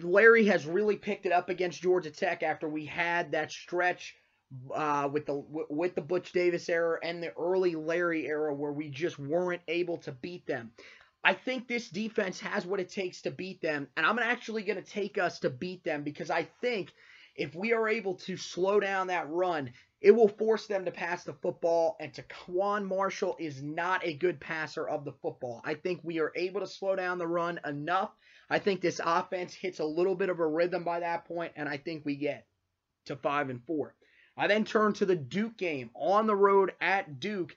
Larry 0.00 0.44
has 0.46 0.66
really 0.66 0.96
picked 0.96 1.26
it 1.26 1.32
up 1.32 1.48
against 1.48 1.82
Georgia 1.82 2.10
Tech 2.10 2.42
after 2.42 2.68
we 2.68 2.84
had 2.84 3.32
that 3.32 3.50
stretch 3.50 4.14
uh, 4.74 5.08
with 5.10 5.26
the 5.26 5.42
with 5.70 5.94
the 5.94 6.02
Butch 6.02 6.32
Davis 6.32 6.68
era 6.68 6.98
and 7.02 7.22
the 7.22 7.32
early 7.32 7.74
Larry 7.74 8.26
era 8.26 8.54
where 8.54 8.72
we 8.72 8.88
just 8.88 9.18
weren't 9.18 9.62
able 9.68 9.96
to 9.98 10.12
beat 10.12 10.46
them. 10.46 10.70
I 11.24 11.32
think 11.32 11.66
this 11.66 11.88
defense 11.88 12.38
has 12.40 12.66
what 12.66 12.80
it 12.80 12.90
takes 12.90 13.22
to 13.22 13.30
beat 13.30 13.62
them, 13.62 13.88
and 13.96 14.04
I'm 14.04 14.18
actually 14.18 14.62
going 14.62 14.82
to 14.82 14.90
take 14.90 15.16
us 15.16 15.38
to 15.40 15.50
beat 15.50 15.82
them 15.82 16.02
because 16.02 16.30
I 16.30 16.42
think 16.60 16.92
if 17.34 17.54
we 17.54 17.72
are 17.72 17.88
able 17.88 18.14
to 18.14 18.36
slow 18.36 18.80
down 18.80 19.08
that 19.08 19.28
run, 19.30 19.72
it 20.00 20.10
will 20.10 20.28
force 20.28 20.66
them 20.66 20.84
to 20.84 20.90
pass 20.90 21.24
the 21.24 21.32
football, 21.32 21.96
and 21.98 22.12
TaQuon 22.12 22.86
Marshall 22.86 23.36
is 23.38 23.62
not 23.62 24.04
a 24.04 24.14
good 24.14 24.38
passer 24.38 24.86
of 24.86 25.04
the 25.04 25.14
football. 25.22 25.62
I 25.64 25.74
think 25.74 26.00
we 26.02 26.20
are 26.20 26.32
able 26.36 26.60
to 26.60 26.66
slow 26.66 26.94
down 26.94 27.18
the 27.18 27.26
run 27.26 27.58
enough. 27.64 28.10
I 28.50 28.58
think 28.58 28.80
this 28.80 29.00
offense 29.02 29.54
hits 29.54 29.78
a 29.78 29.84
little 29.84 30.14
bit 30.14 30.28
of 30.28 30.40
a 30.40 30.46
rhythm 30.46 30.84
by 30.84 31.00
that 31.00 31.24
point, 31.24 31.52
and 31.56 31.68
I 31.68 31.78
think 31.78 32.04
we 32.04 32.16
get 32.16 32.46
to 33.06 33.16
five 33.16 33.48
and 33.48 33.64
four. 33.64 33.94
I 34.36 34.46
then 34.46 34.64
turn 34.64 34.92
to 34.94 35.06
the 35.06 35.16
Duke 35.16 35.56
game 35.56 35.90
on 35.94 36.26
the 36.26 36.36
road 36.36 36.72
at 36.80 37.20
Duke. 37.20 37.56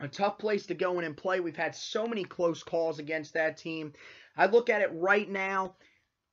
A 0.00 0.08
tough 0.08 0.36
place 0.36 0.66
to 0.66 0.74
go 0.74 0.98
in 0.98 1.04
and 1.04 1.16
play. 1.16 1.40
We've 1.40 1.56
had 1.56 1.76
so 1.76 2.06
many 2.06 2.24
close 2.24 2.62
calls 2.62 2.98
against 2.98 3.34
that 3.34 3.56
team. 3.56 3.92
I 4.36 4.46
look 4.46 4.68
at 4.68 4.82
it 4.82 4.90
right 4.92 5.28
now. 5.28 5.76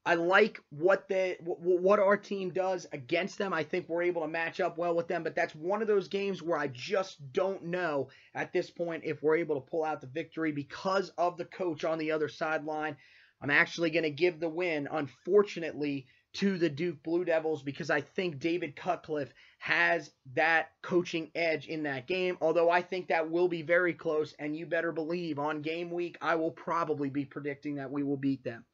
I 0.09 0.15
like 0.15 0.59
what 0.71 1.07
the 1.07 1.37
what 1.43 1.99
our 1.99 2.17
team 2.17 2.49
does 2.49 2.87
against 2.93 3.37
them. 3.37 3.53
I 3.53 3.61
think 3.61 3.87
we're 3.87 4.01
able 4.01 4.23
to 4.23 4.27
match 4.27 4.59
up 4.59 4.75
well 4.75 4.95
with 4.95 5.07
them, 5.07 5.21
but 5.21 5.35
that's 5.35 5.53
one 5.53 5.83
of 5.83 5.87
those 5.87 6.07
games 6.07 6.41
where 6.41 6.57
I 6.57 6.65
just 6.69 7.31
don't 7.31 7.65
know 7.65 8.09
at 8.33 8.51
this 8.51 8.71
point 8.71 9.03
if 9.05 9.21
we're 9.21 9.35
able 9.35 9.61
to 9.61 9.69
pull 9.69 9.83
out 9.83 10.01
the 10.01 10.07
victory 10.07 10.51
because 10.51 11.09
of 11.19 11.37
the 11.37 11.45
coach 11.45 11.83
on 11.83 11.99
the 11.99 12.09
other 12.09 12.27
sideline. 12.27 12.97
I'm 13.39 13.51
actually 13.51 13.91
going 13.91 14.01
to 14.01 14.09
give 14.09 14.39
the 14.39 14.49
win, 14.49 14.87
unfortunately, 14.91 16.07
to 16.33 16.57
the 16.57 16.69
Duke 16.69 17.03
Blue 17.03 17.23
Devils 17.23 17.61
because 17.61 17.91
I 17.91 18.01
think 18.01 18.39
David 18.39 18.75
Cutcliffe 18.75 19.31
has 19.59 20.09
that 20.33 20.71
coaching 20.81 21.29
edge 21.35 21.67
in 21.67 21.83
that 21.83 22.07
game. 22.07 22.35
Although 22.41 22.71
I 22.71 22.81
think 22.81 23.09
that 23.09 23.29
will 23.29 23.47
be 23.47 23.61
very 23.61 23.93
close, 23.93 24.33
and 24.39 24.57
you 24.57 24.65
better 24.65 24.91
believe 24.91 25.37
on 25.37 25.61
game 25.61 25.91
week, 25.91 26.17
I 26.19 26.33
will 26.33 26.49
probably 26.49 27.11
be 27.11 27.25
predicting 27.25 27.75
that 27.75 27.91
we 27.91 28.01
will 28.01 28.17
beat 28.17 28.43
them. 28.43 28.65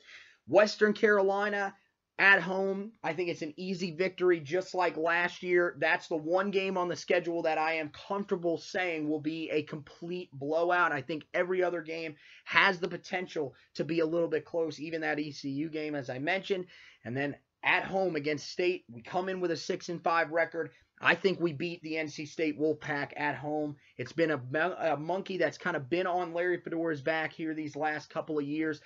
Western 0.48 0.94
Carolina 0.94 1.74
at 2.18 2.42
home, 2.42 2.94
I 3.04 3.12
think 3.12 3.30
it's 3.30 3.42
an 3.42 3.54
easy 3.58 3.92
victory 3.92 4.40
just 4.40 4.74
like 4.74 4.96
last 4.96 5.44
year. 5.44 5.76
That's 5.80 6.08
the 6.08 6.16
one 6.16 6.50
game 6.50 6.78
on 6.78 6.88
the 6.88 6.96
schedule 6.96 7.42
that 7.42 7.58
I 7.58 7.74
am 7.74 7.90
comfortable 7.90 8.58
saying 8.58 9.10
will 9.10 9.20
be 9.20 9.50
a 9.52 9.64
complete 9.64 10.30
blowout. 10.32 10.94
I 10.94 11.02
think 11.02 11.26
every 11.34 11.62
other 11.62 11.82
game 11.82 12.16
has 12.46 12.80
the 12.80 12.88
potential 12.88 13.54
to 13.74 13.84
be 13.84 14.00
a 14.00 14.06
little 14.06 14.30
bit 14.30 14.46
close, 14.46 14.80
even 14.80 15.02
that 15.02 15.20
ECU 15.20 15.70
game, 15.70 15.94
as 15.94 16.10
I 16.10 16.20
mentioned. 16.20 16.68
And 17.04 17.18
then 17.18 17.36
at 17.64 17.84
home 17.84 18.16
against 18.16 18.50
State, 18.50 18.86
we 18.90 19.02
come 19.02 19.28
in 19.28 19.42
with 19.42 19.52
a 19.52 19.58
6 19.58 19.90
and 19.90 20.02
5 20.02 20.32
record. 20.32 20.72
I 21.02 21.16
think 21.16 21.42
we 21.42 21.52
beat 21.52 21.82
the 21.82 21.96
NC 21.96 22.30
State 22.30 22.58
Wolfpack 22.58 23.12
at 23.18 23.36
home. 23.36 23.76
It's 23.98 24.14
been 24.14 24.32
a, 24.32 24.42
a 24.80 24.96
monkey 24.96 25.38
that's 25.38 25.58
kind 25.58 25.76
of 25.76 25.90
been 25.90 26.08
on 26.08 26.34
Larry 26.34 26.62
Fedora's 26.62 27.02
back 27.02 27.34
here 27.34 27.54
these 27.54 27.76
last 27.76 28.10
couple 28.10 28.40
of 28.40 28.46
years. 28.46 28.80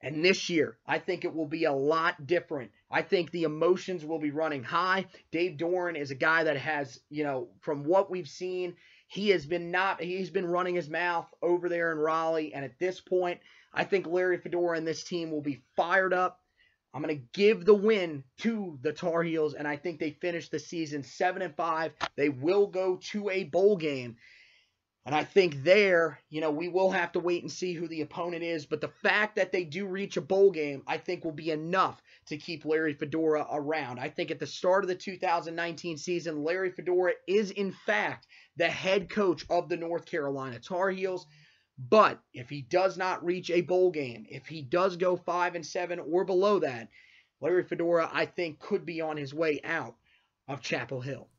And 0.00 0.24
this 0.24 0.48
year, 0.48 0.78
I 0.86 0.98
think 0.98 1.24
it 1.24 1.34
will 1.34 1.46
be 1.46 1.64
a 1.64 1.72
lot 1.72 2.26
different. 2.26 2.70
I 2.90 3.02
think 3.02 3.30
the 3.30 3.42
emotions 3.42 4.04
will 4.04 4.20
be 4.20 4.30
running 4.30 4.62
high. 4.62 5.06
Dave 5.32 5.56
Doeren 5.56 5.96
is 5.96 6.12
a 6.12 6.16
guy 6.16 6.44
that 6.44 6.56
has, 6.56 7.00
you 7.10 7.24
know, 7.24 7.48
from 7.60 7.84
what 7.84 8.10
we've 8.10 8.28
seen, 8.28 8.76
he 9.08 9.30
has 9.30 9.44
been 9.44 9.70
not 9.70 10.00
he's 10.00 10.30
been 10.30 10.46
running 10.46 10.76
his 10.76 10.88
mouth 10.88 11.26
over 11.42 11.68
there 11.68 11.90
in 11.90 11.98
Raleigh. 11.98 12.54
And 12.54 12.64
at 12.64 12.78
this 12.78 13.00
point, 13.00 13.40
I 13.74 13.84
think 13.84 14.06
Larry 14.06 14.38
Fedora 14.38 14.76
and 14.76 14.86
this 14.86 15.02
team 15.02 15.30
will 15.30 15.42
be 15.42 15.62
fired 15.76 16.12
up. 16.12 16.40
I'm 16.94 17.02
going 17.02 17.16
to 17.16 17.24
give 17.34 17.64
the 17.64 17.74
win 17.74 18.24
to 18.38 18.78
the 18.82 18.92
Tar 18.92 19.22
Heels, 19.22 19.54
and 19.54 19.68
I 19.68 19.76
think 19.76 20.00
they 20.00 20.12
finish 20.12 20.48
the 20.48 20.58
season 20.58 21.02
seven 21.02 21.42
and 21.42 21.54
five. 21.54 21.92
They 22.16 22.28
will 22.28 22.66
go 22.66 22.96
to 23.10 23.28
a 23.30 23.44
bowl 23.44 23.76
game. 23.76 24.16
And 25.08 25.14
I 25.14 25.24
think 25.24 25.64
there, 25.64 26.20
you 26.28 26.42
know, 26.42 26.50
we 26.50 26.68
will 26.68 26.90
have 26.90 27.12
to 27.12 27.18
wait 27.18 27.40
and 27.40 27.50
see 27.50 27.72
who 27.72 27.88
the 27.88 28.02
opponent 28.02 28.42
is. 28.42 28.66
But 28.66 28.82
the 28.82 28.92
fact 29.02 29.36
that 29.36 29.52
they 29.52 29.64
do 29.64 29.86
reach 29.86 30.18
a 30.18 30.20
bowl 30.20 30.50
game, 30.50 30.82
I 30.86 30.98
think 30.98 31.24
will 31.24 31.32
be 31.32 31.50
enough 31.50 32.02
to 32.26 32.36
keep 32.36 32.66
Larry 32.66 32.92
Fedora 32.92 33.46
around. 33.50 33.98
I 33.98 34.10
think 34.10 34.30
at 34.30 34.38
the 34.38 34.46
start 34.46 34.84
of 34.84 34.88
the 34.88 34.94
2019 34.94 35.96
season, 35.96 36.44
Larry 36.44 36.70
Fedora 36.70 37.12
is, 37.26 37.52
in 37.52 37.72
fact, 37.72 38.26
the 38.58 38.68
head 38.68 39.08
coach 39.08 39.46
of 39.48 39.70
the 39.70 39.78
North 39.78 40.04
Carolina 40.04 40.58
Tar 40.58 40.90
Heels. 40.90 41.26
But 41.78 42.20
if 42.34 42.50
he 42.50 42.60
does 42.60 42.98
not 42.98 43.24
reach 43.24 43.48
a 43.48 43.62
bowl 43.62 43.90
game, 43.90 44.26
if 44.28 44.46
he 44.46 44.60
does 44.60 44.98
go 44.98 45.16
5 45.16 45.54
and 45.54 45.64
7 45.64 46.00
or 46.00 46.26
below 46.26 46.58
that, 46.58 46.90
Larry 47.40 47.64
Fedora, 47.64 48.10
I 48.12 48.26
think, 48.26 48.58
could 48.58 48.84
be 48.84 49.00
on 49.00 49.16
his 49.16 49.32
way 49.32 49.62
out 49.64 49.94
of 50.48 50.60
Chapel 50.60 51.00
Hill. 51.00 51.30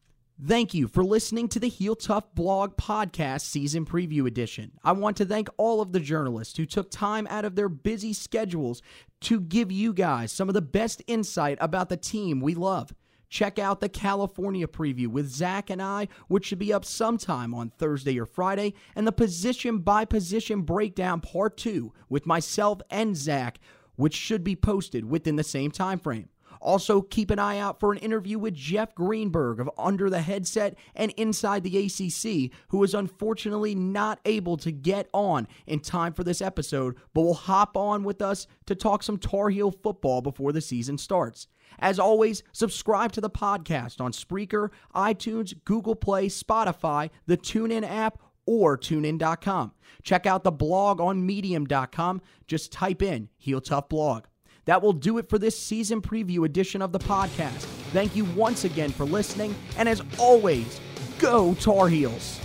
Thank 0.42 0.74
you 0.74 0.88
for 0.88 1.04
listening 1.04 1.50
to 1.50 1.60
the 1.60 1.68
Heel 1.68 1.98
Tough 1.98 2.34
Blog 2.34 2.78
Podcast 2.78 3.42
Season 3.42 3.86
Preview 3.86 4.26
Edition. 4.26 4.72
I 4.86 4.94
want 4.94 5.18
to 5.18 5.26
thank 5.26 5.50
all 5.58 5.82
of 5.82 5.92
the 5.92 6.00
journalists 6.00 6.56
who 6.56 6.66
took 6.66 6.90
time 6.90 7.28
out 7.30 7.44
of 7.44 7.56
their 7.56 7.68
busy 7.68 8.14
schedules 8.14 8.82
to 9.20 9.42
give 9.42 9.70
you 9.70 9.92
guys 9.92 10.32
some 10.32 10.48
of 10.48 10.54
the 10.54 10.62
best 10.62 11.04
insight 11.08 11.58
about 11.60 11.90
the 11.90 11.98
team 11.98 12.40
we 12.40 12.56
love. 12.56 12.96
Check 13.28 13.60
out 13.60 13.82
the 13.82 13.90
California 13.90 14.66
preview 14.66 15.08
with 15.08 15.28
Zach 15.28 15.70
and 15.70 15.82
I, 15.82 16.08
which 16.30 16.46
should 16.46 16.58
be 16.58 16.72
up 16.72 16.86
sometime 16.86 17.54
on 17.54 17.72
Thursday 17.72 18.18
or 18.18 18.26
Friday, 18.26 18.76
and 18.96 19.06
the 19.06 19.12
position 19.12 19.80
by 19.80 20.06
position 20.06 20.62
breakdown 20.62 21.20
part 21.20 21.58
two 21.58 21.92
with 22.08 22.26
myself 22.26 22.80
and 22.90 23.18
Zach, 23.18 23.60
which 23.98 24.16
should 24.16 24.46
be 24.46 24.56
posted 24.56 25.04
within 25.04 25.36
the 25.36 25.44
same 25.44 25.70
time 25.70 26.00
frame. 26.00 26.30
Also, 26.62 27.02
keep 27.02 27.32
an 27.32 27.40
eye 27.40 27.58
out 27.58 27.80
for 27.80 27.92
an 27.92 28.00
interview 28.00 28.38
with 28.38 28.54
Jeff 28.54 28.94
Greenberg 28.94 29.60
of 29.60 29.70
Under 29.78 30.10
the 30.10 30.22
Headset 30.22 30.78
and 30.96 31.12
Inside 31.12 31.64
the 31.64 31.78
ACC, 31.78 32.52
who 32.70 32.84
is 32.84 32.94
unfortunately 32.94 33.76
not 33.76 34.20
able 34.26 34.58
to 34.58 34.72
get 34.72 35.08
on 35.14 35.48
in 35.68 35.80
time 35.80 36.14
for 36.14 36.24
this 36.24 36.42
episode, 36.42 36.96
but 37.14 37.22
will 37.22 37.34
hop 37.34 37.78
on 37.78 38.04
with 38.04 38.22
us 38.22 38.48
to 38.66 38.76
talk 38.76 39.04
some 39.04 39.18
Tar 39.18 39.50
Heel 39.50 39.72
football 39.72 40.22
before 40.22 40.52
the 40.52 40.62
season 40.62 40.98
starts. 40.98 41.48
As 41.78 42.00
always, 42.00 42.44
subscribe 42.52 43.12
to 43.14 43.22
the 43.22 43.30
podcast 43.30 44.02
on 44.02 44.12
Spreaker, 44.12 44.70
iTunes, 44.96 45.54
Google 45.66 45.96
Play, 45.96 46.28
Spotify, 46.28 47.10
the 47.26 47.38
TuneIn 47.38 47.88
app, 47.88 48.20
or 48.46 48.78
tunein.com. 48.78 49.74
Check 50.02 50.26
out 50.26 50.44
the 50.44 50.52
blog 50.52 51.00
on 51.00 51.26
medium.com. 51.26 52.22
Just 52.48 52.72
type 52.72 53.04
in 53.04 53.30
Heel 53.38 53.62
Tough 53.62 53.90
Blog. 53.90 54.26
That 54.66 54.82
will 54.82 54.94
do 54.94 55.18
it 55.18 55.30
for 55.30 55.38
this 55.40 55.58
season 55.58 56.02
preview 56.02 56.46
edition 56.46 56.82
of 56.82 56.92
the 56.92 57.00
podcast. 57.00 57.66
Thank 57.92 58.16
you 58.16 58.26
once 58.26 58.66
again 58.66 58.92
for 58.92 59.06
listening, 59.06 59.56
and 59.78 59.90
as 59.90 60.02
always, 60.18 60.80
go 61.18 61.54
Tar 61.56 61.88
Heels. 61.88 62.40